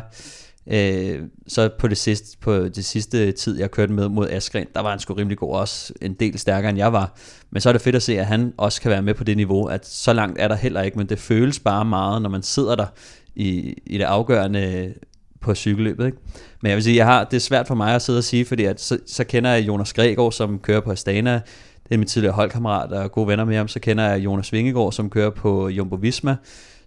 Øh, 0.68 1.22
så 1.48 1.70
på 1.80 1.88
det 1.88 1.98
sidste, 1.98 2.38
på 2.42 2.54
det 2.54 2.86
sidste 2.86 3.32
tid, 3.32 3.60
jeg 3.60 3.72
kørte 3.72 3.94
med 3.94 4.10
mod 4.10 4.30
Askren, 4.30 4.68
der 4.74 4.82
var 4.82 4.90
han 4.90 5.00
sgu 5.00 5.14
rimelig 5.14 5.38
god, 5.38 5.56
også 5.56 5.94
en 6.02 6.14
del 6.14 6.40
stærkere 6.40 6.70
end 6.70 6.78
jeg 6.78 6.94
var. 6.94 7.18
Men 7.52 7.62
så 7.62 7.70
er 7.70 7.74
det 7.74 7.82
fedt 7.82 7.96
at 7.96 8.04
se, 8.04 8.20
at 8.20 8.26
han 8.26 8.54
også 8.58 8.82
kan 8.82 8.92
være 8.92 9.02
med 9.02 9.14
på 9.14 9.24
det 9.24 9.38
niveau, 9.38 9.66
at 9.66 9.88
så 9.88 10.14
langt 10.14 10.40
er 10.42 10.48
der 10.48 10.56
heller 10.56 10.82
ikke, 10.82 10.98
men 10.98 11.10
det 11.10 11.20
føles 11.20 11.60
bare 11.60 11.86
meget, 11.86 12.22
når 12.22 12.30
man 12.30 12.44
sidder 12.44 12.76
der 12.76 12.86
i, 13.36 13.76
i 13.86 13.98
det 13.98 14.04
afgørende 14.04 14.62
øh, 14.62 14.92
på 15.42 15.56
cykelløbet. 15.56 16.06
Ikke? 16.06 16.18
Men 16.62 16.70
jeg 16.70 16.76
vil 16.76 16.84
sige, 16.84 16.96
jeg 16.96 17.06
har, 17.06 17.24
det 17.24 17.38
er 17.38 17.42
svært 17.42 17.68
for 17.68 17.76
mig 17.76 17.96
at 17.96 18.02
sidde 18.02 18.18
og 18.18 18.24
sige, 18.24 18.46
fordi 18.46 18.66
at, 18.66 18.82
så, 18.82 18.98
så 19.08 19.24
kender 19.24 19.50
jeg 19.50 19.68
Jonas 19.68 19.94
Gregor, 19.94 20.30
som 20.30 20.60
kører 20.60 20.80
på 20.80 20.92
Astana. 20.92 21.34
Det 21.84 21.94
er 21.94 21.98
min 21.98 22.08
tidligere 22.08 22.36
holdkammerat 22.36 22.92
og 22.92 23.12
gode 23.12 23.28
venner 23.28 23.46
med 23.46 23.58
ham. 23.58 23.68
Så 23.68 23.80
kender 23.80 24.04
jeg 24.04 24.20
Jonas 24.20 24.54
Vingegaard, 24.54 24.92
som 24.92 25.10
kører 25.10 25.30
på 25.30 25.70
Jumbo 25.70 25.96
Visma, 25.96 26.36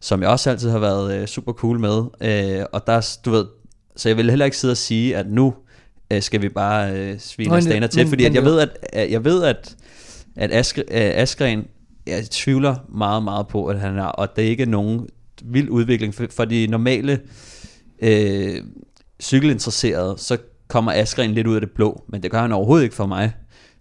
som 0.00 0.22
jeg 0.22 0.30
også 0.30 0.50
altid 0.50 0.70
har 0.70 0.78
været 0.78 1.20
øh, 1.20 1.26
super 1.26 1.52
cool 1.52 1.78
med. 1.78 2.02
Øh, 2.20 2.64
og 2.72 2.86
der, 2.86 3.18
du 3.24 3.30
ved, 3.30 3.46
så 3.96 4.08
jeg 4.08 4.16
vil 4.16 4.30
heller 4.30 4.44
ikke 4.44 4.56
sidde 4.56 4.72
og 4.72 4.76
sige, 4.76 5.16
at 5.16 5.26
nu 5.30 5.54
øh, 6.12 6.22
skal 6.22 6.42
vi 6.42 6.48
bare 6.48 6.92
øh, 6.96 7.18
svine 7.18 7.56
Astana 7.56 7.86
til, 7.86 8.06
fordi 8.06 8.24
at 8.24 8.34
jeg 8.34 8.44
ved, 8.44 8.60
at, 8.60 8.68
at 8.92 9.10
jeg 9.10 9.24
ved, 9.24 9.44
at, 9.44 9.76
at 10.36 10.52
Askren, 10.52 10.84
øh, 10.90 10.96
Askren, 11.14 11.64
jeg 12.06 12.24
tvivler 12.30 12.76
meget, 12.88 13.22
meget 13.22 13.48
på, 13.48 13.66
at 13.66 13.80
han 13.80 13.98
er, 13.98 14.04
og 14.04 14.36
det 14.36 14.44
er 14.44 14.48
ikke 14.48 14.66
nogen 14.66 15.08
vild 15.44 15.68
udvikling, 15.68 16.14
for, 16.14 16.26
for 16.30 16.44
de 16.44 16.66
normale 16.66 17.20
øh, 18.02 18.62
cykelinteresseret, 19.20 20.20
så 20.20 20.38
kommer 20.68 20.92
Askren 20.92 21.30
lidt 21.30 21.46
ud 21.46 21.54
af 21.54 21.60
det 21.60 21.70
blå, 21.70 22.02
men 22.08 22.22
det 22.22 22.30
gør 22.30 22.40
han 22.40 22.52
overhovedet 22.52 22.84
ikke 22.84 22.96
for 22.96 23.06
mig. 23.06 23.32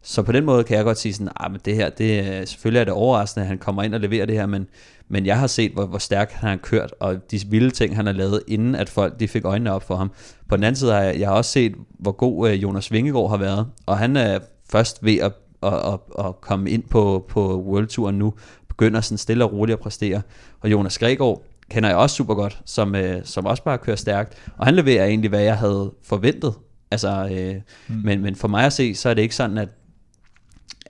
Så 0.03 0.21
på 0.21 0.31
den 0.31 0.45
måde 0.45 0.63
kan 0.63 0.77
jeg 0.77 0.85
godt 0.85 0.97
sige 0.97 1.13
sådan, 1.13 1.31
ah, 1.35 1.51
men 1.51 1.61
det 1.65 1.75
her, 1.75 1.89
det 1.89 2.19
øh, 2.19 2.47
selvfølgelig 2.47 2.79
er 2.79 2.83
det 2.83 2.93
overraskende, 2.93 3.43
at 3.43 3.47
han 3.47 3.57
kommer 3.57 3.83
ind 3.83 3.93
og 3.93 3.99
leverer 3.99 4.25
det 4.25 4.35
her, 4.35 4.45
men, 4.45 4.67
men 5.09 5.25
jeg 5.25 5.39
har 5.39 5.47
set, 5.47 5.71
hvor, 5.71 5.85
hvor 5.85 5.97
stærkt 5.97 6.33
han 6.33 6.49
har 6.49 6.57
kørt, 6.57 6.93
og 6.99 7.31
de 7.31 7.39
vilde 7.47 7.69
ting, 7.69 7.95
han 7.95 8.05
har 8.05 8.13
lavet, 8.13 8.43
inden 8.47 8.75
at 8.75 8.89
folk 8.89 9.19
de 9.19 9.27
fik 9.27 9.45
øjnene 9.45 9.73
op 9.73 9.83
for 9.83 9.95
ham. 9.95 10.11
På 10.49 10.55
den 10.55 10.63
anden 10.63 10.79
side 10.79 10.91
har 10.91 11.01
jeg, 11.01 11.19
jeg 11.19 11.27
har 11.27 11.35
også 11.35 11.51
set, 11.51 11.75
hvor 11.99 12.11
god 12.11 12.49
øh, 12.49 12.63
Jonas 12.63 12.91
Vingegaard 12.91 13.29
har 13.29 13.37
været, 13.37 13.67
og 13.85 13.97
han 13.97 14.17
er 14.17 14.39
først 14.69 15.03
ved 15.03 15.17
at, 15.17 15.31
at, 15.63 15.73
at, 15.73 16.25
at 16.25 16.41
komme 16.41 16.69
ind 16.69 16.83
på, 16.83 17.25
på 17.29 17.63
Worldtouren 17.63 18.15
nu, 18.15 18.33
begynder 18.67 19.01
sådan 19.01 19.17
stille 19.17 19.45
og 19.45 19.53
roligt 19.53 19.73
at 19.73 19.79
præstere. 19.79 20.21
Og 20.61 20.71
Jonas 20.71 20.97
Gregor 20.97 21.41
kender 21.70 21.89
jeg 21.89 21.97
også 21.97 22.15
super 22.15 22.34
godt, 22.36 22.61
som, 22.65 22.95
øh, 22.95 23.22
som 23.24 23.45
også 23.45 23.63
bare 23.63 23.78
kører 23.78 23.95
stærkt, 23.95 24.34
og 24.57 24.65
han 24.65 24.76
leverer 24.76 25.05
egentlig, 25.05 25.30
hvad 25.30 25.41
jeg 25.41 25.57
havde 25.57 25.93
forventet. 26.03 26.53
Altså, 26.91 27.30
øh, 27.32 27.55
mm. 27.88 28.01
men, 28.03 28.22
men 28.22 28.36
for 28.36 28.47
mig 28.47 28.65
at 28.65 28.74
se, 28.74 28.95
så 28.95 29.09
er 29.09 29.13
det 29.13 29.22
ikke 29.22 29.36
sådan, 29.36 29.57
at 29.57 29.70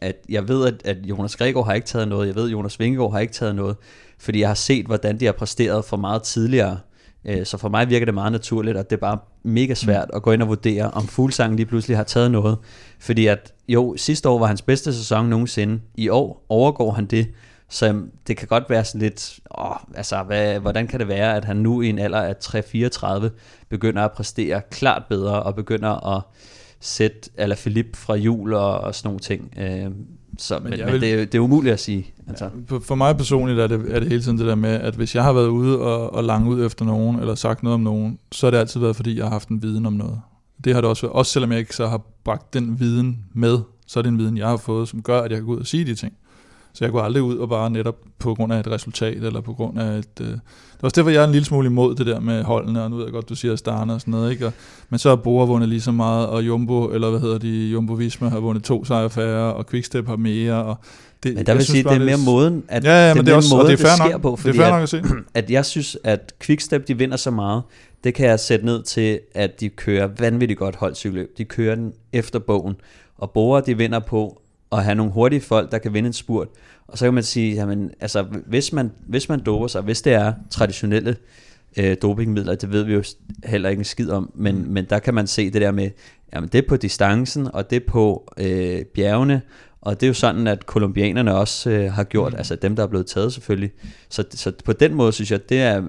at 0.01 0.15
jeg 0.29 0.47
ved, 0.47 0.67
at, 0.67 0.81
at 0.85 0.97
Jonas 1.05 1.35
Gregor 1.35 1.63
har 1.63 1.73
ikke 1.73 1.87
taget 1.87 2.07
noget, 2.07 2.27
jeg 2.27 2.35
ved, 2.35 2.45
at 2.45 2.51
Jonas 2.51 2.79
Vingegaard 2.79 3.11
har 3.11 3.19
ikke 3.19 3.33
taget 3.33 3.55
noget, 3.55 3.75
fordi 4.19 4.39
jeg 4.39 4.49
har 4.49 4.55
set, 4.55 4.85
hvordan 4.85 5.19
de 5.19 5.25
har 5.25 5.31
præsteret 5.31 5.85
for 5.85 5.97
meget 5.97 6.23
tidligere. 6.23 6.79
Øh, 7.25 7.45
så 7.45 7.57
for 7.57 7.69
mig 7.69 7.89
virker 7.89 8.05
det 8.05 8.13
meget 8.13 8.31
naturligt, 8.31 8.77
at 8.77 8.89
det 8.89 8.95
er 8.95 8.99
bare 8.99 9.17
mega 9.43 9.73
svært 9.73 10.09
at 10.13 10.21
gå 10.21 10.31
ind 10.31 10.41
og 10.41 10.47
vurdere, 10.47 10.91
om 10.91 11.07
Fuglsang 11.07 11.55
lige 11.55 11.65
pludselig 11.65 11.97
har 11.97 12.03
taget 12.03 12.31
noget. 12.31 12.57
Fordi 12.99 13.27
at 13.27 13.53
jo, 13.67 13.95
sidste 13.97 14.29
år 14.29 14.39
var 14.39 14.47
hans 14.47 14.61
bedste 14.61 14.93
sæson 14.93 15.25
nogensinde. 15.25 15.79
I 15.95 16.09
år 16.09 16.45
overgår 16.49 16.91
han 16.91 17.05
det. 17.05 17.27
Så 17.69 18.01
det 18.27 18.37
kan 18.37 18.47
godt 18.47 18.69
være 18.69 18.85
sådan 18.85 19.01
lidt, 19.01 19.39
åh, 19.57 19.75
altså, 19.95 20.23
hvad, 20.23 20.59
hvordan 20.59 20.87
kan 20.87 20.99
det 20.99 21.07
være, 21.07 21.35
at 21.35 21.45
han 21.45 21.57
nu 21.57 21.81
i 21.81 21.89
en 21.89 21.99
alder 21.99 22.21
af 22.21 22.35
3-34 22.43 23.29
begynder 23.69 24.03
at 24.03 24.11
præstere 24.11 24.61
klart 24.71 25.03
bedre, 25.09 25.43
og 25.43 25.55
begynder 25.55 26.15
at 26.17 26.21
sæt 26.79 27.29
eller 27.37 27.55
Philip 27.55 27.95
fra 27.95 28.15
jul 28.15 28.53
og, 28.53 28.79
og 28.79 28.95
sådan 28.95 29.07
nogle 29.07 29.19
ting. 29.19 29.53
Øh, 29.57 29.91
så, 30.37 30.59
men, 30.59 30.69
men, 30.69 30.79
men 30.79 30.93
vil, 30.93 31.01
det, 31.01 31.13
er, 31.13 31.17
det 31.17 31.35
er 31.35 31.39
umuligt 31.39 31.73
at 31.73 31.79
sige. 31.79 32.13
Altså. 32.27 32.49
Ja, 32.71 32.77
for 32.77 32.95
mig 32.95 33.17
personligt 33.17 33.59
er 33.59 33.67
det, 33.67 33.95
er 33.95 33.99
det 33.99 34.09
hele 34.09 34.21
tiden 34.21 34.37
det 34.37 34.47
der 34.47 34.55
med, 34.55 34.69
at 34.69 34.95
hvis 34.95 35.15
jeg 35.15 35.23
har 35.23 35.33
været 35.33 35.47
ude 35.47 35.79
og, 35.79 36.13
og 36.13 36.23
langt 36.23 36.49
ud 36.49 36.65
efter 36.65 36.85
nogen, 36.85 37.19
eller 37.19 37.35
sagt 37.35 37.63
noget 37.63 37.73
om 37.73 37.81
nogen, 37.81 38.19
så 38.31 38.45
har 38.45 38.51
det 38.51 38.57
altid 38.57 38.79
været, 38.79 38.95
fordi 38.95 39.17
jeg 39.17 39.25
har 39.25 39.31
haft 39.31 39.49
en 39.49 39.61
viden 39.61 39.85
om 39.85 39.93
noget. 39.93 40.21
Det 40.63 40.73
har 40.73 40.81
det 40.81 40.89
også 40.89 41.01
været, 41.01 41.13
også 41.13 41.31
selvom 41.31 41.51
jeg 41.51 41.59
ikke 41.59 41.75
så 41.75 41.87
har 41.87 42.01
bragt 42.23 42.53
den 42.53 42.79
viden 42.79 43.25
med, 43.33 43.59
så 43.87 43.99
er 43.99 44.03
det 44.03 44.09
en 44.09 44.17
viden, 44.17 44.37
jeg 44.37 44.47
har 44.47 44.57
fået, 44.57 44.87
som 44.87 45.01
gør, 45.01 45.21
at 45.21 45.31
jeg 45.31 45.37
kan 45.37 45.45
gå 45.45 45.53
ud 45.53 45.59
og 45.59 45.67
sige 45.67 45.85
de 45.85 45.95
ting. 45.95 46.13
Så 46.79 46.85
jeg 46.85 46.91
går 46.91 47.01
aldrig 47.01 47.23
ud 47.23 47.37
og 47.37 47.49
bare 47.49 47.69
netop 47.69 47.95
på 48.19 48.35
grund 48.35 48.53
af 48.53 48.59
et 48.59 48.67
resultat, 48.67 49.23
eller 49.23 49.41
på 49.41 49.53
grund 49.53 49.79
af 49.79 49.97
et... 49.97 50.05
Øh, 50.21 50.27
det 50.27 50.33
er 50.33 50.83
også 50.83 50.95
derfor, 50.95 51.09
jeg 51.09 51.21
er 51.21 51.25
en 51.25 51.31
lille 51.31 51.45
smule 51.45 51.67
imod 51.67 51.95
det 51.95 52.05
der 52.05 52.19
med 52.19 52.43
holdene, 52.43 52.83
og 52.83 52.89
nu 52.89 52.95
ved 52.95 53.03
jeg 53.03 53.13
godt, 53.13 53.29
du 53.29 53.35
siger 53.35 53.55
Starne 53.55 53.93
og 53.93 54.01
sådan 54.01 54.11
noget, 54.11 54.31
ikke? 54.31 54.45
Og, 54.45 54.53
men 54.89 54.99
så 54.99 55.09
har 55.09 55.15
Bora 55.15 55.45
vundet 55.45 55.69
lige 55.69 55.81
så 55.81 55.91
meget, 55.91 56.27
og 56.27 56.47
Jumbo, 56.47 56.89
eller 56.89 57.09
hvad 57.09 57.19
hedder 57.19 57.37
de, 57.37 57.67
Jumbo 57.67 57.93
Visma 57.93 58.29
har 58.29 58.39
vundet 58.39 58.63
to 58.63 58.85
sejre 58.85 59.09
færre, 59.09 59.53
og 59.53 59.65
Quickstep 59.67 60.07
har 60.07 60.15
mere, 60.15 60.63
og 60.63 60.75
det, 61.23 61.35
men 61.35 61.45
der 61.45 61.53
vil 61.53 61.65
sige, 61.65 61.83
det 61.83 61.91
er 61.91 61.99
mere 61.99 62.17
måden, 62.25 62.63
at 62.67 62.83
ja, 62.83 62.91
ja, 62.91 63.09
det, 63.09 63.19
er 63.19 63.21
det, 63.21 63.31
er 63.31 63.35
også, 63.35 63.55
måde, 63.55 63.67
det, 63.67 63.79
det 63.79 63.87
sker 63.87 64.11
nok, 64.11 64.21
på, 64.21 64.35
fordi 64.35 64.57
det 64.57 64.65
er 64.65 64.69
nok 64.69 64.83
at, 64.83 64.89
se. 64.89 64.97
At, 64.97 65.05
at 65.43 65.51
jeg 65.51 65.65
synes, 65.65 65.97
at 66.03 66.33
Quickstep, 66.41 66.87
de 66.87 66.97
vinder 66.97 67.17
så 67.17 67.31
meget, 67.31 67.63
det 68.03 68.13
kan 68.13 68.25
jeg 68.25 68.39
sætte 68.39 68.65
ned 68.65 68.83
til, 68.83 69.19
at 69.35 69.59
de 69.59 69.69
kører 69.69 70.09
vanvittigt 70.19 70.59
godt 70.59 70.75
holdcykelløb. 70.75 71.37
De 71.37 71.45
kører 71.45 71.75
den 71.75 71.93
efter 72.13 72.39
bogen, 72.39 72.75
og 73.17 73.31
Bora, 73.31 73.61
de 73.61 73.77
vinder 73.77 73.99
på 73.99 74.41
at 74.71 74.83
have 74.83 74.95
nogle 74.95 75.11
hurtige 75.11 75.41
folk, 75.41 75.71
der 75.71 75.77
kan 75.77 75.93
vinde 75.93 76.07
en 76.07 76.13
spurt. 76.13 76.47
Og 76.87 76.97
så 76.97 77.05
kan 77.05 77.13
man 77.13 77.23
sige, 77.23 77.55
jamen, 77.55 77.91
altså, 77.99 78.25
hvis 78.45 78.73
man, 78.73 78.91
hvis 79.07 79.29
man 79.29 79.39
doper 79.39 79.67
sig, 79.67 79.81
hvis 79.81 80.01
det 80.01 80.13
er 80.13 80.33
traditionelle 80.49 81.15
øh, 81.77 81.97
dopingmidler, 82.01 82.55
det 82.55 82.71
ved 82.71 82.83
vi 82.83 82.93
jo 82.93 83.03
heller 83.43 83.69
ikke 83.69 83.79
en 83.79 83.85
skid 83.85 84.09
om, 84.09 84.31
men, 84.35 84.55
mm. 84.55 84.71
men 84.71 84.85
der 84.85 84.99
kan 84.99 85.13
man 85.13 85.27
se 85.27 85.51
det 85.51 85.61
der 85.61 85.71
med, 85.71 85.89
jamen 86.33 86.49
det 86.49 86.57
er 86.57 86.67
på 86.69 86.77
distancen, 86.77 87.47
og 87.53 87.69
det 87.69 87.75
er 87.75 87.87
på 87.87 88.33
øh, 88.37 88.85
bjergene, 88.85 89.41
og 89.81 89.99
det 89.99 90.05
er 90.05 90.07
jo 90.07 90.13
sådan, 90.13 90.47
at 90.47 90.65
kolumbianerne 90.65 91.35
også 91.35 91.69
øh, 91.69 91.91
har 91.93 92.03
gjort, 92.03 92.31
mm. 92.31 92.37
altså 92.37 92.55
dem, 92.55 92.75
der 92.75 92.83
er 92.83 92.87
blevet 92.87 93.05
taget 93.05 93.33
selvfølgelig. 93.33 93.71
Så, 94.09 94.23
så 94.31 94.51
på 94.65 94.73
den 94.73 94.93
måde 94.93 95.11
synes 95.11 95.31
jeg, 95.31 95.49
det 95.49 95.61
er 95.61 95.83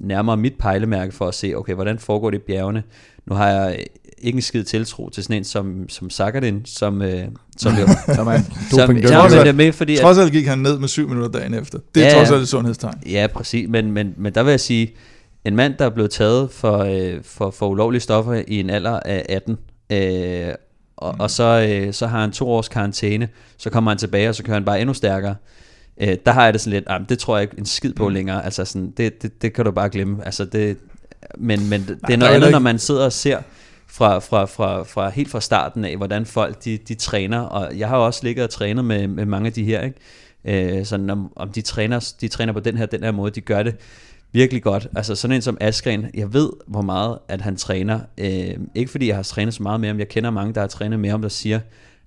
nærmere 0.00 0.36
mit 0.36 0.54
pejlemærke 0.58 1.12
for 1.12 1.28
at 1.28 1.34
se, 1.34 1.54
okay, 1.54 1.74
hvordan 1.74 1.98
foregår 1.98 2.30
det 2.30 2.38
i 2.38 2.42
bjergene. 2.46 2.82
Nu 3.26 3.34
har 3.34 3.48
jeg 3.48 3.84
ikke 4.20 4.36
en 4.36 4.42
skid 4.42 4.64
tiltro 4.64 5.08
til 5.10 5.22
sådan 5.22 5.36
en 5.36 5.44
som, 5.44 5.88
som 5.88 6.10
Sakardin, 6.10 6.62
som, 6.64 7.02
øh, 7.02 7.24
som 7.56 7.74
jo... 7.74 7.86
som 8.14 8.28
er 8.28 8.38
doping 8.72 9.02
som, 9.08 9.12
trods, 9.12 9.34
alt, 9.34 9.56
med, 9.56 9.72
fordi, 9.72 9.96
trods 9.96 10.18
alt 10.18 10.32
gik 10.32 10.46
han 10.46 10.58
ned 10.58 10.78
med 10.78 10.88
syv 10.88 11.08
minutter 11.08 11.40
dagen 11.40 11.54
efter. 11.54 11.78
Det 11.94 12.02
er 12.02 12.06
ja, 12.06 12.14
trods 12.14 12.30
alt 12.30 12.42
et 12.42 12.48
sundhedstegn. 12.48 12.98
Ja, 13.06 13.26
præcis. 13.34 13.68
Men, 13.68 13.92
men, 13.92 14.14
men 14.16 14.34
der 14.34 14.42
vil 14.42 14.50
jeg 14.50 14.60
sige, 14.60 14.94
en 15.44 15.56
mand, 15.56 15.74
der 15.78 15.84
er 15.84 15.90
blevet 15.90 16.10
taget 16.10 16.50
for, 16.50 16.78
øh, 16.78 17.22
for, 17.22 17.50
for 17.50 17.68
ulovlige 17.68 18.00
stoffer 18.00 18.42
i 18.48 18.60
en 18.60 18.70
alder 18.70 19.00
af 19.00 19.26
18, 19.28 19.58
øh, 19.92 20.54
og, 20.96 21.14
og 21.18 21.30
så, 21.30 21.68
øh, 21.68 21.92
så 21.92 22.06
har 22.06 22.20
han 22.20 22.32
to 22.32 22.50
års 22.50 22.68
karantæne, 22.68 23.28
så 23.56 23.70
kommer 23.70 23.90
han 23.90 23.98
tilbage, 23.98 24.28
og 24.28 24.34
så 24.34 24.42
kører 24.42 24.56
han 24.56 24.64
bare 24.64 24.80
endnu 24.80 24.94
stærkere. 24.94 25.34
Øh, 26.00 26.16
der 26.26 26.32
har 26.32 26.44
jeg 26.44 26.52
det 26.52 26.60
sådan 26.60 26.72
lidt, 26.72 26.84
ah, 26.86 27.00
det 27.08 27.18
tror 27.18 27.36
jeg 27.36 27.42
ikke 27.42 27.58
en 27.58 27.66
skid 27.66 27.92
på 27.92 28.08
mm. 28.08 28.14
længere. 28.14 28.44
Altså 28.44 28.64
sådan, 28.64 28.92
det, 28.96 29.22
det, 29.22 29.42
det 29.42 29.52
kan 29.52 29.64
du 29.64 29.70
bare 29.70 29.88
glemme. 29.88 30.24
Altså 30.24 30.44
det, 30.44 30.76
men, 31.38 31.68
men 31.68 31.80
det, 31.80 31.98
det 32.06 32.12
er 32.12 32.16
noget 32.16 32.34
andet, 32.34 32.50
når 32.50 32.58
man 32.58 32.78
sidder 32.78 33.04
og 33.04 33.12
ser 33.12 33.38
fra, 33.90 34.18
fra, 34.18 34.44
fra, 34.44 34.82
fra 34.82 35.08
helt 35.08 35.30
fra 35.30 35.40
starten 35.40 35.84
af, 35.84 35.96
hvordan 35.96 36.26
folk 36.26 36.64
de, 36.64 36.78
de 36.88 36.94
træner, 36.94 37.40
og 37.40 37.78
jeg 37.78 37.88
har 37.88 37.96
også 37.96 38.20
ligget 38.22 38.44
og 38.44 38.50
trænet 38.50 38.84
med, 38.84 39.08
med 39.08 39.26
mange 39.26 39.46
af 39.46 39.52
de 39.52 39.64
her, 39.64 39.82
ikke? 39.82 40.78
Øh, 40.78 40.84
sådan 40.84 41.10
om, 41.10 41.32
om 41.36 41.52
de 41.52 41.60
træner, 41.60 42.12
de 42.20 42.28
træner 42.28 42.52
på 42.52 42.60
den 42.60 42.76
her, 42.76 42.86
den 42.86 43.04
her 43.04 43.10
måde, 43.10 43.30
de 43.30 43.40
gør 43.40 43.62
det 43.62 43.76
virkelig 44.32 44.62
godt. 44.62 44.88
Altså 44.96 45.14
sådan 45.14 45.36
en 45.36 45.42
som 45.42 45.56
Askren, 45.60 46.06
jeg 46.14 46.32
ved 46.32 46.50
hvor 46.66 46.82
meget, 46.82 47.18
at 47.28 47.40
han 47.40 47.56
træner. 47.56 48.00
Øh, 48.18 48.56
ikke 48.74 48.90
fordi 48.90 49.08
jeg 49.08 49.16
har 49.16 49.22
trænet 49.22 49.54
så 49.54 49.62
meget 49.62 49.80
med 49.80 49.88
ham, 49.88 49.98
jeg 49.98 50.08
kender 50.08 50.30
mange, 50.30 50.54
der 50.54 50.60
har 50.60 50.68
trænet 50.68 51.00
med 51.00 51.10
ham, 51.10 51.22
der 51.22 51.28
siger, 51.28 51.60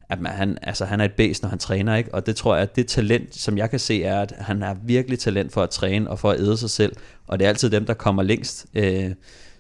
at 0.10 0.22
man, 0.22 0.32
han, 0.32 0.58
altså, 0.62 0.86
han 0.86 1.00
er 1.00 1.06
et 1.06 1.14
bæs, 1.14 1.42
når 1.42 1.50
han 1.50 1.60
træner, 1.60 1.96
ikke? 1.96 2.14
Og 2.14 2.26
det 2.26 2.36
tror 2.36 2.56
jeg, 2.56 2.64
at 2.64 2.76
det 2.76 2.88
talent, 2.88 3.36
som 3.36 3.58
jeg 3.58 3.70
kan 3.70 3.80
se, 3.80 4.04
er, 4.04 4.22
at 4.22 4.34
han 4.38 4.64
er 4.64 4.76
virkelig 4.84 5.20
talent 5.20 5.54
for 5.54 5.64
at 5.64 5.70
træne 5.70 6.10
og 6.10 6.20
for 6.20 6.32
at 6.32 6.40
æde 6.40 6.58
sig 6.58 6.70
selv. 6.70 6.96
Og 7.28 7.40
det 7.40 7.46
er 7.46 7.50
altid 7.50 7.70
dem, 7.70 7.86
der 7.86 7.94
kommer 7.94 8.24
længst. 8.24 8.66
Øh, 8.74 9.12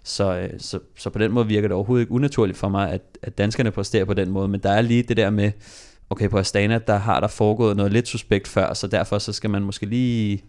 så, 0.03 0.37
øh, 0.37 0.49
så, 0.57 0.79
så 0.97 1.09
på 1.09 1.19
den 1.19 1.31
måde 1.31 1.47
virker 1.47 1.67
det 1.67 1.75
overhovedet 1.75 2.01
ikke 2.01 2.13
unaturligt 2.13 2.57
for 2.57 2.69
mig, 2.69 2.91
at, 2.91 3.01
at 3.21 3.37
danskerne 3.37 3.71
præsterer 3.71 4.05
på 4.05 4.13
den 4.13 4.31
måde. 4.31 4.47
Men 4.47 4.59
der 4.59 4.69
er 4.69 4.81
lige 4.81 5.03
det 5.03 5.17
der 5.17 5.29
med, 5.29 5.51
okay, 6.09 6.29
på 6.29 6.37
Astana, 6.37 6.79
der 6.87 6.97
har 6.97 7.19
der 7.19 7.27
foregået 7.27 7.77
noget 7.77 7.91
lidt 7.91 8.07
suspekt 8.07 8.47
før, 8.47 8.73
så 8.73 8.87
derfor 8.87 9.17
så 9.17 9.33
skal 9.33 9.49
man 9.49 9.61
måske 9.63 9.85
lige... 9.85 10.43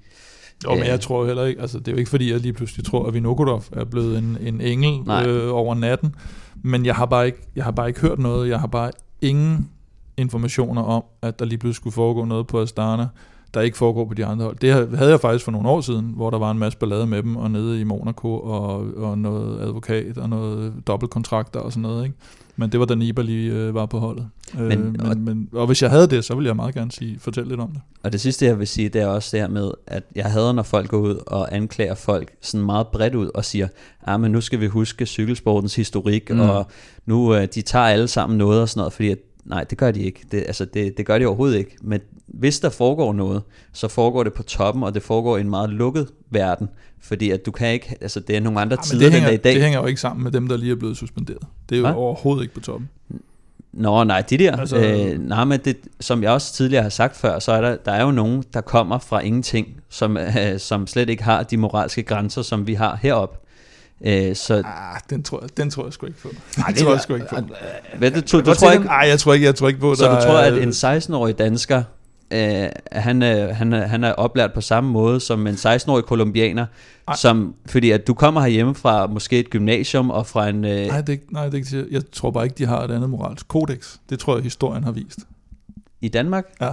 Jo, 0.65 0.75
men 0.75 0.85
jeg 0.85 1.01
tror 1.01 1.27
heller 1.27 1.45
ikke, 1.45 1.61
altså 1.61 1.79
det 1.79 1.89
er 1.89 1.93
jo 1.93 1.99
ikke 1.99 2.11
fordi, 2.11 2.33
jeg 2.33 2.41
lige 2.41 2.53
pludselig 2.53 2.87
tror, 2.87 3.07
at 3.07 3.15
Vinokurov 3.15 3.65
er 3.73 3.85
blevet 3.85 4.19
en, 4.19 4.39
en 4.41 4.61
engel 4.61 5.11
øh, 5.27 5.55
over 5.55 5.75
natten, 5.75 6.15
men 6.63 6.87
jeg 6.87 6.95
har, 6.95 7.07
bare 7.07 7.27
ikke, 7.27 7.39
jeg 7.57 7.65
har 7.65 7.71
bare 7.71 7.89
ikke 7.89 8.01
hørt 8.01 8.19
noget, 8.19 8.49
jeg 8.49 8.61
har 8.61 8.67
bare 8.67 8.91
ingen 9.21 9.71
informationer 10.17 10.83
om, 10.83 11.05
at 11.23 11.39
der 11.39 11.45
lige 11.45 11.59
pludselig 11.59 11.77
skulle 11.77 11.95
foregå 11.95 12.25
noget 12.25 12.47
på 12.47 12.63
Astana 12.63 13.07
der 13.55 13.61
ikke 13.61 13.77
foregår 13.77 14.05
på 14.05 14.15
de 14.15 14.27
andre 14.27 14.45
hold. 14.45 14.57
Det 14.57 14.73
havde 14.97 15.11
jeg 15.11 15.21
faktisk 15.21 15.45
for 15.45 15.53
nogle 15.53 15.69
år 15.69 15.81
siden, 15.81 16.13
hvor 16.17 16.31
der 16.31 16.39
var 16.39 16.51
en 16.51 16.59
masse 16.59 16.79
ballade 16.79 17.07
med 17.07 17.23
dem, 17.23 17.37
og 17.37 17.51
nede 17.51 17.81
i 17.81 17.85
Monaco, 17.85 18.39
og, 18.39 18.87
og 18.97 19.19
noget 19.19 19.61
advokat, 19.61 20.19
og 20.19 20.29
noget 20.29 20.73
dobbeltkontrakter 20.87 21.61
og 21.61 21.73
sådan 21.73 21.83
noget. 21.83 22.05
Ikke? 22.05 22.17
Men 22.57 22.73
det 22.73 22.81
var 22.81 22.87
da 22.87 22.95
Nibali 22.95 23.47
øh, 23.47 23.75
var 23.75 23.87
på 23.87 23.99
holdet. 23.99 24.29
Men, 24.55 24.73
øh, 24.73 24.79
men, 24.79 25.01
og, 25.01 25.17
men, 25.17 25.49
og 25.53 25.67
hvis 25.67 25.83
jeg 25.83 25.91
havde 25.91 26.07
det, 26.07 26.25
så 26.25 26.35
ville 26.35 26.49
jeg 26.49 26.57
meget 26.57 26.75
gerne 26.75 26.93
sige, 26.93 27.19
fortælle 27.19 27.49
lidt 27.49 27.61
om 27.61 27.69
det. 27.69 27.81
Og 28.03 28.13
det 28.13 28.21
sidste, 28.21 28.47
jeg 28.47 28.59
vil 28.59 28.67
sige, 28.67 28.89
det 28.89 29.01
er 29.01 29.07
også 29.07 29.29
det 29.33 29.41
her 29.41 29.49
med, 29.49 29.71
at 29.87 30.03
jeg 30.15 30.25
hader, 30.25 30.53
når 30.53 30.63
folk 30.63 30.89
går 30.89 30.99
ud 30.99 31.17
og 31.27 31.57
anklager 31.57 31.95
folk 31.95 32.33
sådan 32.41 32.67
meget 32.67 32.87
bredt 32.89 33.15
ud 33.15 33.31
og 33.35 33.45
siger, 33.45 33.69
ah, 34.07 34.21
men 34.21 34.33
nu 34.33 34.41
skal 34.41 34.61
vi 34.61 34.67
huske 34.67 35.07
cykelsportens 35.07 35.77
historik, 35.77 36.31
mm. 36.31 36.41
og 36.41 36.67
nu 37.07 37.35
øh, 37.35 37.49
de 37.55 37.63
tager 37.63 37.85
alle 37.85 38.09
sammen 38.09 38.39
noget 38.39 38.63
og 38.63 38.69
sådan 38.69 38.81
noget, 38.81 38.93
fordi 38.93 39.11
at 39.11 39.19
Nej, 39.45 39.65
det 39.65 39.79
gør 39.79 39.91
de 39.91 40.03
ikke. 40.03 40.21
Det, 40.33 40.39
altså, 40.47 40.65
det, 40.65 40.97
det 40.97 41.07
gør 41.07 41.19
de 41.19 41.27
overhovedet 41.27 41.59
ikke. 41.59 41.77
Men 41.83 42.01
hvis 42.27 42.61
der 42.61 42.69
foregår 42.69 43.13
noget, 43.13 43.43
så 43.73 43.89
foregår 43.89 44.25
det 44.25 44.33
på 44.33 44.43
toppen, 44.43 44.83
og 44.83 44.95
det 44.95 45.03
foregår 45.03 45.37
i 45.37 45.41
en 45.41 45.51
meget 45.51 45.71
lukket 45.71 46.09
verden. 46.31 46.69
Fordi 47.01 47.31
at 47.31 47.47
du 47.47 47.51
kan 47.51 47.73
ikke, 47.73 47.97
altså 48.01 48.21
det 48.21 48.37
er 48.37 48.41
nogle 48.41 48.61
andre 48.61 48.77
ja, 48.81 48.83
tider, 48.83 49.01
det 49.01 49.13
hænger, 49.13 49.31
i 49.31 49.37
dag. 49.37 49.55
Det 49.55 49.63
hænger 49.63 49.81
jo 49.81 49.87
ikke 49.87 50.01
sammen 50.01 50.25
med 50.25 50.33
dem, 50.33 50.49
der 50.49 50.57
lige 50.57 50.73
er 50.73 50.77
blevet 50.77 50.97
suspenderet. 50.97 51.43
Det 51.69 51.75
er 51.75 51.81
jo 51.81 51.87
Hva? 51.87 51.95
overhovedet 51.95 52.43
ikke 52.43 52.55
på 52.55 52.61
toppen. 52.61 52.89
Nå, 53.73 54.05
nej, 54.05 54.21
de 54.21 54.39
der, 54.39 54.57
altså, 54.57 54.77
øh, 54.77 55.29
nej, 55.29 55.45
men 55.45 55.61
det, 55.65 55.77
som 56.01 56.23
jeg 56.23 56.31
også 56.31 56.53
tidligere 56.53 56.83
har 56.83 56.91
sagt 56.91 57.17
før, 57.17 57.39
så 57.39 57.53
er 57.53 57.61
der, 57.61 57.77
der 57.77 57.93
er 57.93 58.05
jo 58.05 58.11
nogen, 58.11 58.45
der 58.55 58.61
kommer 58.61 58.99
fra 58.99 59.21
ingenting, 59.21 59.81
som, 59.89 60.17
øh, 60.17 60.59
som 60.59 60.87
slet 60.87 61.09
ikke 61.09 61.23
har 61.23 61.43
de 61.43 61.57
moralske 61.57 62.03
grænser, 62.03 62.43
som 62.43 62.67
vi 62.67 62.75
har 62.75 62.99
heroppe. 63.03 63.37
Øh, 64.07 64.37
så 64.37 64.55
ah, 64.67 65.01
den 65.11 65.23
tror 65.23 65.41
jeg, 65.43 65.57
den 65.57 65.71
tror 65.71 65.85
jeg 65.85 65.93
sgu 65.93 66.07
ikke 66.07 66.19
på. 66.21 66.29
Nej, 66.59 66.67
det 66.69 66.77
tror 66.79 66.91
jeg 66.93 67.01
sgu 67.01 67.15
ikke 67.15 67.27
på. 67.31 67.37
Hvad, 67.99 68.11
du, 68.11 68.21
du, 68.33 68.41
du 68.51 68.55
tror 68.55 68.71
ikke? 68.73 68.85
Nej, 68.85 68.97
jeg 69.09 69.19
tror 69.19 69.35
ikke, 69.35 69.47
jeg 69.47 69.55
tror 69.55 69.69
ikke 69.69 69.81
på. 69.81 69.95
Så 69.95 70.05
der, 70.05 70.21
du 70.21 70.27
tror, 70.27 70.39
at 70.39 70.63
en 70.63 70.69
16-årig 70.69 71.39
dansker 71.39 71.83
øh, 72.31 72.67
han, 72.93 73.23
øh, 73.23 73.57
han, 73.57 73.73
er- 73.73 73.87
han 73.87 74.05
er 74.05 74.13
oplært 74.13 74.53
på 74.53 74.61
samme 74.61 74.91
måde 74.91 75.21
som 75.21 75.47
en 75.47 75.55
16-årig 75.55 76.05
kolumbianer, 76.05 76.67
Ej. 77.09 77.17
som, 77.17 77.55
fordi 77.67 77.91
at 77.91 78.07
du 78.07 78.15
kommer 78.15 78.41
herhjemme 78.41 78.75
fra 78.75 79.07
måske 79.07 79.39
et 79.39 79.51
gymnasium 79.51 80.11
og 80.11 80.27
fra 80.27 80.49
en... 80.49 80.65
Øh, 80.65 80.87
Nej, 80.87 81.01
det, 81.01 81.09
ikke- 81.13 81.33
nej, 81.33 81.45
det 81.49 81.55
ikke, 81.55 81.69
det. 81.79 81.89
jeg 81.91 82.03
tror 82.13 82.31
bare 82.31 82.45
ikke, 82.45 82.55
de 82.59 82.67
har 82.67 82.81
et 82.83 82.91
andet 82.91 83.11
moralsk 83.11 83.49
kodex. 83.49 83.95
Det 84.11 84.19
tror 84.19 84.35
jeg, 84.37 84.43
historien 84.43 84.85
har 84.85 84.93
vist. 84.93 85.19
I 86.01 86.09
Danmark? 86.09 86.45
Ja. 86.61 86.71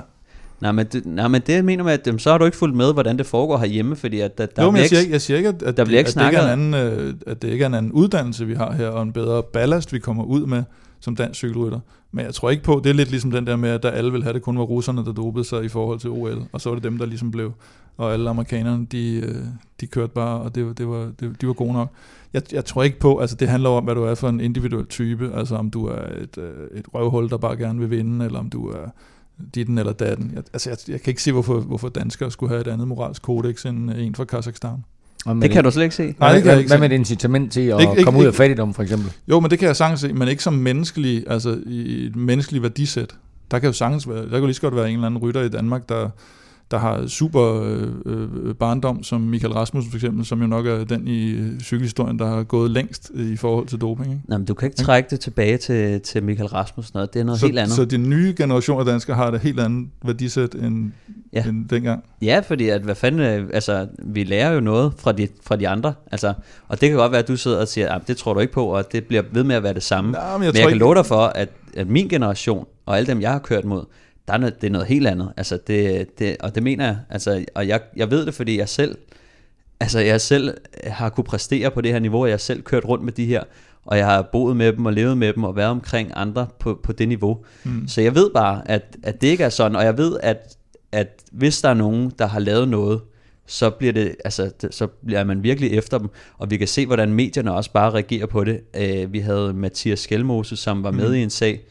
Nej, 0.61 0.71
men 0.71 0.85
det, 0.85 1.05
nej, 1.05 1.27
men 1.27 1.41
det 1.47 1.65
mener 1.65 1.83
med, 1.83 1.93
at 2.07 2.21
så 2.21 2.31
har 2.31 2.37
du 2.37 2.45
ikke 2.45 2.57
fulgt 2.57 2.75
med, 2.75 2.93
hvordan 2.93 3.17
det 3.17 3.25
foregår 3.25 3.57
herhjemme, 3.57 3.95
fordi 3.95 4.19
at 4.19 4.37
der, 4.37 4.45
der 4.45 4.63
jo, 4.63 4.71
men 4.71 4.79
jeg 4.81 4.89
siger, 4.89 5.09
jeg 5.09 5.21
siger 5.21 5.37
ikke, 5.37 5.49
at, 5.49 5.63
at, 5.63 5.77
der 5.77 5.85
bliver 5.85 5.99
ikke 5.99 6.07
at, 6.09 6.15
det 6.15 6.25
ikke 6.25 6.37
er 6.37 6.41
snakket- 6.41 6.53
en 6.53 6.73
anden, 6.73 6.99
øh, 7.07 7.13
at 7.27 7.41
det 7.41 7.47
ikke 7.49 7.63
er 7.63 7.67
en 7.67 7.73
anden 7.73 7.91
uddannelse, 7.91 8.45
vi 8.45 8.53
har 8.53 8.71
her, 8.71 8.87
og 8.87 9.03
en 9.03 9.11
bedre 9.11 9.43
ballast, 9.43 9.93
vi 9.93 9.99
kommer 9.99 10.23
ud 10.23 10.45
med 10.45 10.63
som 10.99 11.15
dansk 11.15 11.37
cykelrytter. 11.37 11.79
Men 12.11 12.25
jeg 12.25 12.33
tror 12.33 12.49
ikke 12.49 12.63
på, 12.63 12.81
det 12.83 12.89
er 12.89 12.93
lidt 12.93 13.09
ligesom 13.09 13.31
den 13.31 13.47
der 13.47 13.55
med, 13.55 13.69
at 13.69 13.83
der 13.83 13.89
alle 13.89 14.11
vil 14.11 14.23
have 14.23 14.33
det 14.33 14.41
kun 14.41 14.57
var 14.57 14.63
russerne, 14.63 15.05
der 15.05 15.11
dopede 15.11 15.45
sig 15.45 15.63
i 15.63 15.67
forhold 15.67 15.99
til 15.99 16.09
OL, 16.09 16.41
og 16.51 16.61
så 16.61 16.69
var 16.69 16.75
det 16.75 16.83
dem, 16.83 16.97
der 16.97 17.05
ligesom 17.05 17.31
blev, 17.31 17.51
og 17.97 18.13
alle 18.13 18.29
amerikanerne, 18.29 18.85
de, 18.91 19.15
øh, 19.15 19.35
de 19.81 19.87
kørte 19.87 20.13
bare, 20.13 20.39
og 20.41 20.55
det, 20.55 20.77
det 20.77 20.87
var, 20.87 21.11
det, 21.19 21.41
de 21.41 21.47
var 21.47 21.53
gode 21.53 21.73
nok. 21.73 21.89
Jeg, 22.33 22.41
jeg 22.53 22.65
tror 22.65 22.83
ikke 22.83 22.99
på, 22.99 23.17
altså 23.17 23.35
det 23.35 23.47
handler 23.47 23.69
om, 23.69 23.83
hvad 23.83 23.95
du 23.95 24.03
er 24.03 24.15
for 24.15 24.29
en 24.29 24.39
individuel 24.39 24.85
type, 24.85 25.31
altså 25.35 25.55
om 25.55 25.69
du 25.69 25.85
er 25.85 26.01
et, 26.21 26.37
øh, 26.37 26.79
et 26.79 26.85
røvhul, 26.93 27.29
der 27.29 27.37
bare 27.37 27.57
gerne 27.57 27.79
vil 27.79 27.89
vinde, 27.89 28.25
eller 28.25 28.39
om 28.39 28.49
du 28.49 28.67
er 28.69 28.89
ditten 29.55 29.77
eller 29.77 29.93
datten. 29.93 30.31
Jeg, 30.35 30.43
altså 30.53 30.69
jeg, 30.69 30.77
jeg 30.87 31.01
kan 31.01 31.11
ikke 31.11 31.23
se, 31.23 31.31
hvorfor, 31.31 31.59
hvorfor 31.59 31.89
danskere 31.89 32.31
skulle 32.31 32.49
have 32.49 32.61
et 32.61 32.67
andet 32.67 32.87
moralsk 32.87 33.21
kodex 33.21 33.65
end 33.65 33.91
en 33.91 34.15
fra 34.15 34.23
Kazakhstan. 34.25 34.83
Og 35.25 35.35
Det 35.35 35.51
kan 35.51 35.63
du 35.63 35.71
slet 35.71 35.83
ikke 35.83 35.95
se. 35.95 36.03
Nej, 36.03 36.09
det 36.09 36.17
hvad, 36.19 36.41
kan 36.41 36.51
jeg 36.51 36.57
ikke 36.59 36.69
hvad 36.69 36.79
med 36.79 36.89
et 36.91 36.95
incitament 36.95 37.51
til 37.51 37.61
at 37.61 37.81
Ikke- 37.81 37.91
ikke- 37.91 38.03
komme 38.03 38.19
ud 38.19 38.25
af 38.25 38.33
fattigdom, 38.33 38.73
for 38.73 38.83
eksempel? 38.83 39.11
Jo, 39.27 39.39
men 39.39 39.51
det 39.51 39.59
kan 39.59 39.67
jeg 39.67 39.75
sagtens 39.75 39.99
se, 39.99 40.13
men 40.13 40.27
ikke 40.27 40.43
som 40.43 40.53
menneskelig, 40.53 41.23
altså 41.27 41.57
i 41.65 42.05
et 42.05 42.15
menneskeligt 42.15 42.61
værdisæt. 42.63 43.15
Der 43.51 43.59
kan 43.59 43.67
jo 43.67 43.73
sagtens 43.73 44.09
være, 44.09 44.17
der 44.23 44.29
kan 44.29 44.39
jo 44.39 44.45
lige 44.45 44.53
så 44.55 44.61
godt 44.61 44.75
være 44.75 44.87
en 44.89 44.93
eller 44.93 45.07
anden 45.07 45.21
rytter 45.21 45.41
i 45.41 45.49
Danmark, 45.49 45.89
der, 45.89 46.09
der 46.71 46.77
har 46.77 47.07
super 47.07 47.61
øh, 47.63 47.87
øh, 48.05 48.55
barndom, 48.55 49.03
som 49.03 49.21
Michael 49.21 49.53
Rasmussen 49.53 49.91
for 49.91 49.97
eksempel, 49.97 50.25
som 50.25 50.41
jo 50.41 50.47
nok 50.47 50.65
er 50.65 50.83
den 50.83 51.07
i 51.07 51.29
øh, 51.31 51.59
cykelhistorien, 51.59 52.19
der 52.19 52.27
har 52.27 52.43
gået 52.43 52.71
længst 52.71 53.11
i 53.15 53.35
forhold 53.35 53.67
til 53.67 53.81
doping. 53.81 54.11
Ikke? 54.13 54.21
Nej, 54.27 54.37
men 54.37 54.45
du 54.45 54.53
kan 54.53 54.65
ikke 54.67 54.77
trække 54.77 55.09
det 55.09 55.19
tilbage 55.19 55.57
til, 55.57 56.01
til 56.01 56.23
Michael 56.23 56.49
Rasmussen, 56.49 56.99
og 56.99 57.13
det 57.13 57.19
er 57.19 57.23
noget 57.23 57.39
så, 57.39 57.45
helt 57.45 57.59
andet. 57.59 57.75
så 57.75 57.85
de 57.85 57.97
nye 57.97 58.33
generationer 58.37 58.79
af 58.79 58.85
danskere 58.85 59.15
har 59.15 59.31
et 59.31 59.41
helt 59.41 59.59
andet 59.59 59.89
værdisæt 60.05 60.55
end, 60.55 60.91
Ja. 61.33 61.43
end 61.43 61.69
dengang. 61.69 62.03
Ja, 62.21 62.41
fordi 62.47 62.69
at, 62.69 62.81
hvad 62.81 62.95
fanden, 62.95 63.21
øh, 63.21 63.49
altså, 63.53 63.87
vi 64.03 64.23
lærer 64.23 64.51
jo 64.53 64.59
noget 64.59 64.93
fra 64.97 65.11
de, 65.11 65.27
fra 65.43 65.55
de 65.55 65.67
andre, 65.67 65.93
altså, 66.11 66.33
og 66.67 66.81
det 66.81 66.89
kan 66.89 66.97
godt 66.97 67.11
være, 67.11 67.21
at 67.21 67.27
du 67.27 67.35
sidder 67.35 67.61
og 67.61 67.67
siger, 67.67 67.89
at 67.91 68.01
det 68.07 68.17
tror 68.17 68.33
du 68.33 68.39
ikke 68.39 68.53
på, 68.53 68.65
og 68.65 68.91
det 68.91 69.03
bliver 69.05 69.23
ved 69.31 69.43
med 69.43 69.55
at 69.55 69.63
være 69.63 69.73
det 69.73 69.83
samme. 69.83 70.11
Nej, 70.11 70.31
men 70.31 70.39
Men 70.39 70.45
jeg 70.45 70.53
jeg, 70.53 70.61
tror 70.61 70.69
kan 70.69 70.75
ikke, 70.75 70.85
love 70.85 70.95
dig 70.95 71.05
for, 71.05 71.21
at, 71.21 71.49
at 71.77 71.87
min 71.87 72.07
generation, 72.09 72.65
og 72.85 72.97
alle 72.97 73.07
dem, 73.07 73.21
jeg 73.21 73.31
har 73.31 73.39
kørt 73.39 73.65
mod, 73.65 73.83
der 74.27 74.33
er 74.33 74.37
noget, 74.37 74.61
det 74.61 74.67
er 74.67 74.71
noget 74.71 74.87
helt 74.87 75.07
andet. 75.07 75.33
Altså, 75.37 75.59
det, 75.67 76.07
det, 76.19 76.37
og 76.39 76.55
det 76.55 76.63
mener 76.63 76.85
jeg, 76.85 76.97
altså, 77.09 77.45
og 77.55 77.67
jeg, 77.67 77.81
jeg 77.95 78.11
ved 78.11 78.25
det, 78.25 78.33
fordi 78.33 78.57
jeg 78.59 78.69
selv, 78.69 78.97
altså, 79.79 79.99
jeg 79.99 80.21
selv 80.21 80.57
har 80.87 81.09
kunne 81.09 81.23
præstere 81.23 81.71
på 81.71 81.81
det 81.81 81.91
her 81.91 81.99
niveau, 81.99 82.21
og 82.21 82.27
jeg 82.27 82.33
har 82.33 82.37
selv 82.37 82.61
kørt 82.61 82.85
rundt 82.85 83.03
med 83.03 83.13
de 83.13 83.25
her, 83.25 83.43
og 83.85 83.97
jeg 83.97 84.05
har 84.05 84.29
boet 84.31 84.57
med 84.57 84.73
dem 84.73 84.85
og 84.85 84.93
levet 84.93 85.17
med 85.17 85.33
dem 85.33 85.43
og 85.43 85.55
været 85.55 85.69
omkring 85.69 86.11
andre 86.15 86.47
på, 86.59 86.79
på 86.83 86.91
det 86.91 87.07
niveau. 87.07 87.37
Mm. 87.63 87.87
Så 87.87 88.01
jeg 88.01 88.15
ved 88.15 88.29
bare, 88.33 88.61
at, 88.71 88.97
at 89.03 89.21
det 89.21 89.27
ikke 89.27 89.43
er 89.43 89.49
sådan, 89.49 89.75
og 89.75 89.83
jeg 89.83 89.97
ved, 89.97 90.17
at, 90.23 90.57
at 90.91 91.21
hvis 91.31 91.61
der 91.61 91.69
er 91.69 91.73
nogen, 91.73 92.11
der 92.19 92.25
har 92.27 92.39
lavet 92.39 92.67
noget, 92.69 93.01
så 93.47 93.69
bliver, 93.69 93.93
det, 93.93 94.15
altså, 94.25 94.51
så 94.71 94.87
bliver 94.87 95.23
man 95.23 95.43
virkelig 95.43 95.71
efter 95.71 95.97
dem, 95.97 96.09
og 96.37 96.49
vi 96.51 96.57
kan 96.57 96.67
se, 96.67 96.85
hvordan 96.85 97.13
medierne 97.13 97.53
også 97.53 97.71
bare 97.71 97.91
reagerer 97.91 98.25
på 98.25 98.43
det. 98.43 98.59
Øh, 98.77 99.13
vi 99.13 99.19
havde 99.19 99.53
Mathias 99.53 99.99
Skelmose, 99.99 100.55
som 100.55 100.83
var 100.83 100.91
med 100.91 101.05
Mhm. 101.07 101.13
i 101.15 101.23
en 101.23 101.29
sag, 101.29 101.61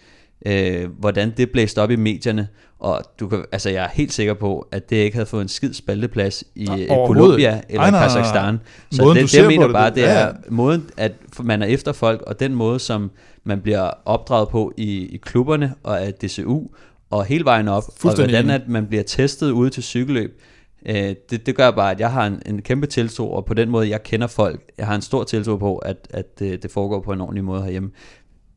øh, 0.47 0.91
hvordan 0.99 1.33
det 1.37 1.51
blæste 1.51 1.83
op 1.83 1.91
i 1.91 1.97
medierne, 1.97 2.49
og 2.79 3.03
du 3.21 3.29
kan, 3.29 3.45
altså, 3.53 3.71
jeg 3.71 3.85
er 3.85 3.89
helt 3.93 4.13
sikker 4.13 4.35
på, 4.35 4.69
at 4.73 4.91
det 4.91 4.97
ikke 4.97 5.15
havde 5.17 5.27
fået 5.27 5.43
en 5.43 5.49
skid 5.49 5.73
spalteplads 5.73 6.45
i 6.55 6.65
Nej, 6.65 6.81
øh, 6.81 6.87
overhovedet 6.91 7.23
Colombia 7.25 7.61
eller 7.69 7.81
Nej, 7.81 7.91
nej. 7.91 8.03
Kazakhstan. 8.03 8.61
Så 8.91 9.03
Måden, 9.03 9.17
det, 9.17 9.33
det, 9.33 9.39
jeg 9.39 9.47
mener 9.47 9.67
det, 9.67 9.73
bare, 9.75 9.91
det- 9.91 10.01
ja, 10.01 10.07
er 10.11 10.27
ja. 10.27 10.33
måden, 10.49 10.91
at 10.97 11.13
man 11.43 11.63
er 11.63 11.67
efter 11.67 11.93
folk, 11.93 12.23
og 12.27 12.41
den 12.41 12.55
måde, 12.55 12.79
som 12.79 13.11
man 13.45 13.61
bliver 13.61 13.91
opdraget 14.05 14.49
på 14.49 14.73
i, 14.77 15.07
i 15.07 15.17
klubberne 15.17 15.75
og 15.83 16.01
af 16.03 16.15
DCU, 16.15 16.63
og 17.11 17.25
hele 17.25 17.45
vejen 17.45 17.69
op, 17.69 17.83
og 18.05 18.15
hvordan 18.15 18.51
at 18.51 18.69
man 18.69 18.87
bliver 18.87 19.03
testet 19.03 19.51
ude 19.51 19.71
til 19.71 19.83
cykelløb, 19.83 20.41
øh, 20.87 21.15
det, 21.31 21.47
det 21.47 21.57
gør 21.57 21.71
bare, 21.71 21.91
at 21.91 22.01
jeg 22.01 22.11
har 22.13 22.27
en, 22.27 22.43
en 22.47 22.63
kæmpe 22.63 22.87
tiltro, 22.87 23.33
og 23.33 23.45
på 23.45 23.55
den 23.55 23.71
måde, 23.71 23.89
jeg 23.91 24.03
kender 24.03 24.27
folk, 24.27 24.61
jeg 24.79 24.87
har 24.87 24.95
en 24.95 25.03
stor 25.03 25.25
tiltro 25.25 25.57
på, 25.57 25.77
at, 25.77 25.97
at 26.11 26.39
det, 26.39 26.63
det 26.63 26.71
foregår 26.71 27.01
på 27.01 27.13
en 27.13 27.21
ordentlig 27.21 27.45
måde 27.45 27.63
herhjemme. 27.63 27.91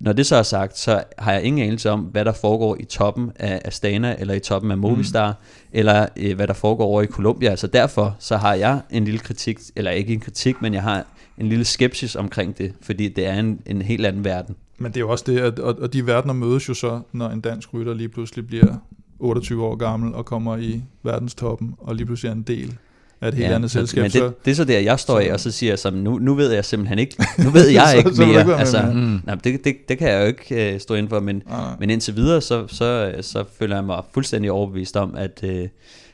Når 0.04 0.14
det 0.14 0.26
så 0.26 0.36
er 0.36 0.44
sagt, 0.44 0.78
så 0.78 1.04
har 1.18 1.32
jeg 1.32 1.44
ingen 1.44 1.66
anelse 1.66 1.90
om, 1.90 2.00
hvad 2.00 2.26
der 2.26 2.32
foregår 2.32 2.78
i 2.80 2.86
toppen 2.86 3.32
af 3.36 3.62
Astana, 3.66 4.16
eller 4.20 4.34
i 4.34 4.40
toppen 4.40 4.72
af 4.72 4.78
Movistar, 4.78 5.30
mm. 5.30 5.70
eller 5.72 6.08
øh, 6.18 6.36
hvad 6.36 6.48
der 6.48 6.54
foregår 6.54 6.86
over 6.86 7.02
i 7.02 7.06
Colombia. 7.06 7.56
Så 7.56 7.68
derfor 7.68 8.16
så 8.20 8.38
har 8.38 8.54
jeg 8.54 8.82
en 8.90 9.06
lille 9.06 9.20
kritik, 9.20 9.60
eller 9.76 9.92
ikke 9.92 10.14
en 10.14 10.20
kritik, 10.20 10.62
men 10.62 10.74
jeg 10.74 10.82
har 10.84 11.06
en 11.38 11.50
lille 11.50 11.66
skepsis 11.66 12.16
omkring 12.16 12.58
det, 12.58 12.74
fordi 12.82 13.08
det 13.08 13.28
er 13.28 13.34
en, 13.34 13.60
en 13.66 13.82
helt 13.82 14.06
anden 14.06 14.26
verden. 14.26 14.56
Men 14.78 14.92
det 14.92 14.98
er 14.98 15.02
jo 15.02 15.10
også 15.10 15.24
det, 15.28 15.40
at, 15.40 15.60
og, 15.60 15.76
og 15.80 15.94
de 15.94 16.08
verdener 16.08 16.34
mødes 16.34 16.70
jo 16.70 16.74
så, 16.74 17.02
når 17.12 17.30
en 17.30 17.42
dansk 17.42 17.74
rytter 17.74 17.94
lige 17.94 18.10
pludselig 18.10 18.48
bliver 18.48 18.76
28 19.20 19.66
år 19.66 19.76
gammel 19.76 20.14
og 20.14 20.26
kommer 20.26 20.58
i 20.58 20.82
verdenstoppen, 21.04 21.76
og 21.78 21.96
lige 21.96 22.06
pludselig 22.06 22.30
er 22.30 22.34
en 22.34 22.42
del 22.42 22.78
af 23.24 23.28
et 23.28 23.34
helt 23.34 23.52
andet 23.54 23.72
så- 23.72 23.80
selskab. 23.80 24.02
Men 24.02 24.12
det, 24.12 24.46
det 24.46 24.52
er 24.52 24.56
så 24.56 24.66
der, 24.66 24.80
jeg 24.80 25.00
står 25.00 25.20
så- 25.22 25.28
af, 25.28 25.34
og 25.34 25.40
så 25.40 25.52
siger 25.52 25.72
jeg 25.72 25.80
så, 25.80 25.90
nu, 25.92 26.18
nu 26.20 26.34
ved 26.36 26.52
jeg 26.52 26.66
simpelthen 26.66 27.00
ikke, 27.00 27.16
nu 27.44 27.50
ved 27.50 27.68
jeg 27.68 27.88
Så- 27.92 27.98
ikke 27.98 28.16
så 28.16 28.26
mere. 28.26 28.40
ikke 28.40 28.50
med 28.52 28.56
altså, 28.60 28.82
mere. 28.82 28.94
Mm. 28.94 29.20
nej, 29.26 29.36
det, 29.36 29.64
det, 29.66 29.76
det 29.90 29.98
kan 29.98 30.10
jeg 30.10 30.22
jo 30.22 30.26
ikke 30.26 30.74
øh, 30.74 30.80
stå 30.80 30.94
inden 30.94 31.10
for, 31.10 31.20
men, 31.20 31.44
nej. 31.50 31.76
men 31.80 31.90
indtil 31.90 32.16
videre, 32.16 32.42
så, 32.42 32.68
så, 32.68 33.14
så 33.22 33.44
føler 33.60 33.76
jeg 33.76 33.84
mig 33.86 34.02
fuldstændig 34.14 34.52
overbevist 34.52 34.98
om, 34.98 35.16
at, 35.16 35.40
øh, 35.44 35.68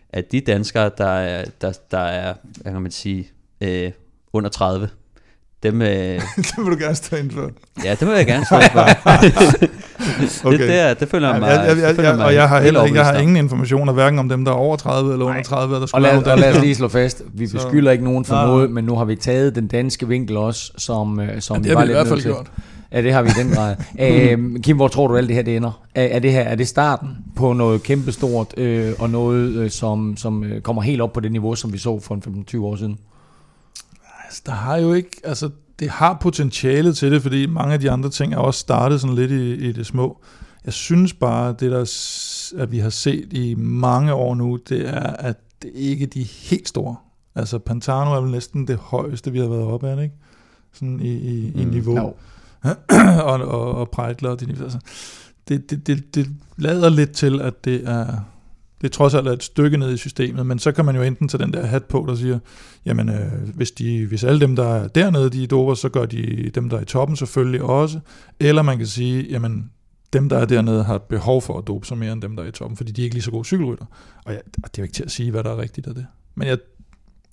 at 0.10 0.32
de 0.32 0.42
danskere, 0.42 0.92
der 0.98 1.06
er, 1.10 1.46
der, 1.62 1.72
der 1.92 2.00
er 2.00 2.34
hvad 2.62 2.72
kan 2.72 2.82
man 2.82 2.92
sige, 2.92 3.28
øh, 3.62 3.92
under 4.34 4.50
30, 4.50 4.90
dem, 5.64 5.82
øh, 5.82 5.88
det 6.38 6.54
vil 6.58 6.66
du 6.66 6.78
gerne 6.80 6.96
stå 6.96 7.16
ind 7.16 7.32
for. 7.32 7.52
ja, 7.84 7.96
det 8.00 8.08
vil 8.08 8.16
jeg 8.16 8.26
gerne 8.26 8.46
stå 8.46 8.56
for. 8.72 8.88
Okay. 10.46 10.58
det, 10.58 10.68
det, 10.68 10.80
er, 10.80 10.94
det 10.94 11.08
føler 11.10 11.32
jeg 11.32 11.40
mig, 11.40 11.48
jeg, 11.50 11.66
jeg, 11.68 11.78
jeg, 11.84 11.96
føler 11.96 12.10
jeg, 12.10 12.18
mig 12.18 12.26
og 12.26 12.34
jeg 12.34 12.50
har 12.50 12.56
helt 12.56 12.64
heller 12.66 12.84
ikke, 12.84 12.98
jeg 12.98 13.06
har 13.06 13.18
ingen 13.18 13.38
informationer, 13.38 13.94
hverken 13.94 14.20
om 14.20 14.30
dem, 14.30 14.46
der 14.46 14.52
er 14.52 14.56
over 14.56 14.76
30 14.76 15.12
eller 15.14 15.26
under 15.26 15.34
Nej. 15.38 15.44
30, 15.44 15.76
der 15.76 15.82
Og 15.82 15.90
skulle 15.90 16.08
lad, 16.08 16.24
være 16.24 16.34
og 16.34 16.40
lad 16.40 16.56
os 16.56 16.62
lige 16.62 16.76
slå 16.76 16.88
fast, 16.88 17.22
vi 17.34 17.48
Så- 17.48 17.54
beskylder 17.54 17.92
ikke 17.92 18.04
nogen 18.04 18.26
for 18.26 18.36
Nej, 18.36 18.46
noget, 18.46 18.72
men 18.72 18.84
nu 18.84 18.96
har 18.96 19.06
vi 19.06 19.16
taget 19.16 19.56
den 19.56 19.68
danske 19.68 20.08
vinkel 20.08 20.38
også, 20.38 20.72
som, 20.78 21.20
øh, 21.20 21.42
som 21.42 21.56
Ja, 21.56 21.62
vi 21.62 21.64
det 21.64 21.70
har 21.72 21.76
var 21.76 21.82
vi 21.82 21.92
i 21.92 21.96
lidt 21.96 21.98
hvert 21.98 22.08
fald 22.08 22.22
gjort. 22.24 22.48
Ja, 22.92 23.02
det 23.02 23.14
har 23.14 23.22
vi 23.22 23.30
i 23.30 23.44
den 23.44 23.50
grad. 23.52 23.76
øhm, 24.32 24.62
Kim, 24.62 24.76
hvor 24.76 24.88
tror 24.88 25.08
du 25.08 25.18
alt 25.18 25.28
det 25.28 25.36
her 25.36 25.44
det 25.44 25.56
ender? 25.56 25.82
Er, 25.96 26.04
er 26.04 26.20
det 26.20 26.32
her 26.32 26.42
er 26.42 26.56
det 26.56 26.68
starten 26.68 27.10
på 27.36 27.54
noget 27.54 27.84
kæmpestort, 27.84 28.54
øh, 28.58 28.94
og 29.00 29.10
noget, 29.10 29.50
øh, 29.52 29.70
som, 29.70 30.18
som 30.18 30.44
øh, 30.44 30.62
kommer 30.62 30.82
helt 30.82 31.02
op 31.02 31.14
på 31.14 31.20
det 31.20 31.32
niveau, 31.32 31.56
som 31.56 31.74
vi 31.74 31.78
så 31.78 32.00
for 32.00 32.16
en 32.16 32.46
15-20 32.56 32.64
år 32.66 32.76
siden? 32.76 32.98
Altså, 34.26 34.42
der 34.46 34.52
har 34.52 34.78
jo 34.78 34.94
ikke, 34.94 35.10
altså, 35.24 35.50
det 35.80 35.90
har 35.90 36.18
potentialet 36.22 36.98
til 36.98 37.12
det, 37.12 37.22
fordi 37.22 37.46
mange 37.46 37.74
af 37.74 37.80
de 37.80 37.92
andre 37.92 38.10
ting 38.10 38.34
er 38.34 38.38
også 38.38 38.60
startet 38.60 39.02
sådan 39.02 39.16
lidt 39.16 39.32
i, 39.32 39.54
i 39.54 39.72
det 39.72 39.86
små. 39.86 40.22
Jeg 40.66 40.74
synes 40.74 41.14
bare, 41.14 41.56
det 41.60 41.72
der, 41.72 41.82
at 42.58 42.72
vi 42.72 42.80
har 42.80 42.90
set 42.90 43.34
i 43.34 43.56
mange 43.58 44.14
år 44.14 44.36
nu, 44.36 44.60
det 44.70 44.90
er, 44.90 45.00
at 45.00 45.36
det 45.62 45.72
ikke 45.74 46.04
er 46.04 46.08
de 46.08 46.24
helt 46.24 46.68
store. 46.68 46.96
Altså, 47.36 47.60
Pantano 47.60 48.12
er 48.14 48.22
vel 48.22 48.32
næsten 48.32 48.68
det 48.68 48.78
højeste, 48.78 49.32
vi 49.32 49.40
har 49.40 49.48
været 49.48 49.64
oppe 49.64 49.90
af, 49.90 50.04
ikke? 50.04 50.16
Sådan 50.74 51.00
i, 51.00 51.10
i, 51.10 51.52
i 51.56 51.66
Mm, 51.66 51.72
niveau. 51.72 51.98
jo. 51.98 52.14
og, 53.24 53.34
og, 53.42 53.76
og 53.76 53.90
Preitler 53.90 54.30
og 54.30 54.40
de 54.40 54.46
altså, 54.64 54.80
det, 55.48 55.70
det, 55.70 55.88
det, 55.88 56.16
det 56.16 56.28
lader 56.58 56.90
lidt 56.90 57.12
til, 57.12 57.42
at 57.42 57.66
det 57.66 57.82
er, 57.90 58.06
det 58.82 58.88
er 58.88 58.92
trods 58.92 59.14
alt 59.14 59.28
er 59.28 59.32
et 59.32 59.44
stykke 59.44 59.78
ned 59.78 59.94
i 59.94 59.98
systemet, 59.98 60.46
men 60.46 60.60
så 60.60 60.72
kan 60.72 60.86
man 60.86 60.96
jo 60.96 61.02
enten 61.02 61.28
tage 61.28 61.44
den 61.44 61.54
der 61.54 61.66
hat 61.66 61.86
på, 61.86 62.06
der 62.08 62.16
siger, 62.16 62.40
jamen 62.86 63.10
øh, 63.10 63.50
hvis, 63.56 63.72
de, 63.72 64.06
hvis 64.06 64.24
alle 64.24 64.40
dem, 64.40 64.56
der 64.56 64.76
er 64.76 64.88
dernede, 64.88 65.30
de 65.30 65.48
doper, 65.48 65.74
så 65.74 65.90
gør 65.90 66.06
de 66.06 66.52
dem, 66.56 66.70
der 66.70 66.78
er 66.78 66.82
i 66.82 66.86
toppen 66.86 67.18
selvfølgelig 67.18 67.62
også, 67.62 68.00
eller 68.40 68.62
man 68.62 68.78
kan 68.78 68.88
sige, 68.88 69.28
jamen 69.30 69.72
dem, 70.14 70.30
der 70.30 70.38
er 70.38 70.46
dernede, 70.46 70.84
har 70.84 70.96
et 70.96 71.02
behov 71.02 71.42
for 71.42 71.58
at 71.58 71.68
dope 71.68 71.88
sig 71.88 71.98
mere 71.98 72.14
end 72.14 72.22
dem, 72.22 72.36
der 72.36 72.44
er 72.44 72.48
i 72.48 72.52
toppen, 72.52 72.78
fordi 72.78 72.92
de 72.92 73.02
er 73.02 73.04
ikke 73.04 73.16
lige 73.16 73.24
så 73.24 73.32
gode 73.32 73.46
cykelrytter. 73.46 73.86
Og, 74.26 74.34
ja, 74.34 74.40
det 74.56 74.64
er 74.64 74.70
jo 74.78 74.84
ikke 74.84 74.94
til 74.94 75.04
at 75.04 75.12
sige, 75.12 75.32
hvad 75.32 75.44
der 75.44 75.52
er 75.52 75.58
rigtigt 75.58 75.88
af 75.88 75.94
det. 75.94 76.06
Men 76.36 76.48
jeg 76.48 76.58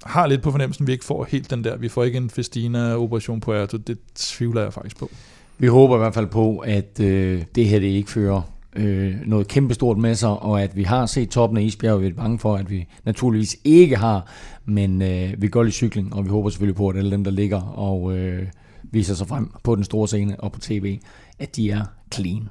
har 0.02 0.26
lidt 0.26 0.42
på 0.42 0.50
fornemmelsen, 0.50 0.84
at 0.84 0.86
vi 0.86 0.92
ikke 0.92 1.04
får 1.04 1.24
helt 1.24 1.50
den 1.50 1.64
der, 1.64 1.76
vi 1.76 1.88
får 1.88 2.04
ikke 2.04 2.16
en 2.16 2.30
Festina 2.30 2.96
Operation 2.96 3.40
på 3.40 3.52
Erto. 3.52 3.76
det 3.76 3.98
tvivler 4.14 4.62
jeg 4.62 4.72
faktisk 4.72 4.96
på. 4.96 5.10
Vi 5.58 5.66
håber 5.66 5.94
i 5.94 5.98
hvert 5.98 6.14
fald 6.14 6.26
på, 6.26 6.58
at 6.58 7.00
øh, 7.00 7.42
det 7.54 7.66
her 7.68 7.78
det 7.78 7.86
ikke 7.86 8.10
fører 8.10 8.42
øh, 8.76 9.14
noget 9.26 9.48
kæmpestort 9.48 9.98
med 9.98 10.14
sig, 10.14 10.28
og 10.28 10.62
at 10.62 10.76
vi 10.76 10.82
har 10.82 11.06
set 11.06 11.28
toppen 11.30 11.56
af 11.58 11.62
isbjerget. 11.62 12.02
Vi 12.02 12.06
er 12.06 12.14
bange 12.14 12.38
for, 12.38 12.56
at 12.56 12.70
vi 12.70 12.86
naturligvis 13.04 13.56
ikke 13.64 13.96
har, 13.96 14.30
men 14.64 15.02
øh, 15.02 15.34
vi 15.38 15.48
går 15.48 15.64
i 15.64 15.70
cykling, 15.70 16.14
og 16.14 16.24
vi 16.24 16.28
håber 16.28 16.50
selvfølgelig 16.50 16.76
på, 16.76 16.88
at 16.88 16.96
alle 16.96 17.10
dem, 17.10 17.24
der 17.24 17.30
ligger 17.30 17.60
og 17.62 18.16
øh, 18.16 18.46
viser 18.82 19.14
sig 19.14 19.26
frem 19.26 19.50
på 19.64 19.74
den 19.74 19.84
store 19.84 20.08
scene 20.08 20.40
og 20.40 20.52
på 20.52 20.60
tv, 20.60 20.98
at 21.38 21.56
de 21.56 21.70
er 21.70 21.84
clean. 22.14 22.48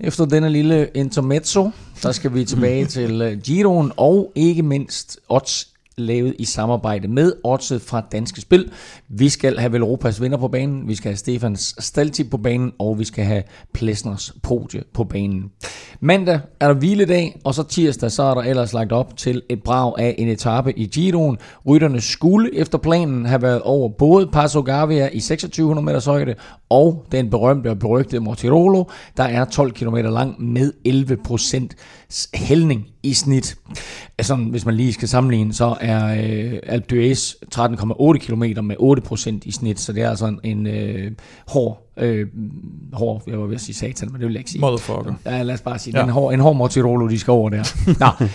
Efter 0.00 0.24
denne 0.24 0.48
lille 0.48 0.88
intermezzo, 0.94 1.70
så 1.94 2.12
skal 2.12 2.34
vi 2.34 2.44
tilbage 2.44 2.86
til 2.96 3.22
øh, 3.22 3.38
Giroen 3.38 3.92
og 3.96 4.32
ikke 4.34 4.62
mindst 4.62 5.18
odds 5.28 5.73
lavet 5.96 6.34
i 6.38 6.44
samarbejde 6.44 7.08
med 7.08 7.32
Odset 7.44 7.82
fra 7.82 8.02
Danske 8.12 8.40
Spil. 8.40 8.70
Vi 9.08 9.28
skal 9.28 9.58
have 9.58 9.72
Velropas 9.72 10.22
vinder 10.22 10.38
på 10.38 10.48
banen, 10.48 10.88
vi 10.88 10.94
skal 10.94 11.08
have 11.08 11.16
Stefans 11.16 11.74
Stalti 11.78 12.24
på 12.24 12.36
banen, 12.36 12.72
og 12.78 12.98
vi 12.98 13.04
skal 13.04 13.24
have 13.24 13.42
Plesners 13.74 14.32
podie 14.42 14.82
på 14.94 15.04
banen. 15.04 15.50
Mandag 16.00 16.40
er 16.60 16.68
der 16.68 16.74
hviledag, 16.74 17.40
og 17.44 17.54
så 17.54 17.62
tirsdag 17.62 18.10
så 18.10 18.22
er 18.22 18.34
der 18.34 18.42
ellers 18.42 18.72
lagt 18.72 18.92
op 18.92 19.16
til 19.16 19.42
et 19.48 19.62
brag 19.62 19.94
af 19.98 20.14
en 20.18 20.28
etape 20.28 20.78
i 20.78 20.86
Giroen. 20.86 21.38
Rytterne 21.66 22.00
skulle 22.00 22.58
efter 22.58 22.78
planen 22.78 23.26
have 23.26 23.42
været 23.42 23.62
over 23.62 23.88
både 23.88 24.26
Passo 24.26 24.60
Gavia 24.60 25.08
i 25.12 25.20
2600 25.20 25.84
meters 25.84 26.04
højde 26.04 26.34
og 26.70 27.06
den 27.12 27.30
berømte 27.30 27.70
og 27.70 27.78
berygtede 27.78 28.20
Mortirolo, 28.20 28.84
der 29.16 29.24
er 29.24 29.44
12 29.44 29.72
km 29.72 29.96
lang 29.96 30.52
med 30.52 30.72
11 30.84 31.16
hældning 32.34 32.86
i 33.02 33.14
snit. 33.14 33.56
Altså, 34.18 34.34
hvis 34.34 34.66
man 34.66 34.74
lige 34.74 34.92
skal 34.92 35.08
sammenligne, 35.08 35.54
så 35.54 35.76
er 35.80 36.06
øh, 36.06 36.58
Alpe 36.62 36.86
d'Huez 36.92 37.34
13,8 37.56 38.18
km 38.18 38.64
med 38.64 38.76
8% 39.36 39.38
i 39.44 39.52
snit, 39.52 39.80
så 39.80 39.92
det 39.92 40.02
er 40.02 40.10
altså 40.10 40.26
en, 40.26 40.40
en 40.42 40.66
øh, 40.66 41.12
hård, 41.48 41.90
øh, 41.96 42.26
hård, 42.92 43.22
jeg 43.26 43.40
var 43.40 43.46
ved 43.46 43.54
at 43.54 43.60
sige 43.60 43.74
satan, 43.74 44.08
men 44.12 44.20
det 44.20 44.26
vil 44.26 44.32
jeg 44.32 44.40
ikke 44.40 44.50
sige. 44.50 44.60
Motherfucker. 44.60 45.14
Ja, 45.26 45.42
lad 45.42 45.54
os 45.54 45.60
bare 45.60 45.78
sige, 45.78 45.98
ja. 45.98 46.04
en, 46.04 46.10
hård, 46.10 46.34
en 46.34 46.40
hård 46.40 46.56
Mortirolo, 46.56 47.08
de 47.08 47.18
skal 47.18 47.30
over 47.30 47.50
der. 47.50 47.64
Nå, 48.20 48.26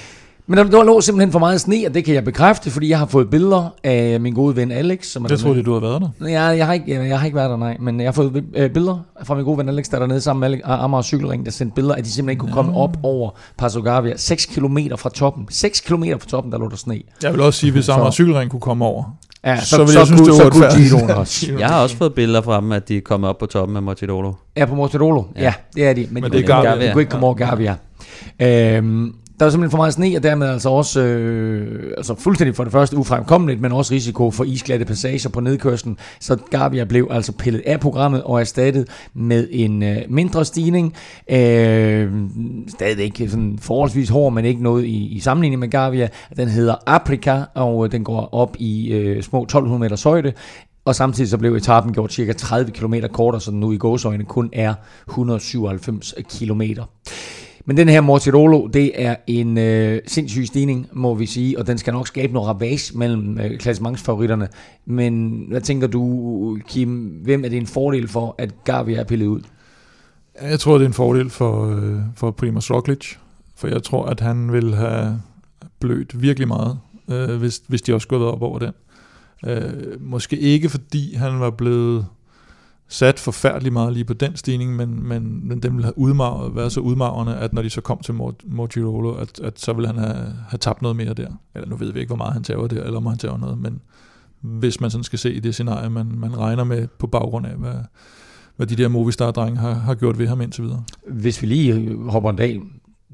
men 0.50 0.58
der, 0.58 0.64
der 0.64 0.84
lå 0.84 1.02
simpelthen 1.02 1.32
for 1.32 1.40
meget 1.40 1.62
sne, 1.62 1.84
og 1.88 1.94
det 1.94 2.06
kan 2.06 2.14
jeg 2.14 2.24
bekræfte, 2.24 2.72
fordi 2.72 2.90
jeg 2.90 3.00
har 3.00 3.06
fået 3.06 3.30
billeder 3.30 3.74
af 3.84 4.20
min 4.20 4.34
gode 4.34 4.56
ven 4.56 4.72
Alex. 4.72 5.06
Som 5.06 5.26
er 5.26 5.30
jeg 5.30 5.40
troede, 5.40 5.64
du 5.64 5.74
har 5.74 5.80
været 5.80 6.02
der. 6.02 6.30
Ja, 6.30 6.42
jeg 6.44 6.66
har, 6.66 6.74
ikke, 6.74 6.94
jeg, 6.94 7.10
jeg 7.10 7.20
har 7.20 7.26
ikke 7.26 7.36
været 7.36 7.50
der, 7.50 7.58
nej. 7.58 7.78
Men 7.80 8.00
jeg 8.00 8.08
har 8.08 8.12
fået 8.12 8.44
øh, 8.56 8.70
billeder 8.70 9.06
fra 9.24 9.36
min 9.36 9.46
gode 9.46 9.58
ven 9.58 9.70
Alex, 9.70 9.90
der 9.90 9.96
er 9.96 10.00
dernede 10.00 10.22
sammen 10.22 10.52
med 10.52 10.60
Amager 10.64 11.02
Cykelring, 11.02 11.46
der 11.46 11.52
sendte 11.52 11.76
billeder, 11.76 11.96
at 11.96 12.06
de 12.06 12.12
simpelthen 12.12 12.30
ikke 12.30 12.40
kunne 12.40 12.54
komme 12.54 12.76
op 12.78 12.98
over 13.04 13.30
Passo 13.58 13.82
Gavia. 13.82 14.14
6 14.18 14.46
km 14.46 14.78
fra 14.98 15.10
toppen. 15.10 15.48
6 15.50 15.80
km 15.80 16.04
fra 16.04 16.28
toppen, 16.30 16.52
der 16.52 16.58
lå 16.58 16.70
der 16.70 16.76
sne. 16.76 17.02
Jeg 17.24 17.34
vil 17.34 17.42
også 17.42 17.60
sige, 17.60 17.72
hvis 17.72 17.90
Amager 17.90 18.12
Cykelring 18.12 18.52
kunne 18.52 18.60
komme 18.60 18.86
over, 18.86 19.04
Ja, 19.46 19.60
så, 19.60 19.66
så, 19.66 19.78
vil 19.78 19.94
jeg 19.94 20.02
så, 20.02 20.06
synes, 20.06 20.22
det 20.22 20.32
var 20.32 21.06
så 21.06 21.14
også. 21.20 21.48
Jeg 21.60 21.68
har 21.68 21.82
også 21.82 21.98
fået 21.98 22.14
billeder 22.14 22.42
fra 22.42 22.62
dem, 22.62 22.72
at 22.72 22.88
de 22.88 22.98
er 22.98 23.02
kommet 23.02 23.30
op 23.30 23.38
på 23.38 23.46
toppen 23.46 23.78
af 23.78 23.84
Mortidolo. 23.84 24.34
Ja, 24.58 24.66
på 24.66 24.76
Mortidolo. 24.76 25.24
Ja. 25.36 25.42
ja, 25.42 25.54
det 25.76 25.88
er 25.88 25.94
de. 25.94 26.08
Men, 26.12 26.24
men 26.24 26.32
det 26.32 26.40
er 26.40 26.48
Gavia. 26.48 26.88
De 26.88 26.92
kunne 26.92 27.02
ikke 27.02 27.12
komme 27.12 27.26
over 27.26 27.36
Gavia. 27.36 27.76
Øhm, 28.40 29.14
der 29.40 29.46
er 29.46 29.50
simpelthen 29.50 29.72
for 29.72 29.78
meget 29.78 29.94
sne, 29.94 30.14
og 30.16 30.24
dermed 30.24 30.48
altså 30.48 30.70
også 30.70 31.02
øh, 31.02 31.94
altså 31.98 32.16
fuldstændig 32.16 32.56
for 32.56 32.64
det 32.64 32.74
første 32.74 32.98
ufremkommeligt, 32.98 33.62
men 33.62 33.72
også 33.72 33.94
risiko 33.94 34.32
for 34.32 34.44
isglatte 34.44 34.86
passager 34.86 35.30
på 35.30 35.40
nedkørslen. 35.40 35.98
Så 36.20 36.38
Gavia 36.50 36.84
blev 36.84 37.08
altså 37.12 37.32
pillet 37.32 37.62
af 37.66 37.80
programmet 37.80 38.24
og 38.24 38.40
erstattet 38.40 38.88
med 39.14 39.48
en 39.52 39.84
øh, 39.84 39.98
mindre 40.10 40.46
stigning. 40.46 40.94
Øh, 41.32 42.12
stadig 42.68 43.04
ikke 43.04 43.30
sådan 43.30 43.60
forholdsvis 43.62 44.10
hård, 44.10 44.34
men 44.34 44.46
ikke 44.46 44.64
noget 44.64 44.86
i, 44.86 45.08
i 45.08 45.20
sammenligning 45.20 45.60
med 45.60 45.70
Gavia. 45.70 46.10
Den 46.38 46.48
hedder 46.48 46.76
Aprica, 46.86 47.44
og 47.54 47.86
øh, 47.86 47.92
den 47.92 48.04
går 48.04 48.30
op 48.34 48.56
i 48.60 48.92
øh, 48.92 49.24
små 49.24 49.44
1200 49.44 49.80
meters 49.80 50.04
højde. 50.04 50.34
Og 50.86 50.96
samtidig 50.96 51.30
så 51.30 51.38
blev 51.38 51.56
etappen 51.56 51.94
gjort 51.94 52.14
cirka 52.14 52.34
30 52.34 52.72
km 52.72 52.94
kortere, 53.12 53.42
så 53.42 53.52
den 53.52 53.60
nu 53.60 53.72
i 53.72 53.78
gåsøjne 53.78 54.24
kun 54.24 54.50
er 54.54 54.74
197 55.10 56.14
km. 56.40 56.62
Men 57.66 57.78
den 57.78 57.90
her 57.90 58.02
Mortirolo, 58.02 58.68
det 58.68 58.92
er 58.96 59.16
en 59.28 59.58
øh, 59.58 60.02
sindssyg 60.08 60.48
stigning, 60.48 60.88
må 60.94 61.16
vi 61.16 61.26
sige, 61.26 61.60
og 61.60 61.68
den 61.68 61.78
skal 61.78 61.94
nok 61.94 62.08
skabe 62.08 62.34
noget 62.34 62.48
ravage 62.48 62.98
mellem 62.98 63.40
øh, 63.40 63.58
klassementsfavoritterne. 63.58 64.48
Men 64.86 65.44
hvad 65.50 65.62
tænker 65.62 65.88
du, 65.88 66.58
Kim, 66.68 66.90
hvem 67.24 67.46
er 67.46 67.50
det 67.50 67.58
en 67.58 67.68
fordel 67.68 68.08
for, 68.08 68.36
at 68.38 68.64
Gavi 68.64 68.94
er 68.94 69.04
pillet 69.04 69.28
ud? 69.28 69.42
Jeg 70.42 70.60
tror, 70.60 70.74
det 70.74 70.84
er 70.84 70.88
en 70.88 70.94
fordel 70.94 71.30
for, 71.30 71.76
øh, 71.76 72.00
for 72.16 72.32
Primoz 72.32 72.72
Roglic, 72.72 73.16
for 73.56 73.68
jeg 73.68 73.84
tror, 73.84 74.06
at 74.06 74.20
han 74.20 74.52
vil 74.52 74.76
have 74.76 75.22
blødt 75.80 76.22
virkelig 76.22 76.48
meget, 76.48 76.80
øh, 77.10 77.36
hvis, 77.36 77.62
hvis 77.68 77.82
de 77.82 77.94
også 77.94 78.04
skulle 78.06 78.20
have 78.20 78.26
været 78.26 78.36
op 78.36 78.42
over 78.42 78.60
den. 78.60 78.72
Øh, 79.48 80.02
måske 80.02 80.38
ikke, 80.38 80.70
fordi 80.70 81.16
han 81.16 81.40
var 81.40 81.50
blevet 81.50 82.06
sat 82.90 83.20
forfærdeligt 83.20 83.74
meget 83.74 83.94
lige 83.94 84.06
på 84.06 84.14
den 84.14 84.36
stigning, 84.36 84.76
men, 84.76 85.08
men, 85.08 85.48
men 85.48 85.60
den 85.60 85.74
ville 85.74 85.84
have 85.84 85.98
udmarvet, 85.98 86.56
været 86.56 86.72
så 86.72 86.80
udmarvende, 86.80 87.36
at 87.36 87.54
når 87.54 87.62
de 87.62 87.70
så 87.70 87.82
kom 87.82 88.00
til 88.00 88.14
Mortirolo, 88.46 89.14
at, 89.14 89.40
at 89.40 89.60
så 89.60 89.74
ville 89.74 89.88
han 89.88 89.98
have, 89.98 90.36
have 90.50 90.58
tabt 90.58 90.82
noget 90.82 90.98
mere 90.98 91.14
der. 91.14 91.28
Eller 91.56 91.70
nu 91.70 91.76
ved 91.76 91.94
vi 91.94 92.00
ikke, 92.00 92.10
hvor 92.10 92.18
meget 92.18 92.34
han 92.34 92.44
tager 92.44 92.68
der, 92.68 92.84
eller 92.84 92.98
om 92.98 93.06
han 93.06 93.18
tager 93.18 93.38
noget, 93.38 93.58
men 93.58 93.82
hvis 94.42 94.82
man 94.82 94.90
sådan 94.90 95.04
skal 95.04 95.20
se 95.20 95.34
i 95.34 95.40
det 95.40 95.54
scenarie, 95.54 95.90
man, 95.90 96.12
man 96.16 96.38
regner 96.38 96.64
med 96.64 96.88
på 96.88 97.08
baggrund 97.08 97.46
af, 97.46 97.56
hvad, 97.56 97.76
hvad 98.56 98.68
de 98.68 98.76
der 98.76 98.88
Movistar-drenge 98.88 99.60
har, 99.60 99.74
har 99.74 99.96
gjort 99.96 100.20
ved 100.20 100.28
ham 100.28 100.42
indtil 100.42 100.64
videre. 100.64 100.84
Hvis 101.08 101.42
vi 101.42 101.48
lige 101.48 101.98
hopper 102.10 102.30
en 102.30 102.36
dag 102.36 102.62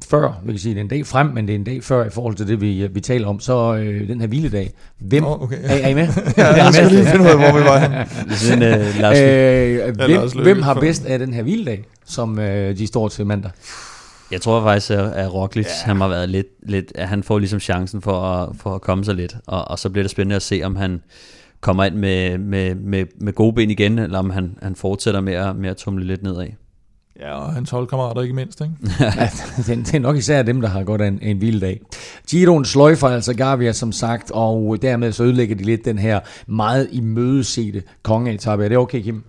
før, 0.10 0.42
vi 0.46 0.52
kan 0.52 0.60
sige, 0.60 0.74
det 0.74 0.80
er 0.80 0.84
en 0.84 0.90
dag 0.90 1.08
frem, 1.08 1.28
men 1.28 1.48
det 1.48 1.54
er 1.54 1.60
en 1.60 1.64
dag 1.64 1.84
før 1.84 2.06
i 2.06 2.10
forhold 2.10 2.36
til 2.36 2.48
det, 2.48 2.62
vi, 2.62 2.88
vi 2.88 3.00
taler 3.00 3.28
om, 3.28 3.40
så 3.40 3.76
øh, 3.76 4.08
den 4.08 4.22
her 4.22 4.28
hviledag. 4.28 4.72
Hvem, 5.00 5.24
oh, 5.24 5.42
okay. 5.42 5.58
er, 5.64 5.76
er 5.76 5.88
I 5.88 5.94
med? 5.94 6.08
ja, 6.38 6.64
jeg 6.64 6.74
skal 6.74 6.88
lige 6.88 7.06
finde 7.06 7.26
ud 7.26 7.30
af, 7.30 7.38
hvor 7.38 7.60
vi 7.60 7.66
var 7.66 7.80
hen. 7.80 8.06
Sådan, 8.30 8.64
øh, 8.64 9.00
Lars, 9.00 9.20
øh, 9.20 9.96
hvem, 9.96 10.44
hvem 10.44 10.62
har 10.62 10.74
bedst 10.74 11.06
af 11.06 11.20
den 11.20 11.34
her 11.34 11.44
hviledag, 11.44 11.84
som 12.06 12.40
øh, 12.40 12.78
de 12.78 12.88
står 12.88 13.08
til 13.08 13.26
mandag? 13.26 13.52
Jeg 14.32 14.42
tror 14.42 14.64
faktisk, 14.64 14.92
at 14.92 15.34
Roglic, 15.34 15.66
ja. 15.66 15.86
han 15.86 16.02
har 16.02 16.08
været 16.08 16.30
lidt, 16.30 16.48
lidt, 16.64 16.92
at 16.96 17.08
han 17.08 17.24
får 17.24 17.40
ligesom 17.40 17.60
chancen 17.60 18.02
for 18.02 18.22
at, 18.22 18.50
for 18.56 18.76
at 18.76 18.82
komme 18.82 19.06
sig 19.06 19.16
lidt, 19.16 19.36
og, 19.48 19.68
og 19.68 19.80
så 19.80 19.90
bliver 19.90 20.04
det 20.04 20.12
spændende 20.12 20.36
at 20.36 20.42
se, 20.42 20.62
om 20.64 20.76
han 20.76 21.02
kommer 21.62 21.84
ind 21.84 21.96
med, 21.96 22.38
med, 22.38 22.76
med, 22.76 23.06
med 23.22 23.34
gode 23.34 23.54
ben 23.54 23.70
igen, 23.70 24.00
eller 24.00 24.20
om 24.20 24.30
han, 24.30 24.58
han 24.62 24.76
fortsætter 24.76 25.22
med 25.22 25.34
at, 25.34 25.56
med 25.56 25.70
at 25.70 25.78
tumle 25.78 26.06
lidt 26.06 26.24
nedad. 26.24 26.48
Ja, 27.20 27.34
og 27.34 27.54
hans 27.54 27.70
holdkammerater 27.70 28.22
ikke 28.22 28.36
mindst, 28.36 28.62
ikke? 28.62 28.74
ja, 29.20 29.30
det, 29.68 29.94
er 29.96 30.00
nok 30.00 30.18
især 30.18 30.44
dem, 30.44 30.62
der 30.62 30.68
har 30.68 30.84
gået 30.84 31.02
en, 31.02 31.20
en 31.22 31.42
vild 31.42 31.62
dag. 31.62 31.82
Giroen 32.30 32.66
sløjfer 32.66 33.08
altså 33.08 33.34
Gavia, 33.34 33.72
som 33.72 33.92
sagt, 33.92 34.32
og 34.32 34.78
dermed 34.82 35.12
så 35.12 35.24
ødelægger 35.24 35.56
de 35.56 35.64
lidt 35.64 35.86
den 35.86 36.00
her 36.00 36.20
meget 36.48 36.90
imødesete 36.92 37.84
kongeetappe. 38.04 38.66
Er 38.66 38.70
det 38.70 38.78
okay, 38.78 39.02
Kim? 39.02 39.24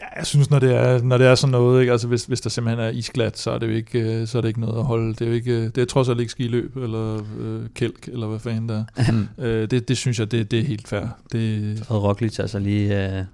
Ja, 0.00 0.18
jeg 0.18 0.26
synes, 0.26 0.50
når 0.50 0.58
det 0.58 0.74
er, 0.74 1.02
når 1.02 1.18
det 1.18 1.26
er 1.26 1.34
sådan 1.34 1.50
noget, 1.50 1.80
ikke? 1.80 1.92
Altså, 1.92 2.08
hvis, 2.08 2.24
hvis 2.24 2.40
der 2.40 2.50
simpelthen 2.50 2.84
er 2.84 2.90
isglat, 2.90 3.38
så 3.38 3.50
er 3.50 3.58
det 3.58 3.66
jo 3.66 3.72
ikke, 3.72 4.00
øh, 4.00 4.26
så 4.26 4.38
er 4.38 4.42
det 4.42 4.48
ikke 4.48 4.60
noget 4.60 4.78
at 4.78 4.84
holde. 4.84 5.14
Det 5.14 5.20
er 5.20 5.26
jo 5.26 5.32
ikke, 5.32 5.68
det 5.68 5.78
er 5.78 5.84
trods 5.84 6.08
alt 6.08 6.20
ikke 6.20 6.32
skiløb, 6.32 6.76
eller 6.76 7.20
øh, 7.40 7.62
kælk, 7.74 8.08
eller 8.08 8.26
hvad 8.26 8.38
fanden 8.38 8.68
der 8.68 8.84
øh, 9.44 9.70
det, 9.70 9.88
det, 9.88 9.96
synes 9.96 10.18
jeg, 10.18 10.30
det, 10.30 10.50
det 10.50 10.58
er 10.58 10.64
helt 10.64 10.88
fair. 10.88 11.06
Det... 11.32 11.84
Og 11.88 12.02
Roglic 12.02 12.38
altså 12.38 12.58
lige 12.58 13.18
øh, 13.18 13.24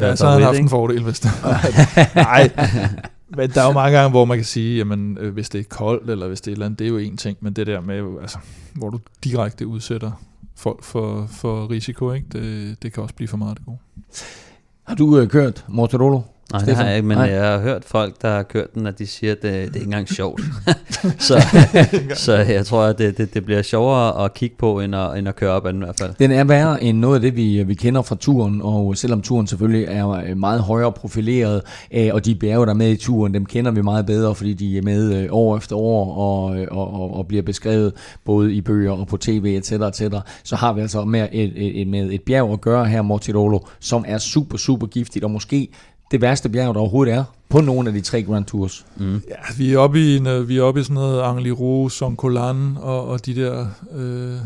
Ja, 0.00 0.16
så 0.16 0.26
har 0.26 0.32
han 0.32 0.42
haft 0.42 0.58
en 0.58 0.68
fordel, 0.68 1.02
hvis 1.02 1.20
det 1.20 1.30
Nej, 2.14 2.50
men 3.28 3.50
der 3.50 3.62
er 3.62 3.66
jo 3.66 3.72
mange 3.72 3.98
gange, 3.98 4.10
hvor 4.10 4.24
man 4.24 4.38
kan 4.38 4.44
sige, 4.44 4.76
jamen, 4.78 5.18
øh, 5.20 5.32
hvis 5.32 5.48
det 5.48 5.58
er 5.60 5.64
koldt, 5.64 6.10
eller 6.10 6.28
hvis 6.28 6.40
det 6.40 6.48
er 6.48 6.52
et 6.52 6.54
eller 6.54 6.66
andet, 6.66 6.78
det 6.78 6.84
er 6.84 6.88
jo 6.88 6.98
en 6.98 7.16
ting, 7.16 7.38
men 7.40 7.52
det 7.52 7.66
der 7.66 7.80
med, 7.80 8.20
altså, 8.20 8.38
hvor 8.74 8.90
du 8.90 8.98
direkte 9.24 9.66
udsætter 9.66 10.10
folk 10.56 10.84
for, 10.84 11.26
for 11.30 11.70
risiko, 11.70 12.12
ikke? 12.12 12.26
Det, 12.32 12.76
det 12.82 12.92
kan 12.92 13.02
også 13.02 13.14
blive 13.14 13.28
for 13.28 13.36
meget 13.36 13.58
det 13.58 13.66
gode. 13.66 13.78
Har 14.84 14.94
du 14.94 15.18
øh, 15.18 15.28
kørt 15.28 15.64
Mortadolo? 15.68 16.20
Nej, 16.52 16.60
Stefan? 16.60 16.68
det 16.68 16.76
har 16.76 16.86
jeg 16.86 16.96
ikke, 16.96 17.08
men 17.08 17.18
Nej. 17.18 17.26
jeg 17.26 17.44
har 17.44 17.58
hørt 17.58 17.84
folk, 17.84 18.22
der 18.22 18.28
har 18.28 18.42
kørt 18.42 18.74
den, 18.74 18.86
at 18.86 18.98
de 18.98 19.06
siger, 19.06 19.32
at 19.32 19.42
det, 19.42 19.52
det 19.52 19.58
er 19.58 19.62
ikke 19.62 19.80
engang 19.80 20.08
sjovt. 20.08 20.40
så, 21.18 21.46
så 22.24 22.34
jeg 22.36 22.66
tror, 22.66 22.84
at 22.84 22.98
det, 22.98 23.18
det, 23.18 23.34
det 23.34 23.44
bliver 23.44 23.62
sjovere 23.62 24.24
at 24.24 24.34
kigge 24.34 24.56
på, 24.58 24.80
end 24.80 24.96
at, 24.96 25.18
end 25.18 25.28
at 25.28 25.36
køre 25.36 25.50
op 25.50 25.66
ad 25.66 25.72
den 25.72 25.82
i 25.82 25.84
hvert 25.84 25.96
fald. 26.00 26.14
Den 26.18 26.30
er 26.30 26.44
værre 26.44 26.82
end 26.82 26.98
noget 26.98 27.14
af 27.14 27.20
det, 27.20 27.36
vi, 27.36 27.62
vi 27.62 27.74
kender 27.74 28.02
fra 28.02 28.16
turen, 28.20 28.60
og 28.62 28.96
selvom 28.96 29.22
turen 29.22 29.46
selvfølgelig 29.46 29.84
er 29.84 30.34
meget 30.34 30.60
højere 30.60 30.92
profileret, 30.92 31.62
øh, 31.94 32.10
og 32.12 32.24
de 32.24 32.34
bjerge, 32.34 32.66
der 32.66 32.72
er 32.72 32.76
med 32.76 32.90
i 32.90 32.96
turen, 32.96 33.34
dem 33.34 33.46
kender 33.46 33.70
vi 33.70 33.82
meget 33.82 34.06
bedre, 34.06 34.34
fordi 34.34 34.52
de 34.52 34.78
er 34.78 34.82
med 34.82 35.14
øh, 35.14 35.28
år 35.30 35.56
efter 35.56 35.76
år, 35.76 36.14
og, 36.14 36.58
øh, 36.58 36.66
og, 36.70 36.94
og, 36.94 37.14
og 37.14 37.26
bliver 37.26 37.42
beskrevet 37.42 37.92
både 38.24 38.54
i 38.54 38.60
bøger 38.60 38.92
og 38.92 39.06
på 39.06 39.16
tv, 39.16 39.54
etc., 39.58 39.72
etc., 39.72 40.02
så 40.44 40.56
har 40.56 40.72
vi 40.72 40.80
altså 40.80 41.04
med 41.04 41.28
et, 41.32 41.52
et, 41.56 41.80
et, 41.80 41.88
med 41.88 42.10
et 42.10 42.22
bjerg 42.22 42.52
at 42.52 42.60
gøre 42.60 42.86
her, 42.86 43.02
Mortirolo, 43.02 43.58
som 43.80 44.04
er 44.08 44.18
super, 44.18 44.58
super 44.58 44.86
giftigt, 44.86 45.24
og 45.24 45.30
måske 45.30 45.68
det 46.10 46.20
værste 46.20 46.48
bjerg, 46.48 46.74
der 46.74 46.80
overhovedet 46.80 47.14
er, 47.14 47.24
på 47.48 47.60
nogle 47.60 47.88
af 47.88 47.94
de 47.94 48.00
tre 48.00 48.22
Grand 48.22 48.44
Tours. 48.44 48.86
Mm. 48.96 49.22
Ja, 49.28 49.54
vi 49.56 49.72
er 49.72 49.78
oppe 49.78 50.00
i, 50.00 50.16
en, 50.16 50.48
vi 50.48 50.58
er 50.58 50.62
oppe 50.62 50.80
i 50.80 50.82
sådan 50.82 50.94
noget 50.94 51.22
Angliru, 51.22 51.88
Soncolan 51.88 52.76
og, 52.80 53.08
og 53.08 53.26
de 53.26 53.34
der 53.34 53.66
øh, 53.92 54.36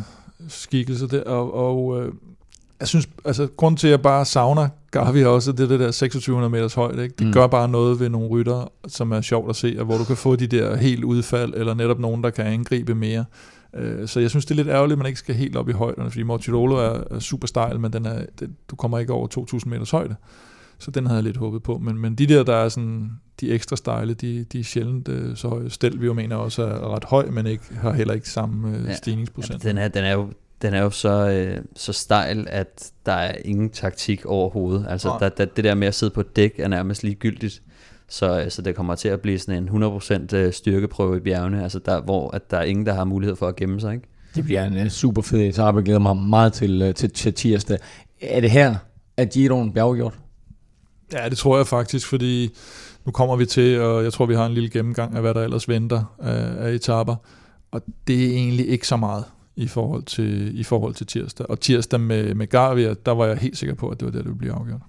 skikkelser 0.48 1.06
der, 1.06 1.22
og, 1.22 1.54
og 1.54 2.02
øh, 2.02 2.12
jeg 2.80 2.88
synes, 2.88 3.08
altså 3.24 3.48
grund 3.56 3.76
til, 3.76 3.86
at 3.86 3.90
jeg 3.90 4.02
bare 4.02 4.24
savner 4.24 4.68
Gavi 4.90 5.24
også, 5.24 5.52
det 5.52 5.60
er 5.60 5.68
det 5.68 5.80
der 5.80 5.86
2600 5.86 6.50
meters 6.50 6.74
højde, 6.74 7.02
ikke? 7.02 7.14
det 7.18 7.26
mm. 7.26 7.32
gør 7.32 7.46
bare 7.46 7.68
noget 7.68 8.00
ved 8.00 8.08
nogle 8.08 8.28
rytter, 8.28 8.72
som 8.88 9.12
er 9.12 9.20
sjovt 9.20 9.50
at 9.50 9.56
se, 9.56 9.76
og 9.78 9.84
hvor 9.84 9.96
du 9.96 10.04
kan 10.04 10.16
få 10.16 10.36
de 10.36 10.46
der 10.46 10.76
helt 10.76 11.04
udfald, 11.04 11.54
eller 11.54 11.74
netop 11.74 11.98
nogen, 11.98 12.24
der 12.24 12.30
kan 12.30 12.46
angribe 12.46 12.94
mere. 12.94 13.24
Øh, 13.74 14.08
så 14.08 14.20
jeg 14.20 14.30
synes, 14.30 14.44
det 14.44 14.50
er 14.50 14.56
lidt 14.56 14.68
ærgerligt, 14.68 14.92
at 14.92 14.98
man 14.98 15.06
ikke 15.06 15.18
skal 15.18 15.34
helt 15.34 15.56
op 15.56 15.68
i 15.68 15.72
højderne, 15.72 16.10
fordi 16.10 16.22
Mortirolo 16.22 16.76
er, 16.76 17.00
er 17.10 17.18
super 17.18 17.46
stejl, 17.46 17.80
men 17.80 17.92
den 17.92 18.06
er, 18.06 18.22
det, 18.38 18.50
du 18.70 18.76
kommer 18.76 18.98
ikke 18.98 19.12
over 19.12 19.26
2000 19.26 19.70
meters 19.72 19.90
højde. 19.90 20.16
Så 20.80 20.90
den 20.90 21.06
havde 21.06 21.16
jeg 21.16 21.24
lidt 21.24 21.36
håbet 21.36 21.62
på. 21.62 21.78
Men, 21.78 21.98
men 21.98 22.14
de 22.14 22.26
der, 22.26 22.42
der 22.42 22.56
er 22.56 22.68
sådan, 22.68 23.10
de 23.40 23.50
ekstra 23.50 23.76
stejle, 23.76 24.14
de, 24.14 24.44
de 24.44 24.60
er 24.60 24.64
sjældent 24.64 25.08
øh, 25.08 25.36
så 25.36 25.48
høje. 25.48 25.70
Stel, 25.70 26.00
vi 26.00 26.06
jo 26.06 26.12
mener 26.12 26.36
også 26.36 26.62
er 26.62 26.94
ret 26.94 27.04
høj, 27.04 27.26
men 27.26 27.46
ikke, 27.46 27.64
har 27.74 27.92
heller 27.92 28.14
ikke 28.14 28.28
samme 28.28 28.78
øh, 28.78 28.84
ja, 28.86 28.94
stigningsprocent. 28.94 29.64
Ja, 29.64 29.68
den, 29.68 29.78
er, 29.78 29.88
den, 29.88 30.04
er 30.04 30.12
jo, 30.12 30.28
den 30.62 30.74
er 30.74 30.82
jo 30.82 30.90
så, 30.90 31.28
øh, 31.30 31.58
så 31.76 31.92
stejl, 31.92 32.46
at 32.50 32.92
der 33.06 33.12
er 33.12 33.36
ingen 33.44 33.70
taktik 33.70 34.26
overhovedet. 34.26 34.86
Altså 34.88 35.08
ja. 35.08 35.18
der, 35.18 35.28
der, 35.28 35.44
det 35.44 35.64
der 35.64 35.74
med 35.74 35.88
at 35.88 35.94
sidde 35.94 36.12
på 36.12 36.22
dæk 36.22 36.54
er 36.58 36.68
nærmest 36.68 37.02
ligegyldigt. 37.02 37.62
Så, 38.08 38.40
øh, 38.40 38.50
så 38.50 38.62
det 38.62 38.74
kommer 38.74 38.94
til 38.94 39.08
at 39.08 39.20
blive 39.20 39.38
sådan 39.38 39.74
en 39.74 39.84
100% 39.84 40.36
øh, 40.36 40.52
styrkeprøve 40.52 41.16
i 41.16 41.20
bjergene, 41.20 41.62
altså 41.62 41.78
der, 41.78 42.00
hvor 42.00 42.30
at 42.30 42.50
der 42.50 42.56
er 42.56 42.62
ingen, 42.64 42.86
der 42.86 42.92
har 42.92 43.04
mulighed 43.04 43.36
for 43.36 43.48
at 43.48 43.56
gemme 43.56 43.80
sig. 43.80 43.94
Ikke? 43.94 44.08
Det 44.34 44.44
bliver 44.44 44.64
en 44.64 44.76
uh, 44.76 44.88
super 44.88 45.22
fed 45.22 45.40
etape. 45.40 45.78
Jeg 45.78 45.84
glæder 45.84 45.98
mig 45.98 46.16
meget 46.16 46.52
til, 46.52 46.82
uh, 46.82 46.94
til, 46.94 47.10
til 47.10 47.34
tirsdag. 47.34 47.78
Er 48.22 48.40
det 48.40 48.50
her, 48.50 48.74
at 49.16 49.30
Giroen 49.30 49.72
bliver 49.72 49.84
afgjort? 49.84 50.18
Ja, 51.12 51.28
det 51.28 51.38
tror 51.38 51.56
jeg 51.56 51.66
faktisk, 51.66 52.06
fordi 52.06 52.54
nu 53.04 53.12
kommer 53.12 53.36
vi 53.36 53.46
til, 53.46 53.80
og 53.80 54.04
jeg 54.04 54.12
tror, 54.12 54.26
vi 54.26 54.34
har 54.34 54.46
en 54.46 54.54
lille 54.54 54.70
gennemgang 54.70 55.14
af, 55.14 55.20
hvad 55.20 55.34
der 55.34 55.42
ellers 55.42 55.68
venter 55.68 56.16
af, 56.18 56.66
af 56.66 56.72
etaper. 56.72 57.16
Og 57.70 57.82
det 58.06 58.26
er 58.26 58.30
egentlig 58.30 58.68
ikke 58.68 58.86
så 58.86 58.96
meget 58.96 59.24
i 59.56 59.68
forhold 59.68 60.02
til, 60.02 60.60
i 60.60 60.62
forhold 60.62 60.94
til 60.94 61.06
tirsdag. 61.06 61.50
Og 61.50 61.60
tirsdag 61.60 62.00
med, 62.00 62.34
med 62.34 62.46
Garvia, 62.46 62.94
der 63.06 63.12
var 63.12 63.26
jeg 63.26 63.36
helt 63.36 63.58
sikker 63.58 63.74
på, 63.74 63.88
at 63.88 64.00
det 64.00 64.06
var 64.06 64.12
det, 64.12 64.18
der 64.18 64.24
ville 64.24 64.38
blive 64.38 64.52
afgjort. 64.52 64.80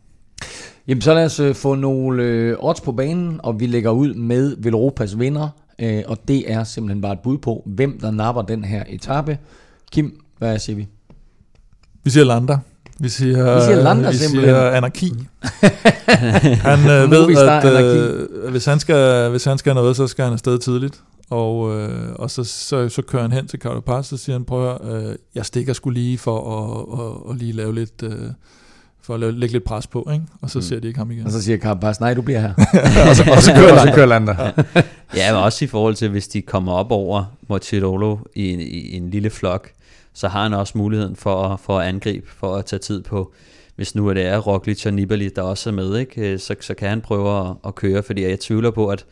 Jamen 0.87 1.01
så 1.01 1.13
lad 1.13 1.25
os 1.25 1.39
uh, 1.39 1.55
få 1.55 1.75
nogle 1.75 2.51
uh, 2.51 2.65
odds 2.65 2.81
på 2.81 2.91
banen, 2.91 3.39
og 3.43 3.59
vi 3.59 3.67
lægger 3.67 3.91
ud 3.91 4.13
med 4.13 4.55
Velropas 4.57 5.19
vinder. 5.19 5.49
Uh, 5.83 5.99
og 6.07 6.27
det 6.27 6.51
er 6.51 6.63
simpelthen 6.63 7.01
bare 7.01 7.13
et 7.13 7.19
bud 7.19 7.37
på, 7.37 7.63
hvem 7.65 7.99
der 7.99 8.11
napper 8.11 8.41
den 8.41 8.63
her 8.63 8.83
etape. 8.89 9.37
Kim, 9.91 10.21
hvad 10.37 10.59
siger 10.59 10.75
vi? 10.75 10.87
Vi 12.03 12.09
siger 12.09 12.23
Landa. 12.23 12.57
Vi 13.01 13.09
siger, 13.09 13.55
vi 13.55 13.61
siger, 13.61 13.83
Landa, 13.83 14.09
vi 14.09 14.15
simpelthen. 14.15 14.55
siger 14.55 14.69
anarki. 14.69 15.13
han 16.69 16.79
øh, 16.79 17.11
ved, 17.11 17.37
at 17.37 17.65
øh, 17.65 18.51
hvis, 18.51 18.65
han 18.65 18.79
skal, 18.79 19.29
hvis 19.29 19.43
han 19.43 19.57
skal 19.57 19.75
noget, 19.75 19.95
så 19.95 20.07
skal 20.07 20.23
han 20.23 20.33
afsted 20.33 20.59
tidligt. 20.59 21.01
Og, 21.29 21.79
øh, 21.79 22.13
og 22.15 22.31
så, 22.31 22.43
så, 22.43 22.89
så 22.89 23.01
kører 23.01 23.21
han 23.21 23.31
hen 23.31 23.47
til 23.47 23.59
Carapaz, 23.59 24.11
og 24.11 24.19
siger 24.19 24.35
han, 24.35 24.45
prøv 24.45 24.75
at, 24.75 25.05
øh, 25.05 25.15
jeg 25.35 25.45
stikker 25.45 25.73
skulle 25.73 25.99
lige 25.99 26.17
for 26.17 26.37
at, 26.57 26.99
at, 27.05 27.31
at 27.31 27.37
lige 27.37 27.51
lave 27.51 27.75
lidt... 27.75 28.03
Øh, 28.03 28.29
for 29.01 29.13
at 29.13 29.19
lave, 29.19 29.31
lægge 29.31 29.53
lidt 29.53 29.63
pres 29.63 29.87
på, 29.87 30.09
ikke? 30.13 30.25
og 30.41 30.49
så 30.49 30.57
mm. 30.59 30.63
ser 30.63 30.79
de 30.79 30.87
ikke 30.87 30.97
ham 30.97 31.11
igen. 31.11 31.25
Og 31.25 31.31
så 31.31 31.41
siger 31.41 31.57
Carapaz, 31.57 31.99
nej, 31.99 32.13
du 32.13 32.21
bliver 32.21 32.39
her. 32.39 32.53
og, 33.09 33.15
så, 33.15 33.23
og 33.35 33.41
så 33.41 33.53
kører 33.53 33.75
Landa. 33.75 33.95
kører 33.95 34.05
Landa. 34.05 34.31
Ja. 34.31 34.51
ja, 35.15 35.33
men 35.33 35.43
også 35.43 35.65
i 35.65 35.67
forhold 35.67 35.95
til, 35.95 36.09
hvis 36.09 36.27
de 36.27 36.41
kommer 36.41 36.73
op 36.73 36.91
over 36.91 37.37
Mortirolo 37.47 38.17
i 38.35 38.49
en, 38.49 38.59
i 38.59 38.95
en 38.95 39.09
lille 39.09 39.29
flok, 39.29 39.69
så 40.13 40.27
har 40.27 40.43
han 40.43 40.53
også 40.53 40.77
muligheden 40.77 41.15
for, 41.15 41.59
for 41.63 41.79
at 41.79 41.87
angribe, 41.87 42.27
for 42.39 42.55
at 42.55 42.65
tage 42.65 42.79
tid 42.79 43.03
på, 43.03 43.33
hvis 43.75 43.95
nu 43.95 44.13
det 44.13 44.25
er 44.25 44.37
Roglic 44.37 44.85
og 44.85 44.93
Nibali, 44.93 45.29
der 45.35 45.41
også 45.41 45.69
er 45.69 45.73
med, 45.73 45.97
ikke? 45.97 46.39
Så, 46.39 46.55
så 46.59 46.73
kan 46.73 46.89
han 46.89 47.01
prøve 47.01 47.49
at, 47.49 47.55
at 47.65 47.75
køre, 47.75 48.03
fordi 48.03 48.23
jeg 48.23 48.39
tvivler 48.39 48.71
på, 48.71 48.87
at 48.87 49.05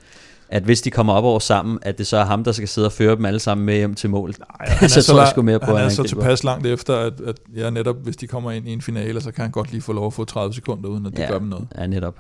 at 0.52 0.64
hvis 0.64 0.82
de 0.82 0.92
kommer 0.92 1.14
op 1.14 1.24
over 1.24 1.40
sammen, 1.40 1.80
at 1.82 1.98
det 1.98 2.08
så 2.08 2.18
er 2.18 2.26
ham, 2.26 2.44
der 2.44 2.52
skal 2.52 2.68
sidde 2.68 2.88
og 2.88 2.92
føre 2.92 3.16
dem 3.16 3.26
alle 3.26 3.40
sammen 3.40 3.66
med 3.66 3.76
hjem 3.76 3.96
til 3.96 4.10
mål. 4.10 4.34
Nej, 4.40 4.70
han 4.70 4.84
er 4.86 4.88
så, 4.88 5.02
så, 5.02 5.34
jeg 5.36 5.46
mere 5.46 5.60
på, 5.60 5.76
han 5.76 5.86
er 5.86 5.90
så 5.90 6.04
tilpas 6.04 6.44
langt 6.44 6.68
efter, 6.68 6.96
at, 6.96 7.14
at 7.22 7.36
ja, 7.56 7.70
netop 7.70 7.96
hvis 8.04 8.18
de 8.18 8.28
kommer 8.28 8.52
ind 8.52 8.68
i 8.68 8.74
en 8.74 8.82
finale, 8.82 9.22
så 9.22 9.32
kan 9.32 9.42
han 9.42 9.52
godt 9.52 9.72
lige 9.72 9.82
få 9.82 9.94
lov 9.94 10.08
at 10.08 10.14
få 10.14 10.26
30 10.26 10.54
sekunder, 10.54 10.90
uden 10.90 11.06
at 11.06 11.12
det 11.12 11.20
ja, 11.20 11.28
gør 11.28 11.40
dem 11.40 11.48
noget. 11.48 11.68
Ja, 11.78 11.88
netop. 11.88 12.16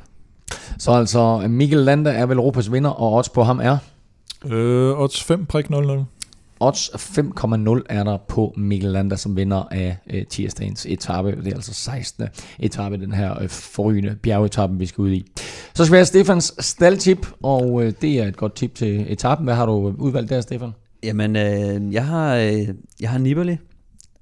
Så 0.77 0.91
altså, 0.91 1.47
Mikkel 1.49 1.79
Landa 1.79 2.11
er 2.11 2.25
vel 2.25 2.37
Europas 2.37 2.71
vinder, 2.71 2.89
og 2.89 3.13
odds 3.13 3.29
på 3.29 3.43
ham 3.43 3.59
er? 3.59 3.77
Øh, 4.45 4.99
odds 4.99 5.23
5 5.23 5.45
prik 5.45 5.69
0 5.69 6.05
Odds 6.59 6.89
5,0 6.89 7.83
er 7.89 8.03
der 8.03 8.17
på 8.27 8.53
Mikkel 8.57 8.91
Landa 8.91 9.15
som 9.15 9.35
vinder 9.35 9.67
af 9.71 9.97
øh, 10.09 10.25
tirsdagens 10.25 10.85
etape. 10.85 11.31
Det 11.31 11.47
er 11.47 11.55
altså 11.55 11.73
16. 11.73 12.27
etape, 12.59 12.97
den 12.97 13.11
her 13.11 13.41
øh, 13.41 13.49
forrygende 13.49 14.15
bjergetappe, 14.23 14.77
vi 14.77 14.85
skal 14.85 15.01
ud 15.01 15.11
i. 15.11 15.25
Så 15.73 15.85
skal 15.85 15.91
vi 15.91 15.97
have 15.97 16.05
Stefans 16.05 16.53
staldtip, 16.59 17.27
og 17.43 17.83
øh, 17.83 17.93
det 18.01 18.19
er 18.19 18.27
et 18.27 18.37
godt 18.37 18.55
tip 18.55 18.75
til 18.75 19.11
etappen. 19.11 19.45
Hvad 19.45 19.55
har 19.55 19.65
du 19.65 19.95
udvalgt 19.97 20.29
der, 20.29 20.41
Stefan? 20.41 20.71
Jamen, 21.03 21.35
øh, 21.35 21.93
jeg 21.93 22.05
har, 22.05 22.35
øh, 22.35 22.67
jeg 23.01 23.09
har 23.09 23.17
Nibali 23.17 23.57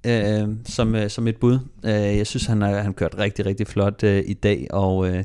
øh, 0.06 0.48
som, 0.66 0.96
øh, 0.96 1.10
som 1.10 1.28
et 1.28 1.38
bud. 1.38 1.60
Øh, 1.86 1.92
jeg 1.92 2.28
synes, 2.28 2.46
han 2.46 2.62
har 2.62 2.82
han 2.82 2.94
kørt 2.94 3.16
rigtig, 3.18 3.46
rigtig 3.46 3.68
flot 3.68 4.04
øh, 4.04 4.24
i 4.26 4.34
dag, 4.34 4.68
og, 4.70 5.10
øh, 5.10 5.24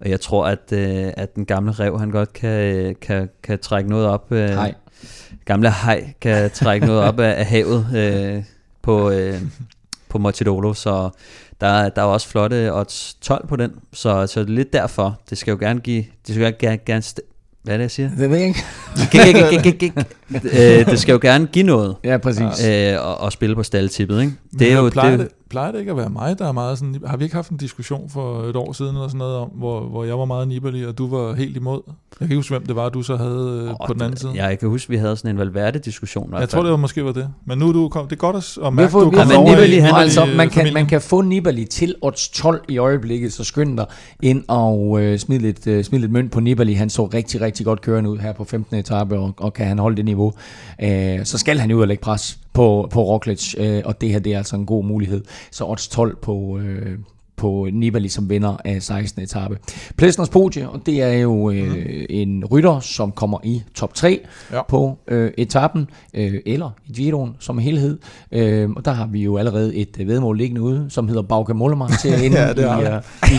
og 0.00 0.10
jeg 0.10 0.20
tror, 0.20 0.46
at, 0.46 0.72
øh, 0.72 1.12
at 1.16 1.36
den 1.36 1.46
gamle 1.46 1.72
rev, 1.72 1.98
han 1.98 2.10
godt 2.10 2.32
kan, 2.32 2.94
kan, 3.00 3.28
kan 3.42 3.58
trække 3.58 3.90
noget 3.90 4.06
op. 4.06 4.32
Øh, 4.32 4.48
Nej 4.50 4.74
gamle 5.44 5.70
hej 5.70 6.14
kan 6.20 6.50
trække 6.50 6.86
noget 6.86 7.02
op 7.02 7.20
af, 7.20 7.38
af 7.38 7.46
havet 7.46 7.86
øh, 7.96 8.42
på, 8.82 9.10
øh, 9.10 9.40
på 10.08 10.18
Mochidolo, 10.18 10.74
så 10.74 11.10
der, 11.60 11.88
der 11.88 12.02
er 12.02 12.06
også 12.06 12.28
flotte 12.28 12.74
odds 12.74 13.16
12 13.20 13.46
på 13.46 13.56
den, 13.56 13.72
så, 13.92 14.26
så 14.26 14.42
lidt 14.42 14.72
derfor. 14.72 15.20
Det 15.30 15.38
skal 15.38 15.50
jo 15.50 15.56
gerne 15.60 15.80
give, 15.80 16.04
det 16.26 16.34
skal 16.34 16.46
jo 16.46 16.52
gerne, 16.58 16.78
gerne 16.86 17.02
hvad 17.62 17.74
er 17.74 17.78
det, 17.78 17.82
jeg 17.82 17.90
siger? 17.90 18.10
Det 18.18 18.30
ved 18.30 18.38
jeg 18.38 18.48
ikke. 18.48 18.64
øh, 20.80 20.86
det 20.86 21.00
skal 21.00 21.12
jo 21.12 21.18
gerne 21.22 21.46
give 21.46 21.66
noget. 21.66 21.96
Ja, 22.04 22.18
præcis. 22.18 22.66
Øh, 22.68 23.06
og, 23.06 23.20
og 23.20 23.32
spille 23.32 23.56
på 23.56 23.62
staldtippet, 23.62 24.20
ikke? 24.20 24.32
Det 24.58 24.72
er 24.72 24.76
jo, 24.76 24.88
det, 24.88 25.28
plejer 25.52 25.72
det 25.72 25.78
ikke 25.78 25.90
at 25.90 25.96
være 25.96 26.10
mig, 26.10 26.38
der 26.38 26.48
er 26.48 26.52
meget 26.52 26.78
sådan... 26.78 26.96
Har 27.06 27.16
vi 27.16 27.24
ikke 27.24 27.36
haft 27.36 27.50
en 27.50 27.56
diskussion 27.56 28.10
for 28.10 28.42
et 28.42 28.56
år 28.56 28.72
siden 28.72 28.94
eller 28.94 29.08
sådan 29.08 29.18
noget 29.18 29.36
om, 29.36 29.48
hvor, 29.48 29.80
hvor 29.80 30.04
jeg 30.04 30.18
var 30.18 30.24
meget 30.24 30.48
Nibali, 30.48 30.86
og 30.86 30.98
du 30.98 31.08
var 31.16 31.34
helt 31.34 31.56
imod? 31.56 31.80
Jeg 31.86 32.18
kan 32.18 32.24
ikke 32.24 32.36
huske, 32.36 32.52
hvem 32.54 32.66
det 32.66 32.76
var, 32.76 32.88
du 32.88 33.02
så 33.02 33.16
havde 33.16 33.70
oh, 33.80 33.86
på 33.86 33.92
den 33.92 34.02
anden 34.02 34.16
side. 34.16 34.32
Ja, 34.34 34.46
jeg 34.46 34.58
kan 34.58 34.68
huske, 34.68 34.90
vi 34.90 34.96
havde 34.96 35.16
sådan 35.16 35.30
en 35.30 35.38
Valverde-diskussion. 35.38 36.34
Jeg 36.34 36.48
tror, 36.48 36.62
det 36.62 36.70
var 36.70 36.76
måske 36.76 37.04
var 37.04 37.12
det. 37.12 37.28
Men 37.46 37.58
nu 37.58 37.68
er 37.68 37.72
du 37.72 37.88
kom, 37.88 38.08
det 38.08 38.16
er 38.16 38.20
godt 38.20 38.36
at, 38.36 38.72
mærke, 38.74 38.92
du 38.92 39.10
kommer 39.10 39.36
over 39.36 39.50
Nibali, 39.50 39.78
han, 39.78 39.94
altså, 39.94 40.24
man, 40.36 40.50
kan, 40.50 40.74
man 40.74 40.86
kan 40.86 41.00
få 41.00 41.20
Nibali 41.20 41.64
til 41.64 41.94
odds 42.02 42.28
12 42.28 42.64
i 42.68 42.78
øjeblikket, 42.78 43.32
så 43.32 43.44
skynd 43.44 43.76
dig 43.76 43.86
ind 44.22 44.44
og 44.48 45.00
øh, 45.00 45.18
smid, 45.18 45.38
lidt, 45.38 45.66
øh, 45.66 45.84
smid 45.84 46.00
lidt 46.00 46.12
mønt 46.12 46.32
på 46.32 46.40
Nibali. 46.40 46.72
Han 46.72 46.90
så 46.90 47.04
rigtig, 47.04 47.40
rigtig 47.40 47.66
godt 47.66 47.80
kørende 47.80 48.10
ud 48.10 48.18
her 48.18 48.32
på 48.32 48.44
15. 48.44 48.76
etape, 48.76 49.18
og, 49.18 49.34
og 49.36 49.52
kan 49.52 49.66
han 49.66 49.78
holde 49.78 49.96
det 49.96 50.04
niveau. 50.04 50.32
Øh, 50.82 51.24
så 51.24 51.38
skal 51.38 51.58
han 51.58 51.72
ud 51.72 51.80
og 51.80 51.88
lægge 51.88 52.02
pres 52.02 52.38
på, 52.52 52.88
på 52.90 53.02
Roglic, 53.02 53.54
øh, 53.58 53.82
og 53.84 54.00
det 54.00 54.08
her 54.08 54.18
det 54.18 54.32
er 54.32 54.38
altså 54.38 54.56
en 54.56 54.66
god 54.66 54.84
mulighed. 54.84 55.24
Så 55.50 55.64
odds 55.64 55.88
12 55.88 56.16
på, 56.16 56.58
øh, 56.58 56.98
på 57.42 57.68
Nibali 57.72 58.08
som 58.08 58.30
vinder 58.30 58.56
af 58.64 58.82
16. 58.82 59.22
etape. 59.22 59.58
Plesners 59.96 60.28
podie, 60.28 60.68
og 60.68 60.80
det 60.86 61.02
er 61.02 61.12
jo 61.12 61.50
øh, 61.50 61.68
mm. 61.68 62.06
en 62.10 62.44
rytter, 62.44 62.80
som 62.80 63.12
kommer 63.12 63.38
i 63.44 63.62
top 63.74 63.94
3 63.94 64.20
ja. 64.52 64.62
på 64.68 64.98
øh, 65.08 65.30
etappen, 65.38 65.88
øh, 66.14 66.34
eller 66.46 66.70
i 66.86 66.92
Giroen 66.92 67.36
som 67.38 67.58
helhed. 67.58 67.98
Øh, 68.32 68.70
og 68.70 68.84
der 68.84 68.90
har 68.90 69.06
vi 69.06 69.22
jo 69.22 69.36
allerede 69.36 69.74
et 69.74 69.96
øh, 70.00 70.08
vedmål 70.08 70.38
liggende 70.38 70.62
ude, 70.62 70.86
som 70.88 71.08
hedder 71.08 71.22
Bauke 71.22 71.54
Mollema 71.54 71.86
til 72.02 72.08
at 72.08 72.22
ende 72.26 72.38
ja, 72.38 72.98
i, 73.22 73.34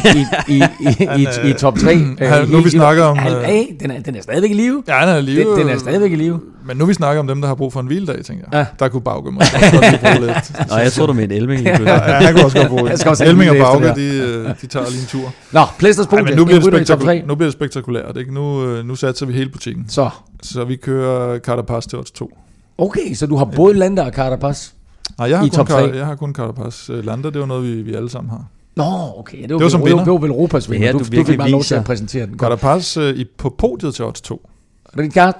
i, 0.47 0.55
i, 0.55 0.63
i, 0.79 0.93
i, 1.19 1.27
i, 1.45 1.49
i 1.49 1.53
top 1.53 1.77
3. 1.77 1.95
Øh, 1.95 2.51
nu 2.51 2.61
vi 2.61 2.69
snakker 2.69 3.03
om... 3.03 3.17
Han, 3.17 3.31
øh, 3.33 3.65
den, 3.79 3.91
er, 3.91 3.99
den 3.99 4.15
er 4.15 4.21
stadigvæk 4.21 4.51
i 4.51 4.53
live. 4.53 4.83
Ja, 4.87 5.01
den 5.01 5.09
er 5.09 5.17
i 5.17 5.21
live. 5.21 5.51
Den, 5.51 5.59
den 5.59 5.69
er 5.69 5.77
stadigvæk 5.77 6.11
i 6.11 6.15
live. 6.15 6.39
Men 6.65 6.77
nu 6.77 6.85
vi 6.85 6.93
snakker 6.93 7.19
om 7.19 7.27
dem, 7.27 7.41
der 7.41 7.47
har 7.47 7.55
brug 7.55 7.73
for 7.73 7.79
en 7.79 7.87
hviledag, 7.87 8.23
tænker 8.25 8.45
jeg. 8.51 8.59
Ja. 8.59 8.65
Der 8.79 8.89
kunne 8.89 9.01
Bauke 9.01 9.31
lidt. 9.31 10.51
Nå, 10.69 10.77
jeg 10.77 10.91
tror 10.91 11.05
du 11.05 11.13
med 11.13 11.23
en 11.23 11.31
Elming. 11.31 11.61
ja, 11.61 11.71
ja, 11.83 11.97
han 11.97 12.33
kunne 12.33 12.45
også 12.45 12.57
godt 12.57 12.69
bruge 12.69 12.89
det. 12.89 13.21
Elming 13.21 13.51
og 13.51 13.57
Bauke, 13.57 13.92
de, 13.95 14.55
de 14.61 14.67
tager 14.67 14.89
lige 14.89 15.01
en 15.01 15.07
tur. 15.07 15.33
Nå, 15.51 15.61
Plæsters 15.79 16.07
punkt. 16.07 16.25
men 16.25 16.35
nu 16.37 16.45
bliver, 16.45 16.59
det 16.59 16.89
spektakul- 16.91 17.25
nu 17.25 17.35
bliver 17.35 17.47
det 17.47 17.53
spektakulært. 17.53 18.17
Ikke? 18.17 18.33
Nu, 18.33 18.65
øh, 18.65 18.85
nu 18.85 18.95
satser 18.95 19.25
vi 19.25 19.33
hele 19.33 19.49
butikken. 19.49 19.85
Så. 19.89 20.09
Så 20.41 20.63
vi 20.63 20.75
kører 20.75 21.39
Carapaz 21.39 21.85
til 21.85 21.99
odds 21.99 22.11
2. 22.11 22.37
Okay, 22.77 23.13
så 23.13 23.27
du 23.27 23.35
har 23.35 23.45
både 23.45 23.73
Landa 23.73 24.01
og 24.05 24.11
Carapaz 24.11 24.69
Nej, 25.17 25.29
jeg 25.29 25.37
har, 25.37 25.45
i 25.45 25.49
kun, 25.49 25.55
top 25.55 25.67
3. 25.67 25.75
jeg 25.75 26.05
har 26.05 26.15
kun 26.15 26.33
Carapaz. 26.33 26.89
Øh, 26.89 27.05
Landa, 27.05 27.29
det 27.29 27.39
var 27.39 27.45
noget, 27.45 27.63
vi, 27.63 27.81
vi 27.81 27.93
alle 27.93 28.09
sammen 28.09 28.29
har. 28.29 28.45
Nå, 28.75 29.13
okay. 29.17 29.37
Det 29.43 29.49
var, 29.49 29.57
det 29.57 29.63
var 29.63 29.69
som 29.69 29.85
vinder. 29.85 30.03
Det 30.03 30.11
var 30.13 30.17
vel 30.19 30.29
Europas 30.29 30.71
vinder. 30.71 30.85
Ja, 30.87 30.91
du, 30.93 30.97
du, 30.99 31.03
du 31.03 31.23
fik 31.23 31.37
bare 31.37 31.49
lov 31.51 31.63
til 31.63 31.75
at 31.75 31.83
præsentere 31.83 32.25
den. 32.25 32.39
Carapaz 32.39 32.97
uh, 32.97 33.03
i, 33.03 33.25
på 33.37 33.55
podiet 33.57 33.95
til 33.95 34.05
odds 34.05 34.21
2. 34.21 34.49
Ricard 34.97 35.35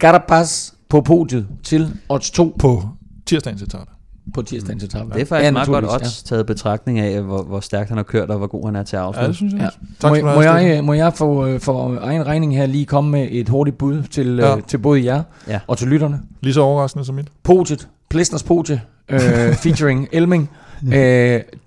Carapaz 0.00 0.70
på 0.88 1.00
podiet 1.00 1.46
til 1.62 1.92
odds 2.08 2.30
2. 2.30 2.56
På 2.58 2.82
tirsdagens 3.26 3.62
etape 3.62 3.90
på 4.34 4.42
tirsdagens 4.42 4.84
etape. 4.84 5.14
Det 5.14 5.20
er 5.20 5.24
faktisk 5.24 5.44
ja, 5.44 5.50
meget 5.50 5.68
godt 5.68 5.84
odds 5.84 6.22
ja. 6.24 6.28
taget 6.28 6.46
betragtning 6.46 6.98
af, 6.98 7.22
hvor, 7.22 7.42
hvor 7.42 7.60
stærkt 7.60 7.88
han 7.88 7.98
har 7.98 8.04
kørt, 8.04 8.30
og 8.30 8.38
hvor 8.38 8.46
god 8.46 8.64
han 8.66 8.76
er 8.76 8.82
til 8.82 8.96
at 8.96 9.02
afslutte. 9.02 9.22
Ja, 9.22 9.28
det 9.28 9.36
synes 9.36 9.52
jeg. 9.52 9.60
Ja. 9.60 9.68
Tak, 10.00 10.22
må, 10.22 10.34
må, 10.34 10.42
jeg, 10.42 10.84
må 10.84 10.92
jeg 10.92 11.12
for, 11.14 11.44
øh, 11.44 11.60
for 11.60 11.98
egen 12.00 12.26
regning 12.26 12.56
her 12.56 12.66
lige 12.66 12.86
komme 12.86 13.10
med 13.10 13.28
et 13.30 13.48
hurtigt 13.48 13.78
bud 13.78 14.02
til, 14.02 14.36
ja. 14.36 14.56
uh, 14.56 14.62
til 14.62 14.78
både 14.78 15.04
jer 15.04 15.22
ja. 15.48 15.60
og 15.66 15.78
til 15.78 15.88
lytterne? 15.88 16.20
Lige 16.40 16.54
så 16.54 16.60
overraskende 16.60 17.04
som 17.04 17.14
mit. 17.14 17.26
Podiet, 17.42 17.88
Plesners 18.08 18.42
Podiet, 18.42 18.80
uh, 19.12 19.18
featuring 19.64 20.08
Elming, 20.12 20.50
uh, 20.82 20.92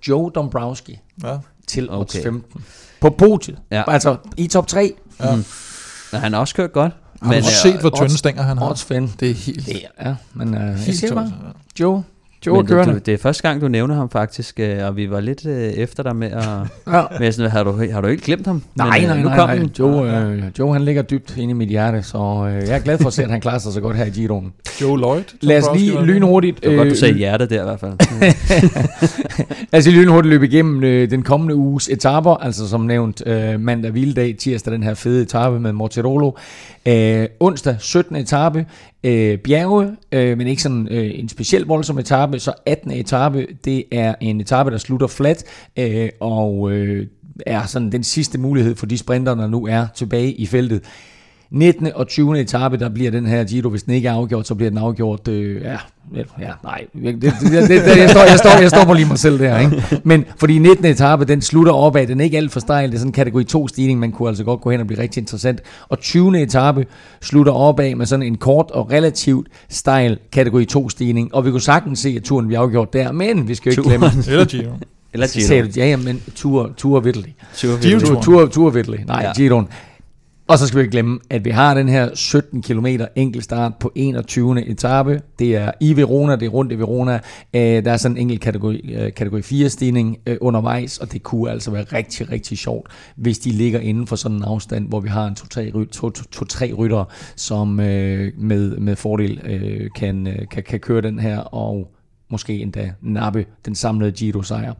Joe 0.08 0.30
Dombrowski 0.34 0.98
ja. 1.24 1.36
til 1.66 1.90
odds 1.90 2.14
okay. 2.14 2.24
15. 2.24 2.64
På 3.00 3.10
podiet, 3.10 3.58
ja. 3.70 3.82
altså 3.86 4.16
i 4.36 4.46
top 4.46 4.66
3. 4.66 4.92
Ja. 5.20 5.36
Mm. 5.36 5.44
Men 6.12 6.20
han 6.20 6.32
har 6.32 6.40
også 6.40 6.54
kørt 6.54 6.72
godt. 6.72 6.92
Har 7.22 7.28
men, 7.28 7.42
du 7.42 7.48
set, 7.62 7.80
hvor 7.80 7.90
tynde 7.90 8.18
stænger 8.18 8.42
han 8.42 8.58
har? 8.58 8.70
Odds 8.70 8.84
fan. 8.84 9.10
Det 9.20 9.30
er 9.30 9.34
helt... 9.34 9.66
Det 9.66 9.76
er, 9.76 10.08
ja, 10.08 10.14
men 10.34 10.48
uh, 10.48 10.60
helt 10.60 10.86
jeg 10.86 10.94
siger 10.94 11.14
bare, 11.14 11.32
Joe, 11.80 12.02
Joe 12.46 12.56
Men 12.56 12.66
det, 12.66 12.86
du, 12.86 12.98
det 13.06 13.14
er 13.14 13.18
første 13.18 13.42
gang, 13.42 13.60
du 13.60 13.68
nævner 13.68 13.94
ham 13.94 14.10
faktisk, 14.10 14.60
øh, 14.60 14.86
og 14.86 14.96
vi 14.96 15.10
var 15.10 15.20
lidt 15.20 15.46
øh, 15.46 15.54
efter 15.54 16.02
dig 16.02 16.16
med 16.16 16.30
at... 16.30 16.44
ja. 16.94 17.02
med 17.20 17.32
sådan, 17.32 17.50
har, 17.50 17.64
du, 17.64 17.72
har 17.92 18.00
du 18.00 18.08
ikke 18.08 18.22
glemt 18.22 18.46
ham? 18.46 18.62
Nej, 18.74 18.98
Men, 19.00 19.08
nej, 19.08 19.16
øh, 19.16 19.22
nu 19.22 19.28
nej, 19.28 19.38
kom 19.38 19.48
nej. 19.48 19.68
Joe, 19.78 20.32
øh, 20.32 20.42
Joe 20.58 20.72
han 20.72 20.84
ligger 20.84 21.02
dybt 21.02 21.36
inde 21.36 21.50
i 21.50 21.54
mit 21.54 21.68
hjerte, 21.68 22.02
så 22.02 22.18
øh, 22.18 22.68
jeg 22.68 22.76
er 22.76 22.78
glad 22.78 22.98
for 22.98 23.06
at 23.06 23.12
se, 23.12 23.22
at 23.22 23.30
han 23.30 23.40
klarer 23.40 23.58
sig 23.58 23.72
så 23.72 23.80
godt 23.80 23.96
her 23.96 24.04
i 24.04 24.10
Giroen. 24.10 24.52
Joe 24.80 24.98
Lloyd. 24.98 25.22
Lad 25.40 25.58
os 25.58 25.80
lige 25.80 26.04
lynhurtigt... 26.04 26.62
Det 26.62 26.70
var 26.70 26.76
godt, 26.76 26.90
du 26.90 26.94
sagde 26.94 27.14
hjerte 27.14 27.46
der 27.46 27.60
i 27.60 27.64
hvert 27.64 27.80
fald. 27.80 27.92
Lad 29.72 29.78
os 29.78 29.86
lige 29.86 30.00
lynhurtigt 30.00 30.30
løbe 30.30 30.46
igennem 30.46 30.84
øh, 30.84 31.10
den 31.10 31.22
kommende 31.22 31.54
uges 31.54 31.88
etaper, 31.88 32.34
altså 32.34 32.68
som 32.68 32.80
nævnt 32.80 33.22
øh, 33.26 33.60
mandag 33.60 33.90
hviledag, 33.90 34.36
tirsdag 34.38 34.72
den 34.72 34.82
her 34.82 34.94
fede 34.94 35.22
etape 35.22 35.60
med 35.60 35.72
Mortirolo. 35.72 36.32
Øh, 36.86 37.26
onsdag 37.40 37.76
17. 37.78 38.16
etape, 38.16 38.66
øh, 39.04 39.38
bjerge, 39.38 39.96
øh, 40.12 40.38
men 40.38 40.46
ikke 40.46 40.62
sådan 40.62 40.88
øh, 40.90 41.10
en 41.14 41.28
speciel 41.28 41.64
voldsom 41.64 41.98
etape. 41.98 42.38
Så 42.38 42.52
18. 42.66 42.90
etape, 42.90 43.46
det 43.64 43.84
er 43.92 44.14
en 44.20 44.40
etape, 44.40 44.70
der 44.70 44.78
slutter 44.78 45.06
flat, 45.06 45.44
øh, 45.78 46.08
og 46.20 46.72
øh, 46.72 47.06
er 47.46 47.66
sådan 47.66 47.92
den 47.92 48.04
sidste 48.04 48.38
mulighed 48.38 48.76
for 48.76 48.86
de 48.86 48.98
sprinter, 48.98 49.34
der 49.34 49.46
nu 49.46 49.66
er 49.66 49.86
tilbage 49.94 50.32
i 50.32 50.46
feltet. 50.46 50.82
19. 51.50 51.88
og 51.94 52.08
20. 52.08 52.40
etape, 52.40 52.76
der 52.76 52.88
bliver 52.88 53.10
den 53.10 53.26
her 53.26 53.44
Giro, 53.44 53.70
hvis 53.70 53.82
den 53.82 53.94
ikke 53.94 54.08
er 54.08 54.12
afgjort, 54.12 54.46
så 54.46 54.54
bliver 54.54 54.70
den 54.70 54.78
afgjort, 54.78 55.28
øh, 55.28 55.62
ja, 55.62 55.76
ja, 56.40 56.50
nej, 56.62 56.86
det, 56.94 57.22
det, 57.22 57.32
det, 57.42 57.68
det, 57.68 57.96
jeg, 57.96 58.10
står, 58.10 58.20
jeg, 58.20 58.38
står, 58.38 58.60
jeg 58.60 58.70
står 58.70 58.84
på 58.84 58.92
lige 58.92 59.06
mig 59.06 59.18
selv 59.18 59.38
der, 59.38 59.58
ikke? 59.58 59.82
Men 60.04 60.24
fordi 60.36 60.58
19. 60.58 60.84
etape, 60.84 61.24
den 61.24 61.42
slutter 61.42 61.72
opad, 61.72 62.06
den 62.06 62.20
er 62.20 62.24
ikke 62.24 62.36
alt 62.36 62.52
for 62.52 62.60
stejl, 62.60 62.88
det 62.88 62.94
er 62.94 62.98
sådan 62.98 63.08
en 63.08 63.12
kategori 63.12 63.44
2 63.44 63.68
stigning, 63.68 64.00
man 64.00 64.12
kunne 64.12 64.28
altså 64.28 64.44
godt 64.44 64.60
gå 64.60 64.70
hen 64.70 64.80
og 64.80 64.86
blive 64.86 65.02
rigtig 65.02 65.20
interessant. 65.20 65.60
Og 65.88 65.98
20. 66.00 66.42
etape 66.42 66.86
slutter 67.22 67.52
opad 67.52 67.94
med 67.94 68.06
sådan 68.06 68.22
en 68.22 68.36
kort 68.36 68.70
og 68.70 68.90
relativt 68.92 69.48
stejl 69.68 70.18
kategori 70.32 70.64
2 70.64 70.88
stigning, 70.88 71.34
og 71.34 71.44
vi 71.44 71.50
kunne 71.50 71.60
sagtens 71.60 71.98
se, 71.98 72.14
at 72.16 72.22
turen 72.22 72.46
bliver 72.46 72.60
afgjort 72.60 72.92
der, 72.92 73.12
men 73.12 73.48
vi 73.48 73.54
skal 73.54 73.72
jo 73.72 73.82
ikke 73.82 73.88
glemme... 73.88 74.06
Eller 74.30 74.44
Giro. 74.44 74.72
Eller 75.12 75.26
Sagde 75.26 75.62
Giro. 75.62 75.66
du, 75.66 75.80
ja, 75.80 75.86
ja, 75.86 75.96
men 75.96 76.22
tur, 76.34 76.70
tur 76.76 77.00
Vitteli. 77.00 77.34
Giro. 77.60 77.76
Giro. 77.82 78.00
Tur, 78.00 78.20
tur, 78.20 78.46
tur. 78.46 78.94
Nej. 79.06 79.22
Ja. 79.22 79.32
Giroen. 79.32 79.68
Og 80.48 80.58
så 80.58 80.66
skal 80.66 80.78
vi 80.78 80.82
ikke 80.82 80.92
glemme, 80.92 81.18
at 81.30 81.44
vi 81.44 81.50
har 81.50 81.74
den 81.74 81.88
her 81.88 82.14
17 82.14 82.62
km 82.62 82.86
enkeltstart 83.16 83.72
på 83.80 83.92
21. 83.94 84.66
etape. 84.66 85.22
Det 85.38 85.56
er 85.56 85.72
i 85.80 85.96
Verona, 85.96 86.36
det 86.36 86.46
er 86.46 86.50
rundt 86.50 86.72
i 86.72 86.78
Verona. 86.78 87.20
Der 87.54 87.92
er 87.92 87.96
sådan 87.96 88.16
en 88.16 88.20
enkelt 88.20 88.40
kategori, 88.40 88.94
øh, 88.94 89.12
kategori 89.12 89.42
4 89.42 89.68
stigning 89.68 90.18
øh, 90.26 90.36
undervejs, 90.40 90.98
og 90.98 91.12
det 91.12 91.22
kunne 91.22 91.50
altså 91.50 91.70
være 91.70 91.82
rigtig, 91.82 92.30
rigtig 92.30 92.58
sjovt, 92.58 92.90
hvis 93.16 93.38
de 93.38 93.50
ligger 93.50 93.80
inden 93.80 94.06
for 94.06 94.16
sådan 94.16 94.36
en 94.36 94.44
afstand, 94.44 94.88
hvor 94.88 95.00
vi 95.00 95.08
har 95.08 95.26
en 95.26 95.36
2-3 96.72 96.74
rytter, 96.74 97.04
som 97.36 97.80
øh, 97.80 98.32
med, 98.38 98.76
med 98.76 98.96
fordel 98.96 99.40
kan, 99.94 100.46
kan, 100.50 100.62
kan 100.62 100.80
køre 100.80 101.00
den 101.00 101.18
her, 101.18 101.38
og 101.38 101.92
måske 102.30 102.58
endda 102.58 102.92
nappe 103.02 103.46
den 103.64 103.74
samlede 103.74 104.12
Giro-sejr. 104.12 104.74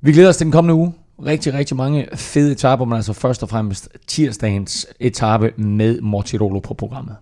Vi 0.00 0.12
glæder 0.12 0.28
os 0.28 0.36
til 0.36 0.44
den 0.44 0.52
kommende 0.52 0.74
uge. 0.74 0.92
Rigtig, 1.24 1.54
rigtig 1.54 1.76
mange 1.76 2.08
fede 2.14 2.52
etaper, 2.52 2.84
men 2.84 2.96
altså 2.96 3.12
først 3.12 3.42
og 3.42 3.48
fremmest 3.48 3.88
tirsdagens 4.06 4.86
etape 5.00 5.52
med 5.56 6.00
Mortirolo 6.00 6.58
på 6.58 6.74
programmet. 6.74 7.16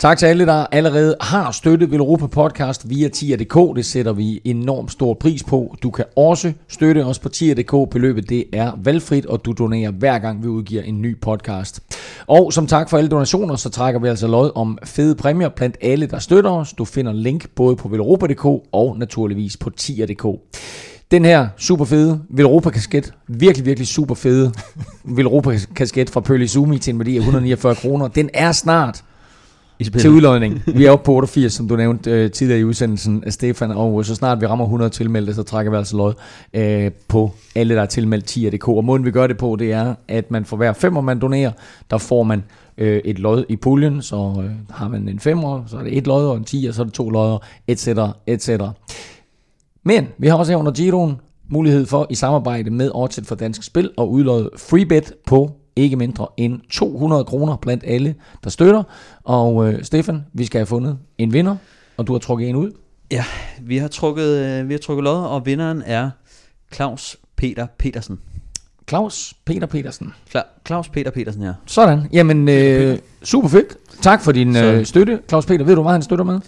Tak 0.00 0.18
til 0.18 0.26
alle, 0.26 0.46
der 0.46 0.66
allerede 0.72 1.16
har 1.20 1.50
støttet 1.50 1.90
Velropa 1.90 2.26
Podcast 2.26 2.90
via 2.90 3.08
tier.dk. 3.08 3.76
Det 3.76 3.86
sætter 3.86 4.12
vi 4.12 4.40
enormt 4.44 4.92
stor 4.92 5.14
pris 5.14 5.44
på. 5.44 5.76
Du 5.82 5.90
kan 5.90 6.04
også 6.16 6.52
støtte 6.68 7.04
os 7.04 7.18
på 7.18 7.28
tier.dk. 7.28 7.90
Beløbet 7.90 8.28
det 8.28 8.44
er 8.52 8.72
valgfrit, 8.84 9.26
og 9.26 9.44
du 9.44 9.52
donerer 9.52 9.90
hver 9.90 10.18
gang 10.18 10.42
vi 10.42 10.48
udgiver 10.48 10.82
en 10.82 11.02
ny 11.02 11.20
podcast. 11.20 11.80
Og 12.26 12.52
som 12.52 12.66
tak 12.66 12.90
for 12.90 12.98
alle 12.98 13.10
donationer, 13.10 13.56
så 13.56 13.70
trækker 13.70 14.00
vi 14.00 14.08
altså 14.08 14.26
lod 14.26 14.50
om 14.54 14.78
fede 14.84 15.14
præmier 15.14 15.48
blandt 15.48 15.76
alle, 15.80 16.06
der 16.06 16.18
støtter 16.18 16.50
os. 16.50 16.72
Du 16.72 16.84
finder 16.84 17.12
link 17.12 17.50
både 17.50 17.76
på 17.76 17.88
velropa.dk 17.88 18.44
og 18.72 18.96
naturligvis 18.98 19.56
på 19.56 19.70
tier.dk. 19.70 20.26
Den 21.10 21.24
her 21.24 21.48
super 21.56 21.84
fede 21.84 22.20
Velropa 22.30 22.70
kasket, 22.70 23.12
virkelig, 23.28 23.66
virkelig 23.66 23.88
super 23.88 24.14
fede 24.14 24.52
Velropa 25.16 25.58
kasket 25.76 26.10
fra 26.10 26.20
Pearly 26.20 26.46
Zumi 26.46 26.78
til 26.78 26.92
en 26.92 26.98
værdi 26.98 27.16
af 27.16 27.20
149 27.20 27.74
kroner, 27.74 28.08
den 28.08 28.30
er 28.34 28.52
snart 28.52 29.04
I 29.78 29.84
til 29.84 30.10
udlodning. 30.10 30.62
Vi 30.66 30.84
er 30.84 30.90
oppe 30.90 31.04
på 31.04 31.12
88, 31.12 31.52
som 31.52 31.68
du 31.68 31.76
nævnte 31.76 32.10
øh, 32.10 32.30
tidligere 32.30 32.60
i 32.60 32.64
udsendelsen 32.64 33.24
af 33.24 33.32
Stefan, 33.32 33.70
og 33.70 34.04
så 34.04 34.14
snart 34.14 34.40
vi 34.40 34.46
rammer 34.46 34.64
100 34.64 34.90
tilmeldte, 34.90 35.34
så 35.34 35.42
trækker 35.42 35.70
vi 35.72 35.76
altså 35.76 35.96
lod 35.96 36.14
øh, 36.54 36.90
på 37.08 37.30
alle, 37.54 37.74
der 37.74 37.82
er 37.82 37.86
tilmeldt 37.86 38.30
10.dk. 38.30 38.68
Og 38.68 38.84
måden 38.84 39.04
vi 39.04 39.10
gør 39.10 39.26
det 39.26 39.38
på, 39.38 39.56
det 39.58 39.72
er, 39.72 39.94
at 40.08 40.30
man 40.30 40.44
for 40.44 40.56
hver 40.56 40.72
femmer, 40.72 41.00
man 41.00 41.20
donerer, 41.20 41.52
der 41.90 41.98
får 41.98 42.22
man 42.22 42.44
øh, 42.78 43.00
et 43.04 43.18
lod 43.18 43.44
i 43.48 43.56
puljen, 43.56 44.02
så 44.02 44.42
øh, 44.44 44.50
har 44.70 44.88
man 44.88 45.08
en 45.08 45.20
femmer, 45.20 45.62
så 45.66 45.76
er 45.76 45.82
det 45.82 45.96
et 45.98 46.06
lod, 46.06 46.26
og 46.26 46.36
en 46.36 46.44
10, 46.44 46.66
og 46.68 46.74
så 46.74 46.82
er 46.82 46.84
det 46.84 46.94
to 46.94 47.10
lodder, 47.10 47.38
etc., 47.68 47.88
etc. 48.26 48.50
Men 49.88 50.08
vi 50.18 50.26
har 50.28 50.36
også 50.36 50.52
her 50.52 50.56
under 50.56 50.72
Giroen 50.72 51.16
mulighed 51.50 51.86
for 51.86 52.06
i 52.10 52.14
samarbejde 52.14 52.70
med 52.70 52.90
Oddset 52.94 53.26
for 53.26 53.34
Dansk 53.34 53.62
Spil 53.62 53.90
at 53.98 54.02
udlåde 54.02 54.50
freebet 54.56 55.12
på 55.26 55.50
ikke 55.76 55.96
mindre 55.96 56.26
end 56.36 56.60
200 56.70 57.24
kroner 57.24 57.56
blandt 57.56 57.84
alle, 57.86 58.14
der 58.44 58.50
støtter. 58.50 58.82
Og 59.24 59.68
øh, 59.72 59.84
Stefan, 59.84 60.24
vi 60.32 60.44
skal 60.46 60.58
have 60.58 60.66
fundet 60.66 60.98
en 61.18 61.32
vinder, 61.32 61.56
og 61.96 62.06
du 62.06 62.12
har 62.12 62.18
trukket 62.18 62.48
en 62.48 62.56
ud. 62.56 62.70
Ja, 63.10 63.24
vi 63.62 63.76
har 63.78 63.88
trukket, 63.88 64.28
øh, 64.46 64.68
vi 64.68 64.74
har 64.74 64.78
trukket 64.78 65.04
lod, 65.04 65.24
og 65.24 65.46
vinderen 65.46 65.82
er 65.86 66.10
Claus 66.74 67.16
Peter 67.36 67.66
Petersen. 67.78 68.18
Claus 68.88 69.34
Peter 69.44 69.66
Petersen. 69.66 70.12
Kla- 70.36 70.62
Claus 70.66 70.88
Peter 70.88 71.10
Petersen, 71.10 71.42
ja. 71.42 71.52
Sådan. 71.66 72.00
Jamen, 72.12 72.48
øh, 72.48 72.98
super 73.22 73.48
fedt. 73.48 73.76
Tak 74.02 74.22
for 74.22 74.32
din 74.32 74.56
øh, 74.56 74.86
støtte. 74.86 75.20
Claus 75.28 75.46
Peter, 75.46 75.64
ved 75.64 75.74
du, 75.74 75.82
hvad 75.82 75.92
han 75.92 76.02
støtter 76.02 76.24
med? 76.24 76.40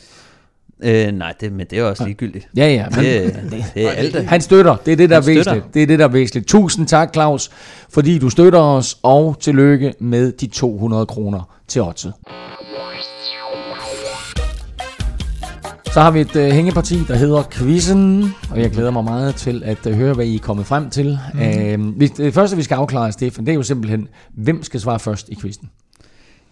Øh, 0.82 1.12
nej, 1.12 1.34
det, 1.40 1.52
men 1.52 1.66
det 1.70 1.78
er 1.78 1.84
også 1.84 2.04
ligegyldigt. 2.04 2.48
Ja, 2.56 2.68
ja. 2.68 2.86
Men, 2.90 3.04
Det, 3.04 3.64
det 3.74 3.86
er 3.86 3.90
alt 3.90 4.14
det. 4.14 4.24
Han 4.24 4.40
støtter. 4.40 4.76
Det 4.86 4.92
er 4.92 4.96
det, 4.96 5.10
der 5.10 5.16
er 5.16 5.20
væsentligt. 5.20 5.74
Det 5.74 5.82
er 5.82 5.86
det, 5.86 5.98
der 5.98 6.04
er 6.04 6.08
væsentligt. 6.08 6.46
Tusind 6.46 6.86
tak, 6.86 7.12
Claus, 7.12 7.50
fordi 7.90 8.18
du 8.18 8.30
støtter 8.30 8.60
os, 8.60 8.98
og 9.02 9.36
tillykke 9.40 9.94
med 10.00 10.32
de 10.32 10.46
200 10.46 11.06
kroner 11.06 11.56
til 11.68 11.82
Otze. 11.82 12.12
Så 15.92 16.00
har 16.00 16.10
vi 16.10 16.20
et 16.20 16.36
uh, 16.36 16.42
hængeparti, 16.42 16.98
der 17.08 17.14
hedder 17.14 17.42
Quizzen, 17.50 18.34
og 18.50 18.60
jeg 18.60 18.70
glæder 18.70 18.90
mig 18.90 19.04
meget 19.04 19.34
til 19.34 19.62
at 19.64 19.86
uh, 19.86 19.92
høre, 19.92 20.14
hvad 20.14 20.26
I 20.26 20.34
er 20.34 20.38
kommet 20.38 20.66
frem 20.66 20.90
til. 20.90 21.18
Mm. 21.34 21.88
Uh, 21.88 22.06
det 22.16 22.34
første, 22.34 22.56
vi 22.56 22.62
skal 22.62 22.74
afklare, 22.74 23.12
Stefan, 23.12 23.46
det 23.46 23.52
er 23.52 23.56
jo 23.56 23.62
simpelthen, 23.62 24.08
hvem 24.34 24.62
skal 24.62 24.80
svare 24.80 24.98
først 24.98 25.28
i 25.28 25.36
quizzen? 25.40 25.70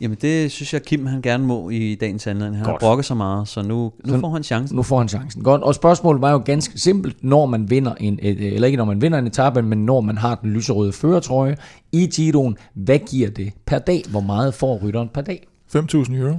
Jamen 0.01 0.19
det 0.23 0.53
synes 0.53 0.73
jeg, 0.73 0.83
Kim 0.83 1.07
han 1.07 1.23
gerne 1.23 1.45
må 1.47 1.71
i 1.71 1.95
dagens 1.95 2.27
anledning. 2.27 2.57
Han 2.57 2.65
har 2.65 2.73
Godt. 2.73 2.81
brokket 2.81 3.07
så 3.07 3.15
meget, 3.15 3.49
så 3.49 3.63
nu, 3.63 3.93
nu 4.05 4.13
Så- 4.15 4.21
får 4.21 4.31
han 4.31 4.43
chancen. 4.43 4.77
Nu 4.77 4.83
får 4.83 4.99
han 4.99 5.09
chancen. 5.09 5.43
Godt. 5.43 5.63
Og 5.63 5.75
spørgsmålet 5.75 6.21
var 6.23 6.31
jo 6.33 6.43
ganske 6.45 6.79
simpelt. 6.79 7.25
Når 7.25 7.47
man 7.47 7.71
vinder 7.71 7.95
en, 7.95 8.19
et, 8.23 8.41
eller 8.55 8.67
ikke 8.67 8.77
når 8.77 8.85
man 8.85 9.01
vinder 9.03 9.19
en 9.19 9.27
etape, 9.27 9.63
men 9.63 9.87
når 9.87 10.01
man 10.01 10.19
har 10.19 10.35
den 10.35 10.51
lyserøde 10.53 10.93
føretrøje 10.93 11.57
i 11.93 12.07
Giroen, 12.07 12.57
hvad 12.75 12.99
giver 12.99 13.31
det 13.31 13.53
per 13.65 13.79
dag? 13.79 14.03
Hvor 14.11 14.21
meget 14.21 14.55
får 14.55 14.79
rytteren 14.83 15.09
per 15.15 15.21
dag? 15.21 15.47
5.000 15.77 16.15
euro. 16.15 16.37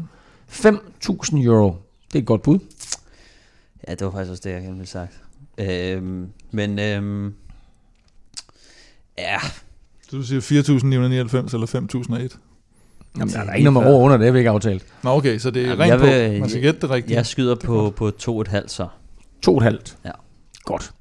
5.000 0.52 1.44
euro. 1.44 1.76
Det 2.08 2.16
er 2.16 2.20
et 2.20 2.26
godt 2.26 2.42
bud. 2.42 2.60
Ja, 3.88 3.92
det 3.96 4.06
var 4.06 4.12
faktisk 4.12 4.32
også 4.32 4.42
det, 4.46 4.52
jeg 4.52 4.62
gerne 4.62 4.76
ville 4.76 4.88
sagt. 4.90 5.22
Øhm, 5.58 6.28
men 6.52 6.80
øhm, 6.80 7.34
ja, 9.18 9.38
Så 10.10 10.18
du 10.18 10.24
siger 10.24 10.42
4.999 10.42 11.54
eller 11.54 12.28
5.001? 12.30 12.38
Jamen, 13.18 13.34
der 13.34 13.40
er 13.40 13.54
ikke 13.54 13.72
noget 13.72 13.86
med 13.86 13.94
over 13.94 14.04
under, 14.06 14.18
det 14.18 14.26
har 14.26 14.32
vi 14.32 14.38
ikke 14.38 14.50
aftalt. 14.50 14.86
Nå 15.04 15.10
okay, 15.10 15.38
så 15.38 15.52
det 15.52 15.62
er 15.66 15.68
Jamen, 15.70 16.02
rent 16.02 16.34
på. 16.36 16.40
Man 16.40 16.50
skal 16.50 16.62
gætte 16.62 16.82
det 16.82 16.90
rigtigt. 16.90 17.16
jeg 17.16 17.26
skyder 17.26 17.56
på, 17.56 17.94
på 17.96 18.12
to 18.12 18.36
og 18.36 18.42
et 18.42 18.48
halvt 18.48 18.72
så. 18.72 18.88
To 19.42 19.52
og 19.52 19.58
et 19.58 19.64
halvt. 19.64 19.98
Ja. 20.06 20.12
Godt. 20.64 20.92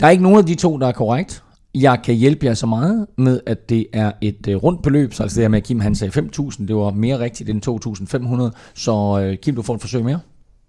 Der 0.00 0.06
er 0.06 0.10
ikke 0.10 0.22
nogen 0.22 0.38
af 0.38 0.46
de 0.46 0.54
to, 0.54 0.78
der 0.78 0.86
er 0.86 0.92
korrekt. 0.92 1.42
Jeg 1.74 1.98
kan 2.04 2.14
hjælpe 2.14 2.46
jer 2.46 2.54
så 2.54 2.66
meget 2.66 3.06
med, 3.18 3.40
at 3.46 3.68
det 3.68 3.86
er 3.92 4.12
et 4.20 4.46
øh, 4.48 4.56
rundt 4.56 4.82
beløb, 4.82 5.14
så 5.14 5.22
altså 5.22 5.34
det 5.34 5.44
her 5.44 5.48
med, 5.48 5.58
at 5.58 5.64
Kim 5.64 5.80
han 5.80 5.94
sagde 5.94 6.28
5.000, 6.38 6.66
det 6.66 6.76
var 6.76 6.90
mere 6.90 7.18
rigtigt 7.18 7.50
end 7.50 8.50
2.500, 8.52 8.58
så 8.74 9.20
øh, 9.22 9.38
Kim, 9.38 9.54
du 9.54 9.62
får 9.62 9.74
et 9.74 9.80
forsøg 9.80 10.04
mere. 10.04 10.20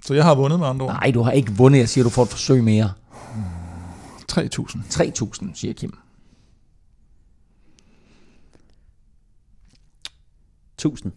Så 0.05 0.13
jeg 0.13 0.24
har 0.24 0.36
vundet 0.36 0.59
med 0.59 0.67
andre 0.67 0.86
ord. 0.86 0.93
Nej, 0.93 1.11
du 1.11 1.22
har 1.22 1.32
ikke 1.32 1.51
vundet, 1.51 1.80
jeg 1.80 1.89
siger, 1.89 2.03
du 2.03 2.09
får 2.09 2.24
et 2.24 2.30
forsøg 2.30 2.63
mere. 2.63 2.91
3.000. 4.32 4.41
3.000, 4.89 5.45
siger 5.53 5.74
Kim. 5.74 5.97
1000. 10.86 11.11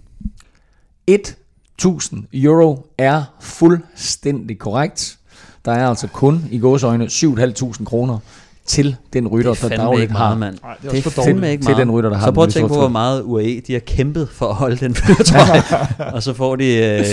1.000 1.10 2.16
euro 2.32 2.86
er 2.98 3.22
fuldstændig 3.40 4.58
korrekt. 4.58 5.18
Der 5.64 5.72
er 5.72 5.88
altså 5.88 6.06
kun 6.08 6.44
i 6.50 6.58
gåsøjne 6.58 7.04
7.500 7.04 7.84
kroner 7.84 8.18
til 8.66 8.96
den 9.12 9.28
rytter, 9.28 9.50
er 9.50 9.68
der 9.68 9.76
dagligt 9.76 10.02
ikke 10.02 10.14
har. 10.14 10.24
meget, 10.34 10.38
mand. 10.38 10.58
Nej, 10.62 10.76
det 10.82 10.88
er 10.88 10.92
Det 10.92 11.06
er 11.18 11.22
fandme 11.24 11.50
ikke 11.50 11.62
Til 11.62 11.70
meget. 11.70 11.80
den 11.86 11.90
rytter, 11.90 12.10
der 12.10 12.16
har 12.16 12.26
så 12.26 12.32
prøv 12.32 12.44
at 12.44 12.50
tænke 12.52 12.68
på, 12.68 12.74
hvor 12.74 12.88
meget 12.88 13.22
UAE 13.22 13.60
de 13.66 13.72
har 13.72 13.80
kæmpet 13.80 14.28
for 14.28 14.48
at 14.48 14.54
holde 14.54 14.76
den 14.76 14.94
føretrøje. 15.04 15.62
og 16.12 16.22
så 16.22 16.32
får 16.34 16.56
de... 16.56 16.76
Øh, 16.76 17.04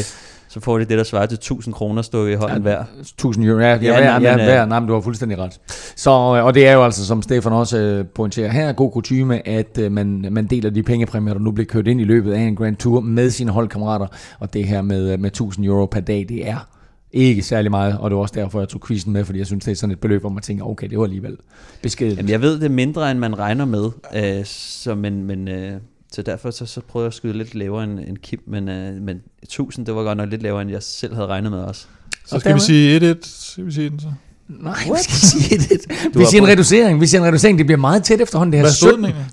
så 0.51 0.59
får 0.59 0.77
de 0.77 0.85
det, 0.85 0.97
der 0.97 1.03
svarer 1.03 1.25
til 1.25 1.35
1000 1.35 1.73
kroner 1.73 2.01
stukket 2.01 2.31
i 2.31 2.35
hånden 2.35 2.61
hver. 2.61 2.83
1000 2.99 3.45
euro, 3.45 3.59
ja, 3.59 3.67
ja, 3.67 3.75
Ja, 3.81 3.99
ja, 3.99 4.13
ja, 4.13 4.19
men, 4.19 4.45
ja, 4.45 4.61
øh, 4.61 4.69
nej, 4.69 4.79
men 4.79 4.87
du 4.87 4.93
har 4.93 5.01
fuldstændig 5.01 5.37
ret. 5.37 5.59
Så, 5.95 6.09
øh, 6.09 6.45
og 6.45 6.53
det 6.53 6.67
er 6.67 6.73
jo 6.73 6.83
altså, 6.83 7.05
som 7.05 7.21
Stefan 7.21 7.53
også 7.53 7.77
øh, 7.77 8.05
pointerer 8.05 8.51
her, 8.51 8.73
god 8.73 8.91
kutume, 8.91 9.47
at 9.47 9.77
man, 9.91 10.25
man 10.31 10.47
deler 10.47 10.69
de 10.69 10.83
pengepræmier, 10.83 11.33
der 11.33 11.41
nu 11.41 11.51
bliver 11.51 11.65
kørt 11.65 11.87
ind 11.87 12.01
i 12.01 12.03
løbet 12.03 12.33
af 12.33 12.39
en 12.39 12.55
Grand 12.55 12.75
Tour 12.75 13.01
med 13.01 13.29
sine 13.29 13.51
holdkammerater, 13.51 14.07
og 14.39 14.53
det 14.53 14.67
her 14.67 14.81
med, 14.81 15.17
med 15.17 15.29
1000 15.29 15.65
euro 15.65 15.85
per 15.85 15.99
dag, 15.99 16.25
det 16.29 16.49
er 16.49 16.57
ikke 17.13 17.41
særlig 17.41 17.71
meget, 17.71 17.97
og 17.99 18.09
det 18.09 18.15
var 18.15 18.21
også 18.21 18.35
derfor, 18.37 18.59
jeg 18.59 18.69
tog 18.69 18.81
quizzen 18.87 19.13
med, 19.13 19.25
fordi 19.25 19.39
jeg 19.39 19.47
synes, 19.47 19.65
det 19.65 19.71
er 19.71 19.75
sådan 19.75 19.91
et 19.91 19.99
beløb, 19.99 20.21
hvor 20.21 20.29
man 20.29 20.43
tænker, 20.43 20.65
okay, 20.65 20.89
det 20.89 20.97
var 20.97 21.03
alligevel 21.03 21.37
beskedet. 21.81 22.17
Jamen, 22.17 22.29
jeg 22.29 22.41
ved, 22.41 22.55
det 22.59 22.65
er 22.65 22.69
mindre, 22.69 23.11
end 23.11 23.19
man 23.19 23.39
regner 23.39 23.65
med. 23.65 23.89
Øh, 24.15 24.45
så, 24.45 24.95
men, 24.95 25.23
men, 25.23 25.47
øh, 25.47 25.73
så 26.11 26.21
derfor 26.21 26.51
så, 26.51 26.65
så 26.65 26.81
prøvede 26.81 27.05
jeg 27.05 27.07
at 27.09 27.13
skyde 27.13 27.33
lidt 27.37 27.55
lavere 27.55 27.83
end, 27.83 27.99
end 27.99 28.17
Kim. 28.17 28.39
Men, 28.47 28.69
øh, 28.69 29.01
men 29.01 29.21
1000, 29.43 29.85
det 29.85 29.95
var 29.95 30.03
godt 30.03 30.17
nok 30.17 30.29
lidt 30.29 30.41
lavere, 30.41 30.61
end 30.61 30.71
jeg 30.71 30.83
selv 30.83 31.13
havde 31.13 31.27
regnet 31.27 31.51
med 31.51 31.59
også. 31.59 31.85
Så 32.25 32.39
skal 32.39 32.55
vi 32.55 32.59
sige 32.59 33.11
1-1. 33.11 33.17
Skal 33.51 33.65
vi 33.65 33.71
sige 33.71 33.89
den 33.89 33.99
så? 33.99 34.07
Nej, 34.47 34.73
vi 34.83 35.03
skal 35.03 35.13
sige 35.15 35.57
det. 35.57 35.81
Du 36.13 36.19
Vi 36.19 36.25
siger 36.25 36.41
en 36.41 36.47
reducering, 36.47 37.01
vi 37.01 37.07
siger 37.07 37.21
en 37.21 37.27
reducering, 37.27 37.57
det 37.57 37.65
bliver 37.65 37.79
meget 37.79 38.03
tæt 38.03 38.21
efterhånden, 38.21 38.51
det 38.51 38.59
her. 38.59 38.63
Hvad 38.65 38.71
stod 38.73 38.93
den 38.97 39.05
egentlig? 39.05 39.25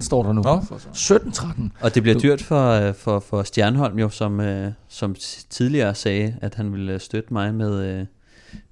står 0.00 0.22
der 0.22 0.32
nu. 0.32 0.42
Nå, 0.42 0.60
for 0.68 0.80
så. 0.92 1.14
17-13. 1.14 1.62
Og 1.80 1.94
det 1.94 2.02
bliver 2.02 2.14
Du- 2.14 2.20
dyrt 2.22 2.42
for, 2.42 2.70
øh, 2.70 2.94
for, 2.94 3.20
for 3.20 3.42
Stjernholm 3.42 3.98
jo, 3.98 4.08
som, 4.08 4.40
øh, 4.40 4.72
som 4.88 5.14
tidligere 5.50 5.94
sagde, 5.94 6.34
at 6.40 6.54
han 6.54 6.72
ville 6.72 6.98
støtte 6.98 7.32
mig 7.32 7.54
med, 7.54 7.84
øh, 8.00 8.06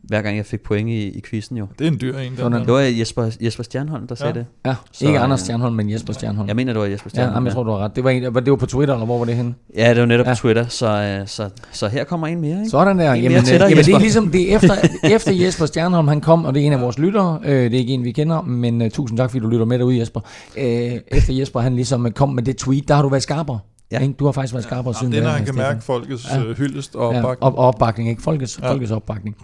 hver 0.03 0.23
gang 0.23 0.37
jeg 0.37 0.47
fik 0.47 0.61
point 0.63 0.89
i, 0.89 1.09
i 1.09 1.23
quizzen 1.31 1.57
jo. 1.57 1.67
Det 1.79 1.87
er 1.87 1.91
en 1.91 1.99
dyr 2.01 2.19
en. 2.19 2.37
Den. 2.37 2.53
Det 2.53 2.67
var 2.73 2.81
Jesper, 2.81 3.31
Jesper 3.41 3.63
Stjernholm, 3.63 4.07
der 4.07 4.15
sagde 4.15 4.33
Ja. 4.35 4.39
det. 4.39 4.47
Ja, 4.67 4.75
Så, 4.93 5.07
ikke 5.07 5.19
Anders 5.19 5.41
Stjernholm, 5.41 5.75
men 5.75 5.91
Jesper 5.91 6.13
Stjernholm. 6.13 6.49
Jeg 6.49 6.57
mener, 6.57 6.73
det 6.73 6.81
var 6.81 6.87
Jesper 6.87 7.07
Ja, 7.07 7.09
Stjernholm. 7.09 7.35
jamen, 7.35 7.47
jeg 7.47 7.55
tror, 7.55 7.63
du 7.63 7.71
har 7.71 7.79
ret. 7.79 7.97
Det 7.97 8.05
var, 8.05 8.11
en, 8.11 8.35
var 8.35 8.41
det 8.41 8.51
var 8.51 8.57
på 8.57 8.67
Twitter, 8.67 8.95
eller 8.95 9.07
hvor 9.07 9.19
var 9.19 9.25
det 9.25 9.37
henne? 9.37 9.55
Ja, 9.77 9.91
det 9.91 10.01
var 10.01 10.07
netop 10.07 10.27
Ja. 10.27 10.31
ja. 10.31 10.35
på 10.35 10.39
Twitter, 10.41 10.67
så, 10.69 10.87
øh, 11.21 11.27
så, 11.27 11.49
så 11.73 11.89
her 11.89 12.05
kommer 12.05 12.27
en 12.27 12.41
mere, 12.41 12.59
ikke? 12.59 12.71
Sådan 12.71 12.99
der. 12.99 13.13
En 13.13 13.23
Jamen, 13.23 13.33
mere 13.33 13.43
til 13.43 13.61
dig, 13.61 13.69
jamen 13.71 13.85
det 13.85 13.95
er 13.95 13.99
ligesom, 13.99 14.31
det 14.31 14.53
er 14.53 14.57
efter, 14.57 14.75
efter 15.17 15.33
Jesper 15.33 15.67
Stjernholm, 15.67 16.09
han 16.09 16.21
kom, 16.21 16.45
og 16.45 16.55
det 16.55 16.63
er 16.63 16.67
en 16.67 16.73
af 16.73 16.81
vores 16.81 16.99
lyttere. 16.99 17.39
Øh, 17.45 17.51
det 17.71 17.75
er 17.75 17.79
ikke 17.79 17.93
en, 17.95 18.05
vi 18.05 18.13
kender, 18.13 18.43
men 18.43 18.83
uh, 18.83 18.89
tusind 18.89 19.19
tak, 19.19 19.31
fordi 19.31 19.41
du 19.41 19.49
lytter 19.49 19.67
med 19.67 19.79
derude, 19.79 19.99
Jesper. 20.01 20.21
Øh, 20.59 20.93
efter 21.09 21.35
Jesper, 21.35 21.61
han 21.61 21.75
ligesom 21.75 22.07
øh, 22.07 22.13
kom 22.13 22.29
med 22.29 22.43
det 22.43 22.57
tweet, 22.57 22.89
der 22.89 22.95
har 22.95 23.03
du 23.03 23.09
været 23.09 23.23
skarpere. 23.23 23.59
Ja. 23.93 23.99
Ikke? 24.01 24.15
Du 24.15 24.25
har 24.25 24.33
faktisk 24.33 24.55
været 24.55 24.65
skarpere 24.65 24.95
Ja, 24.97 24.99
siden 24.99 25.13
det 25.13 25.19
er, 25.19 25.23
da, 25.25 25.29
han 25.29 25.39
kan 25.39 25.47
Stefan. 25.55 25.59
mærke 25.71 25.83
folkets 25.85 26.27
Ja. 26.31 26.39
ja. 26.41 26.53
hyldest 26.53 26.97
og 26.97 27.13
Ja, 27.13 27.19
opbakning. 27.19 27.43
op, 27.43 27.55
opbakning, 27.57 28.09
ikke? 28.11 28.23
Folkets, 28.23 28.59
ja. 28.59 28.67
Ja. 28.67 28.73
folkets 28.73 28.91
opbakning. 28.93 29.37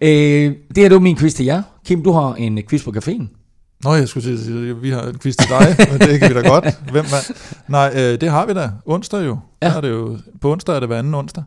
Øh, 0.00 0.08
det 0.10 0.76
det 0.76 0.92
var 0.92 0.98
min 0.98 1.16
quiz 1.16 1.34
til 1.34 1.44
jer. 1.46 1.62
Kim, 1.84 2.02
du 2.02 2.12
har 2.12 2.34
en 2.34 2.58
øh, 2.58 2.64
quiz 2.64 2.84
på 2.84 2.92
caféen. 2.96 3.26
Nå, 3.84 3.94
jeg 3.94 4.08
skulle 4.08 4.38
sige, 4.38 4.70
at 4.70 4.82
vi 4.82 4.90
har 4.90 5.02
en 5.02 5.18
quiz 5.18 5.36
til 5.36 5.48
dig, 5.48 5.76
men 5.92 6.00
det 6.00 6.20
kan 6.20 6.28
vi 6.28 6.34
da 6.34 6.48
godt. 6.48 6.64
Hvem 6.92 7.04
mand? 7.04 7.36
Nej, 7.68 7.92
øh, 7.96 8.20
det 8.20 8.30
har 8.30 8.46
vi 8.46 8.54
da. 8.54 8.70
Onsdag 8.86 9.26
jo. 9.26 9.38
Ja. 9.62 9.66
Ja. 9.66 9.70
Der 9.70 9.76
er 9.76 9.80
det 9.80 9.90
jo. 9.90 10.18
På 10.40 10.52
onsdag 10.52 10.74
er 10.76 10.80
det 10.80 10.88
hver 10.88 10.98
anden 10.98 11.14
onsdag. 11.14 11.44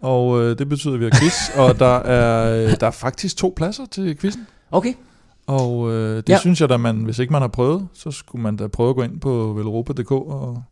Og 0.00 0.40
øh, 0.42 0.58
det 0.58 0.68
betyder, 0.68 0.94
at 0.94 1.00
vi 1.00 1.04
har 1.12 1.18
quiz. 1.20 1.34
og 1.60 1.78
der 1.78 1.96
er, 1.98 2.64
øh, 2.66 2.74
der 2.80 2.86
er 2.86 2.90
faktisk 2.90 3.36
to 3.36 3.52
pladser 3.56 3.84
til 3.90 4.18
quizzen. 4.18 4.46
Okay. 4.70 4.92
Og 5.46 5.90
øh, 5.92 6.16
det 6.16 6.28
Ja. 6.28 6.32
ja. 6.34 6.38
synes 6.38 6.60
jeg 6.60 6.68
da, 6.68 6.76
man, 6.76 6.96
hvis 6.96 7.18
ikke 7.18 7.32
man 7.32 7.42
har 7.42 7.48
prøvet, 7.48 7.88
så 7.94 8.10
skulle 8.10 8.42
man 8.42 8.56
da 8.56 8.66
prøve 8.66 8.90
at 8.90 8.96
gå 8.96 9.02
ind 9.02 9.20
på 9.20 9.52
veleuropa.dk 9.52 10.10
og, 10.10 10.62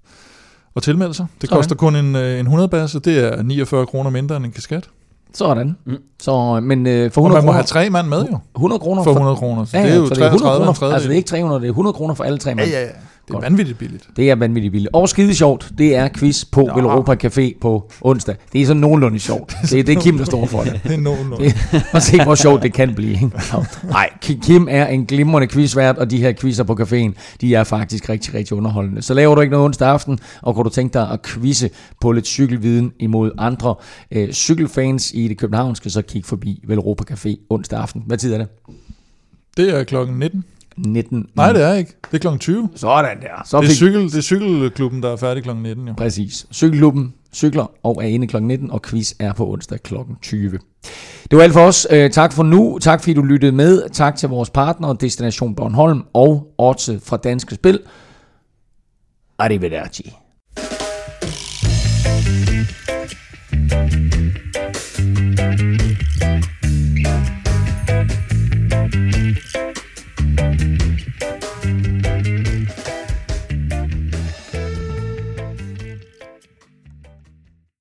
og 0.75 0.83
tilmelde 0.83 1.15
sig. 1.15 1.27
Det 1.41 1.49
Sådan. 1.49 1.59
koster 1.59 1.75
kun 1.77 1.97
en, 1.97 2.17
øh, 2.17 2.39
en 2.41 2.47
100 2.47 2.69
basse, 2.69 3.01
det 3.01 3.19
er 3.39 3.43
49 3.43 3.87
kroner 3.87 4.11
mindre 4.11 4.37
end 4.37 4.45
en 4.45 4.53
kasket. 4.53 4.91
Sådan. 5.35 5.77
Mm. 5.85 5.97
Så, 6.21 6.61
men 6.63 6.87
øh, 6.87 7.11
for 7.11 7.21
Og 7.21 7.25
100 7.27 7.31
man 7.31 7.31
må 7.33 7.41
kroner, 7.41 7.53
have 7.53 7.65
tre 7.65 7.91
mand 7.91 8.09
med 8.09 8.27
jo, 8.33 8.39
100 8.57 8.81
kroner 8.81 9.03
for 9.03 9.11
100 9.11 9.37
kroner. 9.37 9.65
Så 9.65 9.77
Ja, 9.77 9.83
det 9.85 9.93
er 9.93 9.97
jo 9.97 10.07
så 10.07 10.15
det 10.15 10.21
er 10.23 10.27
100 10.27 10.43
33 10.43 10.69
en 10.69 10.75
kroner, 10.75 10.93
altså 10.95 11.09
det 11.09 11.15
er 11.15 11.17
ikke 11.17 11.29
300, 11.29 11.61
det 11.61 11.67
er 11.67 11.71
100 11.71 11.95
kroner 11.95 12.15
for 12.15 12.25
alle 12.25 12.39
tre 12.39 12.51
Ja, 12.51 12.55
mand. 12.57 12.69
ja, 12.71 12.81
ja. 12.83 12.89
Det 13.31 13.37
er 13.37 13.41
Godt. 13.41 13.51
vanvittigt 13.51 13.79
billigt. 13.79 14.09
Det 14.17 14.31
er 14.31 14.35
vanvittigt 14.35 14.73
billigt. 14.73 14.95
Og 14.95 15.09
skide 15.09 15.35
sjovt, 15.35 15.73
det 15.79 15.97
er 15.97 16.09
quiz 16.17 16.45
på 16.45 16.61
Nå. 16.61 16.75
Velropa 16.75 17.13
Café 17.27 17.59
på 17.61 17.91
onsdag. 18.01 18.35
Det 18.53 18.63
er 18.63 18.67
sådan 18.67 18.81
nogenlunde 18.81 19.19
sjovt. 19.19 19.55
Det, 19.63 19.71
det 19.87 19.97
er 19.97 20.01
Kim, 20.01 20.19
der 20.19 20.25
står 20.25 20.47
for 20.47 20.63
det. 20.63 20.81
Det 20.85 20.93
er 20.93 20.97
nogen. 20.97 21.33
Det- 21.33 21.85
Og 21.93 22.03
se, 22.03 22.23
hvor 22.25 22.35
sjovt 22.35 22.63
det 22.63 22.73
kan 22.73 22.95
blive. 22.95 23.13
ikke? 23.13 23.31
Nej, 23.85 24.11
Kim 24.21 24.67
er 24.71 24.87
en 24.87 25.07
glimrende 25.07 25.49
quizvært, 25.49 25.99
og 25.99 26.11
de 26.11 26.19
her 26.19 26.33
quizzer 26.33 26.65
på 26.65 26.73
caféen, 26.81 27.13
de 27.41 27.55
er 27.55 27.65
faktisk 27.65 28.09
rigtig, 28.09 28.35
rigtig 28.35 28.57
underholdende. 28.57 29.03
Så 29.03 29.15
laver 29.15 29.35
du 29.35 29.41
ikke 29.41 29.51
noget 29.51 29.65
onsdag 29.65 29.89
aften, 29.89 30.19
og 30.43 30.55
kunne 30.55 30.65
du 30.65 30.71
tænke 30.71 30.93
dig 30.95 31.11
at 31.11 31.23
quizze 31.23 31.71
på 32.01 32.13
lidt 32.13 32.27
cykelviden 32.27 32.93
imod 32.99 33.31
andre 33.39 33.75
øh, 34.11 34.33
cykelfans 34.33 35.13
i 35.15 35.29
det 35.29 35.39
københavnske, 35.39 35.91
så 35.91 36.03
kig 36.03 36.25
forbi 36.25 36.63
Velropa 36.67 37.15
Café 37.15 37.47
onsdag 37.51 37.79
aften. 37.79 38.03
Hvad 38.07 38.19
tid 38.19 38.33
er 38.33 38.39
det? 38.39 38.47
Det 39.57 39.79
er 39.79 39.85
klokken 39.85 40.19
19. 40.19 40.45
19. 40.77 41.27
Nej, 41.35 41.53
det 41.53 41.63
er 41.63 41.75
ikke. 41.75 41.95
Det 42.11 42.15
er 42.15 42.19
klokken 42.19 42.39
20. 42.39 42.69
Sådan 42.75 43.21
der. 43.21 43.43
Så 43.45 43.57
Det 43.61 43.65
er, 43.65 43.69
fik 43.69 43.77
cykel, 43.77 44.03
det 44.03 44.15
er 44.15 44.21
cykelklubben, 44.23 45.03
der 45.03 45.13
er 45.13 45.17
færdig 45.17 45.43
klokken 45.43 45.63
19. 45.63 45.89
Jo. 45.89 45.95
Præcis. 45.97 46.47
Cykelklubben 46.53 47.15
cykler 47.35 47.71
og 47.83 48.05
er 48.05 48.09
inde 48.09 48.27
kl. 48.27 48.43
19, 48.43 48.71
og 48.71 48.83
quiz 48.83 49.13
er 49.19 49.33
på 49.33 49.53
onsdag 49.53 49.83
kl. 49.83 49.95
20. 50.23 50.59
Det 51.31 51.37
var 51.37 51.43
alt 51.43 51.53
for 51.53 51.61
os. 51.61 51.87
Øh, 51.91 52.11
tak 52.11 52.33
for 52.33 52.43
nu. 52.43 52.79
Tak 52.79 53.01
fordi 53.01 53.15
du 53.15 53.23
lyttede 53.23 53.53
med. 53.53 53.83
Tak 53.93 54.17
til 54.17 54.29
vores 54.29 54.51
partner, 54.51 54.93
Destination 54.93 55.55
Bornholm 55.55 56.03
og 56.13 56.53
Otse 56.59 57.01
fra 57.05 57.17
Danske 57.17 57.55
Spil. 57.55 57.81
Arrivederci. 59.39 60.13